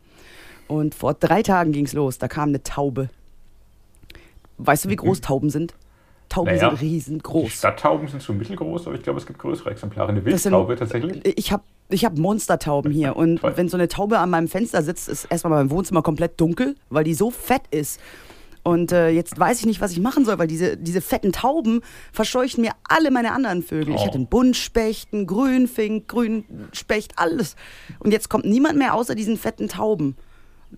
Und 0.68 0.94
vor 0.94 1.16
drei 1.16 1.42
Tagen 1.42 1.72
ging 1.72 1.86
es 1.86 1.94
los. 1.94 2.20
Da 2.20 2.28
kam 2.28 2.50
eine 2.50 2.62
Taube. 2.62 3.10
Weißt 4.60 4.86
du, 4.86 4.90
wie 4.90 4.96
groß 4.96 5.22
Tauben 5.22 5.50
sind? 5.50 5.74
Tauben 6.30 6.52
naja, 6.52 6.70
sind 6.70 6.82
riesengroß. 6.82 7.52
Stadttauben 7.52 8.08
sind 8.08 8.22
so 8.22 8.34
mittelgroß, 8.34 8.86
aber 8.86 8.96
ich 8.96 9.02
glaube, 9.02 9.20
es 9.20 9.26
gibt 9.26 9.40
größere 9.40 9.72
Exemplare. 9.72 10.10
Eine 10.10 10.24
Wildtaube 10.24 10.78
sind, 10.78 10.80
tatsächlich. 10.80 11.38
Ich 11.40 11.52
habe 11.52 11.64
ich 11.90 12.06
hab 12.06 12.20
Monstertauben 12.20 12.92
hier. 12.92 13.16
Und 13.16 13.42
wenn 13.42 13.68
so 13.68 13.78
eine 13.78 13.88
Taube 13.88 14.20
an 14.20 14.30
meinem 14.30 14.48
Fenster 14.48 14.84
sitzt, 14.84 15.10
ist 15.10 15.26
erstmal 15.26 15.54
mein 15.54 15.72
Wohnzimmer 15.72 16.04
komplett 16.04 16.40
dunkel, 16.40 16.76
weil 16.92 17.04
die 17.04 17.16
so 17.16 17.32
fett 17.32 17.64
ist. 17.72 18.00
Und 18.64 18.92
äh, 18.92 19.10
jetzt 19.10 19.40
weiß 19.40 19.60
ich 19.60 19.66
nicht, 19.66 19.82
was 19.82 19.92
ich 19.92 20.00
machen 20.00 20.26
soll, 20.26 20.38
weil 20.38 20.48
diese, 20.48 20.78
diese 20.78 21.02
fetten 21.02 21.32
Tauben 21.32 21.82
verscheuchen 22.12 22.62
mir 22.62 22.72
alle 22.88 23.12
meine 23.12 23.32
anderen 23.32 23.64
Vögel. 23.64 23.94
Oh. 23.94 23.96
Ich 23.98 24.06
hatte 24.06 24.16
einen 24.16 24.28
Buntspecht, 24.28 25.14
einen 25.14 25.28
Grünfink, 25.28 26.08
Grünspecht, 26.08 27.14
alles. 27.18 27.56
Und 28.00 28.12
jetzt 28.12 28.30
kommt 28.30 28.46
niemand 28.46 28.78
mehr 28.78 28.94
außer 28.94 29.16
diesen 29.16 29.38
fetten 29.38 29.68
Tauben. 29.68 30.16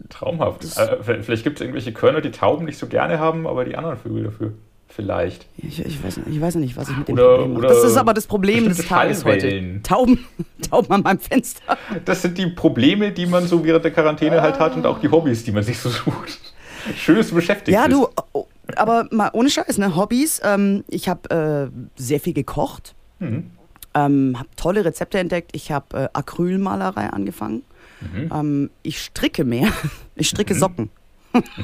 Traumhaft. 0.10 0.64
Äh, 0.78 1.22
vielleicht 1.22 1.44
gibt 1.44 1.58
es 1.58 1.62
irgendwelche 1.62 1.92
Körner, 1.92 2.22
die 2.22 2.32
Tauben 2.32 2.66
nicht 2.66 2.78
so 2.78 2.88
gerne 2.88 3.20
haben, 3.20 3.46
aber 3.48 3.66
die 3.66 3.76
anderen 3.76 3.98
Vögel 3.98 4.24
dafür. 4.24 4.54
Vielleicht. 4.88 5.46
Ich, 5.58 5.84
ich, 5.86 6.04
weiß, 6.04 6.20
ich 6.30 6.42
weiß 6.42 6.56
nicht, 6.56 6.76
was 6.76 6.90
ich 6.90 6.98
mit 6.98 7.08
dem 7.08 7.14
oder, 7.14 7.38
Problem 7.38 7.54
mache. 7.54 7.68
Das 7.68 7.84
ist 7.84 7.96
aber 7.96 8.14
das 8.14 8.28
Problem 8.28 8.68
des 8.68 8.86
Tages 8.86 9.24
heute. 9.24 9.82
Tauben, 9.84 10.26
Tauben 10.70 10.92
an 10.92 11.02
meinem 11.02 11.20
Fenster. 11.20 11.78
Das 12.04 12.22
sind 12.22 12.38
die 12.38 12.48
Probleme, 12.48 13.12
die 13.12 13.26
man 13.26 13.48
so 13.48 13.64
während 13.64 13.86
der 13.86 13.92
Quarantäne 13.92 14.42
halt 14.42 14.60
hat 14.60 14.76
und 14.76 14.86
auch 14.86 15.00
die 15.00 15.10
Hobbys, 15.10 15.46
die 15.46 15.54
man 15.54 15.64
sich 15.64 15.80
so 15.80 15.90
sucht. 15.90 16.51
Schön, 16.96 17.18
dass 17.18 17.30
du 17.30 17.36
beschäftigt 17.36 17.76
Ja, 17.76 17.88
du, 17.88 18.08
oh, 18.34 18.48
aber 18.76 19.08
mal 19.12 19.30
ohne 19.34 19.50
Scheiß, 19.50 19.78
ne? 19.78 19.96
Hobbys. 19.96 20.42
Ähm, 20.44 20.84
ich 20.88 21.10
habe 21.10 21.72
äh, 21.72 22.02
sehr 22.02 22.20
viel 22.20 22.34
gekocht, 22.34 22.96
mhm. 23.20 23.52
ähm, 23.94 24.36
habe 24.38 24.50
tolle 24.56 24.86
Rezepte 24.86 25.20
entdeckt. 25.20 25.52
Ich 25.54 25.72
habe 25.72 25.98
äh, 25.98 26.10
Acrylmalerei 26.14 27.08
angefangen. 27.08 27.64
Mhm. 28.02 28.32
Ähm, 28.34 28.70
ich 28.84 29.02
stricke 29.02 29.44
mehr. 29.44 29.72
Ich 30.16 30.30
stricke 30.30 30.54
mhm. 30.54 30.60
Socken. 30.60 30.90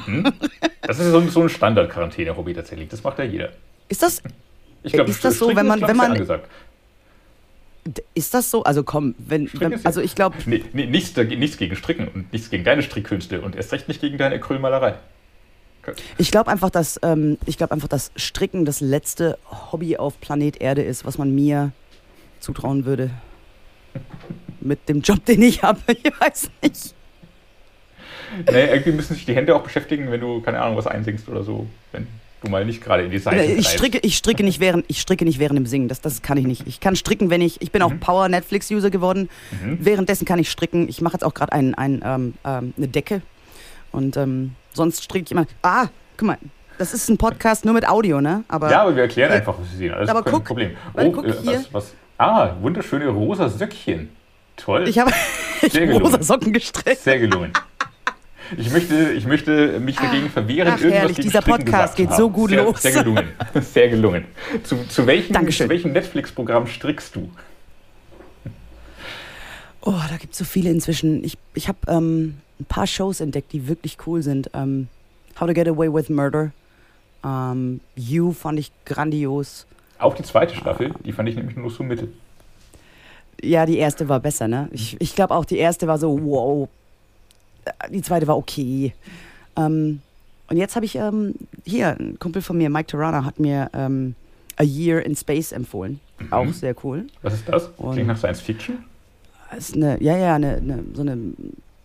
Mhm. 0.08 0.34
Das 0.82 0.98
ist 0.98 1.12
so, 1.12 1.22
so 1.28 1.42
ein 1.44 1.50
Standard-Quarantäne-Hobby 1.50 2.56
tatsächlich. 2.56 2.88
Das 2.90 3.04
macht 3.04 3.20
ja 3.20 3.26
jeder. 3.26 3.50
Ist 3.88 4.02
das, 4.02 4.24
ich 4.84 4.94
glaub, 4.94 5.08
ist 5.08 5.24
das 5.24 5.38
so, 5.38 5.56
wenn 5.56 5.68
man, 5.68 5.82
wenn 5.82 5.98
man, 5.98 6.16
ist 8.14 8.34
das 8.34 8.52
so? 8.52 8.64
Also 8.64 8.84
komm, 8.84 9.16
wenn, 9.18 9.50
wenn 9.54 9.86
also 9.86 10.02
ich 10.02 10.16
glaube. 10.16 10.38
Nee, 10.46 10.64
nee, 10.74 10.86
nichts, 10.86 11.16
nichts, 11.16 11.58
gegen 11.58 11.76
Stricken 11.76 12.08
und 12.08 12.32
nichts 12.32 12.50
gegen 12.50 12.64
deine 12.64 12.84
Strickkünste 12.84 13.42
und 13.42 13.56
erst 13.56 13.72
recht 13.72 13.88
nicht 13.88 14.02
gegen 14.02 14.18
deine 14.18 14.36
Acrylmalerei. 14.36 14.96
Ich 16.18 16.32
glaube 16.32 16.52
einfach, 16.52 16.70
dass 16.70 17.00
ähm, 17.02 17.38
ich 17.46 17.58
glaube 17.58 17.72
einfach, 17.72 17.88
dass 17.88 18.12
Stricken 18.18 18.66
das 18.66 18.82
letzte 18.82 19.38
Hobby 19.72 19.96
auf 19.98 20.20
Planet 20.20 20.60
Erde 20.60 20.82
ist, 20.82 21.06
was 21.06 21.18
man 21.18 21.34
mir 21.34 21.72
zutrauen 22.40 22.86
würde. 22.86 23.10
Mit 24.60 24.90
dem 24.90 25.02
Job, 25.02 25.24
den 25.26 25.42
ich 25.42 25.64
habe. 25.64 25.80
Ich 25.88 26.20
weiß 26.20 26.50
nicht. 26.62 26.94
Nee, 28.52 28.66
irgendwie 28.66 28.92
müssen 28.92 29.16
sich 29.16 29.26
die 29.26 29.36
Hände 29.36 29.56
auch 29.56 29.64
beschäftigen, 29.64 30.12
wenn 30.12 30.20
du, 30.20 30.42
keine 30.42 30.62
Ahnung, 30.62 30.76
was 30.76 30.88
einsingst 30.88 31.30
oder 31.30 31.44
so. 31.44 31.68
Wenn 31.94 32.08
Du 32.44 32.50
mal 32.52 32.64
nicht 32.66 32.84
gerade 32.84 33.04
in 33.04 33.10
die 33.12 33.18
Seite 33.18 33.44
Ich 33.44 33.68
stricke, 33.68 33.98
ich 34.00 34.16
stricke 34.16 34.44
nicht 34.44 34.60
während, 34.60 34.86
ich 34.88 35.02
stricke 35.02 35.26
nicht 35.26 35.40
während 35.40 35.58
dem 35.58 35.66
Singen. 35.66 35.88
Das, 35.88 36.02
das 36.02 36.22
kann 36.22 36.38
ich 36.38 36.46
nicht. 36.46 36.68
Ich 36.68 36.80
kann 36.80 36.96
stricken, 36.96 37.30
wenn 37.32 37.42
ich, 37.42 37.62
ich 37.62 37.72
bin 37.72 37.82
auch 37.82 37.92
Mhm. 37.92 38.00
Power 38.00 38.30
Netflix 38.30 38.70
User 38.70 38.90
geworden. 38.92 39.30
Mhm. 39.64 39.80
Währenddessen 39.82 40.26
kann 40.26 40.38
ich 40.38 40.52
stricken. 40.52 40.88
Ich 40.88 41.02
mache 41.02 41.14
jetzt 41.14 41.24
auch 41.24 41.34
gerade 41.34 41.52
ein, 41.54 41.74
ein, 41.76 42.02
ähm, 42.06 42.34
ähm, 42.46 42.74
eine 42.78 42.88
Decke 42.88 43.22
und 43.92 44.18
ähm, 44.18 44.52
sonst 44.74 45.04
stricke 45.04 45.26
ich 45.26 45.32
immer. 45.32 45.46
Ah, 45.64 45.88
guck 46.18 46.28
mal, 46.28 46.38
das 46.78 46.94
ist 46.94 47.10
ein 47.10 47.18
Podcast 47.18 47.66
nur 47.66 47.74
mit 47.74 47.88
Audio, 47.90 48.22
ne? 48.22 48.44
Aber 48.50 48.70
Ja, 48.70 48.84
aber 48.84 48.96
wir 48.96 49.04
erklären 49.04 49.32
einfach, 49.32 49.56
was 49.60 49.72
wir 49.72 49.78
sehen. 49.78 49.94
Alles 49.96 50.10
Aber 50.10 50.22
kein 50.22 50.34
guck, 50.34 50.46
Problem. 50.46 50.72
Oh, 50.94 51.12
guck 51.12 51.26
äh, 51.26 51.34
hier. 51.42 51.54
was, 51.72 51.74
was? 51.74 51.94
Ah, 52.20 52.52
wunderschöne 52.62 53.08
rosa 53.08 53.50
Söckchen. 53.50 54.10
Toll. 54.58 54.88
ich 54.88 55.00
habe 55.00 55.12
rosa 56.00 56.22
Socken 56.22 56.54
gestrickt. 56.54 57.00
Sehr 57.02 57.18
gelungen. 57.20 57.52
Ich 58.56 58.72
möchte, 58.72 59.12
ich 59.12 59.26
möchte 59.26 59.80
mich 59.80 59.98
dagegen 59.98 60.30
verwehren, 60.30 60.74
ach, 60.74 60.80
irgendwas 60.80 61.00
herrlich, 61.00 61.18
dieser 61.18 61.42
Podcast 61.42 61.96
geht 61.96 62.14
so 62.14 62.30
gut 62.30 62.52
sehr, 62.52 62.64
los. 62.64 62.82
Sehr 62.82 62.92
gelungen. 62.92 63.28
Sehr 63.62 63.90
gelungen. 63.90 64.26
Zu, 64.64 64.88
zu 64.88 65.06
welchem, 65.06 65.34
Dankeschön. 65.34 65.66
zu 65.66 65.70
welchem 65.70 65.92
Netflix-Programm 65.92 66.68
strickst 66.68 67.16
du? 67.16 67.30
Oh, 69.82 69.94
da 70.10 70.18
gibt 70.18 70.34
es 70.34 70.40
so 70.40 70.46
viele 70.46 70.70
inzwischen. 70.70 71.24
Ich, 71.24 71.38
ich 71.54 71.68
habe 71.68 71.80
ähm, 71.88 72.38
ein 72.60 72.66
paar 72.66 72.88
Shows 72.88 73.20
entdeckt, 73.20 73.54
die 73.54 73.68
wirklich 73.68 73.98
cool 74.06 74.22
sind. 74.22 74.50
Ähm, 74.54 74.88
How 75.40 75.48
to 75.48 75.54
Get 75.54 75.68
Away 75.68 75.94
with 75.94 76.10
Murder. 76.10 76.52
Ähm, 77.24 77.82
you 77.96 78.32
fand 78.32 78.60
ich 78.60 78.72
grandios. 78.86 79.66
Auch 80.00 80.16
die 80.16 80.24
zweite 80.24 80.56
Staffel, 80.56 80.94
die 81.06 81.12
fand 81.12 81.30
ich 81.30 81.36
nämlich 81.36 81.56
nur 81.58 81.72
so 81.72 81.84
mittel. 81.84 82.14
Ja, 83.42 83.66
die 83.66 83.78
erste 83.78 84.10
war 84.10 84.20
besser, 84.20 84.48
ne? 84.48 84.70
Ich, 84.72 85.00
ich 85.00 85.16
glaube 85.16 85.34
auch, 85.36 85.46
die 85.46 85.58
erste 85.58 85.88
war 85.88 85.98
so, 85.98 86.20
wow. 86.24 86.70
Die 87.92 88.02
zweite 88.02 88.28
war 88.28 88.38
okay. 88.38 88.94
Ähm, 89.56 90.02
und 90.50 90.58
jetzt 90.58 90.76
habe 90.76 90.86
ich 90.86 90.96
ähm, 90.96 91.36
hier, 91.66 91.98
ein 92.00 92.18
Kumpel 92.20 92.42
von 92.42 92.58
mir, 92.58 92.70
Mike 92.70 92.88
Tarana, 92.88 93.26
hat 93.26 93.40
mir 93.40 93.70
ähm, 93.74 94.16
A 94.58 94.64
Year 94.64 95.06
in 95.06 95.16
Space 95.16 95.52
empfohlen. 95.52 96.00
Auch 96.32 96.52
sehr 96.54 96.74
cool. 96.84 97.08
Was 97.22 97.34
ist 97.34 97.48
das? 97.50 97.70
Und- 97.78 97.94
Klingt 97.94 98.08
nach 98.08 98.18
Science 98.18 98.42
Fiction? 98.42 98.84
Ist 99.58 99.76
eine, 99.76 100.02
ja, 100.02 100.18
ja, 100.18 100.36
eine, 100.36 100.58
eine, 100.58 100.84
so 100.94 101.02
eine 101.02 101.18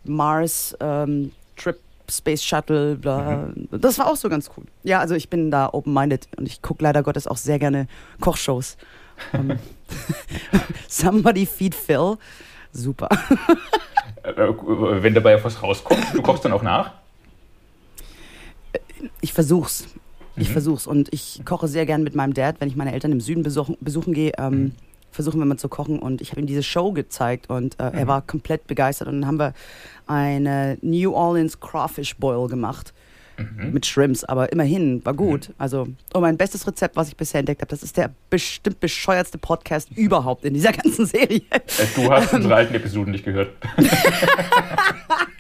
Mars 0.05 0.77
ähm, 0.81 1.31
Trip 1.57 1.79
Space 2.11 2.43
Shuttle, 2.43 2.97
bla. 2.97 3.51
Das 3.71 3.99
war 3.99 4.11
auch 4.11 4.17
so 4.17 4.29
ganz 4.29 4.51
cool. 4.57 4.65
Ja, 4.83 4.99
also 5.01 5.15
ich 5.15 5.29
bin 5.29 5.51
da 5.51 5.69
open-minded 5.73 6.29
und 6.37 6.47
ich 6.47 6.61
gucke 6.61 6.83
leider 6.83 7.03
Gottes 7.03 7.27
auch 7.27 7.37
sehr 7.37 7.59
gerne 7.59 7.87
Kochshows. 8.21 8.77
Somebody 10.89 11.47
Feed 11.47 11.75
Phil. 11.75 12.17
Super. 12.73 13.09
Äh, 14.23 14.31
äh, 14.31 15.03
wenn 15.03 15.15
dabei 15.15 15.43
was 15.43 15.63
rauskommt, 15.63 16.01
du 16.15 16.23
kochst 16.23 16.45
dann 16.45 16.53
auch 16.53 16.63
nach? 16.63 16.93
Ich 19.21 19.33
versuch's. 19.33 19.87
Ich 20.37 20.49
Mhm. 20.49 20.53
versuch's. 20.53 20.87
Und 20.87 21.13
ich 21.13 21.43
koche 21.45 21.69
sehr 21.69 21.87
gern 21.87 22.03
mit 22.03 22.15
meinem 22.15 22.33
Dad, 22.35 22.57
wenn 22.61 22.69
ich 22.69 22.77
meine 22.77 22.93
Eltern 22.93 23.13
im 23.13 23.21
Süden 23.21 23.43
besuchen, 23.43 23.77
besuchen 23.81 24.15
gehe. 24.15 24.33
Ähm, 24.39 24.53
Mhm. 24.63 24.73
Versuchen 25.11 25.39
wir 25.41 25.45
mal 25.45 25.59
zu 25.59 25.69
kochen. 25.69 25.99
Und 25.99 26.23
ich 26.23 26.31
habe 26.31 26.41
ihm 26.41 26.47
diese 26.47 26.63
Show 26.63 26.93
gezeigt 26.93 27.51
und 27.51 27.79
äh, 27.79 27.91
Mhm. 27.91 27.99
er 27.99 28.07
war 28.07 28.23
komplett 28.23 28.67
begeistert. 28.67 29.09
Und 29.09 29.21
dann 29.21 29.27
haben 29.27 29.39
wir 29.39 29.53
eine 30.07 30.79
New 30.81 31.13
Orleans 31.13 31.61
Crawfish 31.61 32.17
Boil 32.17 32.49
gemacht. 32.49 32.95
Mhm. 33.39 33.73
Mit 33.73 33.87
Shrimps, 33.87 34.25
aber 34.25 34.53
immerhin, 34.53 35.05
war 35.05 35.15
gut. 35.15 35.53
Also, 35.59 35.83
und 36.13 36.21
mein 36.21 36.37
bestes 36.37 36.67
Rezept, 36.67 36.97
was 36.97 37.09
ich 37.09 37.17
bisher 37.17 37.41
entdeckt 37.41 37.63
habe, 37.63 37.71
das 37.71 37.83
ist 37.83 37.97
der 37.97 38.11
bestimmt 38.31 38.79
bescheuertste 38.81 39.39
Podcast 39.39 39.89
überhaupt 39.97 40.45
in 40.45 40.55
dieser 40.55 40.73
ganzen 40.73 41.07
Serie. 41.07 41.41
Äh, 41.51 41.61
Du 41.95 42.11
hast 42.11 42.33
unsere 42.35 42.55
alten 42.55 42.75
Episoden 42.75 43.11
nicht 43.13 43.25
gehört. 43.25 43.51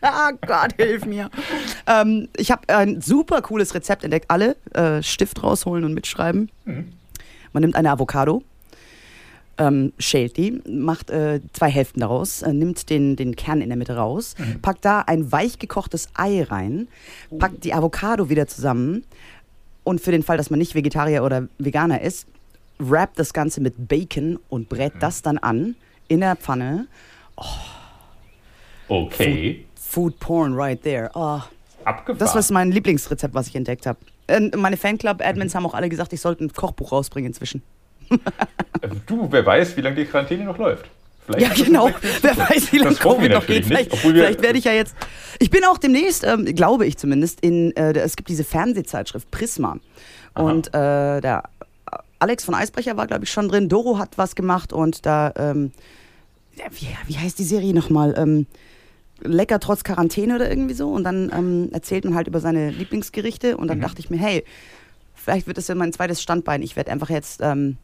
Ah 0.01 0.31
Gott, 0.47 0.75
hilf 0.77 1.05
mir. 1.05 1.31
Ähm, 1.87 2.29
ich 2.37 2.51
habe 2.51 2.63
ein 2.69 3.01
super 3.01 3.43
cooles 3.43 3.75
Rezept 3.75 4.05
entdeckt. 4.05 4.27
Alle 4.31 4.57
äh, 4.75 5.03
Stift 5.03 5.43
rausholen 5.43 5.85
und 5.85 5.95
mitschreiben. 5.95 6.51
Mhm. 6.65 6.93
Man 7.53 7.61
nimmt 7.63 7.77
eine 7.77 7.91
Avocado, 7.91 8.43
ähm, 9.59 9.93
schält 9.99 10.37
die, 10.37 10.63
macht 10.69 11.11
äh, 11.11 11.41
zwei 11.53 11.71
Hälften 11.71 12.01
daraus, 12.01 12.43
äh, 12.43 12.53
nimmt 12.53 12.89
den, 12.91 13.17
den 13.17 13.37
Kern 13.37 13.61
in 13.61 13.69
der 13.69 13.77
Mitte 13.77 13.97
raus, 13.97 14.35
packt 14.63 14.85
da 14.85 15.01
ein 15.01 15.31
weich 15.31 15.59
gekochtes 15.59 16.09
Ei 16.15 16.43
rein, 16.43 16.89
packt 17.39 17.65
die 17.65 17.75
Avocado 17.75 18.29
wieder 18.29 18.47
zusammen 18.47 19.05
und 19.85 20.01
für 20.01 20.11
den 20.11 20.23
Fall, 20.23 20.37
dass 20.37 20.51
man 20.51 20.59
nicht 20.59 20.75
Vegetarier 20.75 21.25
oder 21.25 21.49
Veganer 21.59 22.01
ist, 22.01 22.27
wrappt 22.79 23.19
das 23.19 23.33
Ganze 23.33 23.61
mit 23.61 23.89
Bacon 23.89 24.39
und 24.49 24.69
brät 24.69 24.95
das 25.01 25.23
dann 25.23 25.39
an 25.39 25.77
in 26.09 26.21
der 26.21 26.37
Pfanne. 26.37 26.87
Okay. 28.89 29.65
Food 29.75 30.19
Porn 30.21 30.55
right 30.55 30.83
there. 30.83 31.11
Oh, 31.15 31.41
Abgefahren. 31.85 32.19
das 32.19 32.35
war 32.35 32.55
mein 32.55 32.73
Lieblingsrezept, 32.73 33.35
was 33.35 33.49
ich 33.49 33.57
entdeckt 33.57 33.87
habe. 33.87 33.99
Äh, 34.27 34.57
meine 34.57 34.77
Fanclub-Admins 34.77 35.55
haben 35.55 35.67
auch 35.67 35.75
alle 35.75 35.89
gesagt, 35.89 36.13
ich 36.13 36.21
sollte 36.21 36.45
ein 36.45 36.53
Kochbuch 36.53 36.93
rausbringen 36.93 37.29
inzwischen. 37.31 37.63
Du, 39.07 39.29
wer 39.31 39.45
weiß, 39.47 39.77
wie 39.77 39.81
lange 39.81 39.97
die 39.97 40.05
Quarantäne 40.05 40.45
noch 40.45 40.59
läuft. 40.59 40.87
Vielleicht 41.27 41.59
Ja, 41.59 41.65
genau. 41.65 41.91
Wer 42.21 42.37
weiß, 42.37 42.73
wie 42.73 42.79
lange 42.79 42.97
Covid 42.97 43.31
noch 43.33 43.47
geht. 43.47 43.65
Vielleicht, 43.67 43.95
vielleicht 43.97 44.43
werde 44.43 44.59
ich 44.59 44.65
ja 44.65 44.73
jetzt. 44.73 44.95
Ich 45.39 45.51
bin 45.51 45.65
auch 45.65 45.79
demnächst, 45.79 46.25
ähm, 46.25 46.45
glaube 46.47 46.85
ich 46.87 46.99
zumindest, 46.99 47.41
in. 47.43 47.75
Äh, 47.77 47.93
es 47.99 48.17
gibt 48.17 48.29
diese 48.29 48.43
Fernsehzeitschrift 48.45 49.31
Prisma. 49.31 49.77
Aha. 50.35 50.43
Und 50.51 50.69
äh, 50.75 51.21
der 51.21 51.45
Alex 52.19 52.45
von 52.45 52.55
Eisbrecher 52.55 52.97
war, 52.97 53.07
glaube 53.07 53.25
ich, 53.25 53.31
schon 53.31 53.49
drin. 53.49 53.69
Doro 53.69 53.99
hat 53.99 54.19
was 54.19 54.35
gemacht 54.35 54.73
und 54.73 55.07
da. 55.07 55.33
Ähm, 55.37 55.71
wie, 56.71 56.89
wie 57.07 57.19
heißt 57.19 57.39
die 57.39 57.45
Serie 57.45 57.73
nochmal? 57.73 58.15
Ähm, 58.19 58.47
Lecker 59.25 59.61
trotz 59.61 59.85
Quarantäne 59.85 60.35
oder 60.35 60.51
irgendwie 60.51 60.75
so. 60.75 60.91
Und 60.91 61.05
dann 61.05 61.31
ähm, 61.33 61.69
erzählt 61.73 62.05
man 62.05 62.17
halt 62.17 62.27
über 62.27 62.41
seine 62.41 62.71
Lieblingsgerichte. 62.71 63.57
Und 63.57 63.69
dann 63.69 63.79
Mhm. 63.79 63.83
dachte 63.83 64.01
ich 64.01 64.11
mir, 64.11 64.19
hey, 64.19 64.45
vielleicht 65.15 65.47
wird 65.47 65.57
das 65.59 65.69
ja 65.69 65.77
mein 65.77 65.93
zweites 65.93 66.21
Standbein. 66.21 66.63
Ich 66.63 66.75
werde 66.75 66.91
einfach 66.91 67.11
jetzt. 67.11 67.41
Ähm, 67.45 67.77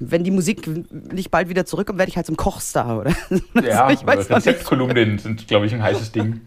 wenn 0.00 0.24
die 0.24 0.30
Musik 0.30 0.66
nicht 1.12 1.30
bald 1.30 1.48
wieder 1.48 1.64
zurückkommt, 1.64 1.98
werde 1.98 2.10
ich 2.10 2.16
halt 2.16 2.26
zum 2.26 2.36
Kochstar, 2.36 2.98
oder? 3.00 3.12
Ja, 3.62 3.90
ich 3.90 4.04
weiß. 4.04 4.30
Rezeptkolumnen 4.30 5.18
sind, 5.18 5.46
glaube 5.48 5.66
ich, 5.66 5.74
ein 5.74 5.82
heißes 5.82 6.12
Ding. 6.12 6.40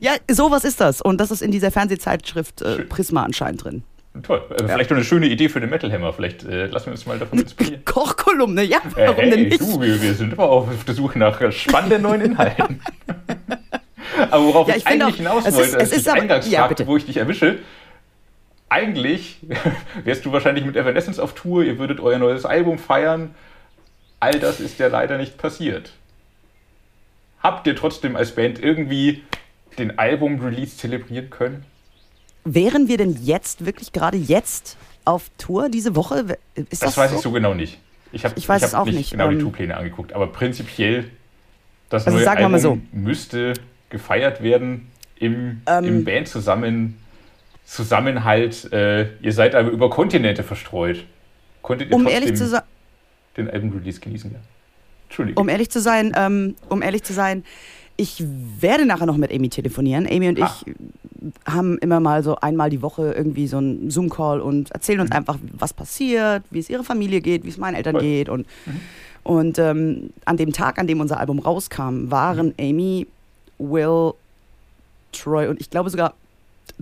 Ja, 0.00 0.12
sowas 0.30 0.64
ist 0.64 0.80
das. 0.80 1.00
Und 1.00 1.20
das 1.20 1.30
ist 1.30 1.42
in 1.42 1.50
dieser 1.50 1.70
Fernsehzeitschrift 1.70 2.62
äh. 2.62 2.82
Prisma 2.84 3.22
anscheinend 3.22 3.64
drin. 3.64 3.82
Toll. 4.22 4.42
Äh, 4.50 4.64
Vielleicht 4.66 4.90
noch 4.90 4.96
eine 4.96 5.04
schöne 5.04 5.26
Idee 5.26 5.48
für 5.48 5.60
den 5.60 5.68
Metal 5.70 5.92
Hammer. 5.92 6.12
Vielleicht 6.12 6.44
äh, 6.44 6.66
lassen 6.66 6.86
wir 6.86 6.92
uns 6.92 7.04
mal 7.06 7.18
davon 7.18 7.38
inspirieren. 7.38 7.84
Kochkolumne, 7.84 8.62
ja, 8.62 8.78
warum 8.94 9.16
denn 9.16 9.32
hey, 9.32 9.44
nicht? 9.48 9.60
du, 9.60 9.80
wir, 9.80 10.00
wir 10.00 10.14
sind 10.14 10.32
immer 10.32 10.44
auf 10.44 10.84
der 10.84 10.94
Suche 10.94 11.18
nach 11.18 11.40
äh, 11.40 11.52
spannenden 11.52 12.02
neuen 12.02 12.22
Inhalten. 12.22 12.80
aber 14.30 14.44
worauf 14.44 14.68
Ja, 14.68 14.74
ich, 14.76 14.82
ich 14.82 14.86
eigentlich 14.86 15.12
auch, 15.14 15.16
hinaus 15.16 15.44
wollte, 15.44 15.60
ist- 15.60 15.74
als 15.76 15.92
es 15.92 16.06
ich 16.06 16.10
eingangs 16.12 16.50
ja, 16.50 16.66
fragte, 16.66 16.86
wo 16.86 16.96
ich 16.96 17.04
dich 17.04 17.18
erwische, 17.18 17.58
eigentlich 18.68 19.38
wärst 20.04 20.24
du 20.24 20.32
wahrscheinlich 20.32 20.64
mit 20.64 20.76
Evanescence 20.76 21.18
auf 21.18 21.34
Tour, 21.34 21.62
ihr 21.64 21.78
würdet 21.78 22.00
euer 22.00 22.18
neues 22.18 22.44
Album 22.44 22.78
feiern. 22.78 23.34
All 24.20 24.38
das 24.38 24.60
ist 24.60 24.78
ja 24.78 24.88
leider 24.88 25.18
nicht 25.18 25.38
passiert. 25.38 25.92
Habt 27.42 27.66
ihr 27.66 27.76
trotzdem 27.76 28.16
als 28.16 28.34
Band 28.34 28.58
irgendwie 28.58 29.22
den 29.78 29.98
Album-Release 29.98 30.76
zelebrieren 30.76 31.30
können? 31.30 31.64
Wären 32.44 32.88
wir 32.88 32.96
denn 32.96 33.16
jetzt, 33.22 33.66
wirklich 33.66 33.92
gerade 33.92 34.16
jetzt 34.16 34.76
auf 35.04 35.30
Tour 35.38 35.68
diese 35.68 35.94
Woche? 35.96 36.38
Ist 36.54 36.82
das, 36.82 36.94
Das, 36.94 36.96
weiß 36.96 37.10
so? 37.10 37.16
ich 37.16 37.22
so 37.22 37.30
genau 37.32 37.54
nicht. 37.54 37.78
Ich 38.12 38.24
habe 38.24 38.34
Ich 38.38 38.48
weiß 38.48 38.62
hab 38.62 38.68
es 38.68 38.74
auch 38.74 38.86
nicht, 38.86 38.96
nicht. 38.96 39.10
genau 39.10 39.28
die 39.28 39.34
Ähm, 39.34 39.40
Tourpläne 39.42 39.76
angeguckt, 39.76 40.12
aber 40.12 40.28
prinzipiell 40.28 41.10
das 41.88 42.06
Also 42.06 42.16
neue 42.16 42.24
sagen 42.24 42.54
Album 42.54 42.88
müsste 42.92 43.52
gefeiert 43.90 44.42
werden 44.42 44.90
im, 45.16 45.62
Ähm, 45.66 45.84
im 45.84 46.04
Band 46.04 46.28
zusammen 46.28 46.96
Zusammenhalt. 47.66 48.72
Äh, 48.72 49.08
ihr 49.20 49.32
seid 49.32 49.54
aber 49.54 49.70
über 49.70 49.90
Kontinente 49.90 50.42
verstreut. 50.42 51.04
Konntet 51.62 51.90
ihr 51.90 51.94
Um 51.96 52.04
trotzdem 52.04 52.22
ehrlich 52.22 52.38
zu 52.38 52.46
sein, 52.46 52.62
den 53.36 53.50
Album-Release 53.50 54.00
genießen? 54.00 54.30
Ja? 54.32 54.38
Entschuldigung. 55.08 55.40
um 55.42 55.48
ehrlich 55.48 55.70
zu 55.70 55.80
sein, 55.80 56.12
ähm, 56.16 56.54
um 56.68 56.80
ehrlich 56.82 57.02
zu 57.04 57.12
sein, 57.12 57.44
ich 57.96 58.22
werde 58.60 58.84
nachher 58.86 59.06
noch 59.06 59.16
mit 59.16 59.32
Amy 59.32 59.48
telefonieren. 59.48 60.06
Amy 60.06 60.28
und 60.28 60.38
ich 60.38 60.44
Ah. 60.44 60.64
haben 61.46 61.78
immer 61.78 61.98
mal 62.00 62.22
so 62.22 62.36
einmal 62.36 62.70
die 62.70 62.82
Woche 62.82 63.12
irgendwie 63.12 63.46
so 63.46 63.56
einen 63.58 63.90
Zoom-Call 63.90 64.40
und 64.40 64.70
erzählen 64.72 65.00
uns 65.00 65.10
Mhm. 65.10 65.16
einfach, 65.16 65.38
was 65.52 65.72
passiert, 65.72 66.42
wie 66.50 66.58
es 66.58 66.68
ihrer 66.70 66.84
Familie 66.84 67.20
geht, 67.20 67.44
wie 67.44 67.48
es 67.48 67.56
meinen 67.56 67.74
Eltern 67.74 67.94
Toll. 67.94 68.02
geht. 68.02 68.28
Und, 68.28 68.46
Mhm. 68.66 68.80
und 69.24 69.58
ähm, 69.58 70.10
an 70.24 70.36
dem 70.36 70.52
Tag, 70.52 70.78
an 70.78 70.86
dem 70.86 71.00
unser 71.00 71.18
Album 71.18 71.38
rauskam, 71.38 72.10
waren 72.10 72.52
Amy, 72.60 73.06
Will, 73.58 74.12
Troy 75.12 75.48
und 75.48 75.60
ich 75.60 75.70
glaube 75.70 75.88
sogar 75.90 76.14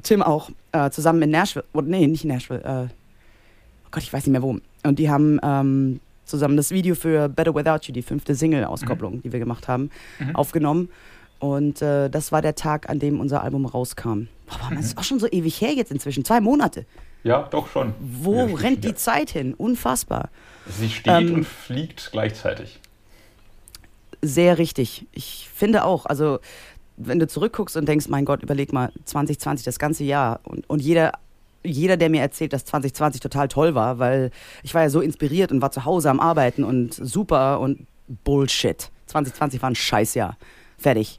Tim 0.02 0.22
auch 0.22 0.50
äh, 0.74 0.90
zusammen 0.90 1.22
in 1.22 1.30
Nashville. 1.30 1.64
Oder, 1.72 1.86
nee, 1.86 2.06
nicht 2.06 2.24
in 2.24 2.30
Nashville. 2.30 2.62
Äh, 2.62 2.92
oh 3.86 3.88
Gott, 3.90 4.02
ich 4.02 4.12
weiß 4.12 4.26
nicht 4.26 4.32
mehr 4.32 4.42
wo. 4.42 4.58
Und 4.82 4.98
die 4.98 5.08
haben 5.10 5.38
ähm, 5.42 6.00
zusammen 6.26 6.56
das 6.56 6.70
Video 6.70 6.94
für 6.94 7.28
Better 7.28 7.54
Without 7.54 7.86
You, 7.86 7.92
die 7.94 8.02
fünfte 8.02 8.34
Single-Auskopplung, 8.34 9.22
die 9.22 9.32
wir 9.32 9.38
gemacht 9.40 9.68
haben, 9.68 9.90
Mhm. 10.18 10.36
aufgenommen. 10.36 10.88
Und 11.38 11.82
äh, 11.82 12.08
das 12.10 12.32
war 12.32 12.40
der 12.42 12.54
Tag, 12.54 12.88
an 12.88 12.98
dem 12.98 13.20
unser 13.20 13.42
Album 13.42 13.66
rauskam. 13.66 14.28
Boah, 14.46 14.70
Mhm. 14.70 14.76
das 14.76 14.86
ist 14.86 14.98
auch 14.98 15.04
schon 15.04 15.18
so 15.18 15.26
ewig 15.30 15.60
her 15.60 15.72
jetzt 15.72 15.90
inzwischen. 15.92 16.24
Zwei 16.24 16.40
Monate. 16.40 16.84
ja, 17.22 17.42
doch 17.50 17.68
schon. 17.68 17.94
Wo 18.00 18.46
Ja, 18.46 18.54
rennt 18.56 18.84
die 18.84 18.88
ja. 18.88 18.94
Zeit 18.96 19.30
hin? 19.30 19.54
Unfassbar. 19.54 20.28
Sie 20.66 20.88
steht 20.90 21.12
Ähm, 21.12 21.34
und 21.34 21.46
fliegt 21.46 22.10
gleichzeitig. 22.12 22.80
Sehr 24.22 24.56
richtig. 24.58 25.06
Ich 25.12 25.48
finde 25.54 25.84
auch, 25.84 26.06
also 26.06 26.38
wenn 26.96 27.18
du 27.18 27.26
zurückguckst 27.26 27.76
und 27.76 27.86
denkst, 27.86 28.08
mein 28.08 28.24
Gott, 28.24 28.42
überleg 28.42 28.72
mal, 28.72 28.92
2020, 29.04 29.64
das 29.64 29.78
ganze 29.78 30.04
Jahr 30.04 30.40
und, 30.44 30.68
und 30.68 30.80
jeder 30.80 31.12
jeder, 31.64 31.96
der 31.96 32.10
mir 32.10 32.20
erzählt, 32.20 32.52
dass 32.52 32.64
2020 32.66 33.20
total 33.20 33.48
toll 33.48 33.74
war, 33.74 33.98
weil 33.98 34.30
ich 34.62 34.74
war 34.74 34.82
ja 34.82 34.90
so 34.90 35.00
inspiriert 35.00 35.50
und 35.50 35.62
war 35.62 35.70
zu 35.70 35.84
Hause 35.84 36.10
am 36.10 36.20
Arbeiten 36.20 36.62
und 36.62 36.92
super 36.92 37.58
und 37.60 37.86
Bullshit. 38.22 38.90
2020 39.06 39.62
war 39.62 39.70
ein 39.70 39.74
Scheißjahr. 39.74 40.36
Fertig. 40.76 41.18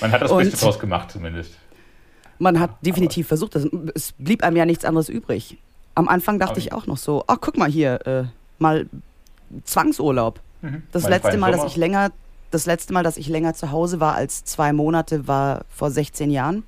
Man 0.00 0.12
hat 0.12 0.22
das 0.22 0.30
Beste 0.36 0.56
draus 0.56 0.78
gemacht, 0.78 1.10
zumindest. 1.10 1.52
Man 2.38 2.58
hat 2.58 2.70
definitiv 2.84 3.28
versucht, 3.28 3.54
das, 3.54 3.66
es 3.94 4.12
blieb 4.12 4.42
einem 4.42 4.56
ja 4.56 4.64
nichts 4.64 4.86
anderes 4.86 5.10
übrig. 5.10 5.58
Am 5.94 6.08
Anfang 6.08 6.38
dachte 6.38 6.58
ich 6.58 6.72
auch 6.72 6.86
noch 6.86 6.96
so, 6.96 7.24
ach 7.26 7.38
guck 7.40 7.58
mal 7.58 7.68
hier, 7.68 8.06
äh, 8.06 8.24
mal 8.58 8.88
Zwangsurlaub. 9.64 10.40
Mhm. 10.62 10.82
Das 10.92 11.02
mein 11.02 11.12
letzte 11.12 11.36
Mal, 11.36 11.52
dass 11.52 11.64
ich 11.64 11.76
länger, 11.76 12.12
das 12.50 12.66
letzte 12.66 12.92
Mal, 12.92 13.02
dass 13.02 13.16
ich 13.16 13.28
länger 13.28 13.54
zu 13.54 13.70
Hause 13.70 14.00
war 14.00 14.14
als 14.14 14.44
zwei 14.44 14.72
Monate, 14.72 15.26
war 15.28 15.64
vor 15.68 15.90
16 15.90 16.30
Jahren. 16.30 16.64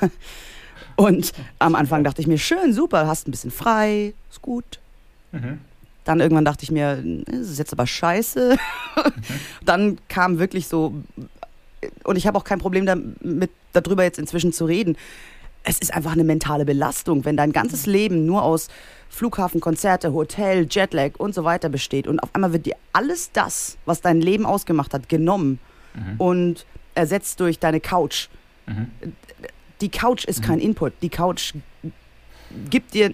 Und 0.96 1.32
am 1.58 1.74
Anfang 1.74 2.04
dachte 2.04 2.20
ich 2.20 2.26
mir, 2.26 2.38
schön, 2.38 2.72
super, 2.72 3.06
hast 3.06 3.26
ein 3.26 3.30
bisschen 3.30 3.50
frei, 3.50 4.14
ist 4.30 4.42
gut. 4.42 4.80
Mhm. 5.32 5.60
Dann 6.04 6.20
irgendwann 6.20 6.44
dachte 6.44 6.64
ich 6.64 6.70
mir, 6.70 7.02
das 7.26 7.50
ist 7.50 7.58
jetzt 7.58 7.72
aber 7.72 7.86
scheiße. 7.86 8.56
Mhm. 8.94 9.64
Dann 9.64 9.98
kam 10.08 10.38
wirklich 10.38 10.68
so, 10.68 10.92
und 12.04 12.16
ich 12.16 12.26
habe 12.26 12.36
auch 12.36 12.44
kein 12.44 12.58
Problem 12.58 12.84
damit, 12.86 13.50
darüber 13.72 14.04
jetzt 14.04 14.18
inzwischen 14.18 14.52
zu 14.52 14.66
reden. 14.66 14.96
Es 15.64 15.78
ist 15.78 15.94
einfach 15.94 16.12
eine 16.12 16.24
mentale 16.24 16.64
Belastung, 16.64 17.24
wenn 17.24 17.36
dein 17.36 17.52
ganzes 17.52 17.86
Leben 17.86 18.26
nur 18.26 18.42
aus 18.42 18.68
Flughafen, 19.08 19.60
Konzerte, 19.60 20.12
Hotel, 20.12 20.66
Jetlag 20.68 21.12
und 21.18 21.34
so 21.34 21.44
weiter 21.44 21.68
besteht 21.68 22.06
und 22.06 22.18
auf 22.20 22.30
einmal 22.32 22.52
wird 22.52 22.66
dir 22.66 22.76
alles 22.92 23.30
das, 23.32 23.76
was 23.84 24.00
dein 24.00 24.20
Leben 24.20 24.46
ausgemacht 24.46 24.94
hat, 24.94 25.08
genommen 25.08 25.58
mhm. 25.94 26.14
und 26.18 26.66
ersetzt 26.94 27.38
durch 27.40 27.58
deine 27.58 27.80
Couch. 27.80 28.28
Mhm. 28.66 28.90
Die 29.80 29.88
Couch 29.88 30.24
ist 30.24 30.40
mhm. 30.40 30.44
kein 30.44 30.58
Input. 30.60 30.94
Die 31.02 31.10
Couch 31.10 31.54
gibt 32.70 32.94
dir 32.94 33.12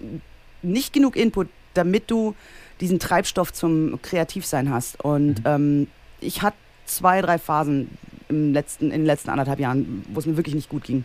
nicht 0.61 0.93
genug 0.93 1.15
Input, 1.15 1.47
damit 1.73 2.09
du 2.09 2.35
diesen 2.81 2.99
Treibstoff 2.99 3.53
zum 3.53 4.01
Kreativsein 4.01 4.71
hast. 4.71 5.03
Und 5.03 5.39
mhm. 5.39 5.45
ähm, 5.45 5.87
ich 6.21 6.41
hatte 6.41 6.57
zwei, 6.85 7.21
drei 7.21 7.37
Phasen 7.37 7.89
im 8.29 8.53
letzten, 8.53 8.85
in 8.85 9.01
den 9.01 9.05
letzten 9.05 9.29
anderthalb 9.29 9.59
Jahren, 9.59 10.05
wo 10.09 10.19
es 10.19 10.25
mir 10.25 10.37
wirklich 10.37 10.55
nicht 10.55 10.69
gut 10.69 10.83
ging. 10.83 11.03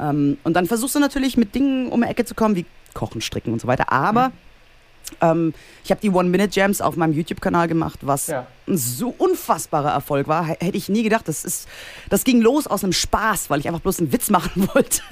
Ähm, 0.00 0.38
und 0.44 0.54
dann 0.54 0.66
versuchst 0.66 0.94
du 0.94 0.98
natürlich 0.98 1.36
mit 1.36 1.54
Dingen 1.54 1.88
um 1.88 2.02
die 2.02 2.08
Ecke 2.08 2.24
zu 2.24 2.34
kommen, 2.34 2.56
wie 2.56 2.66
Kochen, 2.94 3.20
Stricken 3.20 3.52
und 3.52 3.60
so 3.60 3.66
weiter. 3.68 3.92
Aber 3.92 4.28
mhm. 4.28 4.32
ähm, 5.20 5.54
ich 5.84 5.90
habe 5.90 6.00
die 6.00 6.10
One-Minute-Jams 6.10 6.80
auf 6.80 6.96
meinem 6.96 7.12
YouTube-Kanal 7.12 7.68
gemacht, 7.68 8.00
was 8.02 8.28
ja. 8.28 8.46
ein 8.66 8.76
so 8.76 9.14
unfassbarer 9.16 9.90
Erfolg 9.90 10.28
war. 10.28 10.46
H 10.46 10.56
hätte 10.60 10.76
ich 10.76 10.88
nie 10.88 11.02
gedacht. 11.02 11.28
Das, 11.28 11.44
ist, 11.44 11.68
das 12.08 12.24
ging 12.24 12.40
los 12.40 12.66
aus 12.66 12.82
einem 12.82 12.92
Spaß, 12.92 13.50
weil 13.50 13.60
ich 13.60 13.68
einfach 13.68 13.80
bloß 13.80 14.00
einen 14.00 14.12
Witz 14.12 14.30
machen 14.30 14.68
wollte. 14.74 15.02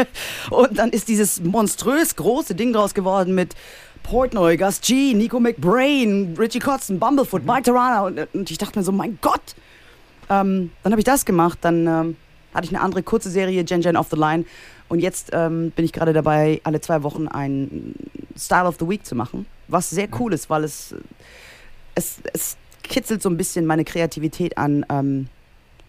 Und 0.51 0.79
dann 0.79 0.91
ist 0.91 1.09
dieses 1.09 1.41
monströs 1.43 2.17
große 2.17 2.55
Ding 2.55 2.73
draus 2.73 2.95
geworden 2.95 3.35
mit 3.35 3.55
Portnoy, 4.03 4.57
Gus 4.57 4.81
G, 4.81 5.15
Nico 5.15 5.39
McBrain, 5.39 6.35
Richie 6.39 6.59
Kotzen, 6.59 6.99
Bumblefoot, 6.99 7.43
mhm. 7.43 7.49
Mike 7.49 7.63
Tarana. 7.63 8.07
Und, 8.07 8.35
und, 8.35 8.51
ich 8.51 8.59
dachte 8.59 8.79
mir 8.79 8.85
so, 8.85 8.93
mein 8.93 9.19
Gott. 9.21 9.55
Ähm, 10.31 10.71
dann 10.83 10.93
habe 10.93 11.01
ich 11.01 11.05
das 11.05 11.25
gemacht. 11.25 11.59
Dann 11.61 11.87
ähm, 11.87 12.17
hatte 12.55 12.67
ich 12.67 12.71
eine 12.71 12.81
andere 12.81 13.03
kurze 13.03 13.31
Serie, 13.31 13.65
Gen 13.65 13.81
Gen 13.81 13.97
Off 13.97 14.09
the 14.11 14.17
Line. 14.17 14.45
Und 14.89 15.01
jetzt 15.01 15.31
ähm, 15.33 15.71
bin 15.71 15.85
ich 15.85 15.93
gerade 15.93 16.13
dabei, 16.13 16.61
alle 16.65 16.81
zwei 16.81 17.03
Wochen 17.03 17.29
ein 17.29 17.95
Style 18.37 18.67
of 18.67 18.77
the 18.79 18.89
Week 18.89 19.05
zu 19.07 19.15
machen. 19.15 19.47
Was 19.69 19.91
sehr 19.91 20.09
cool 20.19 20.33
ist, 20.33 20.51
weil 20.51 20.65
es, 20.65 20.95
es, 21.95 22.19
es 22.33 22.57
kitzelt 22.83 23.23
so 23.23 23.31
ein 23.31 23.37
bisschen 23.37 23.65
meine 23.65 23.85
Kreativität 23.85 24.59
an, 24.59 24.85
ähm, 24.91 25.29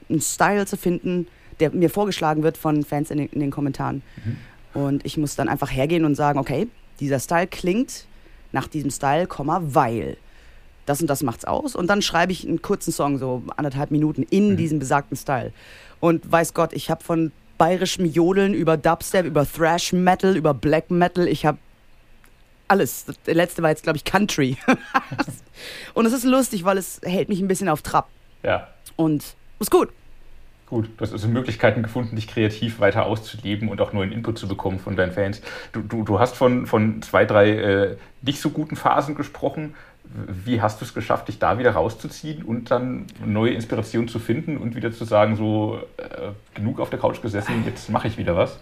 einen 0.10 0.22
Style 0.22 0.65
zu 0.65 0.77
finden, 0.77 1.27
der 1.60 1.72
mir 1.72 1.90
vorgeschlagen 1.90 2.44
wird 2.44 2.57
von 2.57 2.84
Fans 2.84 3.11
in 3.11 3.18
den, 3.18 3.27
in 3.30 3.40
den 3.40 3.52
Kommentaren. 3.52 4.02
Mhm. 4.23 4.81
Und 4.81 5.06
ich 5.06 5.18
muss 5.18 5.35
dann 5.35 5.49
einfach 5.49 5.72
hergehen 5.72 6.06
und 6.06 6.15
sagen, 6.15 6.40
okay, 6.40 6.68
dieser 6.99 7.19
Style 7.19 7.48
klingt 7.48 8.06
nach 8.52 8.68
diesem 8.68 8.91
Style, 8.91 9.27
weil 9.30 10.18
das 10.85 11.02
und 11.02 11.07
das 11.07 11.23
macht's 11.23 11.45
aus. 11.45 11.76
Und 11.76 11.88
dann 11.88 12.02
schreibe 12.02 12.31
ich 12.31 12.48
einen 12.48 12.61
kurzen 12.61 12.91
Song, 12.91 13.18
so 13.18 13.44
anderthalb 13.56 13.91
Minuten, 13.91 14.23
in 14.23 14.52
mhm. 14.52 14.57
diesem 14.57 14.80
besagten 14.80 15.18
Style. 15.18 15.52
Und 16.04 16.30
weiß 16.30 16.54
Gott, 16.54 16.74
ich 16.74 16.90
habe 16.92 17.02
von 17.02 17.32
bayerischem 17.58 18.04
Jodeln 18.04 18.54
über 18.54 18.76
Dubstep, 18.76 19.26
über 19.26 19.50
Thrash 19.50 19.94
Metal, 19.94 20.36
über 20.36 20.54
Black 20.54 20.92
Metal, 20.92 21.30
ich 21.30 21.46
habe 21.46 21.60
alles. 22.68 23.06
Der 23.26 23.36
letzte 23.36 23.64
war 23.64 23.70
jetzt, 23.70 23.84
glaube 23.84 23.96
ich, 23.96 24.04
Country. 24.04 24.58
und 25.94 26.06
es 26.06 26.12
ist 26.12 26.26
lustig, 26.26 26.66
weil 26.66 26.78
es 26.78 27.00
hält 27.06 27.30
mich 27.30 27.40
ein 27.40 27.48
bisschen 27.48 27.70
auf 27.70 27.84
Trab. 27.84 28.10
Ja. 28.44 28.68
Und 28.98 29.38
ist 29.62 29.72
gut. 29.72 29.94
Gut, 30.66 30.90
du 30.98 31.02
hast 31.02 31.14
also 31.14 31.30
Möglichkeiten 31.30 31.84
gefunden, 31.84 32.18
dich 32.18 32.28
kreativ 32.28 32.82
weiter 32.82 33.06
auszuleben 33.06 33.70
und 33.70 33.80
auch 33.80 33.94
neuen 33.94 34.12
Input 34.12 34.38
zu 34.38 34.50
bekommen 34.50 34.80
von 34.80 34.98
deinen 34.98 35.14
Fans. 35.14 35.42
Du, 35.72 35.80
du, 35.80 36.04
du 36.04 36.20
hast 36.20 36.36
von, 36.36 36.68
von 36.68 37.02
zwei, 37.02 37.24
drei 37.24 37.50
äh, 37.50 37.98
nicht 38.22 38.42
so 38.42 38.50
guten 38.50 38.76
Phasen 38.76 39.16
gesprochen. 39.16 39.74
Wie 40.28 40.62
hast 40.62 40.80
du 40.80 40.86
es 40.86 40.94
geschafft, 40.94 41.28
dich 41.28 41.40
da 41.40 41.58
wieder 41.58 41.72
rauszuziehen 41.72 42.44
und 42.44 42.70
dann 42.70 43.08
neue 43.26 43.54
Inspiration 43.54 44.08
zu 44.08 44.20
finden 44.20 44.58
und 44.58 44.76
wieder 44.76 44.92
zu 44.92 45.06
sagen, 45.06 45.36
so 45.36 45.80
äh, 45.98 46.32
genug 46.54 46.80
auf 46.80 46.90
der 46.90 47.00
Couch 47.00 47.22
gesessen, 47.22 47.64
jetzt 47.66 47.90
mache 47.90 48.08
ich 48.08 48.18
wieder 48.18 48.36
was? 48.36 48.60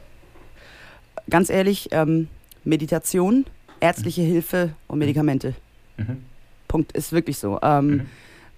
Ganz 1.29 1.49
ehrlich, 1.49 1.89
ähm, 1.91 2.29
Meditation, 2.63 3.45
ärztliche 3.79 4.21
mhm. 4.21 4.27
Hilfe 4.27 4.69
und 4.87 4.99
Medikamente. 4.99 5.55
Mhm. 5.97 6.23
Punkt, 6.67 6.93
ist 6.93 7.11
wirklich 7.11 7.37
so. 7.37 7.59
Ähm, 7.61 7.87
mhm. 7.87 8.05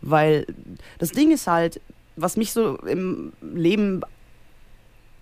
Weil 0.01 0.45
das 0.99 1.11
Ding 1.11 1.31
ist 1.31 1.47
halt, 1.47 1.81
was 2.15 2.37
mich 2.37 2.51
so 2.51 2.77
im 2.77 3.33
Leben 3.41 4.01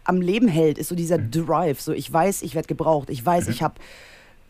am 0.04 0.22
Leben 0.22 0.48
hält, 0.48 0.78
ist 0.78 0.90
so 0.90 0.96
dieser 0.96 1.18
mhm. 1.18 1.32
Drive. 1.32 1.80
So, 1.80 1.94
ich 1.94 2.12
weiß, 2.12 2.42
ich 2.42 2.56
werde 2.56 2.68
gebraucht. 2.68 3.10
Ich 3.10 3.26
weiß, 3.26 3.46
mhm. 3.46 3.54
ich 3.54 3.64
habe 3.64 3.76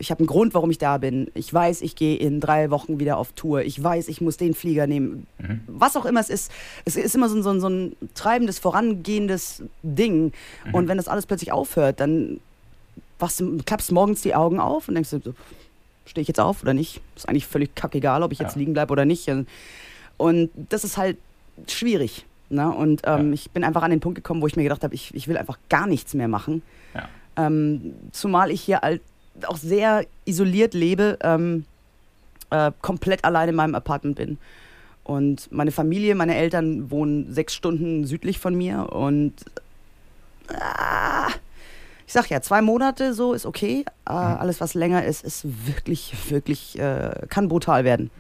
ich 0.02 0.12
hab 0.12 0.20
einen 0.20 0.28
Grund, 0.28 0.54
warum 0.54 0.72
ich 0.72 0.80
da 0.80 0.98
bin. 0.98 1.30
Ich 1.36 1.54
weiß, 1.54 1.82
ich 1.82 1.96
gehe 1.96 2.18
in 2.18 2.40
drei 2.40 2.72
Wochen 2.72 3.00
wieder 3.00 3.18
auf 3.18 3.34
Tour. 3.34 3.62
Ich 3.62 3.82
weiß, 3.82 4.08
ich 4.08 4.20
muss 4.20 4.36
den 4.36 4.56
Flieger 4.56 4.88
nehmen. 4.88 5.28
Mhm. 5.38 5.62
Was 5.68 5.96
auch 5.96 6.06
immer 6.06 6.20
es 6.20 6.30
ist. 6.30 6.52
Es 6.86 6.96
ist 6.96 7.16
immer 7.16 7.30
so, 7.30 7.42
so, 7.42 7.60
so 7.60 7.70
ein 7.70 7.96
treibendes, 8.16 8.58
vorangehendes 8.58 9.64
Ding. 9.84 10.34
Mhm. 10.66 10.74
Und 10.74 10.88
wenn 10.88 10.98
das 10.98 11.08
alles 11.08 11.28
plötzlich 11.28 11.52
aufhört, 11.52 12.00
dann 12.00 12.40
du, 13.20 13.58
klappst 13.64 13.92
morgens 13.92 14.24
die 14.24 14.34
Augen 14.34 14.60
auf 14.60 14.88
und 14.88 14.96
denkst 14.96 15.12
so, 15.12 15.22
stehe 16.06 16.24
ich 16.24 16.28
jetzt 16.28 16.40
auf 16.40 16.64
oder 16.64 16.74
nicht? 16.74 17.00
Ist 17.16 17.30
eigentlich 17.30 17.46
völlig 17.46 17.76
kackegal, 17.76 18.24
ob 18.24 18.32
ich 18.32 18.40
jetzt 18.40 18.56
liegen 18.56 18.74
bleibe 18.74 18.92
oder 18.92 19.06
nicht. 19.06 19.30
Und 20.18 20.50
das 20.70 20.84
ist 20.84 20.98
halt 20.98 21.18
schwierig. 21.68 22.26
Ne? 22.50 22.70
Und 22.70 23.04
ähm, 23.06 23.28
ja. 23.28 23.34
ich 23.34 23.52
bin 23.52 23.64
einfach 23.64 23.84
an 23.84 23.92
den 23.92 24.00
Punkt 24.00 24.16
gekommen, 24.16 24.42
wo 24.42 24.48
ich 24.48 24.56
mir 24.56 24.64
gedacht 24.64 24.84
habe, 24.84 24.96
ich, 24.96 25.14
ich 25.14 25.28
will 25.28 25.38
einfach 25.38 25.60
gar 25.70 25.86
nichts 25.86 26.16
mehr 26.16 26.28
machen. 26.28 26.64
Ja. 26.96 27.08
Ähm, 27.38 27.94
zumal 28.12 28.52
ich 28.52 28.62
hier 28.62 28.80
halt 28.82 29.02
auch 29.46 29.58
sehr 29.58 30.06
isoliert 30.26 30.74
lebe, 30.74 31.18
ähm, 31.22 31.66
äh, 32.50 32.72
komplett 32.82 33.24
allein 33.26 33.50
in 33.50 33.56
meinem 33.56 33.76
Apartment 33.76 34.16
bin. 34.16 34.38
Und 35.04 35.52
meine 35.52 35.72
Familie, 35.72 36.16
meine 36.16 36.36
Eltern 36.36 36.92
wohnen 36.92 37.34
sechs 37.34 37.54
Stunden 37.54 38.06
südlich 38.06 38.40
von 38.40 38.56
mir 38.56 38.92
und 38.92 39.34
äh, 40.50 41.32
ich 42.06 42.14
sag 42.14 42.30
ja, 42.30 42.42
zwei 42.42 42.62
Monate 42.62 43.14
so 43.14 43.34
ist 43.34 43.46
okay. 43.46 43.86
Äh, 44.06 44.12
alles, 44.12 44.60
was 44.60 44.74
länger 44.74 45.06
ist, 45.06 45.24
ist 45.24 45.46
wirklich, 45.66 46.14
wirklich, 46.30 46.78
äh, 46.78 47.12
kann 47.30 47.48
brutal 47.48 47.84
werden. 47.84 48.12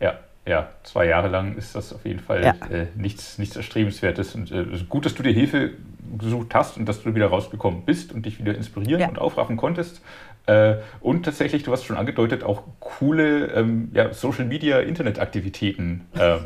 Ja 0.00 0.18
ja, 0.46 0.68
zwei 0.82 1.06
Jahre 1.06 1.28
lang 1.28 1.56
ist 1.56 1.74
das 1.74 1.92
auf 1.92 2.04
jeden 2.04 2.20
Fall 2.20 2.44
ja. 2.44 2.54
äh, 2.70 2.86
nichts, 2.94 3.38
nichts 3.38 3.56
Erstrebenswertes. 3.56 4.34
Und 4.34 4.52
äh, 4.52 4.66
gut, 4.88 5.06
dass 5.06 5.14
du 5.14 5.22
dir 5.22 5.32
Hilfe 5.32 5.72
gesucht 6.18 6.54
hast 6.54 6.76
und 6.76 6.86
dass 6.86 7.02
du 7.02 7.14
wieder 7.14 7.28
rausgekommen 7.28 7.82
bist 7.84 8.12
und 8.12 8.26
dich 8.26 8.38
wieder 8.38 8.54
inspirieren 8.54 9.00
ja. 9.00 9.08
und 9.08 9.18
aufraffen 9.18 9.56
konntest. 9.56 10.02
Äh, 10.46 10.76
und 11.00 11.24
tatsächlich, 11.24 11.62
du 11.62 11.72
hast 11.72 11.84
schon 11.84 11.96
angedeutet, 11.96 12.44
auch 12.44 12.64
coole 12.80 13.46
ähm, 13.52 13.90
ja, 13.94 14.12
Social 14.12 14.44
Media, 14.44 14.80
Internetaktivitäten 14.80 16.06
äh, 16.14 16.38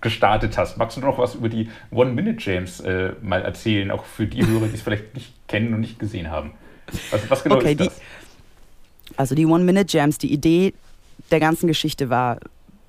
gestartet 0.00 0.56
hast. 0.56 0.78
Magst 0.78 0.96
du 0.96 1.00
noch 1.00 1.18
was 1.18 1.34
über 1.34 1.48
die 1.48 1.68
One-Minute-James 1.90 2.80
äh, 2.80 3.12
mal 3.22 3.42
erzählen, 3.42 3.90
auch 3.90 4.04
für 4.04 4.26
die 4.26 4.46
Hörer, 4.46 4.66
die 4.66 4.74
es 4.74 4.82
vielleicht 4.82 5.14
nicht 5.14 5.32
kennen 5.48 5.74
und 5.74 5.80
nicht 5.80 5.98
gesehen 5.98 6.30
haben? 6.30 6.52
Also, 7.10 7.30
was 7.30 7.42
genau 7.42 7.56
okay, 7.56 7.72
ist 7.72 7.80
das? 7.80 7.88
Die, 7.88 9.14
also 9.16 9.34
die 9.34 9.46
One-Minute-Jams, 9.46 10.18
die 10.18 10.32
Idee 10.32 10.74
der 11.30 11.40
ganzen 11.40 11.66
Geschichte 11.66 12.10
war, 12.10 12.38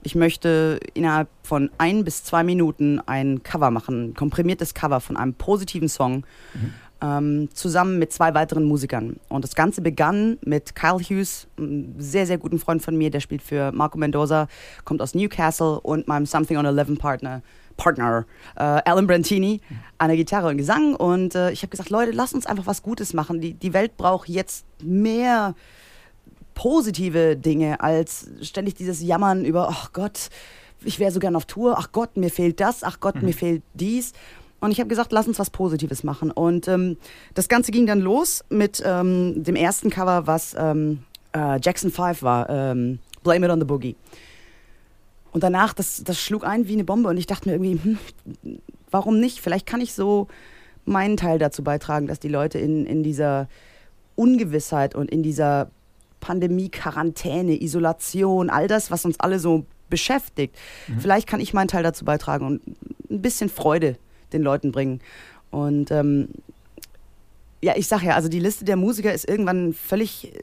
ich 0.04 0.16
möchte 0.16 0.80
innerhalb 0.94 1.28
von 1.44 1.72
ein 1.80 2.04
bis 2.04 2.24
zwei 2.24 2.44
Minuten 2.44 3.00
ein 3.00 3.42
Cover 3.44 3.72
machen, 3.72 4.10
ein 4.10 4.14
komprimiertes 4.14 4.74
Cover 4.74 5.00
von 5.02 5.18
einem 5.18 5.34
positiven 5.34 5.90
Song. 5.90 6.26
Mhm. 6.54 6.74
Ähm, 7.06 7.50
zusammen 7.54 8.00
mit 8.00 8.12
zwei 8.12 8.34
weiteren 8.34 8.64
Musikern. 8.64 9.20
Und 9.30 9.44
das 9.44 9.54
Ganze 9.54 9.82
begann 9.82 10.38
mit 10.42 10.76
Kyle 10.76 10.98
Hughes, 10.98 11.48
einem 11.58 11.94
sehr, 12.00 12.26
sehr 12.26 12.38
guten 12.38 12.58
Freund 12.58 12.82
von 12.82 12.98
mir, 12.98 13.12
der 13.12 13.20
spielt 13.20 13.44
für 13.44 13.72
Marco 13.72 13.98
Mendoza, 13.98 14.48
kommt 14.86 15.02
aus 15.02 15.14
Newcastle 15.14 15.80
und 15.82 16.08
meinem 16.08 16.26
Something 16.26 16.58
on 16.58 16.66
Eleven 16.66 16.98
Partner, 16.98 17.44
Partner, 17.78 18.26
äh, 18.56 18.62
Alan 18.62 19.06
Brantini, 19.06 19.62
an 20.00 20.08
der 20.08 20.18
Gitarre 20.18 20.48
und 20.48 20.58
Gesang. 20.58 20.96
Und 20.96 21.36
äh, 21.36 21.52
ich 21.52 21.62
habe 21.62 21.70
gesagt, 21.70 21.92
Leute, 21.92 22.12
lasst 22.12 22.34
uns 22.34 22.48
einfach 22.48 22.66
was 22.66 22.82
Gutes 22.82 23.14
machen. 23.14 23.40
Die, 23.40 23.54
die 23.54 23.74
Welt 23.74 23.98
braucht 23.98 24.28
jetzt 24.28 24.66
mehr 24.82 25.54
positive 26.56 27.36
Dinge 27.36 27.82
als 27.82 28.30
ständig 28.42 28.76
dieses 28.76 29.04
Jammern 29.04 29.46
über, 29.46 29.68
ach 29.70 29.94
Gott, 29.94 30.30
ich 30.84 31.00
wäre 31.00 31.12
so 31.12 31.20
gern 31.20 31.36
auf 31.36 31.46
Tour, 31.46 31.76
ach 31.78 31.92
Gott, 31.92 32.18
mir 32.18 32.32
fehlt 32.32 32.60
das, 32.60 32.84
ach 32.84 33.00
Gott, 33.00 33.16
mhm. 33.16 33.26
mir 33.26 33.34
fehlt 33.34 33.64
dies. 33.74 34.14
Und 34.60 34.72
ich 34.72 34.80
habe 34.80 34.88
gesagt, 34.88 35.12
lass 35.12 35.28
uns 35.28 35.38
was 35.38 35.50
Positives 35.50 36.04
machen. 36.04 36.32
Und 36.32 36.68
ähm, 36.68 36.98
das 37.34 37.50
Ganze 37.50 37.72
ging 37.72 37.86
dann 37.86 38.00
los 38.00 38.44
mit 38.50 38.82
ähm, 38.86 39.44
dem 39.44 39.56
ersten 39.56 39.90
Cover, 39.90 40.28
was 40.28 40.56
ähm, 40.58 41.04
äh, 41.36 41.60
Jackson 41.62 41.92
5 41.92 42.22
war, 42.22 42.50
ähm, 42.50 43.00
Blame 43.24 43.46
It 43.46 43.52
on 43.52 43.60
the 43.60 43.66
Boogie. 43.66 43.96
Und 45.32 45.44
danach, 45.44 45.74
das, 45.74 46.04
das 46.04 46.20
schlug 46.20 46.46
ein 46.46 46.68
wie 46.68 46.74
eine 46.74 46.86
Bombe 46.86 47.10
und 47.10 47.18
ich 47.18 47.28
dachte 47.28 47.50
mir 47.50 47.56
irgendwie, 47.56 48.00
hm, 48.44 48.60
warum 48.90 49.20
nicht? 49.20 49.42
Vielleicht 49.42 49.66
kann 49.66 49.82
ich 49.82 49.94
so 49.94 50.28
meinen 50.86 51.18
Teil 51.18 51.40
dazu 51.40 51.64
beitragen, 51.64 52.08
dass 52.08 52.20
die 52.20 52.30
Leute 52.30 52.58
in, 52.58 52.86
in 52.86 53.04
dieser 53.04 53.50
Ungewissheit 54.16 54.96
und 54.96 55.12
in 55.12 55.24
dieser 55.24 55.70
Pandemie, 56.22 56.70
Quarantäne, 56.70 57.62
Isolation, 57.62 58.50
all 58.50 58.68
das, 58.68 58.92
was 58.92 59.04
uns 59.04 59.20
alle 59.20 59.40
so 59.40 59.66
beschäftigt, 59.90 60.56
mhm. 60.88 61.00
vielleicht 61.00 61.28
kann 61.28 61.40
ich 61.40 61.54
meinen 61.54 61.68
Teil 61.68 61.84
dazu 61.84 62.06
beitragen 62.06 62.46
und 62.46 62.62
ein 63.12 63.22
bisschen 63.22 63.50
Freude 63.50 63.98
den 64.36 64.44
Leuten 64.44 64.72
bringen. 64.72 65.02
Und 65.52 65.92
ähm, 65.92 66.30
ja, 67.62 67.74
ich 67.76 67.88
sag 67.88 68.04
ja, 68.04 68.16
also 68.16 68.30
die 68.30 68.40
Liste 68.40 68.66
der 68.66 68.76
Musiker 68.76 69.14
ist 69.14 69.28
irgendwann 69.28 69.74
völlig 69.74 70.34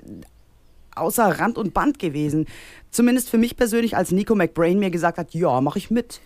außer 0.94 1.38
Rand 1.38 1.58
und 1.58 1.74
Band 1.74 1.98
gewesen. 1.98 2.46
Zumindest 2.90 3.30
für 3.30 3.38
mich 3.38 3.56
persönlich, 3.56 3.96
als 3.96 4.10
Nico 4.10 4.34
McBrain 4.34 4.78
mir 4.78 4.90
gesagt 4.90 5.18
hat, 5.18 5.34
ja, 5.34 5.60
mach 5.60 5.76
ich 5.76 5.90
mit. 5.90 6.20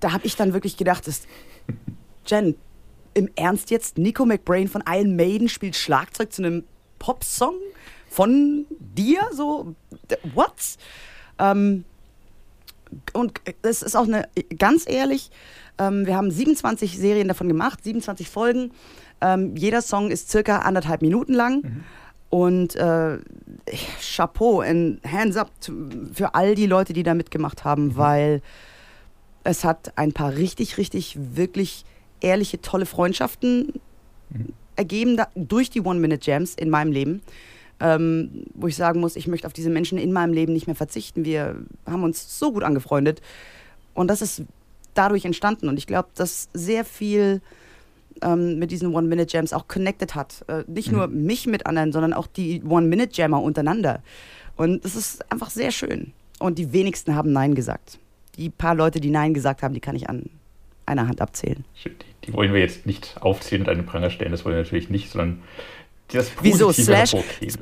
Da 0.00 0.12
habe 0.12 0.26
ich 0.26 0.36
dann 0.36 0.52
wirklich 0.52 0.76
gedacht, 0.76 1.06
das, 1.06 1.22
Jen, 2.26 2.56
im 3.14 3.30
Ernst 3.36 3.70
jetzt? 3.70 3.98
Nico 3.98 4.24
McBrain 4.24 4.68
von 4.68 4.82
Iron 4.88 5.16
Maiden 5.16 5.48
spielt 5.48 5.76
Schlagzeug 5.76 6.32
zu 6.32 6.42
einem 6.42 6.64
Popsong 6.98 7.54
von 8.08 8.66
dir? 8.78 9.20
So, 9.32 9.74
what? 10.34 10.52
Ähm, 11.38 11.84
und 13.12 13.40
es 13.62 13.82
ist 13.82 13.96
auch 13.96 14.06
eine, 14.06 14.28
ganz 14.58 14.84
ehrlich, 14.88 15.30
ähm, 15.78 16.06
wir 16.06 16.16
haben 16.16 16.30
27 16.30 16.98
Serien 16.98 17.28
davon 17.28 17.48
gemacht, 17.48 17.84
27 17.84 18.28
Folgen. 18.28 18.72
Ähm, 19.20 19.56
jeder 19.56 19.82
Song 19.82 20.10
ist 20.10 20.30
circa 20.30 20.58
anderthalb 20.58 21.02
Minuten 21.02 21.34
lang. 21.34 21.62
Mhm. 21.62 21.84
Und 22.30 22.76
äh, 22.76 23.18
Chapeau 24.00 24.62
und 24.62 25.00
Hands 25.10 25.36
up 25.36 25.50
für 26.12 26.34
all 26.34 26.54
die 26.54 26.66
Leute, 26.66 26.92
die 26.92 27.02
da 27.02 27.14
mitgemacht 27.14 27.64
haben, 27.64 27.86
mhm. 27.86 27.96
weil 27.96 28.42
es 29.44 29.64
hat 29.64 29.96
ein 29.96 30.12
paar 30.12 30.36
richtig, 30.36 30.76
richtig, 30.76 31.16
wirklich 31.18 31.84
ehrliche, 32.20 32.60
tolle 32.60 32.84
Freundschaften 32.84 33.80
mhm. 34.30 34.52
ergeben 34.76 35.16
da, 35.16 35.28
durch 35.34 35.70
die 35.70 35.80
One-Minute-Jams 35.80 36.54
in 36.54 36.68
meinem 36.68 36.92
Leben. 36.92 37.22
Ähm, 37.80 38.44
wo 38.54 38.66
ich 38.66 38.74
sagen 38.74 39.00
muss, 39.00 39.14
ich 39.14 39.28
möchte 39.28 39.46
auf 39.46 39.52
diese 39.52 39.70
Menschen 39.70 39.98
in 39.98 40.12
meinem 40.12 40.32
Leben 40.32 40.52
nicht 40.52 40.66
mehr 40.66 40.74
verzichten. 40.74 41.24
Wir 41.24 41.56
haben 41.86 42.02
uns 42.02 42.38
so 42.38 42.52
gut 42.52 42.64
angefreundet. 42.64 43.22
Und 43.94 44.08
das 44.08 44.20
ist 44.20 44.42
dadurch 44.94 45.24
entstanden. 45.24 45.68
Und 45.68 45.78
ich 45.78 45.86
glaube, 45.86 46.08
dass 46.16 46.48
sehr 46.52 46.84
viel 46.84 47.40
ähm, 48.22 48.58
mit 48.58 48.70
diesen 48.70 48.94
One-Minute-Jams 48.94 49.52
auch 49.52 49.68
connected 49.68 50.14
hat. 50.14 50.44
Äh, 50.48 50.64
nicht 50.66 50.90
mhm. 50.90 50.98
nur 50.98 51.06
mich 51.08 51.46
mit 51.46 51.66
anderen, 51.66 51.92
sondern 51.92 52.12
auch 52.12 52.26
die 52.26 52.62
One-Minute-Jammer 52.64 53.40
untereinander. 53.40 54.02
Und 54.56 54.84
das 54.84 54.96
ist 54.96 55.30
einfach 55.30 55.50
sehr 55.50 55.70
schön. 55.70 56.12
Und 56.38 56.58
die 56.58 56.72
wenigsten 56.72 57.14
haben 57.14 57.32
Nein 57.32 57.54
gesagt. 57.54 57.98
Die 58.36 58.50
paar 58.50 58.74
Leute, 58.74 59.00
die 59.00 59.10
Nein 59.10 59.34
gesagt 59.34 59.62
haben, 59.62 59.74
die 59.74 59.80
kann 59.80 59.96
ich 59.96 60.08
an 60.08 60.30
einer 60.86 61.06
Hand 61.06 61.20
abzählen. 61.20 61.64
Die, 61.84 61.90
die 62.24 62.32
wollen 62.32 62.52
wir 62.52 62.60
jetzt 62.60 62.86
nicht 62.86 63.16
aufzählen 63.20 63.62
und 63.62 63.68
einen 63.68 63.86
Pranger 63.86 64.10
stellen, 64.10 64.32
das 64.32 64.44
wollen 64.44 64.56
wir 64.56 64.62
natürlich 64.62 64.90
nicht, 64.90 65.10
sondern 65.10 65.42
das 66.12 66.30
Wieso? 66.40 66.72
Slash, 66.72 67.14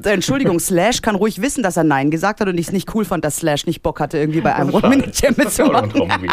Entschuldigung, 0.04 0.60
Slash 0.60 1.02
kann 1.02 1.16
ruhig 1.16 1.42
wissen, 1.42 1.62
dass 1.62 1.76
er 1.76 1.84
Nein 1.84 2.10
gesagt 2.10 2.40
hat 2.40 2.48
und 2.48 2.58
ich 2.58 2.68
es 2.68 2.72
nicht 2.72 2.94
cool 2.94 3.04
fand, 3.04 3.24
dass 3.24 3.38
Slash 3.38 3.66
nicht 3.66 3.82
Bock 3.82 4.00
hatte, 4.00 4.18
irgendwie 4.18 4.40
bei 4.40 4.54
einem 4.54 4.72
One-Minute-Jam 4.72 5.34
mitzumachen. 5.36 6.30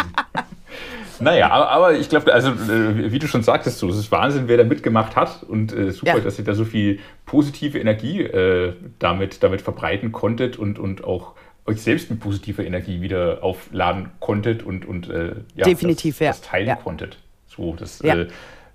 Naja, 1.20 1.50
aber, 1.50 1.70
aber 1.70 1.94
ich 1.94 2.10
glaube, 2.10 2.34
also 2.34 2.50
äh, 2.50 3.12
wie 3.12 3.20
du 3.20 3.28
schon 3.28 3.44
sagtest, 3.44 3.80
so, 3.80 3.90
es 3.90 3.98
ist 3.98 4.12
Wahnsinn, 4.12 4.48
wer 4.48 4.58
da 4.58 4.64
mitgemacht 4.64 5.16
hat 5.16 5.44
und 5.44 5.72
äh, 5.72 5.92
super, 5.92 6.18
ja. 6.18 6.20
dass 6.20 6.38
ihr 6.38 6.46
da 6.46 6.54
so 6.54 6.66
viel 6.66 7.00
positive 7.26 7.80
Energie 7.80 8.22
äh, 8.22 8.74
damit, 9.00 9.44
damit 9.44 9.62
verbreiten 9.62 10.12
konntet 10.12 10.58
und, 10.58 10.80
und 10.80 11.04
auch 11.04 11.34
euch 11.66 11.82
selbst 11.82 12.10
mit 12.10 12.20
positiver 12.20 12.66
Energie 12.66 13.02
wieder 13.02 13.40
aufladen 13.42 14.10
konntet 14.20 14.64
und, 14.64 14.86
und 14.86 15.10
äh, 15.10 15.36
ja, 15.56 15.66
Definitiv, 15.66 16.18
das, 16.18 16.26
ja. 16.26 16.32
das 16.32 16.42
teilen 16.42 16.68
ja. 16.68 16.76
konntet. 16.76 17.18
So, 17.48 17.76
das 17.78 18.02
äh, 18.02 18.28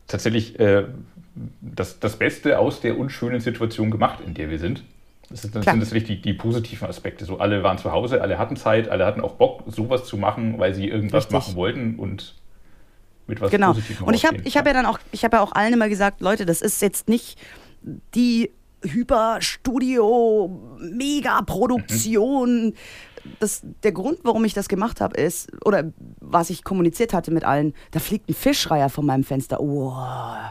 tatsächlich 0.07 0.59
äh, 0.59 0.85
das, 1.61 2.01
das 2.01 2.17
Beste 2.17 2.59
aus 2.59 2.81
der 2.81 2.99
unschönen 2.99 3.41
Situation 3.41 3.91
gemacht, 3.91 4.21
in 4.25 4.35
der 4.35 4.51
wir 4.51 4.59
sind. 4.59 4.83
Das, 5.31 5.43
das 5.43 5.65
sind 5.65 5.79
natürlich 5.79 6.05
die, 6.05 6.23
die, 6.23 6.33
positiven 6.33 6.89
Aspekte. 6.89 7.25
So, 7.25 7.39
alle 7.39 7.63
waren 7.63 7.77
zu 7.77 7.93
Hause, 7.93 8.23
alle 8.23 8.39
hatten 8.39 8.57
Zeit, 8.57 8.89
alle 8.89 9.05
hatten 9.05 9.21
auch 9.21 9.35
Bock, 9.35 9.63
sowas 9.67 10.05
zu 10.05 10.17
machen, 10.17 10.59
weil 10.59 10.75
sie 10.75 10.89
irgendwas 10.89 11.25
Richtig. 11.25 11.35
machen 11.35 11.55
wollten 11.57 11.97
und 11.97 12.35
mit 13.27 13.41
was 13.41 13.51
genau. 13.51 13.69
Positivem 13.69 14.07
Und 14.07 14.15
ich 14.15 14.25
habe 14.25 14.39
ich 14.45 14.57
hab 14.57 14.67
ja 14.67 14.73
dann 14.73 14.87
auch, 14.87 14.99
ich 15.13 15.25
habe 15.25 15.37
ja 15.37 15.43
auch 15.43 15.53
allen 15.53 15.75
immer 15.75 15.91
gesagt, 15.91 16.23
Leute, 16.23 16.47
das 16.47 16.63
ist 16.63 16.81
jetzt 16.81 17.11
nicht 17.11 17.39
die 18.15 18.51
Hyperstudio, 18.83 20.79
Mega-Produktion. 20.81 22.67
Mhm. 22.67 22.75
Das, 23.41 23.61
der 23.83 23.93
Grund, 23.93 24.21
warum 24.23 24.45
ich 24.47 24.55
das 24.55 24.69
gemacht 24.69 25.03
habe, 25.03 25.21
ist, 25.21 25.51
oder 25.67 25.93
was 26.21 26.49
ich 26.49 26.65
kommuniziert 26.65 27.13
hatte 27.13 27.31
mit 27.31 27.45
allen, 27.45 27.75
da 27.91 27.99
fliegt 27.99 28.31
ein 28.31 28.35
Fischreier 28.35 28.89
von 28.89 29.05
meinem 29.05 29.25
Fenster. 29.25 29.61
Oh. 29.61 29.93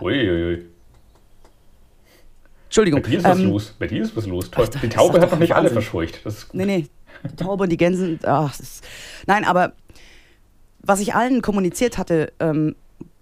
Uiuiui. 0.01 0.65
Entschuldigung. 2.67 3.01
Bei 3.01 3.09
dir 3.09 3.17
ist 3.17 3.23
was 3.23 3.39
ähm, 3.39 3.49
los. 3.49 3.75
Bei 3.79 3.87
dir 3.87 4.01
ist 4.03 4.15
was 4.15 4.25
los. 4.25 4.51
Ach, 4.55 4.67
die 4.67 4.89
Taube 4.89 5.21
hat 5.21 5.31
noch 5.31 5.39
nicht 5.39 5.55
alle 5.55 5.69
verscheucht. 5.69 6.21
Das 6.25 6.37
ist 6.37 6.49
gut. 6.49 6.57
Nee, 6.57 6.65
nee. 6.65 6.87
Die 7.31 7.35
Taube 7.35 7.63
und 7.63 7.69
die 7.69 7.77
Gänse. 7.77 8.19
Ach, 8.23 8.57
ist, 8.59 8.83
nein, 9.25 9.45
aber 9.45 9.73
was 10.81 10.99
ich 10.99 11.15
allen 11.15 11.41
kommuniziert 11.41 11.97
hatte, 11.97 12.31
ähm, 12.39 12.75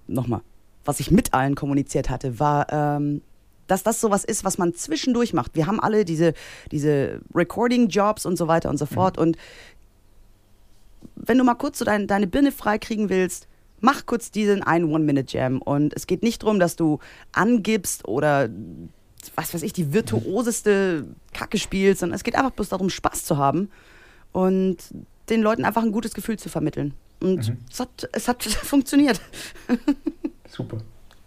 nochmal, 0.08 0.42
was 0.84 1.00
ich 1.00 1.12
mit 1.12 1.34
allen 1.34 1.56
kommuniziert 1.56 2.10
hatte, 2.10 2.40
war, 2.40 2.72
ähm, 2.72 3.22
dass 3.68 3.84
das 3.84 4.02
sowas 4.02 4.24
ist, 4.24 4.44
was 4.44 4.58
man 4.58 4.74
zwischendurch 4.74 5.34
macht. 5.34 5.56
Wir 5.56 5.68
haben 5.68 5.80
alle 5.80 6.06
diese, 6.06 6.34
diese 6.72 7.22
Recording-Jobs 7.34 8.26
und 8.26 8.38
so 8.38 8.48
weiter 8.48 8.70
und 8.70 8.78
so 8.78 8.86
fort. 8.86 9.18
Mhm. 9.18 9.24
Und 9.24 9.38
wenn 11.16 11.38
du 11.38 11.44
mal 11.44 11.56
kurz 11.56 11.80
so 11.80 11.86
dein, 11.86 12.08
deine 12.08 12.28
Birne 12.28 12.52
freikriegen 12.52 13.10
willst, 13.10 13.48
mach 13.80 14.06
kurz 14.06 14.32
diesen 14.32 14.64
einen 14.64 14.92
One-Minute-Jam. 14.92 15.62
Und 15.62 15.96
es 15.96 16.08
geht 16.08 16.24
nicht 16.24 16.44
darum, 16.44 16.60
dass 16.60 16.76
du 16.76 17.00
angibst 17.32 18.08
oder 18.08 18.50
was 19.35 19.53
weiß 19.53 19.64
ich, 19.64 19.73
die 19.73 19.93
virtuoseste 19.93 21.06
Kacke 21.34 21.57
spielst, 21.57 22.02
sondern 22.02 22.15
es 22.15 22.23
geht 22.23 22.35
einfach 22.35 22.52
bloß 22.52 22.69
darum, 22.69 22.89
Spaß 22.89 23.26
zu 23.26 23.38
haben 23.38 23.69
und 24.31 24.77
den 25.30 25.41
Leuten 25.41 25.65
einfach 25.65 25.84
ein 25.84 25.91
gutes 25.91 26.14
Gefühl 26.14 26.38
zu 26.38 26.49
vermitteln. 26.49 26.93
Und 27.19 27.49
mhm. 27.49 27.57
es, 27.72 27.80
hat, 27.80 28.10
es 28.11 28.27
hat 28.27 28.43
funktioniert. 28.43 29.19
Super. 30.47 30.77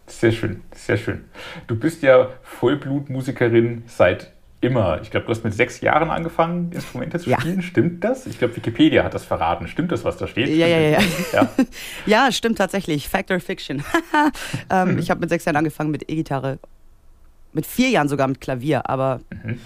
Sehr 0.07 0.33
schön, 0.33 0.63
sehr 0.75 0.97
schön. 0.97 1.25
Du 1.67 1.77
bist 1.77 2.03
ja 2.03 2.31
Vollblutmusikerin 2.43 3.83
seit 3.87 4.33
immer. 4.61 5.01
Ich 5.03 5.11
glaube, 5.11 5.27
du 5.27 5.31
hast 5.31 5.45
mit 5.45 5.55
sechs 5.55 5.81
Jahren 5.81 6.11
angefangen, 6.11 6.73
Instrumente 6.73 7.19
zu 7.19 7.31
spielen. 7.31 7.57
Ja. 7.57 7.63
Stimmt 7.63 8.03
das? 8.03 8.27
Ich 8.27 8.39
glaube, 8.39 8.57
Wikipedia 8.57 9.05
hat 9.05 9.15
das 9.15 9.25
verraten. 9.25 9.69
Stimmt 9.69 9.93
das, 9.93 10.05
was 10.05 10.17
da 10.17 10.27
steht? 10.27 10.49
Ja, 10.49 10.67
ja, 10.67 10.79
ja. 10.79 11.01
Ja, 11.33 11.49
ja 12.07 12.33
stimmt 12.33 12.59
tatsächlich. 12.59 13.09
Fact 13.09 13.31
or 13.31 13.41
Fiction. 13.41 13.85
ähm, 14.71 14.93
mhm. 14.93 14.99
Ich 14.99 15.11
habe 15.11 15.21
mit 15.21 15.29
sechs 15.29 15.45
Jahren 15.45 15.57
angefangen 15.57 15.91
mit 15.91 16.11
E-Gitarre 16.11 16.59
mit 17.53 17.67
vier 17.67 17.91
Jahren 17.91 18.09
sogar 18.09 18.29
mit 18.29 18.41
Klavier, 18.41 18.89
aber 18.89 19.21
mhm. 19.31 19.59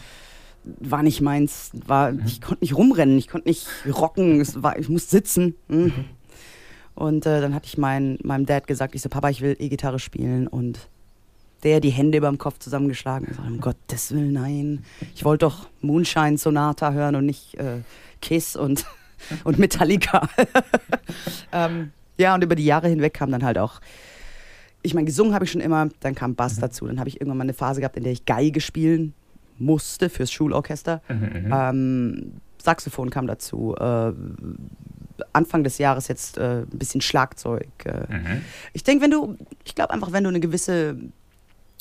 war 0.65 1.03
nicht 1.03 1.21
meins. 1.21 1.71
War, 1.87 2.13
mhm. 2.13 2.23
Ich 2.27 2.41
konnte 2.41 2.63
nicht 2.63 2.77
rumrennen, 2.77 3.19
ich 3.19 3.29
konnte 3.29 3.49
nicht 3.49 3.67
rocken, 3.93 4.41
es 4.41 4.63
war, 4.63 4.79
ich 4.79 4.89
musste 4.89 5.11
sitzen. 5.11 5.57
Mhm. 5.69 5.79
mhm. 5.85 6.05
Und 6.95 7.25
äh, 7.25 7.41
dann 7.41 7.55
hatte 7.55 7.67
ich 7.67 7.79
mein, 7.79 8.19
meinem 8.23 8.45
Dad 8.45 8.67
gesagt, 8.67 8.95
ich 8.95 9.01
so, 9.01 9.09
Papa, 9.09 9.31
ich 9.31 9.41
will 9.41 9.57
E-Gitarre 9.59 9.99
spielen 9.99 10.47
und 10.47 10.91
der 11.63 11.81
die 11.81 11.91
Hände 11.91 12.19
über 12.19 12.29
dem 12.29 12.39
Kopf 12.39 12.59
zusammengeschlagen. 12.59 13.29
Ich 13.31 13.37
so, 13.37 13.43
um 13.43 13.61
Gottes 13.61 14.13
Willen, 14.13 14.33
nein. 14.33 14.85
Ich 15.15 15.25
wollte 15.25 15.47
doch 15.47 15.69
Moonshine 15.81 16.37
Sonata 16.37 16.93
hören 16.93 17.15
und 17.15 17.27
nicht 17.27 17.55
äh, 17.55 17.79
Kiss 18.21 18.57
und, 18.57 18.85
und 19.45 19.59
Metallica. 19.59 20.29
ähm, 21.53 21.93
ja, 22.19 22.35
und 22.35 22.45
über 22.45 22.57
die 22.57 22.65
Jahre 22.65 22.89
hinweg 22.89 23.15
kam 23.15 23.31
dann 23.31 23.45
halt 23.45 23.59
auch 23.59 23.81
ich 24.83 24.95
meine, 24.95 25.07
gesungen 25.07 25.35
habe 25.35 25.45
ich 25.45 25.51
schon 25.51 25.61
immer, 25.61 25.89
dann 26.01 26.15
kam 26.15 26.35
Bass 26.35 26.57
mhm. 26.57 26.61
dazu. 26.61 26.87
Dann 26.87 26.99
habe 26.99 27.09
ich 27.09 27.21
irgendwann 27.21 27.39
mal 27.39 27.45
eine 27.45 27.55
Phase 27.55 27.81
gehabt, 27.81 27.97
in 27.97 28.05
der 28.05 28.13
ich 28.13 28.25
Geige 28.25 28.61
spielen 28.61 29.15
musste 29.59 30.09
fürs 30.09 30.33
Schulorchester. 30.33 31.03
Mhm, 31.09 31.45
mhm. 31.45 31.53
ähm, 31.53 32.33
Saxophon 32.63 33.11
kam 33.11 33.27
dazu. 33.27 33.75
Äh, 33.77 34.13
Anfang 35.33 35.63
des 35.63 35.79
Jahres 35.79 36.09
jetzt 36.09 36.37
äh, 36.39 36.63
ein 36.63 36.79
bisschen 36.79 37.01
Schlagzeug. 37.01 37.69
Äh. 37.85 38.13
Mhm. 38.13 38.43
Ich 38.73 38.83
denke, 38.83 39.05
wenn 39.05 39.11
du, 39.11 39.37
ich 39.65 39.75
glaube 39.75 39.93
einfach, 39.93 40.13
wenn 40.13 40.25
du 40.25 40.31
eine 40.31 40.41
gewisse 40.41 40.97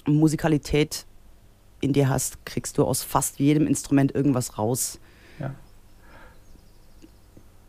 Musikalität 0.06 1.06
in 1.80 1.94
dir 1.94 2.10
hast, 2.10 2.46
kriegst 2.46 2.78
du 2.78 2.86
aus 2.86 3.04
fast 3.04 3.40
jedem 3.40 3.68
Instrument 3.68 4.14
irgendwas 4.14 4.58
raus. 4.58 5.00
Ja. 5.40 5.56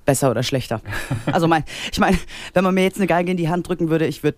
Besser 0.04 0.30
oder 0.30 0.42
schlechter. 0.42 0.82
also 1.26 1.48
mein, 1.48 1.64
ich 1.90 1.98
meine, 1.98 2.18
wenn 2.52 2.64
man 2.64 2.74
mir 2.74 2.82
jetzt 2.82 2.98
eine 2.98 3.06
Geige 3.06 3.30
in 3.30 3.36
die 3.36 3.48
Hand 3.48 3.68
drücken 3.68 3.88
würde, 3.88 4.06
ich 4.06 4.22
würde 4.22 4.36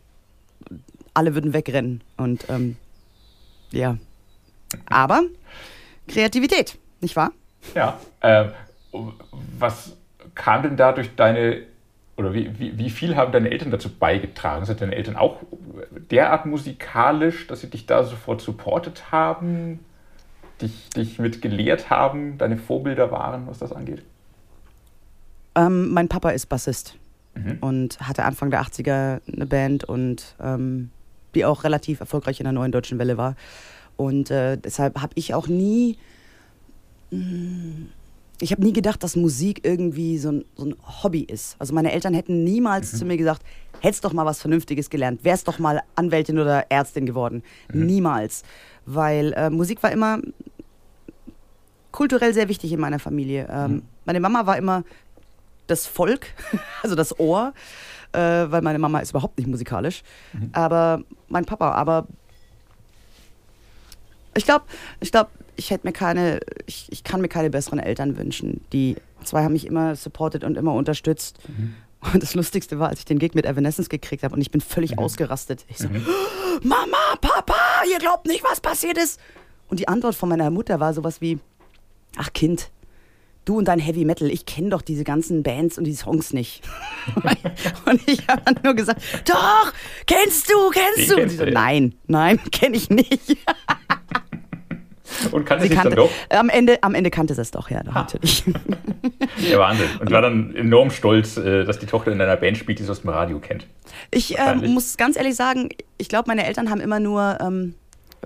alle 1.15 1.35
würden 1.35 1.53
wegrennen. 1.53 2.03
Und 2.17 2.49
ähm, 2.49 2.77
ja. 3.71 3.97
Aber 4.87 5.23
Kreativität, 6.09 6.79
nicht 7.01 7.17
wahr? 7.17 7.33
Ja. 7.75 7.99
Äh, 8.21 8.47
was 9.59 9.97
kam 10.35 10.63
denn 10.63 10.77
da 10.77 10.93
durch 10.93 11.15
deine 11.17 11.63
oder 12.17 12.33
wie, 12.33 12.59
wie, 12.59 12.79
wie 12.79 12.91
viel 12.91 13.17
haben 13.17 13.33
deine 13.33 13.51
Eltern 13.51 13.71
dazu 13.71 13.89
beigetragen? 13.89 14.65
Sind 14.65 14.81
deine 14.81 14.95
Eltern 14.95 15.17
auch 15.17 15.41
derart 16.11 16.47
musikalisch, 16.47 17.47
dass 17.49 17.61
sie 17.61 17.71
dich 17.71 17.87
da 17.87 18.05
sofort 18.05 18.41
supportet 18.41 19.11
haben, 19.11 19.81
dich, 20.63 20.91
dich 20.91 21.19
mit 21.19 21.43
gelehrt 21.43 21.91
haben, 21.91 22.39
deine 22.39 22.57
Vorbilder 22.57 23.11
waren, 23.11 23.49
was 23.49 23.59
das 23.59 23.73
angeht? 23.73 24.03
Ähm, 25.57 25.93
mein 25.93 26.09
Papa 26.09 26.31
ist 26.31 26.47
Bassist 26.47 26.97
mhm. 27.35 27.59
und 27.61 28.01
hatte 28.01 28.25
Anfang 28.25 28.51
der 28.51 28.63
80er 28.63 29.21
eine 29.33 29.47
Band 29.47 29.85
und 29.85 30.35
ähm, 30.41 30.91
die 31.35 31.45
auch 31.45 31.65
relativ 31.65 32.01
erfolgreich 32.01 32.41
in 32.41 32.45
der 32.45 32.53
neuen 32.53 32.73
deutschen 32.73 32.99
Welle 32.99 33.17
war. 33.17 33.37
Und 33.97 34.31
äh, 34.31 34.57
deshalb 34.57 35.01
habe 35.01 35.13
ich 35.17 35.35
auch 35.35 35.47
nie. 35.47 35.99
Mh, 37.11 37.19
mm, 37.19 37.89
ich 38.41 38.51
habe 38.51 38.63
nie 38.63 38.73
gedacht, 38.73 39.03
dass 39.03 39.15
Musik 39.15 39.61
irgendwie 39.63 40.19
so 40.19 40.33
ein, 40.33 40.45
so 40.57 40.67
ein, 40.67 40.75
Hobby 41.03 41.21
ist. 41.21 41.55
Also 41.61 41.73
meine 41.73 41.93
Eltern 41.93 42.15
hätten 42.15 42.43
niemals 42.43 42.93
mhm. 42.93 42.97
zu 42.97 43.05
mir 43.05 43.17
gesagt, 43.17 43.43
hättest 43.81 44.05
doch 44.05 44.13
mal 44.13 44.27
was 44.27 44.41
Vernünftiges 44.41 44.91
gelernt, 44.91 45.25
wärst 45.25 45.47
doch 45.47 45.61
mal 45.61 45.83
Anwältin 45.95 46.39
oder 46.39 46.67
Ärztin 46.69 47.07
geworden. 47.07 47.43
Mhm. 47.73 47.87
Niemals. 47.87 48.43
Weil 48.87 49.33
äh, 49.35 49.51
Musik 49.51 49.83
war 49.83 49.93
immer 49.93 50.19
kulturell 51.93 52.35
sehr 52.35 52.49
wichtig 52.49 52.73
in 52.73 52.81
meiner 52.81 52.99
Familie. 52.99 53.47
Ähm, 53.49 53.73
mhm. 53.73 53.83
Meine 54.05 54.21
Mama 54.21 54.47
war 54.47 54.59
immer 54.59 54.83
das 55.67 55.87
Volk, 55.87 56.27
also 56.83 56.95
das 56.95 57.19
Ohr, 57.19 57.53
äh, 58.13 58.19
weil 58.19 58.63
meine 58.63 58.79
Mama 58.79 59.01
ist 59.01 59.11
überhaupt 59.11 59.39
nicht 59.39 59.47
musikalisch. 59.47 60.03
Mhm. 60.33 60.51
Aber 60.53 61.03
mein 61.29 61.45
Papa, 61.45 61.73
aber 61.73 62.07
ich 64.37 64.45
glaube, 64.45 64.65
ich 65.01 65.13
glaube, 65.13 65.31
ich 65.57 65.71
hätte 65.71 65.87
mir 65.87 65.93
keine, 65.93 66.41
ich, 66.67 66.89
ich 66.91 67.05
kann 67.05 67.21
mir 67.21 67.29
keine 67.29 67.51
besseren 67.51 67.79
Eltern 67.79 68.17
wünschen. 68.17 68.65
Die 68.73 68.97
zwei 69.23 69.45
haben 69.45 69.53
mich 69.53 69.67
immer 69.67 69.97
supportet 69.97 70.45
und 70.45 70.57
immer 70.57 70.75
unterstützt. 70.75 71.39
Mhm. 71.49 71.75
Und 72.13 72.23
das 72.23 72.35
Lustigste 72.35 72.79
war, 72.79 72.89
als 72.91 72.99
ich 72.99 73.05
den 73.05 73.19
Gig 73.19 73.35
mit 73.35 73.47
Evanescence 73.47 73.89
gekriegt 73.89 74.23
habe 74.25 74.35
und 74.35 74.41
ich 74.41 74.51
bin 74.51 74.61
völlig 74.61 74.93
mhm. 74.93 74.99
ausgerastet. 74.99 75.65
Ich 75.69 75.79
so, 75.79 75.89
mhm. 75.89 76.05
Mama, 76.63 77.17
Papa, 77.21 77.55
ihr 77.91 77.99
glaubt 77.99 78.27
nicht, 78.27 78.45
was 78.45 78.61
passiert 78.61 78.99
ist. 78.99 79.19
Und 79.69 79.81
die 79.81 79.89
Antwort 79.89 80.15
von 80.15 80.29
meiner 80.29 80.51
Mutter 80.51 80.81
war 80.81 80.93
sowas 80.93 81.21
wie, 81.21 81.39
ach 82.17 82.33
Kind, 82.33 82.71
du 83.45 83.59
und 83.59 83.67
dein 83.67 83.79
Heavy 83.79 84.05
Metal, 84.05 84.31
ich 84.31 84.47
kenne 84.47 84.71
doch 84.71 84.83
diese 84.83 85.05
ganzen 85.05 85.43
Bands 85.43 85.79
und 85.79 85.85
die 85.85 85.95
Songs 85.95 86.33
nicht. 86.33 86.63
und 87.87 88.01
ich 88.09 88.27
habe 88.29 88.43
dann 88.45 88.59
nur 88.63 88.75
gesagt, 88.75 89.03
doch, 89.27 89.73
kennst 90.07 90.51
du, 90.51 90.71
kennst 90.71 91.11
du? 91.11 91.23
Und 91.23 91.29
sie 91.29 91.37
so, 91.37 91.45
nein, 91.45 91.95
nein, 92.07 92.41
kenne 92.53 92.77
ich 92.77 92.91
nicht. 92.91 93.37
Und 95.31 95.45
kannte 95.45 95.69
sie 95.69 95.75
kannte, 95.75 95.91
dann 95.91 96.07
doch? 96.07 96.11
Am 96.31 96.49
Ende, 96.49 96.83
am 96.83 96.95
Ende 96.95 97.11
kannte 97.11 97.35
sie 97.35 97.41
es 97.41 97.51
doch, 97.51 97.71
ja, 97.71 97.83
doch, 97.83 97.95
natürlich. 97.95 98.45
Ja, 99.39 99.59
Wahnsinn. 99.59 99.89
Und 100.01 100.11
war 100.11 100.23
dann 100.23 100.55
enorm 100.57 100.91
stolz, 100.91 101.37
äh, 101.37 101.65
dass 101.65 101.79
die 101.79 101.87
Tochter 101.87 102.13
in 102.13 102.21
einer 102.21 102.37
Band 102.37 102.57
spielt, 102.57 102.79
die 102.79 102.85
sie 102.85 102.91
aus 102.91 103.03
dem 103.03 103.11
Radio 103.11 103.39
kennt. 103.39 103.67
Ich 104.11 104.39
äh, 104.39 104.55
muss 104.55 104.97
ganz 104.97 105.17
ehrlich 105.17 105.35
sagen, 105.35 105.69
ich 105.99 106.09
glaube, 106.09 106.25
meine 106.29 106.47
Eltern 106.47 106.71
haben 106.71 106.81
immer 106.81 107.01
nur 107.01 107.39
ähm, 107.41 107.75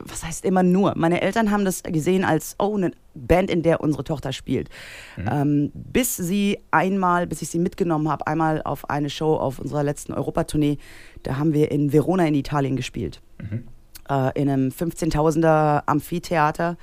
was 0.05 0.25
heißt 0.25 0.45
immer 0.45 0.63
nur? 0.63 0.95
Meine 0.97 1.21
Eltern 1.21 1.51
haben 1.51 1.65
das 1.65 1.83
gesehen 1.83 2.25
als, 2.25 2.57
oh, 2.59 2.77
eine 2.77 2.93
Band, 3.15 3.51
in 3.51 3.63
der 3.63 3.81
unsere 3.81 4.05
Tochter 4.05 4.33
spielt. 4.33 4.69
Mhm. 5.17 5.29
Ähm, 5.31 5.73
bis 5.75 6.17
sie 6.17 6.59
einmal, 6.71 7.27
bis 7.27 7.43
ich 7.43 7.51
sie 7.51 7.59
mitgenommen 7.59 8.09
habe, 8.09 8.27
einmal 8.27 8.63
auf 8.63 8.89
eine 8.91 9.11
Show 9.11 9.35
auf 9.35 9.59
unserer 9.59 9.83
letzten 9.83 10.13
Europatournee, 10.13 10.79
da 11.23 11.37
haben 11.37 11.53
wir 11.53 11.71
in 11.71 11.93
Verona 11.93 12.27
in 12.27 12.35
Italien 12.35 12.77
gespielt. 12.77 13.21
Mhm. 13.41 13.69
Äh, 14.09 14.41
in 14.41 14.49
einem 14.49 14.69
15.000er 14.71 15.83
Amphitheater. 15.87 16.77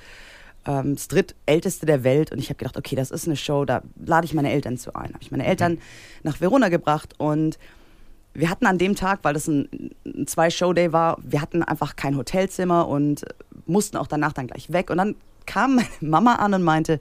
Ähm, 0.66 0.94
das 0.94 1.08
drittälteste 1.08 1.86
der 1.86 2.04
Welt 2.04 2.32
und 2.32 2.38
ich 2.38 2.48
habe 2.48 2.58
gedacht, 2.58 2.76
okay, 2.76 2.96
das 2.96 3.10
ist 3.10 3.26
eine 3.26 3.36
Show, 3.36 3.64
da 3.64 3.82
lade 4.04 4.24
ich 4.24 4.34
meine 4.34 4.52
Eltern 4.52 4.76
zu 4.76 4.94
ein. 4.94 5.08
Habe 5.08 5.22
ich 5.22 5.30
meine 5.30 5.46
Eltern 5.46 5.72
mhm. 5.72 5.80
nach 6.22 6.40
Verona 6.40 6.68
gebracht 6.68 7.14
und 7.18 7.58
wir 8.38 8.50
hatten 8.50 8.66
an 8.66 8.78
dem 8.78 8.94
Tag, 8.94 9.20
weil 9.22 9.34
das 9.34 9.48
ein, 9.48 9.90
ein 10.04 10.26
Zwei-Show-Day 10.26 10.92
war, 10.92 11.18
wir 11.22 11.40
hatten 11.40 11.62
einfach 11.62 11.96
kein 11.96 12.16
Hotelzimmer 12.16 12.88
und 12.88 13.24
mussten 13.66 13.96
auch 13.96 14.06
danach 14.06 14.32
dann 14.32 14.46
gleich 14.46 14.72
weg. 14.72 14.90
Und 14.90 14.98
dann 14.98 15.16
kam 15.46 15.76
meine 15.76 15.88
Mama 16.00 16.36
an 16.36 16.54
und 16.54 16.62
meinte, 16.62 16.98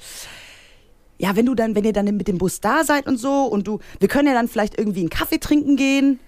ja, 1.18 1.36
wenn 1.36 1.46
du 1.46 1.56
dann, 1.56 1.76
wenn 1.76 1.84
ihr 1.84 1.94
dann 1.94 2.06
mit 2.06 2.28
dem 2.28 2.38
Bus 2.38 2.60
da 2.60 2.84
seid 2.84 3.08
und 3.08 3.18
so 3.18 3.46
und 3.46 3.68
du, 3.68 3.80
wir 4.00 4.08
können 4.08 4.28
ja 4.28 4.34
dann 4.34 4.48
vielleicht 4.48 4.78
irgendwie 4.78 5.02
einen 5.02 5.10
Kaffee 5.10 5.40
trinken 5.40 5.76
gehen. 5.78 6.20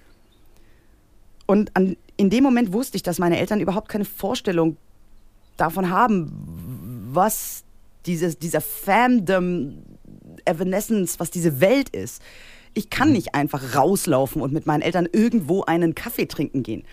Und 1.46 1.74
an, 1.76 1.96
in 2.16 2.30
dem 2.30 2.44
Moment 2.44 2.72
wusste 2.72 2.96
ich, 2.96 3.02
dass 3.02 3.18
meine 3.18 3.38
Eltern 3.38 3.60
überhaupt 3.60 3.88
keine 3.88 4.04
Vorstellung 4.04 4.76
davon 5.56 5.90
haben, 5.90 7.08
was 7.12 7.64
dieses, 8.06 8.38
dieser 8.38 8.60
Fandom, 8.60 9.82
Evanescence, 10.44 11.20
was 11.20 11.30
diese 11.30 11.60
Welt 11.60 11.90
ist. 11.90 12.22
Ich 12.78 12.90
kann 12.90 13.08
mhm. 13.08 13.14
nicht 13.14 13.34
einfach 13.34 13.74
rauslaufen 13.74 14.40
und 14.40 14.52
mit 14.52 14.66
meinen 14.66 14.82
Eltern 14.82 15.08
irgendwo 15.10 15.64
einen 15.64 15.96
Kaffee 15.96 16.26
trinken 16.26 16.62
gehen. 16.62 16.84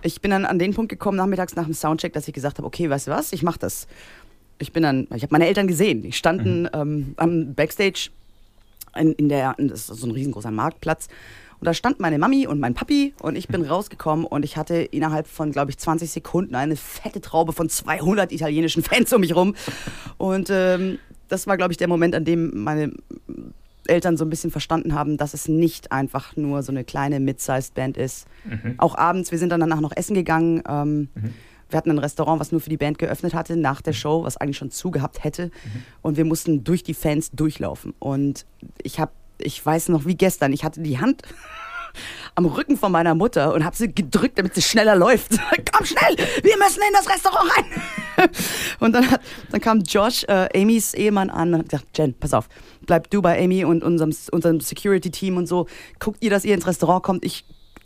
Ich 0.00 0.22
bin 0.22 0.30
dann 0.30 0.46
an 0.46 0.58
den 0.58 0.72
Punkt 0.72 0.88
gekommen, 0.88 1.18
nachmittags 1.18 1.54
nach 1.54 1.66
dem 1.66 1.74
Soundcheck, 1.74 2.14
dass 2.14 2.26
ich 2.28 2.32
gesagt 2.32 2.56
habe, 2.56 2.66
okay, 2.66 2.88
weißt 2.88 3.08
du 3.08 3.10
was, 3.10 3.34
ich 3.34 3.42
mache 3.42 3.58
das. 3.58 3.88
Ich 4.58 4.72
bin 4.72 4.82
dann, 4.82 5.06
ich 5.14 5.22
habe 5.22 5.32
meine 5.32 5.46
Eltern 5.46 5.68
gesehen. 5.68 6.00
Die 6.00 6.12
standen 6.12 6.62
mhm. 6.62 6.68
ähm, 6.72 7.14
am 7.18 7.54
Backstage 7.54 8.08
in, 8.96 9.12
in 9.12 9.28
der, 9.28 9.54
das 9.58 9.90
ist 9.90 10.00
so 10.00 10.06
ein 10.06 10.12
riesengroßer 10.12 10.50
Marktplatz. 10.50 11.08
Und 11.60 11.66
da 11.66 11.74
stand 11.74 12.00
meine 12.00 12.18
Mami 12.18 12.46
und 12.46 12.58
mein 12.58 12.72
Papi 12.72 13.12
und 13.20 13.36
ich 13.36 13.48
bin 13.48 13.64
rausgekommen 13.64 14.24
und 14.24 14.46
ich 14.46 14.56
hatte 14.56 14.76
innerhalb 14.76 15.26
von, 15.26 15.52
glaube 15.52 15.72
ich, 15.72 15.76
20 15.76 16.10
Sekunden 16.10 16.54
eine 16.54 16.76
fette 16.76 17.20
Traube 17.20 17.52
von 17.52 17.68
200 17.68 18.32
italienischen 18.32 18.82
Fans 18.82 19.12
um 19.12 19.20
mich 19.20 19.36
rum. 19.36 19.54
Und 20.16 20.48
ähm, 20.48 20.98
das 21.28 21.46
war, 21.46 21.58
glaube 21.58 21.74
ich, 21.74 21.76
der 21.76 21.88
Moment, 21.88 22.14
an 22.14 22.24
dem 22.24 22.62
meine 22.64 22.92
Eltern 23.88 24.16
so 24.16 24.24
ein 24.24 24.30
bisschen 24.30 24.50
verstanden 24.50 24.94
haben, 24.94 25.16
dass 25.16 25.34
es 25.34 25.48
nicht 25.48 25.92
einfach 25.92 26.36
nur 26.36 26.62
so 26.62 26.72
eine 26.72 26.84
kleine 26.84 27.20
Mid-Sized 27.20 27.74
Band 27.74 27.96
ist. 27.96 28.26
Mhm. 28.44 28.74
Auch 28.78 28.96
abends, 28.96 29.30
wir 29.30 29.38
sind 29.38 29.50
dann 29.50 29.60
danach 29.60 29.80
noch 29.80 29.92
essen 29.94 30.14
gegangen. 30.14 30.62
Ähm, 30.68 31.08
mhm. 31.14 31.34
Wir 31.70 31.76
hatten 31.76 31.90
ein 31.90 31.98
Restaurant, 31.98 32.40
was 32.40 32.50
nur 32.52 32.60
für 32.60 32.70
die 32.70 32.76
Band 32.76 32.98
geöffnet 32.98 33.34
hatte, 33.34 33.56
nach 33.56 33.82
der 33.82 33.92
mhm. 33.92 33.98
Show, 33.98 34.24
was 34.24 34.36
eigentlich 34.36 34.56
schon 34.56 34.70
zugehabt 34.70 35.24
hätte. 35.24 35.46
Mhm. 35.46 35.82
Und 36.02 36.16
wir 36.16 36.24
mussten 36.24 36.64
durch 36.64 36.82
die 36.82 36.94
Fans 36.94 37.30
durchlaufen. 37.30 37.94
Und 37.98 38.46
ich 38.82 39.00
habe, 39.00 39.12
ich 39.38 39.64
weiß 39.64 39.88
noch 39.90 40.06
wie 40.06 40.16
gestern, 40.16 40.52
ich 40.52 40.64
hatte 40.64 40.80
die 40.80 40.98
Hand 40.98 41.22
am 42.34 42.46
Rücken 42.46 42.76
von 42.76 42.92
meiner 42.92 43.14
Mutter 43.14 43.52
und 43.54 43.64
habe 43.64 43.76
sie 43.76 43.92
gedrückt, 43.92 44.38
damit 44.38 44.54
sie 44.54 44.62
schneller 44.62 44.96
läuft. 44.96 45.32
Komm 45.72 45.86
schnell, 45.86 46.16
wir 46.16 46.58
müssen 46.58 46.82
in 46.86 46.94
das 46.94 47.08
Restaurant 47.08 47.50
rein. 47.56 47.64
und 48.80 48.92
dann, 48.92 49.10
hat, 49.10 49.20
dann 49.50 49.60
kam 49.60 49.80
Josh, 49.80 50.24
äh, 50.24 50.48
Amys 50.54 50.94
Ehemann, 50.94 51.30
an 51.30 51.54
und 51.54 51.60
hat 51.60 51.68
gesagt, 51.68 51.98
Jen, 51.98 52.14
pass 52.14 52.34
auf, 52.34 52.48
bleib 52.86 53.10
du 53.10 53.22
bei 53.22 53.42
Amy 53.42 53.64
und 53.64 53.82
unserem, 53.82 54.14
unserem 54.32 54.60
Security-Team 54.60 55.36
und 55.36 55.46
so. 55.46 55.66
Guckt 55.98 56.22
ihr, 56.22 56.30
dass 56.30 56.44
ihr 56.44 56.54
ins 56.54 56.66
Restaurant 56.66 57.02
kommt. 57.02 57.24
Ich 57.24 57.44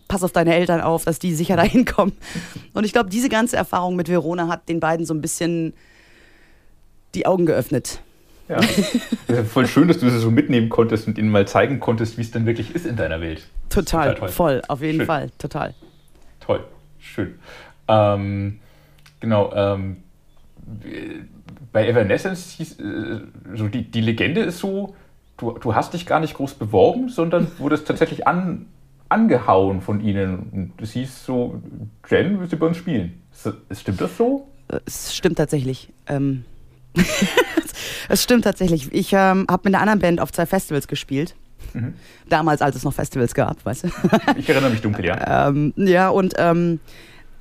pass 0.08 0.22
auf 0.22 0.32
deine 0.32 0.54
Eltern 0.54 0.80
auf, 0.80 1.04
dass 1.04 1.18
die 1.18 1.34
sicher 1.34 1.56
dahin 1.56 1.84
kommen. 1.84 2.12
Und 2.74 2.84
ich 2.84 2.92
glaube, 2.92 3.10
diese 3.10 3.28
ganze 3.28 3.56
Erfahrung 3.56 3.96
mit 3.96 4.08
Verona 4.08 4.48
hat 4.48 4.68
den 4.68 4.80
beiden 4.80 5.06
so 5.06 5.14
ein 5.14 5.20
bisschen 5.20 5.74
die 7.14 7.26
Augen 7.26 7.46
geöffnet. 7.46 8.00
Ja. 8.48 8.60
ja 9.28 9.44
voll 9.44 9.66
schön, 9.66 9.88
dass 9.88 9.98
du 9.98 10.06
das 10.06 10.20
so 10.20 10.30
mitnehmen 10.30 10.68
konntest 10.68 11.06
und 11.06 11.18
ihnen 11.18 11.30
mal 11.30 11.46
zeigen 11.46 11.80
konntest, 11.80 12.18
wie 12.18 12.22
es 12.22 12.30
denn 12.30 12.46
wirklich 12.46 12.74
ist 12.74 12.86
in 12.86 12.96
deiner 12.96 13.20
Welt. 13.20 13.46
Total, 13.70 14.14
total 14.14 14.28
voll, 14.28 14.62
auf 14.68 14.82
jeden 14.82 14.98
schön. 14.98 15.06
Fall, 15.06 15.30
total. 15.38 15.74
Toll, 16.40 16.64
schön. 16.98 17.38
Ähm, 17.88 18.58
genau, 19.20 19.52
ähm, 19.54 20.01
bei 21.72 21.88
Evanescence 21.88 22.52
hieß, 22.52 22.80
äh, 22.80 23.20
so 23.54 23.68
die, 23.68 23.90
die 23.90 24.00
Legende 24.00 24.42
ist 24.42 24.58
so, 24.58 24.94
du, 25.36 25.52
du 25.52 25.74
hast 25.74 25.94
dich 25.94 26.06
gar 26.06 26.20
nicht 26.20 26.34
groß 26.34 26.54
beworben, 26.54 27.08
sondern 27.08 27.46
wurdest 27.58 27.86
tatsächlich 27.86 28.26
an, 28.26 28.66
angehauen 29.08 29.80
von 29.80 30.00
ihnen. 30.00 30.38
Und 30.52 30.72
es 30.82 30.92
hieß 30.92 31.24
so, 31.24 31.60
Jen, 32.08 32.40
willst 32.40 32.52
du 32.52 32.56
bei 32.56 32.66
uns 32.66 32.76
spielen? 32.76 33.22
Stimmt 33.70 34.00
das 34.00 34.16
so? 34.16 34.48
Es 34.86 35.14
stimmt 35.14 35.38
tatsächlich. 35.38 35.90
Ähm, 36.06 36.44
es 38.08 38.22
stimmt 38.22 38.44
tatsächlich. 38.44 38.92
Ich 38.92 39.12
ähm, 39.12 39.46
habe 39.50 39.62
mit 39.64 39.74
einer 39.74 39.80
anderen 39.80 40.00
Band 40.00 40.20
auf 40.20 40.32
zwei 40.32 40.46
Festivals 40.46 40.88
gespielt. 40.88 41.34
Mhm. 41.74 41.94
Damals, 42.28 42.60
als 42.60 42.76
es 42.76 42.84
noch 42.84 42.92
Festivals 42.92 43.34
gab, 43.34 43.64
weißt 43.64 43.84
du? 43.84 43.88
ich 44.36 44.48
erinnere 44.48 44.70
mich 44.70 44.82
dunkel, 44.82 45.04
ja. 45.06 45.48
ähm, 45.48 45.72
ja, 45.76 46.08
und 46.08 46.34
ähm, 46.38 46.80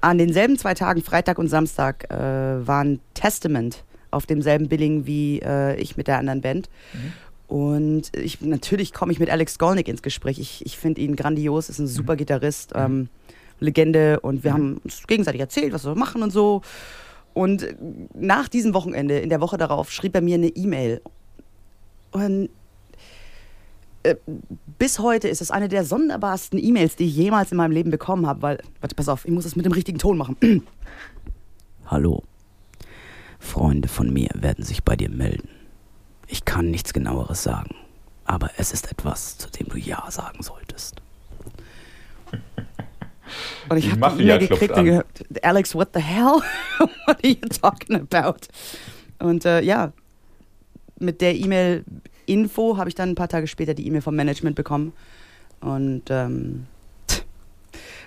an 0.01 0.17
denselben 0.17 0.57
zwei 0.57 0.73
Tagen, 0.73 1.01
Freitag 1.01 1.37
und 1.39 1.47
Samstag, 1.47 2.11
äh, 2.11 2.67
waren 2.67 2.99
Testament 3.13 3.83
auf 4.09 4.25
demselben 4.25 4.67
Billing 4.67 5.05
wie 5.05 5.39
äh, 5.39 5.79
ich 5.79 5.97
mit 5.97 6.07
der 6.07 6.17
anderen 6.17 6.41
Band. 6.41 6.69
Mhm. 6.93 7.13
Und 7.47 8.15
ich, 8.17 8.41
natürlich 8.41 8.93
komme 8.93 9.11
ich 9.11 9.19
mit 9.19 9.29
Alex 9.29 9.55
Skolnick 9.55 9.87
ins 9.87 10.01
Gespräch. 10.01 10.39
Ich, 10.39 10.65
ich 10.65 10.77
finde 10.77 11.01
ihn 11.01 11.15
grandios, 11.15 11.69
ist 11.69 11.79
ein 11.79 11.83
mhm. 11.83 11.89
super 11.89 12.15
Gitarrist, 12.15 12.73
mhm. 12.73 12.81
ähm, 12.81 13.09
Legende. 13.59 14.19
Und 14.21 14.43
wir 14.43 14.51
mhm. 14.51 14.55
haben 14.55 14.81
uns 14.83 15.05
gegenseitig 15.07 15.41
erzählt, 15.41 15.73
was 15.73 15.85
wir 15.85 15.95
machen 15.95 16.23
und 16.23 16.31
so. 16.31 16.61
Und 17.33 17.67
nach 18.13 18.47
diesem 18.47 18.73
Wochenende, 18.73 19.19
in 19.19 19.29
der 19.29 19.41
Woche 19.41 19.57
darauf, 19.57 19.91
schrieb 19.91 20.15
er 20.15 20.21
mir 20.21 20.35
eine 20.35 20.47
E-Mail. 20.47 21.01
Und 22.11 22.49
äh, 24.03 24.15
bis 24.77 24.99
heute 24.99 25.27
ist 25.27 25.41
es 25.41 25.51
eine 25.51 25.67
der 25.67 25.83
sonderbarsten 25.83 26.59
E-Mails, 26.63 26.95
die 26.95 27.05
ich 27.05 27.15
jemals 27.15 27.51
in 27.51 27.57
meinem 27.57 27.71
Leben 27.71 27.91
bekommen 27.91 28.27
habe, 28.27 28.41
weil, 28.41 28.57
warte, 28.79 28.95
pass 28.95 29.09
auf, 29.09 29.25
ich 29.25 29.31
muss 29.31 29.45
es 29.45 29.55
mit 29.55 29.65
dem 29.65 29.73
richtigen 29.73 29.99
Ton 29.99 30.17
machen. 30.17 30.37
Hallo. 31.85 32.23
Freunde 33.39 33.87
von 33.87 34.11
mir 34.13 34.29
werden 34.35 34.63
sich 34.63 34.83
bei 34.83 34.95
dir 34.95 35.09
melden. 35.09 35.49
Ich 36.27 36.45
kann 36.45 36.69
nichts 36.69 36.93
genaueres 36.93 37.43
sagen. 37.43 37.75
aber 38.31 38.49
es 38.57 38.71
ist 38.71 38.89
etwas, 38.91 39.37
zu 39.37 39.49
dem 39.49 39.67
du 39.67 39.77
Ja 39.77 40.09
sagen 40.09 40.41
solltest. 40.41 41.01
Und 43.69 43.77
ich 43.77 43.91
habe 43.91 44.15
die 44.17 44.23
E-Mail 44.23 44.39
gekriegt 44.47 44.75
und 44.75 44.83
gehört, 44.83 45.05
Alex, 45.41 45.73
what 45.73 45.89
the 45.93 46.01
hell? 46.01 46.41
what 46.79 46.91
are 47.07 47.27
you 47.27 47.35
talking 47.35 47.95
about? 47.95 48.39
Und 49.19 49.45
äh, 49.45 49.61
ja, 49.61 49.93
mit 50.99 51.21
der 51.21 51.35
E-Mail-Info 52.31 52.77
habe 52.77 52.89
ich 52.89 52.95
dann 52.95 53.09
ein 53.09 53.15
paar 53.15 53.27
Tage 53.27 53.47
später 53.47 53.73
die 53.73 53.85
E-Mail 53.87 54.01
vom 54.01 54.15
Management 54.15 54.55
bekommen. 54.55 54.93
Und 55.59 56.03
ähm, 56.09 56.65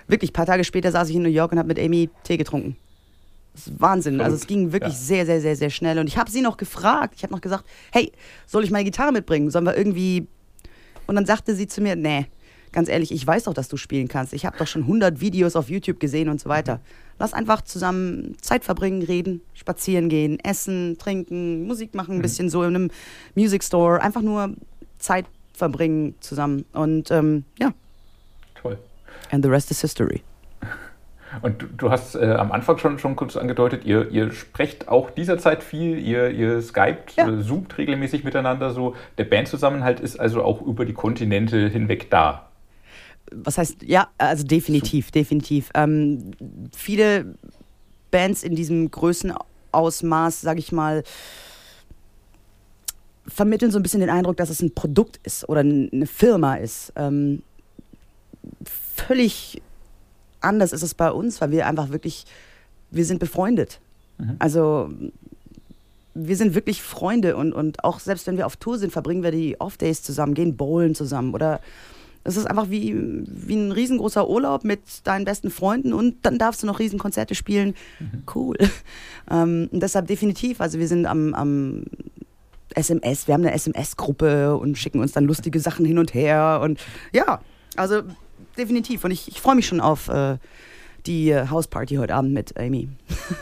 wirklich, 0.07 0.31
ein 0.31 0.33
paar 0.33 0.45
Tage 0.45 0.63
später 0.63 0.91
saß 0.91 1.09
ich 1.09 1.15
in 1.15 1.23
New 1.23 1.29
York 1.29 1.51
und 1.51 1.59
habe 1.59 1.67
mit 1.67 1.79
Amy 1.79 2.09
Tee 2.23 2.37
getrunken. 2.37 2.75
Das 3.53 3.67
ist 3.67 3.79
Wahnsinn. 3.79 4.19
Also 4.19 4.35
es 4.35 4.47
ging 4.47 4.73
wirklich 4.73 4.93
ja. 4.93 4.99
sehr, 4.99 5.25
sehr, 5.25 5.39
sehr, 5.39 5.55
sehr 5.55 5.69
schnell. 5.69 5.97
Und 5.99 6.07
ich 6.07 6.17
habe 6.17 6.29
sie 6.29 6.41
noch 6.41 6.57
gefragt. 6.57 7.13
Ich 7.15 7.23
habe 7.23 7.33
noch 7.33 7.41
gesagt, 7.41 7.63
hey, 7.91 8.11
soll 8.45 8.65
ich 8.65 8.71
meine 8.71 8.83
Gitarre 8.83 9.11
mitbringen? 9.11 9.49
Sollen 9.49 9.65
wir 9.65 9.77
irgendwie... 9.77 10.27
Und 11.07 11.15
dann 11.15 11.25
sagte 11.25 11.55
sie 11.55 11.67
zu 11.67 11.81
mir, 11.81 11.95
nee, 11.95 12.25
ganz 12.75 12.89
ehrlich, 12.89 13.11
ich 13.11 13.25
weiß 13.25 13.45
doch, 13.45 13.53
dass 13.53 13.69
du 13.69 13.77
spielen 13.77 14.07
kannst. 14.07 14.33
Ich 14.33 14.45
habe 14.45 14.57
doch 14.57 14.67
schon 14.67 14.83
100 14.83 15.21
Videos 15.21 15.55
auf 15.55 15.69
YouTube 15.69 15.99
gesehen 15.99 16.29
und 16.29 16.39
so 16.39 16.49
weiter. 16.49 16.79
Lass 17.17 17.33
einfach 17.33 17.61
zusammen 17.61 18.35
Zeit 18.41 18.65
verbringen, 18.65 19.01
reden, 19.01 19.41
spazieren 19.53 20.09
gehen, 20.09 20.37
essen, 20.43 20.97
trinken, 20.99 21.65
Musik 21.65 21.95
machen, 21.95 22.15
ein 22.15 22.17
mhm. 22.17 22.21
bisschen 22.21 22.49
so 22.49 22.61
in 22.63 22.75
einem 22.75 22.91
Music 23.33 23.63
Store. 23.63 24.01
Einfach 24.01 24.21
nur 24.21 24.53
Zeit 24.99 25.25
verbringen 25.53 26.15
zusammen. 26.19 26.65
Und 26.73 27.09
ähm, 27.11 27.45
ja. 27.57 27.71
Toll. 28.61 28.77
And 29.31 29.43
the 29.43 29.49
rest 29.49 29.71
is 29.71 29.79
history. 29.79 30.21
Und 31.41 31.61
du, 31.61 31.67
du 31.67 31.91
hast 31.91 32.15
äh, 32.15 32.25
am 32.33 32.51
Anfang 32.51 32.77
schon, 32.77 32.99
schon 32.99 33.15
kurz 33.15 33.37
angedeutet, 33.37 33.85
ihr, 33.85 34.09
ihr 34.11 34.31
sprecht 34.31 34.89
auch 34.89 35.09
dieser 35.09 35.37
Zeit 35.37 35.63
viel, 35.63 35.97
ihr, 35.97 36.29
ihr 36.29 36.61
skypt, 36.61 37.15
ja. 37.15 37.27
äh, 37.27 37.41
zoomt 37.41 37.77
regelmäßig 37.77 38.25
miteinander 38.25 38.71
so. 38.71 38.95
Der 39.17 39.23
Bandzusammenhalt 39.23 40.01
ist 40.01 40.19
also 40.19 40.43
auch 40.43 40.61
über 40.61 40.85
die 40.85 40.93
Kontinente 40.93 41.69
hinweg 41.69 42.09
da. 42.09 42.49
Was 43.31 43.57
heißt, 43.57 43.83
ja, 43.83 44.09
also 44.17 44.43
definitiv, 44.43 45.11
definitiv. 45.11 45.69
Ähm, 45.73 46.31
viele 46.75 47.35
Bands 48.11 48.43
in 48.43 48.55
diesem 48.55 48.91
Größenausmaß, 48.91 50.41
sag 50.41 50.59
ich 50.59 50.71
mal, 50.71 51.03
vermitteln 53.27 53.71
so 53.71 53.79
ein 53.79 53.83
bisschen 53.83 54.01
den 54.01 54.09
Eindruck, 54.09 54.37
dass 54.37 54.49
es 54.49 54.61
ein 54.61 54.73
Produkt 54.73 55.19
ist 55.23 55.49
oder 55.49 55.61
eine 55.61 56.05
Firma 56.05 56.55
ist. 56.55 56.93
Ähm, 56.95 57.41
völlig 58.63 59.61
anders 60.41 60.73
ist 60.73 60.83
es 60.83 60.93
bei 60.93 61.11
uns, 61.11 61.41
weil 61.41 61.51
wir 61.51 61.67
einfach 61.67 61.89
wirklich, 61.89 62.25
wir 62.91 63.05
sind 63.05 63.19
befreundet. 63.19 63.79
Mhm. 64.17 64.35
Also 64.39 64.89
wir 66.13 66.37
sind 66.37 66.55
wirklich 66.55 66.81
Freunde 66.81 67.35
und, 67.35 67.53
und 67.53 67.83
auch 67.83 67.99
selbst 67.99 68.27
wenn 68.27 68.37
wir 68.37 68.45
auf 68.45 68.55
Tour 68.55 68.77
sind, 68.77 68.93
verbringen 68.93 69.23
wir 69.23 69.31
die 69.31 69.59
Off-Days 69.59 70.01
zusammen, 70.01 70.33
gehen 70.33 70.55
bowlen 70.55 70.95
zusammen 70.95 71.33
oder 71.33 71.59
es 72.25 72.37
ist 72.37 72.47
einfach 72.47 72.69
wie, 72.69 72.93
wie 73.27 73.55
ein 73.55 73.71
riesengroßer 73.71 74.27
Urlaub 74.27 74.63
mit 74.63 74.81
deinen 75.03 75.25
besten 75.25 75.51
Freunden 75.51 75.93
und 75.93 76.25
dann 76.25 76.39
darfst 76.39 76.63
du 76.63 76.67
noch 76.67 76.79
Riesenkonzerte 76.79 77.35
spielen. 77.35 77.75
Mhm. 77.99 78.23
Cool. 78.33 78.57
Ähm, 79.27 79.69
und 79.71 79.81
deshalb 79.81 80.05
definitiv, 80.05 80.61
also 80.61 80.77
wir 80.77 80.87
sind 80.87 81.07
am, 81.07 81.33
am 81.33 81.85
SMS, 82.75 83.25
wir 83.25 83.33
haben 83.33 83.41
eine 83.41 83.55
SMS-Gruppe 83.55 84.55
und 84.55 84.77
schicken 84.77 84.99
uns 84.99 85.13
dann 85.13 85.23
lustige 85.23 85.59
Sachen 85.59 85.83
hin 85.83 85.97
und 85.97 86.13
her 86.13 86.59
und 86.63 86.79
ja, 87.11 87.41
also 87.75 88.03
definitiv. 88.55 89.03
Und 89.03 89.09
ich, 89.09 89.27
ich 89.27 89.41
freue 89.41 89.55
mich 89.55 89.65
schon 89.65 89.81
auf 89.81 90.09
äh, 90.09 90.37
die 91.07 91.35
Hausparty 91.35 91.95
heute 91.95 92.13
Abend 92.13 92.33
mit 92.33 92.55
Amy. 92.55 92.87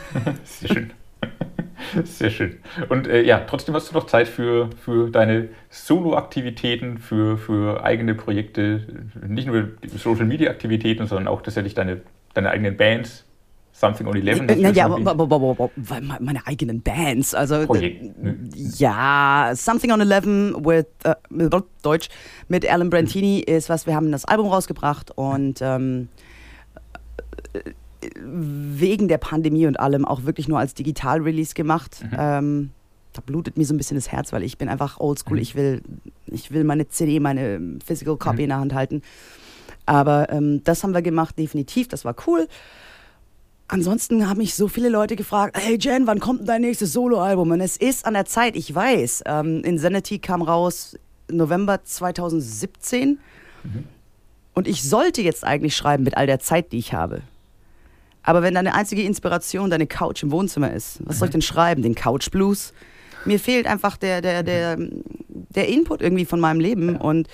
Sehr 0.44 0.68
schön. 0.70 0.92
Sehr 2.04 2.30
schön. 2.30 2.58
Und 2.88 3.06
äh, 3.06 3.22
ja, 3.22 3.40
trotzdem 3.40 3.74
hast 3.74 3.90
du 3.90 3.94
noch 3.94 4.06
Zeit 4.06 4.28
für, 4.28 4.70
für 4.84 5.10
deine 5.10 5.48
Solo-Aktivitäten, 5.70 6.98
für, 6.98 7.38
für 7.38 7.82
eigene 7.84 8.14
Projekte, 8.14 8.86
nicht 9.26 9.46
nur 9.46 9.70
Social-Media-Aktivitäten, 9.96 11.06
sondern 11.06 11.28
auch 11.28 11.42
tatsächlich 11.42 11.74
deine, 11.74 12.00
deine 12.34 12.50
eigenen 12.50 12.76
Bands. 12.76 13.24
Something 13.76 14.06
on 14.06 14.14
Eleven. 14.14 14.48
Äh, 14.48 14.70
ja, 14.70 14.86
aber, 14.86 15.10
aber, 15.10 15.24
aber, 15.24 15.70
meine 16.20 16.46
eigenen 16.46 16.80
Bands. 16.80 17.34
Also, 17.34 17.66
Projekt, 17.66 18.22
ne? 18.22 18.36
ja, 18.54 19.50
Something 19.52 19.90
on 19.90 20.00
Eleven 20.00 20.64
with, 20.64 20.86
äh, 21.02 21.14
Deutsch, 21.82 22.08
mit 22.46 22.70
Alan 22.70 22.88
Brantini 22.88 23.40
ist 23.40 23.68
was, 23.68 23.88
wir 23.88 23.96
haben 23.96 24.12
das 24.12 24.26
Album 24.26 24.46
rausgebracht 24.46 25.10
und 25.16 25.60
ähm, 25.60 26.08
wegen 28.16 29.08
der 29.08 29.18
Pandemie 29.18 29.66
und 29.66 29.78
allem 29.78 30.04
auch 30.04 30.24
wirklich 30.24 30.48
nur 30.48 30.58
als 30.58 30.74
Digital-Release 30.74 31.54
gemacht. 31.54 32.02
Mhm. 32.02 32.16
Ähm, 32.18 32.70
da 33.12 33.22
blutet 33.24 33.56
mir 33.56 33.64
so 33.64 33.74
ein 33.74 33.78
bisschen 33.78 33.96
das 33.96 34.10
Herz, 34.10 34.32
weil 34.32 34.42
ich 34.42 34.58
bin 34.58 34.68
einfach 34.68 34.98
oldschool. 34.98 35.36
Mhm. 35.36 35.42
Ich, 35.42 35.54
will, 35.54 35.82
ich 36.26 36.50
will 36.50 36.64
meine 36.64 36.88
CD, 36.88 37.20
meine 37.20 37.78
Physical 37.84 38.16
Copy 38.16 38.36
mhm. 38.36 38.42
in 38.42 38.48
der 38.48 38.58
Hand 38.58 38.74
halten. 38.74 39.02
Aber 39.86 40.30
ähm, 40.30 40.62
das 40.64 40.82
haben 40.82 40.94
wir 40.94 41.02
gemacht, 41.02 41.38
definitiv. 41.38 41.88
Das 41.88 42.04
war 42.04 42.14
cool. 42.26 42.48
Ansonsten 43.68 44.28
haben 44.28 44.38
mich 44.38 44.54
so 44.54 44.68
viele 44.68 44.88
Leute 44.88 45.16
gefragt, 45.16 45.56
hey 45.58 45.78
Jen, 45.80 46.06
wann 46.06 46.20
kommt 46.20 46.48
dein 46.48 46.60
nächstes 46.60 46.92
Soloalbum? 46.92 47.50
Und 47.50 47.60
es 47.60 47.76
ist 47.76 48.04
an 48.06 48.14
der 48.14 48.26
Zeit, 48.26 48.56
ich 48.56 48.74
weiß. 48.74 49.24
Ähm, 49.26 49.62
Insanity 49.64 50.18
kam 50.18 50.42
raus 50.42 50.98
November 51.30 51.82
2017. 51.82 53.18
Mhm. 53.62 53.84
Und 54.54 54.68
ich 54.68 54.82
sollte 54.82 55.22
jetzt 55.22 55.44
eigentlich 55.44 55.76
schreiben 55.76 56.04
mit 56.04 56.16
all 56.16 56.26
der 56.26 56.40
Zeit, 56.40 56.72
die 56.72 56.78
ich 56.78 56.92
habe. 56.92 57.22
Aber 58.24 58.42
wenn 58.42 58.54
deine 58.54 58.74
einzige 58.74 59.02
Inspiration 59.02 59.70
deine 59.70 59.86
Couch 59.86 60.22
im 60.22 60.30
Wohnzimmer 60.30 60.72
ist, 60.72 60.98
was 61.04 61.18
soll 61.18 61.28
ich 61.28 61.32
denn 61.32 61.42
schreiben? 61.42 61.82
Den 61.82 61.94
Couch 61.94 62.30
Blues? 62.30 62.72
Mir 63.26 63.38
fehlt 63.38 63.66
einfach 63.66 63.96
der, 63.96 64.20
der, 64.22 64.42
der, 64.42 64.76
der 65.28 65.68
Input 65.68 66.00
irgendwie 66.00 66.24
von 66.24 66.40
meinem 66.40 66.58
Leben. 66.58 66.96
Und 66.96 67.28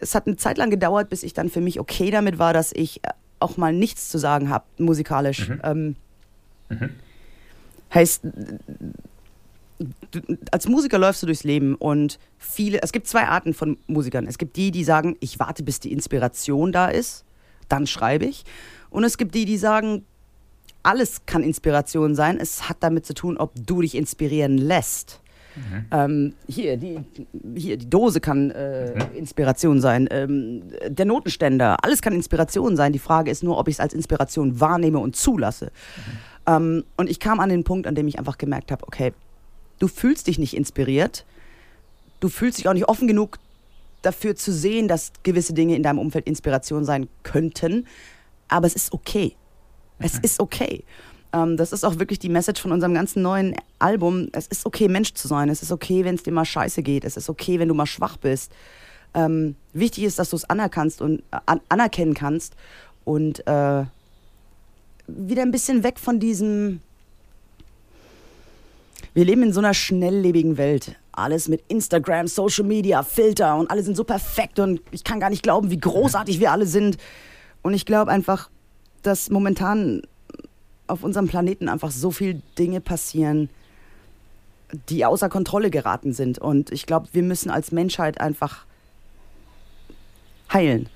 es 0.00 0.14
hat 0.14 0.26
eine 0.26 0.36
Zeit 0.36 0.56
lang 0.58 0.70
gedauert, 0.70 1.10
bis 1.10 1.22
ich 1.22 1.34
dann 1.34 1.50
für 1.50 1.60
mich 1.60 1.78
okay 1.78 2.10
damit 2.10 2.38
war, 2.38 2.54
dass 2.54 2.72
ich 2.72 3.00
auch 3.40 3.58
mal 3.58 3.72
nichts 3.72 4.08
zu 4.08 4.18
sagen 4.18 4.48
habe, 4.48 4.64
musikalisch. 4.78 5.48
Mhm. 5.48 5.60
Ähm, 5.62 5.96
mhm. 6.70 6.90
Heißt, 7.92 8.22
du, 10.10 10.20
als 10.50 10.66
Musiker 10.66 10.98
läufst 10.98 11.22
du 11.22 11.26
durchs 11.26 11.44
Leben 11.44 11.74
und 11.74 12.18
viele, 12.38 12.82
es 12.82 12.92
gibt 12.92 13.06
zwei 13.06 13.26
Arten 13.26 13.52
von 13.52 13.76
Musikern. 13.86 14.26
Es 14.26 14.38
gibt 14.38 14.56
die, 14.56 14.70
die 14.70 14.84
sagen, 14.84 15.16
ich 15.20 15.38
warte, 15.38 15.62
bis 15.62 15.80
die 15.80 15.92
Inspiration 15.92 16.72
da 16.72 16.88
ist, 16.88 17.24
dann 17.68 17.86
schreibe 17.86 18.24
ich. 18.24 18.44
Und 18.96 19.04
es 19.04 19.18
gibt 19.18 19.34
die, 19.34 19.44
die 19.44 19.58
sagen, 19.58 20.06
alles 20.82 21.26
kann 21.26 21.42
Inspiration 21.42 22.14
sein. 22.14 22.38
Es 22.40 22.70
hat 22.70 22.78
damit 22.80 23.04
zu 23.04 23.12
tun, 23.12 23.36
ob 23.36 23.52
du 23.54 23.82
dich 23.82 23.94
inspirieren 23.94 24.56
lässt. 24.56 25.20
Mhm. 25.54 25.84
Ähm, 25.90 26.34
hier, 26.48 26.78
die, 26.78 27.00
hier, 27.54 27.76
die 27.76 27.90
Dose 27.90 28.22
kann 28.22 28.50
äh, 28.52 28.94
mhm. 28.94 29.14
Inspiration 29.14 29.82
sein. 29.82 30.08
Ähm, 30.10 30.62
der 30.88 31.04
Notenständer, 31.04 31.76
alles 31.84 32.00
kann 32.00 32.14
Inspiration 32.14 32.74
sein. 32.74 32.94
Die 32.94 32.98
Frage 32.98 33.30
ist 33.30 33.42
nur, 33.42 33.58
ob 33.58 33.68
ich 33.68 33.74
es 33.74 33.80
als 33.80 33.92
Inspiration 33.92 34.60
wahrnehme 34.60 34.98
und 34.98 35.14
zulasse. 35.14 35.66
Mhm. 35.66 36.12
Ähm, 36.46 36.84
und 36.96 37.10
ich 37.10 37.20
kam 37.20 37.38
an 37.38 37.50
den 37.50 37.64
Punkt, 37.64 37.86
an 37.86 37.94
dem 37.94 38.08
ich 38.08 38.18
einfach 38.18 38.38
gemerkt 38.38 38.72
habe, 38.72 38.86
okay, 38.86 39.12
du 39.78 39.88
fühlst 39.88 40.26
dich 40.26 40.38
nicht 40.38 40.56
inspiriert. 40.56 41.26
Du 42.20 42.30
fühlst 42.30 42.56
dich 42.56 42.66
auch 42.66 42.72
nicht 42.72 42.88
offen 42.88 43.08
genug 43.08 43.36
dafür 44.00 44.36
zu 44.36 44.54
sehen, 44.54 44.88
dass 44.88 45.12
gewisse 45.22 45.52
Dinge 45.52 45.76
in 45.76 45.82
deinem 45.82 45.98
Umfeld 45.98 46.26
Inspiration 46.26 46.86
sein 46.86 47.08
könnten. 47.24 47.86
Aber 48.48 48.66
es 48.66 48.74
ist 48.74 48.92
okay. 48.92 49.34
Es 49.98 50.14
mhm. 50.14 50.20
ist 50.22 50.40
okay. 50.40 50.84
Ähm, 51.32 51.56
das 51.56 51.72
ist 51.72 51.84
auch 51.84 51.98
wirklich 51.98 52.18
die 52.18 52.28
Message 52.28 52.60
von 52.60 52.72
unserem 52.72 52.94
ganzen 52.94 53.22
neuen 53.22 53.54
Album. 53.78 54.28
Es 54.32 54.46
ist 54.46 54.66
okay, 54.66 54.88
Mensch 54.88 55.14
zu 55.14 55.28
sein. 55.28 55.48
Es 55.48 55.62
ist 55.62 55.72
okay, 55.72 56.04
wenn 56.04 56.14
es 56.14 56.22
dir 56.22 56.32
mal 56.32 56.44
scheiße 56.44 56.82
geht. 56.82 57.04
Es 57.04 57.16
ist 57.16 57.28
okay, 57.28 57.58
wenn 57.58 57.68
du 57.68 57.74
mal 57.74 57.86
schwach 57.86 58.16
bist. 58.16 58.52
Ähm, 59.14 59.56
wichtig 59.72 60.04
ist, 60.04 60.18
dass 60.18 60.30
du 60.30 60.36
es 60.36 60.44
anerkannst 60.44 61.00
und 61.00 61.20
äh, 61.32 61.38
an 61.46 61.60
anerkennen 61.68 62.14
kannst 62.14 62.54
und 63.04 63.46
äh, 63.46 63.84
wieder 65.06 65.42
ein 65.42 65.52
bisschen 65.52 65.82
weg 65.82 65.98
von 65.98 66.20
diesem. 66.20 66.80
Wir 69.14 69.24
leben 69.24 69.42
in 69.42 69.52
so 69.52 69.60
einer 69.60 69.72
schnelllebigen 69.72 70.58
Welt. 70.58 70.96
Alles 71.12 71.48
mit 71.48 71.62
Instagram, 71.68 72.26
Social 72.26 72.64
Media, 72.64 73.02
Filter 73.02 73.56
und 73.56 73.70
alle 73.70 73.82
sind 73.82 73.96
so 73.96 74.04
perfekt 74.04 74.58
und 74.58 74.82
ich 74.90 75.02
kann 75.02 75.18
gar 75.18 75.30
nicht 75.30 75.42
glauben, 75.42 75.70
wie 75.70 75.78
großartig 75.78 76.38
wir 76.38 76.52
alle 76.52 76.66
sind. 76.66 76.98
Und 77.66 77.74
ich 77.74 77.84
glaube 77.84 78.12
einfach, 78.12 78.48
dass 79.02 79.28
momentan 79.28 80.02
auf 80.86 81.02
unserem 81.02 81.26
Planeten 81.26 81.68
einfach 81.68 81.90
so 81.90 82.12
viele 82.12 82.40
Dinge 82.56 82.80
passieren, 82.80 83.50
die 84.88 85.04
außer 85.04 85.28
Kontrolle 85.28 85.70
geraten 85.70 86.12
sind. 86.12 86.38
Und 86.38 86.70
ich 86.70 86.86
glaube, 86.86 87.08
wir 87.10 87.24
müssen 87.24 87.50
als 87.50 87.72
Menschheit 87.72 88.20
einfach 88.20 88.66
heilen. 90.52 90.88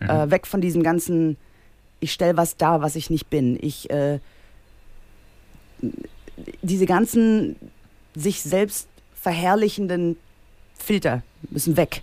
Mhm. 0.00 0.10
Äh, 0.10 0.30
weg 0.32 0.48
von 0.48 0.60
diesem 0.60 0.82
ganzen, 0.82 1.36
ich 2.00 2.12
stelle 2.12 2.36
was 2.36 2.56
dar, 2.56 2.82
was 2.82 2.96
ich 2.96 3.08
nicht 3.08 3.30
bin. 3.30 3.56
Ich, 3.62 3.88
äh, 3.90 4.18
diese 6.62 6.86
ganzen 6.86 7.54
sich 8.16 8.42
selbst 8.42 8.88
verherrlichenden 9.14 10.16
Filter 10.74 11.22
müssen 11.52 11.76
weg 11.76 12.02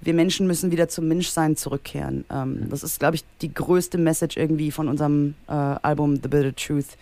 wir 0.00 0.14
Menschen 0.14 0.46
müssen 0.46 0.70
wieder 0.70 0.88
zum 0.88 1.08
Menschsein 1.08 1.56
zurückkehren. 1.56 2.24
Ähm, 2.30 2.52
mhm. 2.52 2.70
das 2.70 2.82
ist, 2.82 2.98
glaube 2.98 3.16
ich, 3.16 3.24
die 3.42 3.52
größte 3.52 3.98
Message 3.98 4.36
irgendwie 4.36 4.70
von 4.70 4.88
unserem 4.88 5.34
äh, 5.48 5.52
Album 5.52 6.16
The 6.16 6.28
Bitter 6.28 6.54
Truth. 6.54 6.96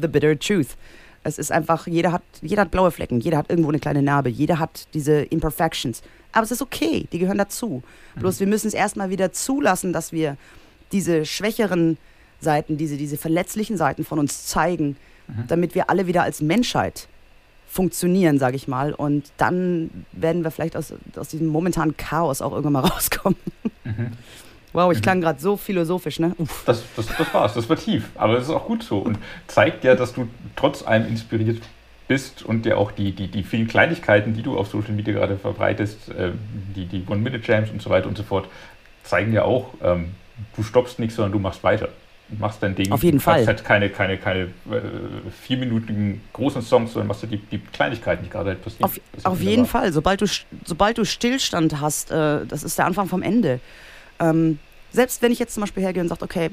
The 0.00 0.08
Bitter 0.08 0.38
Truth. 0.38 0.76
Es 1.22 1.38
ist 1.38 1.52
einfach, 1.52 1.86
jeder 1.86 2.12
hat, 2.12 2.22
jeder 2.40 2.62
hat 2.62 2.70
blaue 2.70 2.90
Flecken, 2.90 3.20
jeder 3.20 3.36
hat 3.36 3.50
irgendwo 3.50 3.68
eine 3.68 3.78
kleine 3.78 4.02
Narbe, 4.02 4.30
jeder 4.30 4.58
hat 4.58 4.88
diese 4.94 5.20
Imperfections. 5.20 6.02
Aber 6.32 6.44
es 6.44 6.50
ist 6.50 6.62
okay, 6.62 7.06
die 7.12 7.18
gehören 7.18 7.38
dazu. 7.38 7.82
Bloß 8.16 8.40
wir 8.40 8.46
müssen 8.46 8.68
es 8.68 8.74
erstmal 8.74 9.10
wieder 9.10 9.32
zulassen, 9.32 9.92
dass 9.92 10.12
wir 10.12 10.36
diese 10.92 11.26
schwächeren 11.26 11.98
Seiten, 12.40 12.78
diese, 12.78 12.96
diese 12.96 13.18
verletzlichen 13.18 13.76
Seiten 13.76 14.04
von 14.04 14.18
uns 14.18 14.46
zeigen, 14.46 14.96
damit 15.48 15.74
wir 15.74 15.90
alle 15.90 16.06
wieder 16.06 16.22
als 16.22 16.40
Menschheit 16.40 17.08
funktionieren, 17.70 18.38
sage 18.38 18.56
ich 18.56 18.66
mal. 18.66 18.92
Und 18.92 19.30
dann 19.36 20.04
werden 20.12 20.42
wir 20.42 20.50
vielleicht 20.50 20.76
aus, 20.76 20.92
aus 21.16 21.28
diesem 21.28 21.46
momentanen 21.46 21.96
Chaos 21.96 22.42
auch 22.42 22.50
irgendwann 22.52 22.72
mal 22.72 22.80
rauskommen. 22.88 23.38
Wow, 24.72 24.92
ich 24.92 25.00
klang 25.02 25.20
gerade 25.20 25.40
so 25.40 25.56
philosophisch, 25.56 26.18
ne? 26.18 26.34
Uff. 26.38 26.64
Das, 26.66 26.82
das, 26.96 27.06
das 27.06 27.34
war's, 27.34 27.54
das 27.54 27.68
war 27.68 27.76
tief. 27.76 28.10
Aber 28.16 28.36
es 28.36 28.44
ist 28.44 28.50
auch 28.50 28.66
gut 28.66 28.82
so 28.82 28.98
und 28.98 29.18
zeigt 29.46 29.84
ja, 29.84 29.94
dass 29.94 30.12
du 30.12 30.28
trotz 30.56 30.82
allem 30.82 31.06
inspiriert 31.06 31.62
bist 32.08 32.42
und 32.42 32.66
dir 32.66 32.76
auch 32.76 32.90
die, 32.90 33.12
die, 33.12 33.28
die 33.28 33.44
vielen 33.44 33.68
Kleinigkeiten, 33.68 34.34
die 34.34 34.42
du 34.42 34.58
auf 34.58 34.68
Social 34.68 34.92
Media 34.92 35.14
gerade 35.14 35.36
verbreitest, 35.38 36.08
äh, 36.10 36.32
die, 36.74 36.86
die 36.86 37.04
One-Minute-Jams 37.06 37.70
und 37.70 37.80
so 37.80 37.88
weiter 37.88 38.08
und 38.08 38.16
so 38.16 38.24
fort, 38.24 38.48
zeigen 39.04 39.32
ja 39.32 39.44
auch, 39.44 39.74
ähm, 39.80 40.10
du 40.56 40.64
stoppst 40.64 40.98
nicht, 40.98 41.14
sondern 41.14 41.32
du 41.32 41.38
machst 41.38 41.62
weiter. 41.62 41.88
Du 42.30 42.36
machst 42.38 42.62
dein 42.62 42.74
Ding. 42.74 42.92
Auf 42.92 43.02
jeden 43.02 43.18
du 43.18 43.24
Fall. 43.24 43.44
halt 43.46 43.64
keine, 43.64 43.90
keine, 43.90 44.16
keine 44.16 44.42
äh, 44.44 44.48
vierminütigen 45.42 46.20
großen 46.32 46.62
Songs, 46.62 46.92
sondern 46.92 47.08
machst 47.08 47.22
du 47.22 47.26
die, 47.26 47.38
die 47.38 47.58
Kleinigkeiten, 47.58 48.22
die 48.24 48.30
gerade 48.30 48.50
halt 48.50 48.62
passieren. 48.62 48.84
Auf, 48.84 49.00
auf 49.24 49.40
jeden. 49.40 49.66
Fall. 49.66 49.92
Sobald 49.92 50.20
du, 50.20 50.26
sobald 50.64 50.98
du 50.98 51.04
Stillstand 51.04 51.80
hast, 51.80 52.10
äh, 52.10 52.46
das 52.46 52.62
ist 52.62 52.78
der 52.78 52.86
Anfang 52.86 53.08
vom 53.08 53.22
Ende. 53.22 53.60
Ähm, 54.20 54.58
selbst 54.92 55.22
wenn 55.22 55.32
ich 55.32 55.38
jetzt 55.38 55.54
zum 55.54 55.62
Beispiel 55.62 55.82
hergehe 55.82 56.02
und 56.02 56.08
sage, 56.08 56.22
okay, 56.24 56.50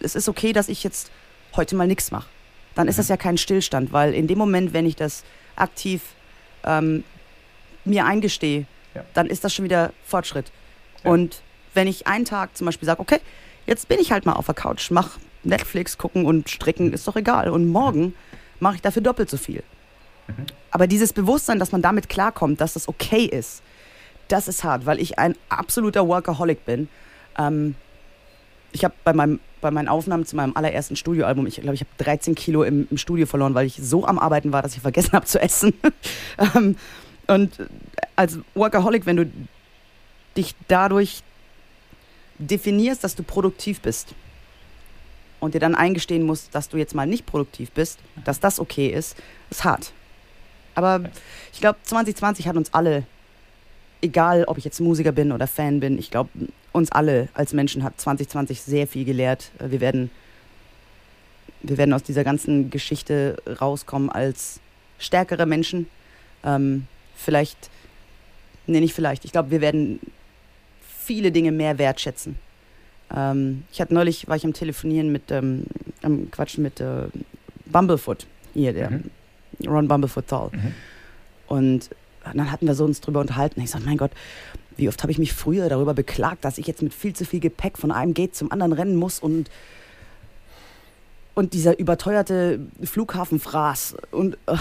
es 0.00 0.14
ist 0.14 0.28
okay, 0.28 0.52
dass 0.52 0.68
ich 0.68 0.82
jetzt 0.84 1.10
heute 1.56 1.76
mal 1.76 1.86
nichts 1.86 2.10
mache, 2.10 2.26
dann 2.74 2.88
ist 2.88 2.98
das 2.98 3.08
ja 3.08 3.16
kein 3.16 3.38
Stillstand, 3.38 3.92
weil 3.92 4.14
in 4.14 4.26
dem 4.26 4.38
Moment, 4.38 4.72
wenn 4.72 4.86
ich 4.86 4.96
das 4.96 5.24
aktiv 5.56 6.02
ähm, 6.64 7.04
mir 7.84 8.06
eingestehe, 8.06 8.66
Ja. 8.94 9.04
dann 9.14 9.26
ist 9.26 9.44
das 9.44 9.54
schon 9.54 9.64
wieder 9.64 9.92
Fortschritt. 10.06 10.50
Ja. 11.04 11.10
Und 11.10 11.42
wenn 11.74 11.86
ich 11.86 12.06
einen 12.06 12.24
Tag 12.24 12.56
zum 12.56 12.64
Beispiel 12.66 12.86
sage, 12.86 13.00
okay, 13.00 13.18
jetzt 13.66 13.88
bin 13.88 13.98
ich 14.00 14.12
halt 14.12 14.26
mal 14.26 14.32
auf 14.32 14.46
der 14.46 14.54
Couch, 14.54 14.90
mach 14.90 15.18
Netflix 15.44 15.98
gucken 15.98 16.24
und 16.24 16.48
stricken, 16.48 16.92
ist 16.92 17.06
doch 17.06 17.16
egal. 17.16 17.50
Und 17.50 17.66
morgen 17.68 18.14
mache 18.60 18.76
ich 18.76 18.82
dafür 18.82 19.02
doppelt 19.02 19.28
so 19.28 19.36
viel. 19.36 19.62
Aber 20.70 20.86
dieses 20.86 21.12
Bewusstsein, 21.12 21.58
dass 21.58 21.72
man 21.72 21.82
damit 21.82 22.08
klarkommt, 22.08 22.60
dass 22.60 22.74
das 22.74 22.88
okay 22.88 23.24
ist, 23.24 23.62
das 24.28 24.48
ist 24.48 24.64
hart, 24.64 24.86
weil 24.86 25.00
ich 25.00 25.18
ein 25.18 25.34
absoluter 25.48 26.06
Workaholic 26.06 26.64
bin. 26.64 26.88
Ähm, 27.38 27.74
ich 28.70 28.84
habe 28.84 28.94
bei, 29.04 29.12
meinem, 29.12 29.40
bei 29.60 29.70
meinen 29.70 29.88
Aufnahmen 29.88 30.24
zu 30.24 30.36
meinem 30.36 30.56
allerersten 30.56 30.96
Studioalbum, 30.96 31.46
ich 31.46 31.56
glaube, 31.56 31.74
ich 31.74 31.80
habe 31.80 31.90
13 31.98 32.34
Kilo 32.34 32.62
im, 32.62 32.86
im 32.90 32.96
Studio 32.96 33.26
verloren, 33.26 33.54
weil 33.54 33.66
ich 33.66 33.76
so 33.76 34.06
am 34.06 34.18
Arbeiten 34.18 34.52
war, 34.52 34.62
dass 34.62 34.74
ich 34.74 34.80
vergessen 34.80 35.12
habe 35.12 35.26
zu 35.26 35.40
essen. 35.40 35.74
ähm, 36.54 36.76
und 37.26 37.58
als 38.16 38.38
Workaholic, 38.54 39.04
wenn 39.06 39.16
du 39.16 39.30
dich 40.36 40.54
dadurch 40.68 41.22
definierst, 42.46 43.04
dass 43.04 43.14
du 43.14 43.22
produktiv 43.22 43.80
bist 43.80 44.14
und 45.40 45.54
dir 45.54 45.60
dann 45.60 45.74
eingestehen 45.74 46.24
musst, 46.24 46.54
dass 46.54 46.68
du 46.68 46.76
jetzt 46.76 46.94
mal 46.94 47.06
nicht 47.06 47.26
produktiv 47.26 47.70
bist, 47.72 47.98
dass 48.24 48.40
das 48.40 48.60
okay 48.60 48.88
ist, 48.88 49.16
ist 49.50 49.64
hart. 49.64 49.92
Aber 50.74 51.02
ich 51.52 51.60
glaube, 51.60 51.78
2020 51.82 52.48
hat 52.48 52.56
uns 52.56 52.72
alle, 52.72 53.04
egal 54.00 54.44
ob 54.44 54.58
ich 54.58 54.64
jetzt 54.64 54.80
Musiker 54.80 55.12
bin 55.12 55.32
oder 55.32 55.46
Fan 55.46 55.80
bin, 55.80 55.98
ich 55.98 56.10
glaube, 56.10 56.30
uns 56.72 56.90
alle 56.90 57.28
als 57.34 57.52
Menschen 57.52 57.84
hat 57.84 58.00
2020 58.00 58.62
sehr 58.62 58.86
viel 58.86 59.04
gelehrt. 59.04 59.50
Wir 59.58 59.80
werden, 59.80 60.10
wir 61.62 61.76
werden 61.76 61.92
aus 61.92 62.02
dieser 62.02 62.24
ganzen 62.24 62.70
Geschichte 62.70 63.36
rauskommen 63.60 64.10
als 64.10 64.60
stärkere 64.98 65.44
Menschen. 65.44 65.88
Ähm, 66.44 66.86
vielleicht, 67.14 67.70
nee, 68.66 68.80
nicht 68.80 68.94
vielleicht, 68.94 69.24
ich 69.24 69.32
glaube, 69.32 69.50
wir 69.50 69.60
werden 69.60 70.00
viele 71.04 71.32
Dinge 71.32 71.52
mehr 71.52 71.78
wertschätzen. 71.78 72.36
Ähm, 73.14 73.64
ich 73.72 73.80
hatte 73.80 73.94
neulich, 73.94 74.28
war 74.28 74.36
ich 74.36 74.44
am 74.44 74.52
Telefonieren 74.52 75.12
mit, 75.12 75.30
ähm, 75.30 75.64
am 76.02 76.30
Quatschen 76.30 76.62
mit 76.62 76.80
äh, 76.80 77.06
Bumblefoot, 77.66 78.26
hier, 78.54 78.72
der 78.72 78.90
Mhm. 78.90 79.10
Ron 79.66 79.88
Bumblefoot 79.88 80.26
Thal. 80.26 80.50
Mhm. 80.52 80.74
Und 81.46 81.90
dann 82.24 82.50
hatten 82.50 82.66
wir 82.66 82.74
so 82.74 82.84
uns 82.84 83.00
drüber 83.00 83.20
unterhalten. 83.20 83.60
Ich 83.60 83.70
sag, 83.70 83.84
mein 83.84 83.96
Gott, 83.96 84.12
wie 84.76 84.88
oft 84.88 85.02
habe 85.02 85.12
ich 85.12 85.18
mich 85.18 85.32
früher 85.32 85.68
darüber 85.68 85.94
beklagt, 85.94 86.44
dass 86.44 86.58
ich 86.58 86.66
jetzt 86.66 86.82
mit 86.82 86.94
viel 86.94 87.14
zu 87.14 87.24
viel 87.24 87.40
Gepäck 87.40 87.78
von 87.78 87.90
einem 87.92 88.14
Gate 88.14 88.34
zum 88.34 88.50
anderen 88.50 88.72
rennen 88.72 88.96
muss 88.96 89.18
und 89.18 89.50
und 91.34 91.54
dieser 91.54 91.78
überteuerte 91.78 92.60
Flughafenfraß 92.82 93.96
und 94.10 94.36
äh, 94.46 94.56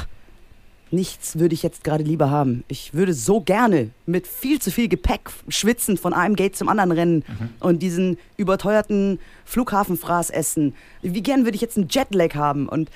nichts 0.91 1.39
würde 1.39 1.53
ich 1.53 1.63
jetzt 1.63 1.83
gerade 1.83 2.03
lieber 2.03 2.29
haben. 2.29 2.63
Ich 2.67 2.93
würde 2.93 3.13
so 3.13 3.41
gerne 3.41 3.89
mit 4.05 4.27
viel 4.27 4.59
zu 4.59 4.71
viel 4.71 4.87
Gepäck 4.87 5.29
schwitzen 5.47 5.97
von 5.97 6.13
einem 6.13 6.35
Gate 6.35 6.55
zum 6.55 6.69
anderen 6.69 6.91
rennen 6.91 7.23
und 7.59 7.81
diesen 7.81 8.17
überteuerten 8.37 9.19
Flughafenfraß 9.45 10.29
essen. 10.29 10.75
Wie 11.01 11.23
gern 11.23 11.45
würde 11.45 11.55
ich 11.55 11.61
jetzt 11.61 11.77
einen 11.77 11.87
Jetlag 11.89 12.35
haben 12.35 12.67
und 12.67 12.89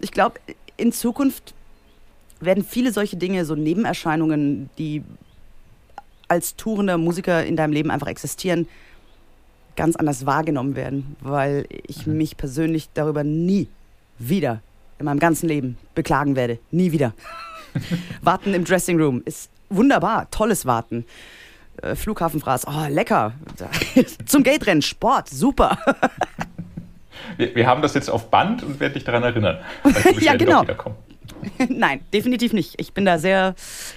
ich 0.00 0.12
glaube, 0.12 0.40
in 0.76 0.92
Zukunft 0.92 1.54
werden 2.40 2.64
viele 2.64 2.92
solche 2.92 3.16
Dinge, 3.16 3.44
so 3.44 3.54
Nebenerscheinungen, 3.54 4.70
die 4.78 5.02
als 6.28 6.56
tourender 6.56 6.98
Musiker 6.98 7.44
in 7.44 7.56
deinem 7.56 7.72
Leben 7.72 7.90
einfach 7.90 8.06
existieren, 8.06 8.68
ganz 9.76 9.96
anders 9.96 10.26
wahrgenommen 10.26 10.76
werden, 10.76 11.16
weil 11.20 11.66
ich 11.86 12.06
mich 12.06 12.36
persönlich 12.36 12.90
darüber 12.94 13.24
nie 13.24 13.68
wieder 14.18 14.60
in 14.98 15.04
meinem 15.04 15.18
ganzen 15.18 15.48
Leben 15.48 15.76
beklagen 15.94 16.36
werde. 16.36 16.58
Nie 16.70 16.92
wieder. 16.92 17.14
Warten 18.22 18.54
im 18.54 18.64
Dressing 18.64 19.00
Room 19.00 19.22
ist 19.24 19.50
wunderbar, 19.70 20.30
tolles 20.30 20.66
Warten. 20.66 21.04
Äh, 21.82 21.94
Flughafenfraß, 21.94 22.66
oh, 22.66 22.86
lecker. 22.88 23.32
Zum 24.26 24.42
Gate-Rennen, 24.42 24.82
Sport, 24.82 25.28
super. 25.28 25.78
Wir, 27.36 27.54
wir 27.54 27.66
haben 27.66 27.82
das 27.82 27.94
jetzt 27.94 28.08
auf 28.08 28.30
Band 28.30 28.62
und 28.62 28.80
werden 28.80 28.94
dich 28.94 29.04
daran 29.04 29.22
erinnern. 29.22 29.58
Ja, 30.20 30.34
genau. 30.34 30.64
Nein, 31.68 32.00
definitiv 32.12 32.52
nicht. 32.52 32.80
Ich 32.80 32.92
bin 32.94 33.04
da 33.04 33.18
sehr 33.18 33.54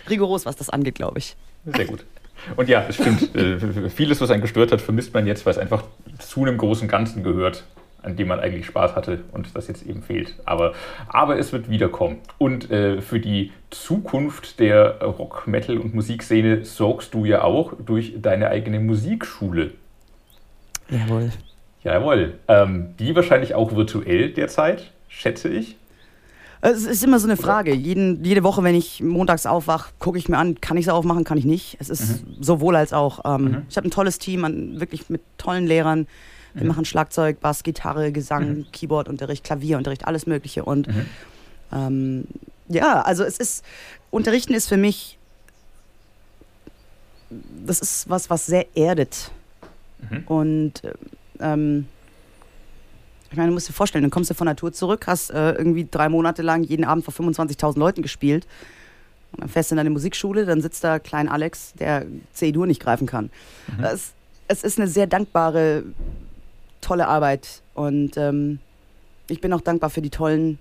rigoros, 0.09 0.45
was 0.45 0.55
das 0.55 0.69
angeht, 0.69 0.95
glaube 0.95 1.19
ich. 1.19 1.35
Sehr 1.65 1.85
gut. 1.85 2.03
Und 2.55 2.67
ja, 2.67 2.83
es 2.87 2.95
stimmt. 2.95 3.33
äh, 3.35 3.89
Vieles, 3.89 4.19
was 4.21 4.31
einen 4.31 4.41
gestört 4.41 4.71
hat, 4.71 4.81
vermisst 4.81 5.13
man 5.13 5.27
jetzt, 5.27 5.45
weil 5.45 5.53
es 5.53 5.59
einfach 5.59 5.83
zu 6.19 6.41
einem 6.41 6.57
großen 6.57 6.87
Ganzen 6.87 7.23
gehört, 7.23 7.63
an 8.03 8.15
dem 8.15 8.27
man 8.27 8.39
eigentlich 8.39 8.65
Spaß 8.65 8.95
hatte 8.95 9.19
und 9.31 9.55
das 9.55 9.67
jetzt 9.67 9.85
eben 9.85 10.01
fehlt. 10.01 10.35
Aber, 10.45 10.73
aber 11.07 11.37
es 11.37 11.53
wird 11.53 11.69
wiederkommen. 11.69 12.17
Und 12.37 12.71
äh, 12.71 13.01
für 13.01 13.19
die 13.19 13.51
Zukunft 13.69 14.59
der 14.59 15.01
Rock-, 15.01 15.47
Metal- 15.47 15.77
und 15.77 15.93
Musikszene 15.93 16.65
sorgst 16.65 17.13
du 17.13 17.25
ja 17.25 17.43
auch 17.43 17.73
durch 17.85 18.13
deine 18.21 18.49
eigene 18.49 18.79
Musikschule. 18.79 19.71
Jawohl. 20.89 21.31
Jawohl. 21.83 22.33
Ähm, 22.47 22.95
die 22.99 23.15
wahrscheinlich 23.15 23.55
auch 23.55 23.75
virtuell 23.75 24.31
derzeit, 24.31 24.91
schätze 25.07 25.49
ich. 25.49 25.77
Es 26.63 26.85
ist 26.85 27.03
immer 27.03 27.19
so 27.19 27.27
eine 27.27 27.37
Frage. 27.37 27.73
Jeden, 27.73 28.23
jede 28.23 28.43
Woche, 28.43 28.63
wenn 28.63 28.75
ich 28.75 29.01
montags 29.01 29.47
aufwache, 29.47 29.91
gucke 29.97 30.19
ich 30.19 30.29
mir 30.29 30.37
an, 30.37 30.61
kann 30.61 30.77
ich 30.77 30.85
es 30.85 30.93
aufmachen, 30.93 31.23
kann 31.23 31.39
ich 31.39 31.45
nicht. 31.45 31.77
Es 31.79 31.89
ist 31.89 32.23
sowohl 32.39 32.75
als 32.75 32.93
auch. 32.93 33.21
Ähm, 33.25 33.63
Ich 33.67 33.77
habe 33.77 33.87
ein 33.87 33.91
tolles 33.91 34.19
Team, 34.19 34.45
an, 34.45 34.79
wirklich 34.79 35.09
mit 35.09 35.21
tollen 35.39 35.65
Lehrern. 35.65 36.05
Wir 36.53 36.65
machen 36.65 36.85
Schlagzeug, 36.85 37.39
Bass, 37.39 37.63
Gitarre, 37.63 38.11
Gesang, 38.11 38.65
Keyboardunterricht, 38.71 39.43
Klavierunterricht, 39.43 40.05
alles 40.05 40.25
Mögliche. 40.25 40.65
Und 40.65 40.87
ähm, 41.71 42.25
ja, 42.67 43.01
also 43.01 43.23
es 43.23 43.37
ist, 43.37 43.63
Unterrichten 44.09 44.53
ist 44.53 44.67
für 44.67 44.77
mich, 44.77 45.17
das 47.65 47.79
ist 47.79 48.09
was, 48.09 48.29
was 48.29 48.45
sehr 48.45 48.65
erdet. 48.75 49.31
Mhm. 50.09 50.23
Und 50.27 50.81
ähm, 51.39 51.87
ich 53.31 53.37
meine, 53.37 53.47
du 53.47 53.53
musst 53.53 53.69
dir 53.69 53.73
vorstellen, 53.73 54.03
dann 54.03 54.11
kommst 54.11 54.29
du 54.29 54.33
von 54.33 54.47
der 54.47 54.57
Tour 54.57 54.73
zurück, 54.73 55.07
hast 55.07 55.31
äh, 55.31 55.53
irgendwie 55.53 55.87
drei 55.89 56.09
Monate 56.09 56.41
lang 56.41 56.63
jeden 56.63 56.83
Abend 56.83 57.05
vor 57.05 57.13
25.000 57.13 57.79
Leuten 57.79 58.01
gespielt. 58.01 58.45
Und 59.31 59.41
dann 59.41 59.49
fährst 59.49 59.71
du 59.71 59.75
in 59.75 59.77
deine 59.77 59.89
Musikschule, 59.89 60.45
dann 60.45 60.61
sitzt 60.61 60.83
da 60.83 60.99
Klein 60.99 61.29
Alex, 61.29 61.73
der 61.79 62.05
C-Dur 62.33 62.67
nicht 62.67 62.81
greifen 62.81 63.07
kann. 63.07 63.29
Es, 63.81 64.11
es 64.49 64.63
ist 64.65 64.77
eine 64.77 64.89
sehr 64.89 65.07
dankbare, 65.07 65.83
tolle 66.81 67.07
Arbeit. 67.07 67.61
Und 67.73 68.17
ähm, 68.17 68.59
ich 69.27 69.41
bin 69.41 69.53
auch 69.53 69.61
dankbar 69.61 69.89
für 69.89 70.01
die 70.01 70.09
tollen 70.09 70.59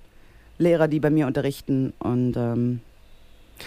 Lehrer, 0.59 0.89
die 0.89 1.01
bei 1.01 1.11
mir 1.11 1.27
unterrichten. 1.27 1.93
Und, 1.99 2.37
ähm, 2.37 2.81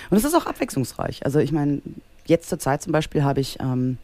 und 0.10 0.18
es 0.18 0.24
ist 0.24 0.36
auch 0.36 0.46
abwechslungsreich. 0.46 1.26
Also 1.26 1.40
ich 1.40 1.52
meine, 1.52 1.82
jetzt 2.26 2.50
zur 2.50 2.60
Zeit 2.60 2.82
zum 2.82 2.94
Beispiel 2.94 3.24
habe 3.24 3.42
ich, 3.42 3.60
ähm, 3.60 3.98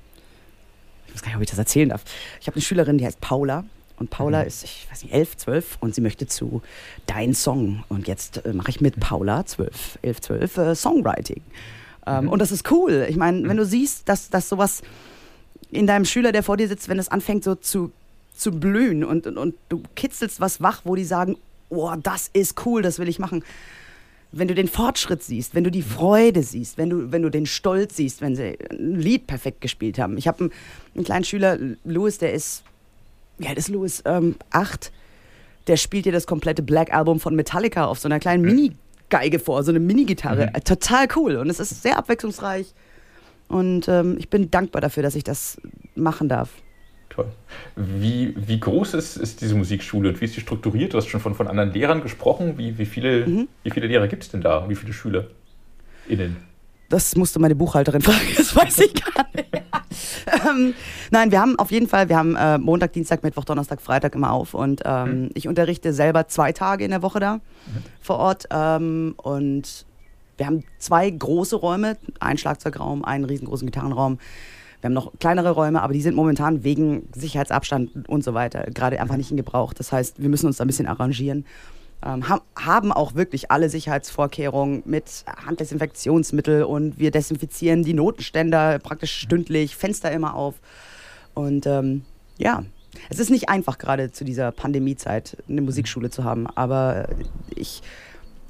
ich 1.07 1.13
weiß 1.13 1.21
gar 1.21 1.29
nicht, 1.29 1.37
ob 1.37 1.43
ich 1.43 1.49
das 1.49 1.59
erzählen 1.59 1.89
darf, 1.89 2.03
ich 2.41 2.47
habe 2.47 2.55
eine 2.55 2.61
Schülerin, 2.61 2.97
die 2.97 3.05
heißt 3.05 3.21
Paula. 3.21 3.63
Und 3.97 4.09
Paula 4.09 4.43
ist, 4.43 4.63
ich 4.63 4.87
weiß 4.89 5.03
nicht, 5.03 5.13
elf, 5.13 5.35
zwölf 5.35 5.77
und 5.81 5.93
sie 5.93 5.99
möchte 5.99 6.25
zu 6.25 6.61
Dein 7.05 7.33
Song. 7.33 7.83
Und 7.89 8.07
jetzt 8.07 8.45
äh, 8.45 8.53
mache 8.53 8.69
ich 8.69 8.79
mit 8.79 8.97
Paula, 8.99 9.45
zwölf, 9.45 9.99
elf, 10.01 10.21
zwölf, 10.21 10.57
äh, 10.57 10.73
Songwriting. 10.73 11.41
Ähm, 12.07 12.29
Und 12.29 12.39
das 12.39 12.51
ist 12.51 12.71
cool. 12.71 13.05
Ich 13.09 13.17
meine, 13.17 13.47
wenn 13.47 13.57
du 13.57 13.65
siehst, 13.65 14.07
dass, 14.07 14.29
dass 14.29 14.47
sowas 14.47 14.83
in 15.69 15.85
deinem 15.85 16.05
Schüler, 16.05 16.31
der 16.31 16.43
vor 16.43 16.55
dir 16.55 16.67
sitzt, 16.69 16.87
wenn 16.87 16.97
es 16.97 17.09
anfängt 17.09 17.43
so 17.43 17.55
zu, 17.55 17.91
zu 18.39 18.51
blühen 18.51 19.03
und, 19.03 19.27
und, 19.27 19.37
und 19.37 19.55
du 19.69 19.83
kitzelst 19.95 20.39
was 20.39 20.61
wach, 20.61 20.81
wo 20.85 20.95
die 20.95 21.03
sagen, 21.03 21.37
oh, 21.69 21.93
das 22.01 22.29
ist 22.33 22.65
cool, 22.65 22.81
das 22.81 22.99
will 22.99 23.07
ich 23.07 23.19
machen. 23.19 23.43
wenn 24.31 24.47
du 24.47 24.55
den 24.55 24.67
Fortschritt 24.67 25.23
siehst, 25.23 25.55
wenn 25.55 25.63
du 25.63 25.71
die 25.71 25.81
Freude 25.81 26.43
siehst, 26.43 26.77
wenn 26.77 26.89
du, 26.89 27.11
wenn 27.11 27.21
du 27.21 27.29
den 27.29 27.45
Stolz 27.45 27.95
siehst, 27.95 28.21
wenn 28.21 28.35
sie 28.35 28.57
ein 28.71 28.95
Lied 28.95 29.27
perfekt 29.27 29.61
gespielt 29.61 29.97
haben. 29.97 30.17
Ich 30.17 30.27
habe 30.27 30.39
einen, 30.39 30.51
einen, 30.95 31.03
kleinen 31.03 31.23
Schüler, 31.23 31.57
Louis, 31.83 32.17
der 32.19 32.33
ist, 32.33 32.63
wie 33.37 33.47
alt 33.47 33.57
ist 33.57 33.69
Louis? 33.69 34.03
Ähm, 34.05 34.35
acht. 34.51 34.91
Der 35.67 35.77
spielt 35.77 36.05
dir 36.05 36.11
das 36.11 36.27
komplette 36.27 36.63
Black 36.63 36.93
Album 36.93 37.19
von 37.19 37.35
Metallica 37.35 37.85
auf 37.85 37.99
so 37.99 38.07
einer 38.07 38.19
kleinen 38.19 38.43
Mini-Geige 38.43 39.39
vor, 39.39 39.63
so 39.63 39.71
eine 39.71 39.79
Mini-Gitarre. 39.79 40.51
Mhm. 40.53 40.63
Total 40.63 41.07
cool 41.15 41.35
und 41.35 41.49
es 41.49 41.59
ist 41.59 41.81
sehr 41.81 41.97
abwechslungsreich. 41.97 42.73
Und 43.47 43.87
ähm, 43.87 44.15
ich 44.19 44.29
bin 44.29 44.51
dankbar 44.51 44.81
dafür, 44.81 45.03
dass 45.03 45.15
ich 45.15 45.23
das 45.23 45.57
machen 45.95 46.29
darf. 46.29 46.49
Toll. 47.19 47.31
Wie, 47.75 48.33
wie 48.35 48.59
groß 48.59 48.93
ist, 48.93 49.17
ist 49.17 49.41
diese 49.41 49.55
Musikschule 49.55 50.09
und 50.09 50.21
wie 50.21 50.25
ist 50.25 50.35
sie 50.35 50.41
strukturiert? 50.41 50.93
Du 50.93 50.97
hast 50.97 51.07
schon 51.07 51.19
von, 51.19 51.35
von 51.35 51.47
anderen 51.47 51.73
Lehrern 51.73 52.01
gesprochen. 52.01 52.57
Wie, 52.57 52.77
wie, 52.77 52.85
viele, 52.85 53.27
mhm. 53.27 53.47
wie 53.63 53.71
viele 53.71 53.87
Lehrer 53.87 54.07
gibt 54.07 54.23
es 54.23 54.29
denn 54.29 54.41
da? 54.41 54.69
Wie 54.69 54.75
viele 54.75 54.93
SchülerInnen? 54.93 56.37
Das 56.89 57.15
musste 57.15 57.39
meine 57.39 57.55
Buchhalterin 57.55 58.01
fragen, 58.01 58.27
das 58.37 58.55
weiß 58.55 58.79
ich 58.79 58.93
gar 58.95 59.25
nicht. 59.35 59.49
ähm, 60.47 60.73
nein, 61.11 61.31
wir 61.31 61.41
haben 61.41 61.57
auf 61.59 61.71
jeden 61.71 61.87
Fall, 61.87 62.09
wir 62.09 62.17
haben 62.17 62.35
äh, 62.35 62.57
Montag, 62.57 62.93
Dienstag, 62.93 63.21
Mittwoch, 63.23 63.43
Donnerstag, 63.43 63.81
Freitag 63.81 64.15
immer 64.15 64.31
auf 64.31 64.53
und 64.53 64.81
ähm, 64.85 65.23
mhm. 65.23 65.29
ich 65.33 65.47
unterrichte 65.47 65.93
selber 65.93 66.27
zwei 66.27 66.51
Tage 66.51 66.83
in 66.83 66.91
der 66.91 67.01
Woche 67.01 67.19
da 67.19 67.35
mhm. 67.35 67.41
vor 68.01 68.17
Ort 68.17 68.45
ähm, 68.51 69.13
und 69.17 69.85
wir 70.37 70.45
haben 70.45 70.63
zwei 70.77 71.09
große 71.09 71.57
Räume, 71.57 71.97
einen 72.19 72.37
Schlagzeugraum, 72.37 73.03
einen 73.03 73.25
riesengroßen 73.25 73.67
Gitarrenraum. 73.67 74.19
Wir 74.81 74.87
haben 74.87 74.93
noch 74.93 75.11
kleinere 75.19 75.51
Räume, 75.51 75.81
aber 75.81 75.93
die 75.93 76.01
sind 76.01 76.15
momentan 76.15 76.63
wegen 76.63 77.09
Sicherheitsabstand 77.13 78.07
und 78.07 78.23
so 78.23 78.33
weiter 78.33 78.63
gerade 78.73 78.99
einfach 79.01 79.17
nicht 79.17 79.31
in 79.31 79.37
Gebrauch. 79.37 79.73
Das 79.73 79.91
heißt, 79.91 80.21
wir 80.21 80.29
müssen 80.29 80.47
uns 80.47 80.57
da 80.57 80.63
ein 80.63 80.67
bisschen 80.67 80.87
arrangieren. 80.87 81.45
Ähm, 82.01 82.23
haben 82.55 82.93
auch 82.93 83.15
wirklich 83.15 83.51
alle 83.51 83.69
Sicherheitsvorkehrungen 83.69 84.83
mit 84.85 85.25
Handdesinfektionsmittel 85.45 86.63
und 86.63 86.97
wir 86.97 87.11
desinfizieren 87.11 87.83
die 87.83 87.93
Notenständer 87.93 88.79
praktisch 88.79 89.13
stündlich, 89.13 89.75
Fenster 89.75 90.09
immer 90.09 90.33
auf. 90.33 90.55
Und 91.33 91.65
ähm, 91.67 92.03
ja, 92.37 92.63
es 93.09 93.19
ist 93.19 93.29
nicht 93.29 93.49
einfach 93.49 93.77
gerade 93.77 94.13
zu 94.13 94.23
dieser 94.23 94.53
Pandemiezeit 94.53 95.35
eine 95.49 95.61
Musikschule 95.61 96.09
zu 96.09 96.23
haben, 96.23 96.47
aber 96.47 97.09
ich, 97.53 97.81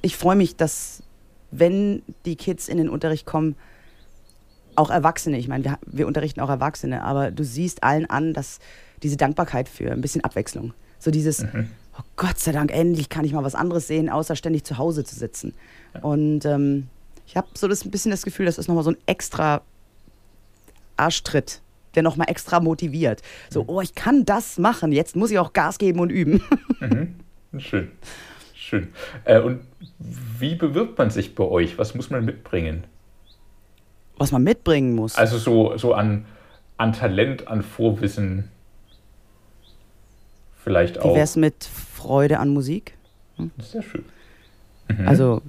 ich 0.03 0.15
freue 0.15 0.35
mich, 0.35 0.55
dass 0.55 1.01
wenn 1.49 2.03
die 2.25 2.35
Kids 2.35 2.67
in 2.67 2.77
den 2.77 2.89
Unterricht 2.89 3.25
kommen, 3.25 3.55
auch 4.79 4.89
Erwachsene, 4.89 5.37
ich 5.37 5.47
meine, 5.47 5.65
wir, 5.65 5.79
wir 5.85 6.07
unterrichten 6.07 6.39
auch 6.39 6.49
Erwachsene, 6.49 7.03
aber 7.03 7.31
du 7.31 7.43
siehst 7.43 7.83
allen 7.83 8.09
an, 8.09 8.33
dass 8.33 8.59
diese 9.03 9.17
Dankbarkeit 9.17 9.67
für 9.67 9.91
ein 9.91 10.01
bisschen 10.01 10.23
Abwechslung, 10.23 10.73
so 10.99 11.11
dieses, 11.11 11.41
mhm. 11.41 11.69
oh 11.97 12.03
Gott 12.15 12.39
sei 12.39 12.53
Dank, 12.53 12.71
endlich 12.71 13.09
kann 13.09 13.25
ich 13.25 13.33
mal 13.33 13.43
was 13.43 13.55
anderes 13.55 13.87
sehen, 13.87 14.09
außer 14.09 14.35
ständig 14.35 14.63
zu 14.63 14.77
Hause 14.77 15.03
zu 15.03 15.15
sitzen. 15.15 15.53
Ja. 15.93 16.01
Und 16.01 16.45
ähm, 16.45 16.87
ich 17.27 17.35
habe 17.35 17.47
so 17.53 17.67
das, 17.67 17.85
ein 17.85 17.91
bisschen 17.91 18.11
das 18.11 18.23
Gefühl, 18.23 18.45
das 18.45 18.57
ist 18.57 18.67
nochmal 18.67 18.83
so 18.85 18.91
ein 18.91 18.97
extra 19.05 19.61
Arschtritt, 20.95 21.61
der 21.95 22.03
nochmal 22.03 22.29
extra 22.29 22.61
motiviert. 22.61 23.21
So, 23.49 23.63
mhm. 23.63 23.69
oh, 23.69 23.81
ich 23.81 23.95
kann 23.95 24.23
das 24.23 24.57
machen, 24.57 24.93
jetzt 24.93 25.15
muss 25.15 25.29
ich 25.29 25.39
auch 25.39 25.51
Gas 25.51 25.77
geben 25.77 25.99
und 25.99 26.09
üben. 26.09 26.41
Mhm. 26.79 27.15
Schön. 27.59 27.91
Schön. 28.55 28.89
Äh, 29.25 29.41
und 29.41 29.61
wie 29.97 30.55
bewirbt 30.55 30.97
man 30.97 31.09
sich 31.09 31.35
bei 31.35 31.43
euch? 31.43 31.77
Was 31.77 31.95
muss 31.95 32.09
man 32.09 32.23
mitbringen? 32.23 32.85
Was 34.19 34.31
man 34.31 34.43
mitbringen 34.43 34.95
muss? 34.95 35.15
Also 35.15 35.37
so, 35.37 35.77
so 35.77 35.93
an, 35.93 36.25
an 36.77 36.93
Talent, 36.93 37.47
an 37.47 37.63
Vorwissen. 37.63 38.49
Vielleicht 40.63 40.99
auch. 40.99 41.11
Wie 41.11 41.17
wär's 41.17 41.35
mit 41.35 41.63
Freude 41.63 42.39
an 42.39 42.49
Musik? 42.49 42.97
Hm? 43.37 43.51
Sehr 43.59 43.81
schön. 43.81 44.05
Mhm. 44.89 45.07
Also, 45.07 45.41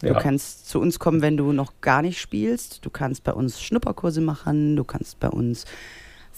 du 0.00 0.08
ja. 0.08 0.20
kannst 0.20 0.68
zu 0.68 0.80
uns 0.80 0.98
kommen, 0.98 1.22
wenn 1.22 1.36
du 1.36 1.52
noch 1.52 1.72
gar 1.80 2.02
nicht 2.02 2.20
spielst. 2.20 2.84
Du 2.84 2.90
kannst 2.90 3.24
bei 3.24 3.32
uns 3.32 3.60
Schnupperkurse 3.62 4.20
machen. 4.20 4.76
Du 4.76 4.84
kannst 4.84 5.18
bei 5.18 5.28
uns 5.28 5.64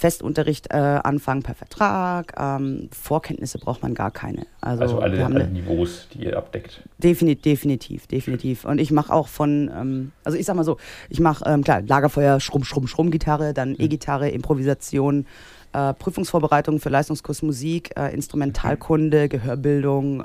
Festunterricht 0.00 0.68
äh, 0.70 0.76
anfangen 0.76 1.42
per 1.42 1.54
Vertrag. 1.54 2.32
Ähm, 2.38 2.88
Vorkenntnisse 2.90 3.58
braucht 3.58 3.82
man 3.82 3.92
gar 3.92 4.10
keine. 4.10 4.46
Also, 4.62 4.82
also 4.82 4.98
alle, 5.00 5.24
alle 5.24 5.46
Niveaus, 5.46 6.08
die 6.14 6.24
ihr 6.24 6.38
abdeckt. 6.38 6.82
Definitiv, 6.96 7.42
definitiv, 7.42 8.06
definitiv. 8.06 8.64
Und 8.64 8.80
ich 8.80 8.90
mache 8.92 9.12
auch 9.12 9.28
von, 9.28 9.70
ähm, 9.76 10.12
also 10.24 10.38
ich 10.38 10.46
sag 10.46 10.56
mal 10.56 10.64
so, 10.64 10.78
ich 11.10 11.20
mache, 11.20 11.44
ähm, 11.46 11.62
klar, 11.62 11.82
Lagerfeuer, 11.82 12.40
Schrumm, 12.40 12.64
Schrumm, 12.64 12.86
Schrumm-Gitarre, 12.86 13.52
dann 13.52 13.70
mhm. 13.70 13.76
E-Gitarre, 13.78 14.30
Improvisation, 14.30 15.26
äh, 15.74 15.92
Prüfungsvorbereitung 15.92 16.80
für 16.80 16.88
Leistungskurs 16.88 17.42
Musik, 17.42 17.90
äh, 17.94 18.14
Instrumentalkunde, 18.14 19.28
Gehörbildung, 19.28 20.20
äh, 20.20 20.24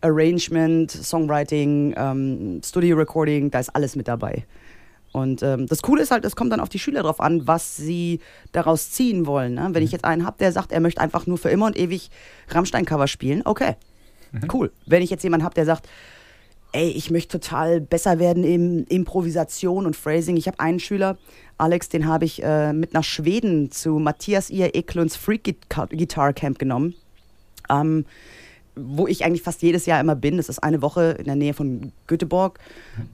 Arrangement, 0.00 0.90
Songwriting, 0.90 1.94
ähm, 1.98 2.60
Studio 2.64 2.96
Recording, 2.96 3.50
da 3.50 3.58
ist 3.58 3.68
alles 3.70 3.94
mit 3.94 4.08
dabei. 4.08 4.46
Und 5.12 5.42
ähm, 5.42 5.66
das 5.66 5.82
Coole 5.82 6.02
ist 6.02 6.10
halt, 6.10 6.24
es 6.24 6.36
kommt 6.36 6.52
dann 6.52 6.60
auf 6.60 6.68
die 6.68 6.78
Schüler 6.78 7.02
drauf 7.02 7.20
an, 7.20 7.46
was 7.46 7.76
sie 7.76 8.20
daraus 8.52 8.90
ziehen 8.90 9.26
wollen. 9.26 9.54
Ne? 9.54 9.68
Wenn 9.72 9.82
ich 9.82 9.90
mhm. 9.90 9.94
jetzt 9.94 10.04
einen 10.04 10.26
habe, 10.26 10.36
der 10.38 10.52
sagt, 10.52 10.72
er 10.72 10.80
möchte 10.80 11.00
einfach 11.00 11.26
nur 11.26 11.38
für 11.38 11.50
immer 11.50 11.66
und 11.66 11.78
ewig 11.78 12.10
Rammstein-Cover 12.48 13.08
spielen, 13.08 13.42
okay, 13.44 13.76
mhm. 14.32 14.48
cool. 14.52 14.72
Wenn 14.86 15.02
ich 15.02 15.10
jetzt 15.10 15.24
jemanden 15.24 15.44
habe, 15.44 15.54
der 15.54 15.64
sagt, 15.64 15.88
ey, 16.72 16.90
ich 16.90 17.10
möchte 17.10 17.40
total 17.40 17.80
besser 17.80 18.18
werden 18.18 18.44
in 18.44 18.84
Improvisation 18.84 19.86
und 19.86 19.96
Phrasing. 19.96 20.36
Ich 20.36 20.46
habe 20.46 20.60
einen 20.60 20.80
Schüler, 20.80 21.16
Alex, 21.56 21.88
den 21.88 22.06
habe 22.06 22.24
ich 22.24 22.42
äh, 22.42 22.72
mit 22.72 22.92
nach 22.92 23.04
Schweden 23.04 23.70
zu 23.70 23.98
Matthias 23.98 24.50
Ihr 24.50 24.74
Eklunds 24.74 25.16
Freak 25.16 25.56
Guitar 25.68 26.32
Camp 26.34 26.58
genommen. 26.58 26.94
Ähm, 27.70 28.04
wo 28.80 29.06
ich 29.06 29.24
eigentlich 29.24 29.42
fast 29.42 29.62
jedes 29.62 29.86
Jahr 29.86 30.00
immer 30.00 30.14
bin. 30.14 30.36
Das 30.36 30.48
ist 30.48 30.62
eine 30.62 30.82
Woche 30.82 31.16
in 31.18 31.24
der 31.24 31.36
Nähe 31.36 31.54
von 31.54 31.92
Göteborg. 32.06 32.58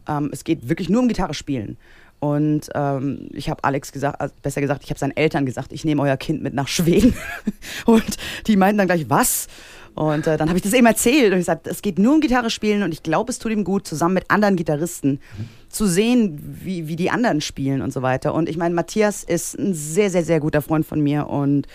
Ähm, 0.08 0.30
es 0.32 0.44
geht 0.44 0.68
wirklich 0.68 0.88
nur 0.88 1.02
um 1.02 1.08
Gitarre 1.08 1.34
spielen. 1.34 1.76
Und 2.20 2.70
ähm, 2.74 3.28
ich 3.32 3.50
habe 3.50 3.62
Alex 3.64 3.92
gesagt, 3.92 4.20
also 4.20 4.34
besser 4.42 4.62
gesagt, 4.62 4.82
ich 4.84 4.90
habe 4.90 4.98
seinen 4.98 5.16
Eltern 5.16 5.44
gesagt, 5.44 5.72
ich 5.72 5.84
nehme 5.84 6.00
euer 6.02 6.16
Kind 6.16 6.42
mit 6.42 6.54
nach 6.54 6.68
Schweden. 6.68 7.14
und 7.84 8.16
die 8.46 8.56
meinten 8.56 8.78
dann 8.78 8.86
gleich, 8.86 9.10
was? 9.10 9.46
Und 9.94 10.26
äh, 10.26 10.36
dann 10.36 10.48
habe 10.48 10.56
ich 10.56 10.62
das 10.62 10.72
eben 10.72 10.86
erzählt 10.86 11.32
und 11.32 11.38
ich 11.38 11.42
gesagt, 11.42 11.66
es 11.66 11.82
geht 11.82 11.98
nur 11.98 12.14
um 12.14 12.20
Gitarre 12.20 12.50
spielen 12.50 12.82
und 12.82 12.92
ich 12.92 13.02
glaube, 13.02 13.30
es 13.30 13.38
tut 13.38 13.52
ihm 13.52 13.62
gut, 13.62 13.86
zusammen 13.86 14.14
mit 14.14 14.30
anderen 14.30 14.56
Gitarristen 14.56 15.20
zu 15.68 15.86
sehen, 15.86 16.40
wie, 16.62 16.88
wie 16.88 16.96
die 16.96 17.10
anderen 17.10 17.40
spielen 17.40 17.80
und 17.80 17.92
so 17.92 18.02
weiter. 18.02 18.34
Und 18.34 18.48
ich 18.48 18.56
meine, 18.56 18.74
Matthias 18.74 19.22
ist 19.22 19.56
ein 19.56 19.74
sehr, 19.74 20.10
sehr, 20.10 20.24
sehr 20.24 20.40
guter 20.40 20.62
Freund 20.62 20.84
von 20.84 21.00
mir 21.00 21.28
und 21.28 21.68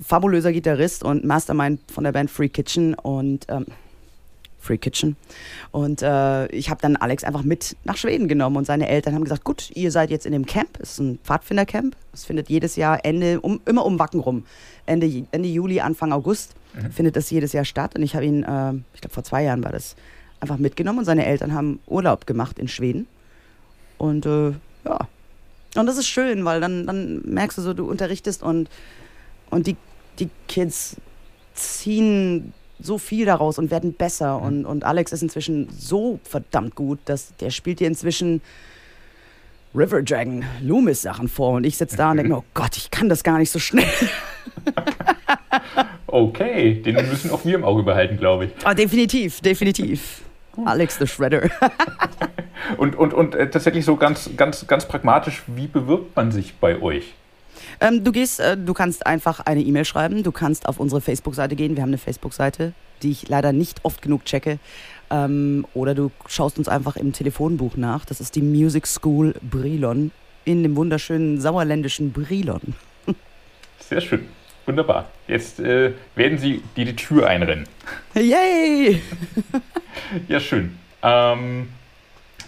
fabulöser 0.00 0.52
Gitarrist 0.52 1.04
und 1.04 1.24
Mastermind 1.24 1.80
von 1.90 2.04
der 2.04 2.12
Band 2.12 2.30
Free 2.30 2.48
Kitchen 2.48 2.94
und 2.94 3.46
ähm, 3.48 3.66
Free 4.58 4.78
Kitchen. 4.78 5.16
Und 5.70 6.02
äh, 6.02 6.46
ich 6.46 6.70
habe 6.70 6.80
dann 6.80 6.96
Alex 6.96 7.22
einfach 7.22 7.42
mit 7.42 7.76
nach 7.84 7.96
Schweden 7.96 8.28
genommen 8.28 8.56
und 8.56 8.64
seine 8.64 8.88
Eltern 8.88 9.14
haben 9.14 9.24
gesagt, 9.24 9.44
gut, 9.44 9.70
ihr 9.74 9.90
seid 9.90 10.10
jetzt 10.10 10.26
in 10.26 10.32
dem 10.32 10.46
Camp, 10.46 10.78
es 10.80 10.92
ist 10.92 11.00
ein 11.00 11.18
Pfadfindercamp. 11.22 11.96
Es 12.12 12.24
findet 12.24 12.48
jedes 12.48 12.76
Jahr 12.76 13.04
Ende, 13.04 13.40
um, 13.40 13.60
immer 13.66 13.84
um 13.84 13.98
Wacken 13.98 14.20
rum. 14.20 14.44
Ende, 14.86 15.26
Ende 15.30 15.48
Juli, 15.48 15.80
Anfang 15.80 16.12
August 16.12 16.54
mhm. 16.74 16.90
findet 16.90 17.16
das 17.16 17.30
jedes 17.30 17.52
Jahr 17.52 17.64
statt. 17.64 17.94
Und 17.94 18.02
ich 18.02 18.14
habe 18.14 18.24
ihn, 18.24 18.42
äh, 18.42 18.72
ich 18.94 19.00
glaube 19.00 19.14
vor 19.14 19.24
zwei 19.24 19.44
Jahren 19.44 19.62
war 19.62 19.72
das, 19.72 19.96
einfach 20.40 20.58
mitgenommen 20.58 21.00
und 21.00 21.04
seine 21.04 21.24
Eltern 21.24 21.54
haben 21.54 21.80
Urlaub 21.86 22.26
gemacht 22.26 22.58
in 22.58 22.68
Schweden. 22.68 23.06
Und 23.98 24.26
äh, 24.26 24.52
ja. 24.84 25.08
Und 25.76 25.86
das 25.86 25.96
ist 25.96 26.06
schön, 26.06 26.44
weil 26.44 26.60
dann, 26.60 26.86
dann 26.86 27.22
merkst 27.24 27.58
du 27.58 27.62
so, 27.62 27.74
du 27.74 27.88
unterrichtest 27.88 28.42
und, 28.42 28.68
und 29.54 29.66
die 29.66 29.76
die 30.18 30.28
Kids 30.48 30.96
ziehen 31.54 32.52
so 32.80 32.98
viel 32.98 33.24
daraus 33.26 33.58
und 33.58 33.70
werden 33.70 33.94
besser. 33.94 34.40
Und, 34.40 34.66
und 34.66 34.84
Alex 34.84 35.12
ist 35.12 35.22
inzwischen 35.22 35.68
so 35.70 36.18
verdammt 36.24 36.74
gut, 36.74 36.98
dass 37.04 37.34
der 37.36 37.50
spielt 37.50 37.80
dir 37.80 37.86
inzwischen 37.86 38.42
River 39.74 40.02
Dragon 40.02 40.44
Loomis 40.60 41.02
Sachen 41.02 41.28
vor. 41.28 41.54
Und 41.54 41.64
ich 41.64 41.76
sitze 41.76 41.96
da 41.96 42.10
und 42.10 42.18
denke 42.18 42.32
mir, 42.32 42.38
oh 42.38 42.44
Gott, 42.54 42.76
ich 42.76 42.90
kann 42.90 43.08
das 43.08 43.22
gar 43.22 43.38
nicht 43.38 43.50
so 43.50 43.58
schnell. 43.58 43.86
okay, 46.06 46.74
den 46.74 46.94
müssen 47.08 47.30
auch 47.30 47.44
wir 47.44 47.54
im 47.54 47.64
Auge 47.64 47.82
behalten, 47.82 48.16
glaube 48.18 48.46
ich. 48.46 48.52
Ah, 48.64 48.74
definitiv, 48.74 49.40
definitiv. 49.40 50.22
Alex 50.64 50.98
the 50.98 51.06
Shredder. 51.06 51.50
und 52.76 52.94
und, 52.94 53.12
und 53.12 53.34
äh, 53.34 53.50
tatsächlich 53.50 53.84
so 53.84 53.96
ganz, 53.96 54.30
ganz, 54.36 54.66
ganz 54.66 54.86
pragmatisch, 54.86 55.42
wie 55.48 55.66
bewirbt 55.66 56.14
man 56.14 56.30
sich 56.30 56.54
bei 56.54 56.80
euch? 56.80 57.14
Ähm, 57.80 58.04
du 58.04 58.12
gehst, 58.12 58.40
äh, 58.40 58.56
du 58.56 58.74
kannst 58.74 59.06
einfach 59.06 59.40
eine 59.40 59.62
E-Mail 59.62 59.84
schreiben, 59.84 60.22
du 60.22 60.32
kannst 60.32 60.68
auf 60.68 60.78
unsere 60.78 61.00
Facebook-Seite 61.00 61.56
gehen. 61.56 61.76
Wir 61.76 61.82
haben 61.82 61.90
eine 61.90 61.98
Facebook-Seite, 61.98 62.72
die 63.02 63.10
ich 63.10 63.28
leider 63.28 63.52
nicht 63.52 63.84
oft 63.84 64.02
genug 64.02 64.24
checke. 64.24 64.58
Ähm, 65.10 65.66
oder 65.74 65.94
du 65.94 66.10
schaust 66.26 66.58
uns 66.58 66.68
einfach 66.68 66.96
im 66.96 67.12
Telefonbuch 67.12 67.76
nach. 67.76 68.04
Das 68.04 68.20
ist 68.20 68.36
die 68.36 68.42
Music 68.42 68.86
School 68.86 69.34
Brilon 69.42 70.10
in 70.44 70.62
dem 70.62 70.76
wunderschönen 70.76 71.40
sauerländischen 71.40 72.12
Brilon. 72.12 72.74
Sehr 73.78 74.00
schön. 74.00 74.28
Wunderbar. 74.66 75.10
Jetzt 75.28 75.60
äh, 75.60 75.92
werden 76.14 76.38
Sie 76.38 76.62
die, 76.76 76.84
die 76.86 76.96
Tür 76.96 77.28
einrennen. 77.28 77.66
Yay! 78.14 79.02
ja, 80.28 80.40
schön. 80.40 80.78
Ähm, 81.02 81.68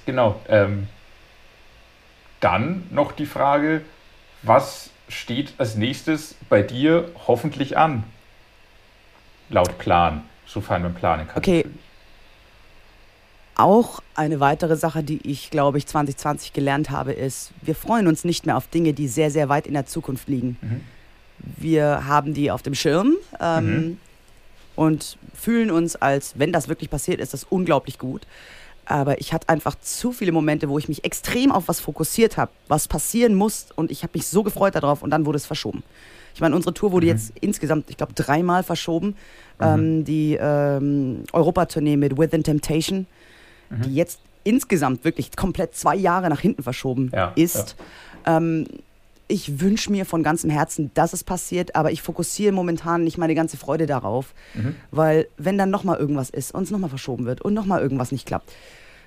genau. 0.07 0.41
Ähm, 0.49 0.89
dann 2.41 2.85
noch 2.91 3.13
die 3.13 3.27
Frage, 3.27 3.83
was 4.43 4.91
steht 5.09 5.55
als 5.59 5.77
nächstes 5.77 6.35
bei 6.49 6.63
dir 6.63 7.11
hoffentlich 7.27 7.77
an? 7.77 8.05
Laut 9.49 9.79
Plan, 9.79 10.23
sofern 10.47 10.83
man 10.83 10.95
planen 10.95 11.29
kann. 11.29 11.39
Okay. 11.39 11.65
Auch 13.55 14.01
eine 14.15 14.39
weitere 14.39 14.77
Sache, 14.77 15.03
die 15.03 15.19
ich, 15.29 15.51
glaube 15.51 15.79
ich, 15.79 15.87
2020 15.87 16.53
gelernt 16.53 16.91
habe, 16.91 17.13
ist, 17.13 17.53
wir 17.63 17.75
freuen 17.75 18.07
uns 18.07 18.25
nicht 18.25 18.45
mehr 18.45 18.57
auf 18.57 18.69
Dinge, 18.69 18.93
die 18.93 19.09
sehr, 19.09 19.31
sehr 19.31 19.49
weit 19.49 19.67
in 19.67 19.73
der 19.73 19.87
Zukunft 19.87 20.29
liegen. 20.29 20.59
Mhm. 20.61 20.81
Wir 21.39 22.07
haben 22.07 22.35
die 22.35 22.51
auf 22.51 22.63
dem 22.63 22.75
Schirm 22.75 23.15
ähm, 23.41 23.65
mhm. 23.65 23.99
und 24.75 25.17
fühlen 25.35 25.71
uns, 25.71 25.97
als 25.97 26.39
wenn 26.39 26.53
das 26.53 26.69
wirklich 26.69 26.91
passiert 26.91 27.21
ist, 27.21 27.33
das 27.33 27.45
unglaublich 27.45 27.99
gut. 27.99 28.27
Aber 28.87 29.21
ich 29.21 29.33
hatte 29.33 29.49
einfach 29.49 29.75
zu 29.81 30.13
viele 30.13 30.33
Momente, 30.33 30.69
wo 30.69 30.79
ich 30.79 30.89
mich 30.89 31.05
extrem 31.05 31.53
auf 31.53 31.69
was 31.69 31.81
fokussiert 31.81 32.37
habe, 32.37 32.51
was 32.69 32.89
passieren 32.89 33.35
muss. 33.35 33.67
Und 33.75 33.91
ich 33.91 34.03
habe 34.03 34.13
mich 34.15 34.27
so 34.27 34.43
gefreut 34.43 34.75
darauf 34.75 35.03
und 35.03 35.11
dann 35.11 35.27
wurde 35.27 35.37
es 35.37 35.47
verschoben. 35.47 35.83
Ich 36.35 36.41
meine, 36.41 36.55
unsere 36.55 36.73
Tour 36.73 36.93
wurde 36.93 37.07
mhm. 37.07 37.13
jetzt 37.13 37.33
insgesamt, 37.41 37.91
ich 37.91 37.97
glaube, 37.97 38.13
dreimal 38.15 38.63
verschoben. 38.63 39.17
Mhm. 39.59 39.67
Ähm, 39.67 40.05
die 40.05 40.39
ähm, 40.41 41.25
Europatournee 41.33 41.97
mit 41.97 42.17
Within 42.19 42.43
Temptation 42.43 43.07
mhm. 43.71 43.83
die 43.83 43.95
jetzt 43.95 44.21
insgesamt 44.45 45.05
wirklich 45.05 45.35
komplett 45.35 45.75
zwei 45.75 45.97
Jahre 45.97 46.29
nach 46.29 46.41
hinten 46.41 46.63
verschoben 46.63 47.11
ja, 47.13 47.33
ist. 47.35 47.77
Ja. 48.27 48.37
Ähm, 48.37 48.67
ich 49.29 49.61
wünsche 49.61 49.91
mir 49.91 50.07
von 50.07 50.23
ganzem 50.23 50.51
Herzen, 50.51 50.91
dass 50.95 51.13
es 51.13 51.25
passiert, 51.25 51.75
aber 51.75 51.91
ich 51.91 52.03
fokussiere 52.03 52.53
momentan 52.53 53.05
nicht 53.05 53.19
meine 53.19 53.35
ganze 53.35 53.57
Freude 53.57 53.87
darauf, 53.87 54.35
mhm. 54.55 54.77
weil 54.91 55.29
wenn 55.37 55.59
dann 55.59 55.71
nochmal 55.71 55.99
irgendwas 55.99 56.31
ist 56.31 56.55
und 56.55 56.65
es 56.65 56.71
nochmal 56.71 56.91
verschoben 56.91 57.27
wird 57.27 57.43
und 57.43 57.55
nochmal 57.55 57.81
irgendwas 57.81 58.13
nicht 58.13 58.27
klappt, 58.27 58.53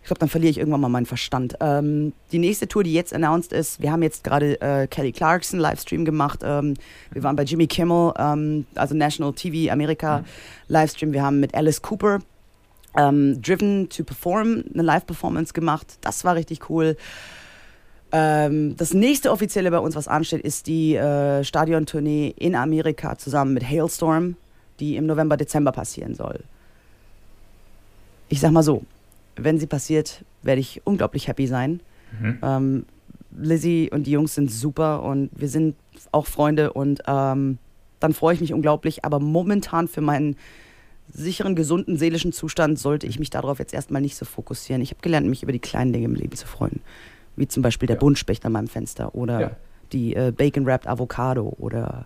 ich 0.02 0.08
glaube, 0.08 0.20
dann 0.20 0.30
verliere 0.30 0.52
ich 0.52 0.58
irgendwann 0.58 0.82
mal 0.82 0.90
meinen 0.90 1.06
Verstand. 1.06 1.56
Ähm, 1.60 2.14
die 2.32 2.40
nächste 2.40 2.68
Tour, 2.68 2.84
die 2.84 2.94
jetzt 2.94 3.14
announced 3.14 3.52
ist, 3.52 3.82
wir 3.82 3.92
haben 3.92 4.02
jetzt 4.02 4.24
gerade 4.24 4.60
äh, 4.62 4.88
Kelly 4.88 5.12
Clarkson 5.12 5.60
Livestream 5.60 6.06
gemacht. 6.06 6.40
Ähm, 6.42 6.76
wir 7.12 7.22
waren 7.24 7.36
bei 7.36 7.44
Jimmy 7.44 7.68
Kimmel, 7.68 8.14
ähm, 8.18 8.66
also 8.76 8.96
National 8.96 9.34
TV 9.34 9.72
Amerika 9.72 10.20
mhm. 10.20 10.26
Livestream. 10.70 11.14
Wir 11.14 11.22
haben 11.22 11.40
mit 11.42 11.54
Alice 11.54 11.82
Cooper 11.82 12.20
ähm, 12.98 13.42
Driven 13.42 13.90
to 13.90 14.04
Perform 14.04 14.64
eine 14.74 14.84
Live-Performance 14.84 15.54
gemacht. 15.54 15.98
Das 16.02 16.24
war 16.24 16.36
richtig 16.36 16.70
cool. 16.70 16.98
Ähm, 18.12 18.76
das 18.76 18.94
nächste 18.94 19.32
offizielle 19.32 19.72
bei 19.72 19.80
uns, 19.80 19.96
was 19.96 20.08
ansteht, 20.08 20.42
ist 20.42 20.68
die 20.68 20.96
äh, 20.96 21.44
Stadiontournee 21.44 22.34
in 22.38 22.56
Amerika 22.56 23.18
zusammen 23.18 23.54
mit 23.54 23.64
Hailstorm, 23.64 24.36
die 24.80 24.96
im 24.96 25.06
November, 25.06 25.38
Dezember 25.38 25.72
passieren 25.72 26.16
soll. 26.16 26.40
Ich 28.30 28.40
sag 28.40 28.52
mal 28.52 28.64
so, 28.64 28.84
wenn 29.36 29.60
sie 29.60 29.68
passiert, 29.68 30.24
werde 30.44 30.62
ich 30.62 30.82
unglaublich 30.86 31.28
happy 31.28 31.48
sein. 31.48 31.82
Mhm. 32.20 32.38
Ähm, 32.42 32.86
Lizzie 33.38 33.90
und 33.92 34.08
die 34.08 34.12
Jungs 34.12 34.36
sind 34.36 34.52
super 34.52 35.04
und 35.04 35.30
wir 35.36 35.48
sind 35.48 35.76
auch 36.12 36.26
Freunde 36.26 36.74
und 36.74 37.02
ähm, 37.08 37.58
dann 38.00 38.14
freue 38.14 38.34
ich 38.34 38.42
mich 38.42 38.54
unglaublich. 38.54 39.06
Aber 39.06 39.20
momentan 39.20 39.88
für 39.88 40.02
meinen 40.02 40.36
sicheren, 41.12 41.56
gesunden 41.56 41.98
seelischen 41.98 42.34
Zustand 42.34 42.80
sollte 42.80 43.08
ich 43.08 43.20
mich 43.20 43.30
darauf 43.30 43.60
jetzt 43.60 43.74
erstmal 43.74 44.02
nicht 44.02 44.16
so 44.16 44.26
fokussieren. 44.26 44.82
Ich 44.82 44.92
habe 44.92 45.02
gelernt, 45.02 45.28
mich 45.28 45.44
über 45.44 45.52
die 45.52 45.60
kleinen 45.60 45.94
Dinge 45.94 46.06
im 46.06 46.16
Leben 46.16 46.36
zu 46.36 46.48
freuen. 46.48 46.82
Wie 47.40 47.48
zum 47.48 47.64
Beispiel 47.64 47.88
der 47.88 47.96
ja. 47.96 48.00
Buntspecht 48.02 48.46
an 48.46 48.52
meinem 48.52 48.68
Fenster 48.68 49.16
oder 49.16 49.40
ja. 49.40 49.52
die 49.94 50.14
äh, 50.14 50.34
Bacon-Wrapped 50.36 50.88
Avocado 50.88 51.56
oder, 51.58 52.06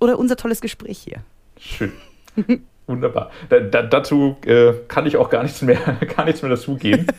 oder 0.00 0.16
unser 0.16 0.36
tolles 0.36 0.60
Gespräch 0.60 0.98
hier. 0.98 1.18
Schön. 1.58 1.92
Wunderbar. 2.86 3.30
Da, 3.48 3.58
da, 3.60 3.82
dazu 3.82 4.36
äh, 4.46 4.72
kann 4.86 5.06
ich 5.06 5.16
auch 5.16 5.28
gar 5.28 5.42
nichts 5.42 5.60
mehr, 5.62 5.78
gar 6.16 6.24
nichts 6.24 6.42
mehr 6.42 6.50
dazugeben. 6.50 7.06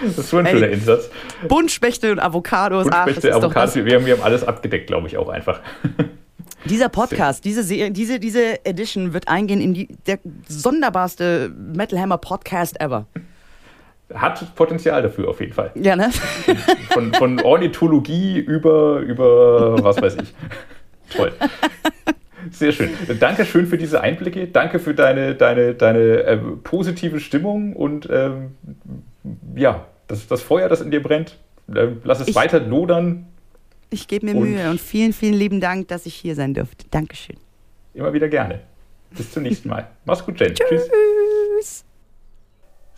Das 0.00 0.16
ist 0.16 0.30
so 0.30 0.38
ein 0.38 0.46
schöner 0.46 0.68
Einsatz. 0.68 1.10
Buntspechte 1.48 2.12
und 2.12 2.18
Avocados. 2.18 2.84
Buntspechte, 2.84 3.30
Ach, 3.30 3.36
Avocados, 3.36 3.74
wir 3.74 3.94
haben, 3.94 4.06
wir 4.06 4.14
haben 4.14 4.22
alles 4.22 4.42
abgedeckt, 4.42 4.86
glaube 4.86 5.06
ich, 5.06 5.18
auch 5.18 5.28
einfach. 5.28 5.60
Dieser 6.64 6.88
Podcast, 6.88 7.44
diese, 7.44 7.62
diese, 7.92 8.18
diese 8.18 8.64
Edition 8.64 9.12
wird 9.12 9.28
eingehen 9.28 9.60
in 9.60 9.74
die, 9.74 9.88
der 10.06 10.18
sonderbarste 10.48 11.52
Metal 11.54 12.00
Hammer 12.00 12.16
Podcast 12.16 12.80
ever. 12.80 13.06
Hat 14.14 14.54
Potenzial 14.54 15.02
dafür 15.02 15.28
auf 15.28 15.40
jeden 15.40 15.52
Fall. 15.52 15.70
Ja, 15.74 15.96
ne? 15.96 16.10
Von, 16.90 17.12
von 17.14 17.40
Ornithologie 17.40 18.38
über, 18.38 18.98
über 19.00 19.82
was 19.82 20.00
weiß 20.00 20.16
ich. 20.22 20.34
Toll. 21.16 21.32
Sehr 22.50 22.72
schön. 22.72 22.90
Danke 23.20 23.44
schön 23.44 23.66
für 23.66 23.78
diese 23.78 24.00
Einblicke. 24.00 24.46
Danke 24.48 24.78
für 24.78 24.94
deine, 24.94 25.34
deine, 25.34 25.74
deine 25.74 26.22
äh, 26.24 26.36
positive 26.36 27.20
Stimmung 27.20 27.74
und 27.74 28.08
ähm, 28.10 28.56
ja, 29.54 29.86
das, 30.08 30.26
das 30.26 30.42
Feuer, 30.42 30.68
das 30.68 30.80
in 30.80 30.90
dir 30.90 31.02
brennt. 31.02 31.38
Äh, 31.72 31.88
lass 32.04 32.20
es 32.20 32.28
ich, 32.28 32.34
weiter 32.34 32.60
lodern. 32.60 33.26
Ich 33.90 34.08
gebe 34.08 34.26
mir 34.26 34.36
und 34.36 34.42
Mühe 34.42 34.70
und 34.70 34.80
vielen, 34.80 35.12
vielen 35.12 35.34
lieben 35.34 35.60
Dank, 35.60 35.88
dass 35.88 36.06
ich 36.06 36.14
hier 36.14 36.34
sein 36.34 36.54
durfte. 36.54 36.86
Dankeschön. 36.90 37.36
Immer 37.94 38.12
wieder 38.12 38.28
gerne. 38.28 38.60
Bis 39.16 39.30
zum 39.30 39.42
nächsten 39.42 39.68
Mal. 39.68 39.88
Mach's 40.04 40.24
gut, 40.24 40.40
Jen. 40.40 40.54
Tschüss. 40.54 40.88
Tschüss. 40.88 41.84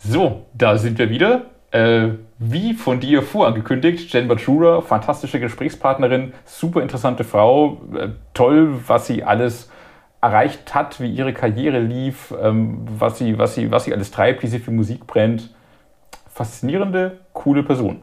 So, 0.07 0.45
da 0.53 0.77
sind 0.77 0.99
wir 0.99 1.09
wieder. 1.09 1.45
Äh, 1.71 2.09
wie 2.37 2.73
von 2.73 2.99
dir 2.99 3.23
vorangekündigt, 3.23 4.13
Jen 4.13 4.27
Bachura, 4.27 4.81
fantastische 4.81 5.39
Gesprächspartnerin, 5.39 6.33
super 6.45 6.81
interessante 6.81 7.23
Frau, 7.23 7.81
äh, 7.97 8.09
toll, 8.33 8.79
was 8.87 9.07
sie 9.07 9.23
alles 9.23 9.71
erreicht 10.21 10.75
hat, 10.75 10.99
wie 10.99 11.09
ihre 11.09 11.33
Karriere 11.33 11.79
lief, 11.79 12.33
ähm, 12.39 12.85
was, 12.99 13.17
sie, 13.17 13.37
was, 13.39 13.55
sie, 13.55 13.71
was 13.71 13.85
sie 13.85 13.93
alles 13.93 14.11
treibt, 14.11 14.43
wie 14.43 14.47
sie 14.47 14.59
für 14.59 14.71
Musik 14.71 15.07
brennt. 15.07 15.53
Faszinierende, 16.31 17.19
coole 17.33 17.63
Person. 17.63 18.01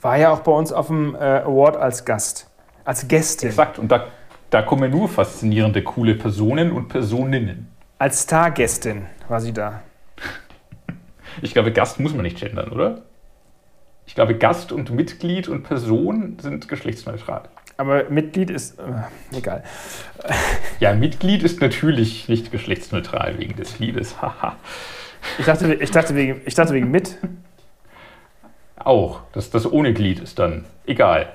War 0.00 0.16
ja 0.16 0.32
auch 0.32 0.40
bei 0.40 0.52
uns 0.52 0.72
auf 0.72 0.86
dem 0.86 1.14
äh, 1.14 1.18
Award 1.18 1.76
als 1.76 2.04
Gast, 2.06 2.50
als 2.84 3.06
Gästin. 3.06 3.50
Exakt, 3.50 3.78
und 3.78 3.92
da, 3.92 4.06
da 4.48 4.62
kommen 4.62 4.90
nur 4.90 5.08
faszinierende, 5.08 5.82
coole 5.82 6.14
Personen 6.14 6.72
und 6.72 6.88
Personinnen. 6.88 7.68
Als 7.98 8.22
Stargästin 8.22 9.06
war 9.28 9.40
sie 9.40 9.52
da. 9.52 9.82
Ich 11.40 11.52
glaube, 11.52 11.72
Gast 11.72 12.00
muss 12.00 12.12
man 12.12 12.22
nicht 12.22 12.38
gendern, 12.38 12.70
oder? 12.70 13.02
Ich 14.06 14.14
glaube, 14.14 14.34
Gast 14.34 14.72
und 14.72 14.90
Mitglied 14.90 15.48
und 15.48 15.62
Person 15.62 16.36
sind 16.40 16.68
geschlechtsneutral. 16.68 17.42
Aber 17.76 18.04
Mitglied 18.10 18.50
ist. 18.50 18.78
Äh, 18.78 19.36
egal. 19.36 19.64
Ja, 20.80 20.92
Mitglied 20.94 21.42
ist 21.42 21.60
natürlich 21.60 22.28
nicht 22.28 22.52
geschlechtsneutral 22.52 23.38
wegen 23.38 23.56
des 23.56 23.78
Liedes. 23.78 24.14
ich, 25.38 25.46
dachte, 25.46 25.74
ich, 25.74 25.90
dachte 25.90 26.14
wegen, 26.14 26.42
ich 26.44 26.54
dachte 26.54 26.74
wegen 26.74 26.90
mit. 26.90 27.16
Auch. 28.76 29.20
Das, 29.32 29.50
das 29.50 29.70
ohne 29.70 29.94
Glied 29.94 30.20
ist 30.20 30.38
dann 30.38 30.64
egal. 30.86 31.28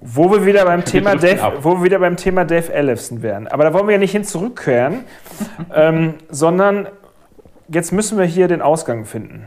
Wo 0.00 0.30
wir 0.30 0.44
wieder 0.44 0.64
beim 0.66 0.84
Thema 0.84 1.16
Dave, 1.16 1.58
wo 1.62 1.76
wir 1.78 1.84
wieder 1.84 1.98
beim 1.98 2.16
Thema 2.16 2.44
Dave 2.44 2.72
Ellefson 2.72 3.22
wären. 3.22 3.48
Aber 3.48 3.64
da 3.64 3.72
wollen 3.72 3.86
wir 3.86 3.92
ja 3.92 3.98
nicht 3.98 4.12
hin 4.12 4.24
zurückkehren, 4.24 5.04
ähm, 5.74 6.14
sondern 6.28 6.88
jetzt 7.68 7.92
müssen 7.92 8.18
wir 8.18 8.24
hier 8.24 8.48
den 8.48 8.62
Ausgang 8.62 9.04
finden. 9.04 9.46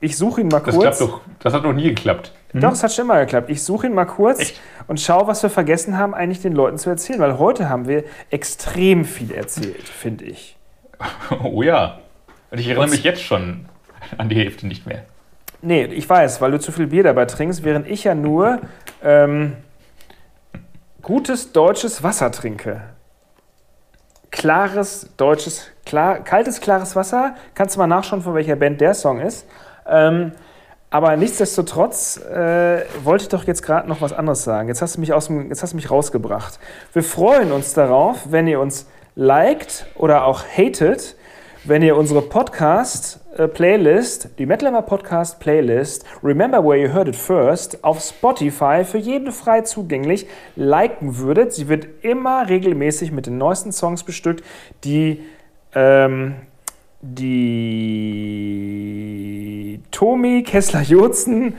Ich 0.00 0.16
suche 0.16 0.42
ihn 0.42 0.48
mal 0.48 0.60
kurz. 0.60 0.82
Das, 0.82 0.98
doch, 0.98 1.20
das 1.38 1.54
hat 1.54 1.62
noch 1.62 1.72
nie 1.72 1.84
geklappt. 1.84 2.32
Hm? 2.52 2.60
Doch, 2.60 2.72
es 2.72 2.82
hat 2.82 2.92
schon 2.92 3.06
mal 3.06 3.24
geklappt. 3.24 3.48
Ich 3.48 3.62
suche 3.62 3.86
ihn 3.86 3.94
mal 3.94 4.04
kurz 4.04 4.40
Echt? 4.40 4.60
und 4.86 5.00
schaue, 5.00 5.26
was 5.26 5.42
wir 5.42 5.50
vergessen 5.50 5.96
haben, 5.96 6.14
eigentlich 6.14 6.42
den 6.42 6.52
Leuten 6.52 6.76
zu 6.78 6.90
erzählen. 6.90 7.20
Weil 7.20 7.38
heute 7.38 7.68
haben 7.68 7.88
wir 7.88 8.04
extrem 8.30 9.04
viel 9.04 9.32
erzählt, 9.32 9.88
finde 9.88 10.24
ich. 10.24 10.56
Oh 11.42 11.62
ja. 11.62 11.98
Und 12.50 12.58
ich 12.60 12.68
erinnere 12.68 12.88
mich 12.88 13.02
jetzt 13.02 13.22
schon 13.22 13.66
an 14.16 14.28
die 14.28 14.36
Hälfte 14.36 14.66
nicht 14.66 14.86
mehr. 14.86 15.04
Nee, 15.60 15.84
ich 15.86 16.08
weiß, 16.08 16.40
weil 16.40 16.50
du 16.50 16.60
zu 16.60 16.72
viel 16.72 16.86
Bier 16.88 17.02
dabei 17.02 17.24
trinkst, 17.24 17.64
während 17.64 17.88
ich 17.88 18.04
ja 18.04 18.14
nur 18.14 18.60
ähm, 19.02 19.54
gutes 21.02 21.52
deutsches 21.52 22.02
Wasser 22.02 22.30
trinke. 22.30 22.82
Klares 24.34 25.08
deutsches, 25.16 25.70
klar, 25.86 26.18
kaltes, 26.18 26.60
klares 26.60 26.96
Wasser. 26.96 27.36
Kannst 27.54 27.76
du 27.76 27.78
mal 27.78 27.86
nachschauen, 27.86 28.20
von 28.20 28.34
welcher 28.34 28.56
Band 28.56 28.80
der 28.80 28.92
Song 28.92 29.20
ist. 29.20 29.46
Ähm, 29.86 30.32
aber 30.90 31.16
nichtsdestotrotz 31.16 32.16
äh, 32.16 32.82
wollte 33.04 33.22
ich 33.22 33.28
doch 33.28 33.44
jetzt 33.44 33.62
gerade 33.62 33.88
noch 33.88 34.00
was 34.00 34.12
anderes 34.12 34.42
sagen. 34.42 34.66
Jetzt 34.66 34.82
hast, 34.82 34.96
du 34.96 35.00
mich 35.00 35.12
aus 35.12 35.28
dem, 35.28 35.50
jetzt 35.50 35.62
hast 35.62 35.72
du 35.72 35.76
mich 35.76 35.88
rausgebracht. 35.88 36.58
Wir 36.92 37.04
freuen 37.04 37.52
uns 37.52 37.74
darauf, 37.74 38.32
wenn 38.32 38.48
ihr 38.48 38.58
uns 38.58 38.86
liked 39.14 39.86
oder 39.94 40.24
auch 40.24 40.42
hatet 40.42 41.14
wenn 41.66 41.82
ihr 41.82 41.96
unsere 41.96 42.20
Podcast-Playlist, 42.20 44.38
die 44.38 44.44
Metal 44.44 44.68
Hammer 44.68 44.82
Podcast 44.82 45.40
Playlist, 45.40 46.04
Remember 46.22 46.62
Where 46.62 46.76
You 46.76 46.92
Heard 46.92 47.08
It 47.08 47.16
First, 47.16 47.82
auf 47.82 48.00
Spotify 48.00 48.84
für 48.84 48.98
jeden 48.98 49.32
frei 49.32 49.62
zugänglich 49.62 50.26
liken 50.56 51.16
würdet. 51.16 51.54
Sie 51.54 51.68
wird 51.68 51.86
immer 52.02 52.50
regelmäßig 52.50 53.12
mit 53.12 53.24
den 53.26 53.38
neuesten 53.38 53.72
Songs 53.72 54.04
bestückt, 54.04 54.44
die 54.84 55.22
ähm, 55.74 56.34
die 57.00 57.80
Tomi 59.90 60.42
Kessler-Jotzen 60.42 61.54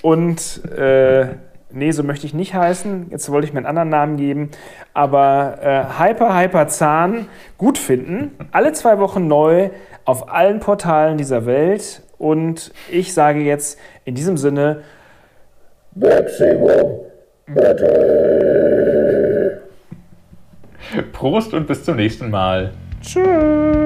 und 0.00 0.64
äh, 0.72 1.34
nee, 1.72 1.90
so 1.90 2.02
möchte 2.02 2.26
ich 2.26 2.34
nicht 2.34 2.54
heißen. 2.54 3.06
Jetzt 3.10 3.30
wollte 3.30 3.46
ich 3.46 3.52
mir 3.52 3.58
einen 3.58 3.66
anderen 3.66 3.88
Namen 3.88 4.16
geben. 4.16 4.50
Aber 4.94 5.58
äh, 5.62 5.98
Hyper, 5.98 6.38
Hyper 6.38 6.68
Zahn 6.68 7.26
gut 7.58 7.78
finden. 7.78 8.36
Alle 8.52 8.72
zwei 8.72 8.98
Wochen 8.98 9.26
neu 9.26 9.70
auf 10.04 10.32
allen 10.32 10.60
Portalen 10.60 11.18
dieser 11.18 11.46
Welt. 11.46 12.02
Und 12.18 12.72
ich 12.90 13.14
sage 13.14 13.40
jetzt 13.40 13.78
in 14.04 14.14
diesem 14.14 14.36
Sinne. 14.36 14.82
Prost 21.12 21.54
und 21.54 21.66
bis 21.66 21.84
zum 21.84 21.96
nächsten 21.96 22.30
Mal. 22.30 22.72
Tschüss. 23.00 23.79